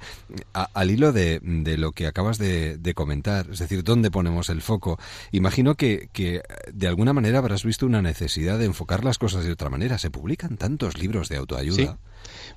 al 0.53 0.91
hilo 0.91 1.11
de, 1.11 1.39
lo 1.77 1.91
que 1.91 2.07
acabas 2.07 2.37
de, 2.37 2.93
comentar, 2.95 3.47
es 3.51 3.59
decir, 3.59 3.83
dónde 3.83 4.11
ponemos 4.11 4.49
el 4.49 4.61
foco, 4.61 4.99
imagino 5.31 5.75
que, 5.75 6.09
que, 6.13 6.41
de 6.71 6.87
alguna 6.87 7.13
manera 7.13 7.39
habrás 7.39 7.63
visto 7.63 7.85
una 7.85 8.01
necesidad 8.01 8.59
de 8.59 8.65
enfocar 8.65 9.03
las 9.03 9.17
cosas 9.17 9.45
de 9.45 9.51
otra 9.51 9.69
manera. 9.69 9.97
Se 9.97 10.11
publican 10.11 10.57
tantos 10.57 10.97
libros 10.97 11.29
de 11.29 11.37
autoayuda 11.37 11.97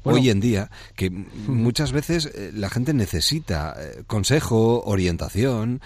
hoy 0.02 0.30
en 0.30 0.40
día 0.40 0.70
que 0.94 1.10
muchas 1.10 1.92
veces 1.92 2.26
eh, 2.26 2.50
la 2.54 2.70
gente 2.70 2.94
necesita 2.94 3.74
eh, 3.78 4.02
consejo, 4.06 4.82
orientación. 4.84 5.80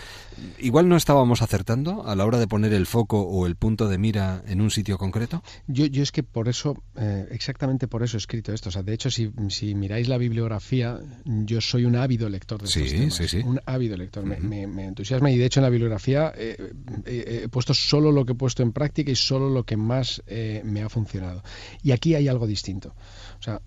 Igual 0.58 0.88
no 0.88 0.96
estábamos 0.96 1.42
acertando 1.42 2.06
a 2.06 2.16
la 2.16 2.24
hora 2.24 2.38
de 2.38 2.48
poner 2.48 2.72
el 2.72 2.86
foco 2.86 3.20
o 3.20 3.46
el 3.46 3.56
punto 3.56 3.88
de 3.88 3.98
mira 3.98 4.42
en 4.46 4.60
un 4.60 4.70
sitio 4.70 4.98
concreto. 4.98 5.42
Yo, 5.66 5.86
yo 5.86 6.02
es 6.02 6.10
que 6.10 6.22
por 6.22 6.48
eso, 6.48 6.82
eh, 6.96 7.28
exactamente 7.30 7.86
por 7.88 8.02
eso 8.02 8.16
he 8.16 8.18
escrito 8.18 8.52
esto. 8.52 8.70
O 8.70 8.72
sea, 8.72 8.82
de 8.82 8.94
hecho, 8.94 9.10
si, 9.10 9.30
si, 9.48 9.74
miráis 9.74 10.08
la 10.08 10.18
bibliografía, 10.18 10.98
yo 11.24 11.60
soy 11.60 11.84
un 11.84 11.96
ávido 11.96 12.28
lector 12.28 12.60
de 12.60 12.68
estos 12.68 12.90
temas. 12.90 13.14
Sí, 13.14 13.28
sí. 13.28 13.38
Un 13.44 13.60
ávido 13.66 13.96
lector. 13.96 14.24
me, 14.24 14.66
me, 14.66 14.84
entusiasma 14.84 15.30
y 15.30 15.38
de 15.38 15.46
hecho 15.46 15.60
en 15.60 15.64
la 15.64 15.70
bibliografía 15.70 16.32
he 16.36 17.48
puesto 17.50 17.74
solo 17.74 18.10
lo 18.10 18.24
que 18.24 18.32
he 18.32 18.36
puesto 18.36 18.62
en 18.62 18.72
práctica 18.72 19.10
y 19.10 19.16
solo 19.16 19.48
lo 19.48 19.64
que 19.64 19.76
más 19.76 20.22
me 20.64 20.82
ha 20.82 20.88
funcionado. 20.88 21.42
Y 21.82 21.92
aquí 21.92 22.14
hay 22.14 22.28
algo 22.28 22.46
distinto. 22.46 22.94
O 23.38 23.42
sea, 23.42 23.60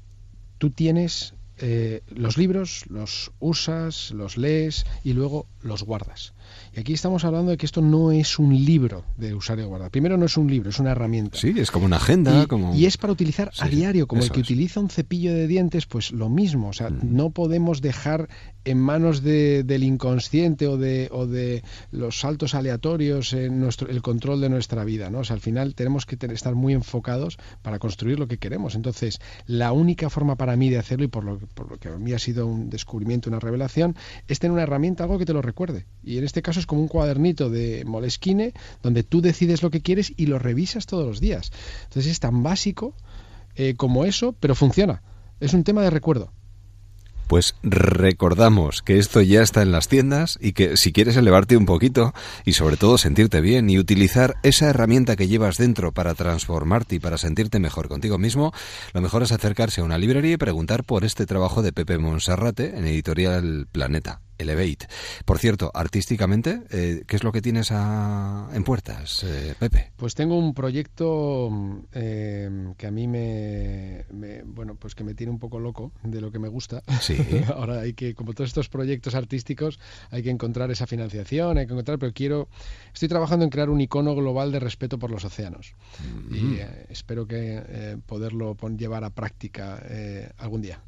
tú 0.57 0.69
tienes 0.69 1.33
eh, 1.57 2.01
los 2.07 2.37
libros, 2.37 2.85
los 2.89 3.31
usas, 3.39 4.11
los 4.11 4.37
lees 4.37 4.85
y 5.03 5.13
luego 5.13 5.47
los 5.61 5.83
guardas. 5.83 6.33
Y 6.75 6.79
aquí 6.81 6.91
estamos 6.91 7.23
hablando 7.23 7.51
de 7.51 7.57
que 7.57 7.65
esto 7.65 7.81
no 7.81 8.11
es 8.11 8.37
un 8.37 8.53
libro 8.53 9.05
de 9.15 9.33
usar 9.33 9.57
y 9.59 9.63
guardar. 9.63 9.91
Primero 9.91 10.17
no 10.17 10.25
es 10.25 10.35
un 10.35 10.51
libro, 10.51 10.71
es 10.71 10.79
una 10.79 10.91
herramienta. 10.91 11.37
Sí, 11.37 11.53
es 11.55 11.71
como 11.71 11.85
una 11.85 11.95
agenda. 11.95 12.43
Y, 12.43 12.47
como... 12.47 12.75
y 12.75 12.85
es 12.85 12.97
para 12.97 13.13
utilizar 13.13 13.49
a 13.59 13.69
diario, 13.69 14.07
como 14.07 14.21
el 14.21 14.29
que 14.29 14.41
utiliza 14.41 14.81
un 14.81 14.89
cepillo 14.89 15.33
de 15.33 15.47
dientes, 15.47 15.85
pues 15.85 16.11
lo 16.11 16.27
mismo. 16.27 16.67
O 16.67 16.73
sea, 16.73 16.89
mm. 16.89 16.99
no 17.03 17.29
podemos 17.29 17.81
dejar 17.81 18.27
en 18.65 18.79
manos 18.79 19.21
del 19.21 19.83
inconsciente 19.83 20.67
o 20.67 20.77
de, 20.77 21.07
o 21.11 21.27
de 21.27 21.63
los 21.91 22.19
saltos 22.19 22.55
aleatorios 22.55 23.31
en 23.33 23.59
nuestro, 23.59 23.87
el 23.87 24.01
control 24.01 24.41
de 24.41 24.49
nuestra 24.49 24.83
vida. 24.83 25.09
¿no? 25.09 25.19
O 25.19 25.23
sea, 25.23 25.35
al 25.35 25.41
final 25.41 25.75
tenemos 25.75 26.05
que 26.05 26.17
estar 26.33 26.55
muy 26.55 26.73
enfocados 26.73 27.37
para 27.61 27.79
construir 27.79 28.19
lo 28.19 28.27
que 28.27 28.37
queremos. 28.37 28.75
Entonces, 28.75 29.19
la 29.45 29.71
única 29.71 30.09
forma 30.09 30.35
para 30.35 30.55
mí 30.57 30.69
de 30.69 30.79
hacerlo, 30.79 31.05
y 31.05 31.09
por 31.09 31.23
lo, 31.23 31.37
por 31.37 31.69
lo 31.69 31.77
que 31.77 31.89
a 31.89 31.97
mí 31.97 32.11
ha 32.11 32.19
sido 32.19 32.47
un 32.47 32.69
descubrimiento, 32.69 33.29
una 33.29 33.39
revelación, 33.39 33.95
es 34.27 34.39
tener 34.39 34.51
una 34.51 34.63
herramienta, 34.63 35.03
algo 35.03 35.19
que 35.19 35.25
te 35.25 35.33
lo 35.33 35.43
recuerde. 35.43 35.85
Y 36.03 36.17
en 36.17 36.23
este 36.23 36.41
caso 36.41 36.59
es 36.59 36.64
como 36.65 36.81
un 36.81 36.87
cuadernito 36.87 37.49
de 37.49 37.83
Moleskine, 37.85 38.53
donde 38.81 39.03
tú 39.03 39.21
decides 39.21 39.63
lo 39.63 39.71
que 39.71 39.81
quieres 39.81 40.13
y 40.15 40.25
lo 40.27 40.39
revisas 40.39 40.85
todos 40.85 41.05
los 41.05 41.19
días. 41.19 41.51
Entonces 41.83 42.11
es 42.11 42.19
tan 42.19 42.43
básico 42.43 42.93
eh, 43.55 43.75
como 43.75 44.05
eso, 44.05 44.35
pero 44.39 44.55
funciona. 44.55 45.01
Es 45.39 45.53
un 45.53 45.63
tema 45.63 45.81
de 45.81 45.89
recuerdo. 45.89 46.31
Pues 47.27 47.55
recordamos 47.63 48.83
que 48.83 48.99
esto 48.99 49.19
ya 49.19 49.41
está 49.41 49.63
en 49.63 49.71
las 49.71 49.87
tiendas 49.87 50.37
y 50.39 50.53
que 50.53 50.77
si 50.77 50.93
quieres 50.93 51.17
elevarte 51.17 51.57
un 51.57 51.65
poquito 51.65 52.13
y 52.45 52.53
sobre 52.53 52.77
todo 52.77 52.99
sentirte 52.99 53.41
bien 53.41 53.67
y 53.69 53.79
utilizar 53.79 54.35
esa 54.43 54.69
herramienta 54.69 55.15
que 55.15 55.27
llevas 55.27 55.57
dentro 55.57 55.91
para 55.91 56.13
transformarte 56.13 56.95
y 56.95 56.99
para 56.99 57.17
sentirte 57.17 57.59
mejor 57.59 57.87
contigo 57.87 58.19
mismo, 58.19 58.53
lo 58.93 59.01
mejor 59.01 59.23
es 59.23 59.31
acercarse 59.31 59.81
a 59.81 59.85
una 59.85 59.97
librería 59.97 60.33
y 60.33 60.37
preguntar 60.37 60.83
por 60.83 61.03
este 61.03 61.25
trabajo 61.25 61.63
de 61.63 61.73
Pepe 61.73 61.97
Monserrate 61.97 62.77
en 62.77 62.85
Editorial 62.85 63.67
Planeta. 63.71 64.21
Elevate. 64.37 64.87
Por 65.25 65.39
cierto, 65.39 65.71
artísticamente, 65.73 66.61
eh, 66.69 67.03
¿qué 67.07 67.15
es 67.15 67.23
lo 67.23 67.31
que 67.31 67.41
tienes 67.41 67.71
en 67.71 68.63
puertas, 68.63 69.23
eh, 69.23 69.55
Pepe? 69.57 69.91
Pues 69.95 70.15
tengo 70.15 70.37
un 70.37 70.53
proyecto 70.53 71.49
eh, 71.93 72.73
que 72.77 72.87
a 72.87 72.91
mí 72.91 73.07
me, 73.07 74.05
bueno, 74.45 74.75
pues 74.75 74.95
que 74.95 75.03
me 75.03 75.13
tiene 75.13 75.31
un 75.31 75.39
poco 75.39 75.59
loco 75.59 75.91
de 76.03 76.21
lo 76.21 76.31
que 76.31 76.39
me 76.39 76.47
gusta. 76.47 76.83
Sí. 77.01 77.17
Ahora 77.55 77.81
hay 77.81 77.93
que, 77.93 78.13
como 78.13 78.33
todos 78.33 78.49
estos 78.49 78.69
proyectos 78.69 79.15
artísticos, 79.15 79.79
hay 80.11 80.23
que 80.23 80.29
encontrar 80.29 80.71
esa 80.71 80.87
financiación, 80.87 81.57
hay 81.57 81.65
que 81.65 81.73
encontrar, 81.73 81.99
pero 81.99 82.13
quiero, 82.13 82.49
estoy 82.93 83.07
trabajando 83.07 83.45
en 83.45 83.51
crear 83.51 83.69
un 83.69 83.81
icono 83.81 84.15
global 84.15 84.51
de 84.51 84.59
respeto 84.59 84.99
por 84.99 85.11
los 85.11 85.23
océanos 85.25 85.75
y 86.31 86.35
mm. 86.35 86.59
espero 86.89 87.25
que 87.27 87.97
poderlo 88.05 88.55
llevar 88.77 89.03
a 89.03 89.09
práctica 89.09 89.81
algún 90.37 90.61
día. 90.61 90.81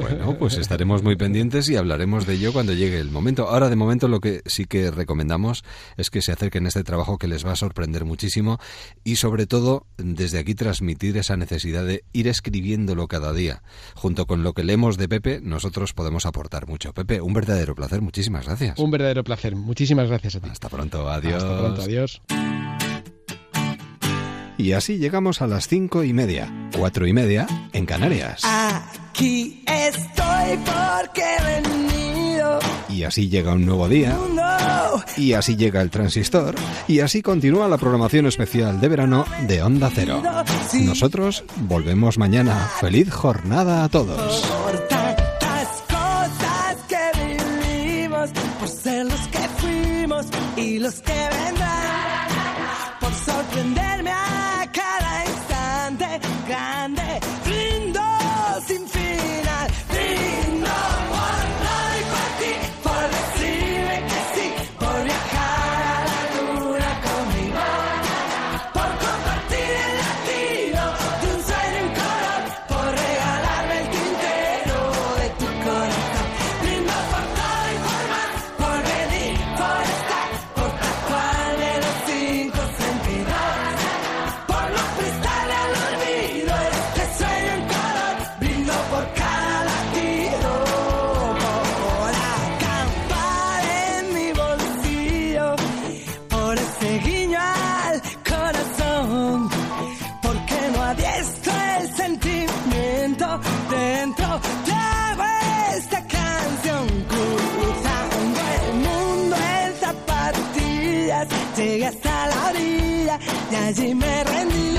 Bueno, 0.00 0.36
pues 0.38 0.56
estaremos 0.58 1.02
muy 1.02 1.16
pendientes 1.16 1.68
y 1.68 1.76
hablaremos 1.76 2.26
de 2.26 2.34
ello 2.34 2.52
cuando 2.52 2.72
llegue 2.72 2.83
llegue 2.84 3.00
el 3.00 3.10
momento. 3.10 3.48
Ahora, 3.48 3.68
de 3.68 3.76
momento, 3.76 4.08
lo 4.08 4.20
que 4.20 4.42
sí 4.46 4.66
que 4.66 4.90
recomendamos 4.90 5.64
es 5.96 6.10
que 6.10 6.22
se 6.22 6.32
acerquen 6.32 6.66
a 6.66 6.68
este 6.68 6.84
trabajo 6.84 7.18
que 7.18 7.28
les 7.28 7.46
va 7.46 7.52
a 7.52 7.56
sorprender 7.56 8.04
muchísimo 8.04 8.58
y, 9.02 9.16
sobre 9.16 9.46
todo, 9.46 9.86
desde 9.96 10.38
aquí 10.38 10.54
transmitir 10.54 11.16
esa 11.16 11.36
necesidad 11.36 11.84
de 11.84 12.04
ir 12.12 12.28
escribiéndolo 12.28 13.08
cada 13.08 13.32
día. 13.32 13.62
Junto 13.94 14.26
con 14.26 14.42
lo 14.42 14.52
que 14.52 14.64
leemos 14.64 14.96
de 14.96 15.08
Pepe, 15.08 15.40
nosotros 15.42 15.92
podemos 15.92 16.26
aportar 16.26 16.66
mucho. 16.66 16.92
Pepe, 16.92 17.20
un 17.20 17.32
verdadero 17.32 17.74
placer. 17.74 18.00
Muchísimas 18.00 18.46
gracias. 18.46 18.78
Un 18.78 18.90
verdadero 18.90 19.24
placer. 19.24 19.56
Muchísimas 19.56 20.08
gracias 20.08 20.36
a 20.36 20.40
ti. 20.40 20.48
Hasta 20.50 20.68
pronto. 20.68 21.08
Adiós. 21.08 21.42
Hasta 21.42 21.58
pronto. 21.58 21.82
Adiós. 21.82 22.20
Y 24.56 24.72
así 24.72 24.98
llegamos 24.98 25.42
a 25.42 25.46
las 25.46 25.66
cinco 25.66 26.04
y 26.04 26.12
media, 26.12 26.70
cuatro 26.76 27.06
y 27.06 27.12
media 27.12 27.46
en 27.72 27.86
Canarias. 27.86 28.42
Aquí 28.44 29.64
estoy 29.66 30.58
porque 30.64 31.73
y 32.94 33.02
así 33.02 33.28
llega 33.28 33.52
un 33.52 33.66
nuevo 33.66 33.88
día. 33.88 34.16
Y 35.16 35.32
así 35.32 35.56
llega 35.56 35.82
el 35.82 35.90
transistor. 35.90 36.54
Y 36.86 37.00
así 37.00 37.22
continúa 37.22 37.68
la 37.68 37.76
programación 37.76 38.26
especial 38.26 38.80
de 38.80 38.88
verano 38.88 39.24
de 39.48 39.62
Onda 39.62 39.90
Cero. 39.92 40.22
Nosotros 40.74 41.44
volvemos 41.56 42.18
mañana. 42.18 42.70
Feliz 42.80 43.12
jornada 43.12 43.84
a 43.84 43.88
todos. 43.88 44.42
Por 44.46 44.78
tantas 44.88 45.82
cosas 45.88 46.76
que 46.88 47.10
vivimos, 47.20 48.30
por 48.60 48.68
ser 48.68 49.06
los 49.06 49.20
que 49.28 49.48
fuimos 49.58 50.26
y 50.56 50.78
los 50.78 50.94
que 51.00 51.12
vendrán, 51.12 52.28
por 53.00 53.12
sorprenderme 53.12 54.10
a 54.10 54.23
allí 113.64 113.94
me 113.94 114.24
rendí. 114.24 114.78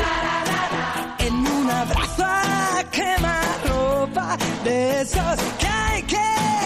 En 1.19 1.33
un 1.33 1.69
abrazo 1.69 2.23
a 2.23 2.83
quemarropa 2.91 4.37
de 4.63 5.01
esos 5.01 5.37
que 5.59 5.67
hay 5.67 6.03
que 6.03 6.64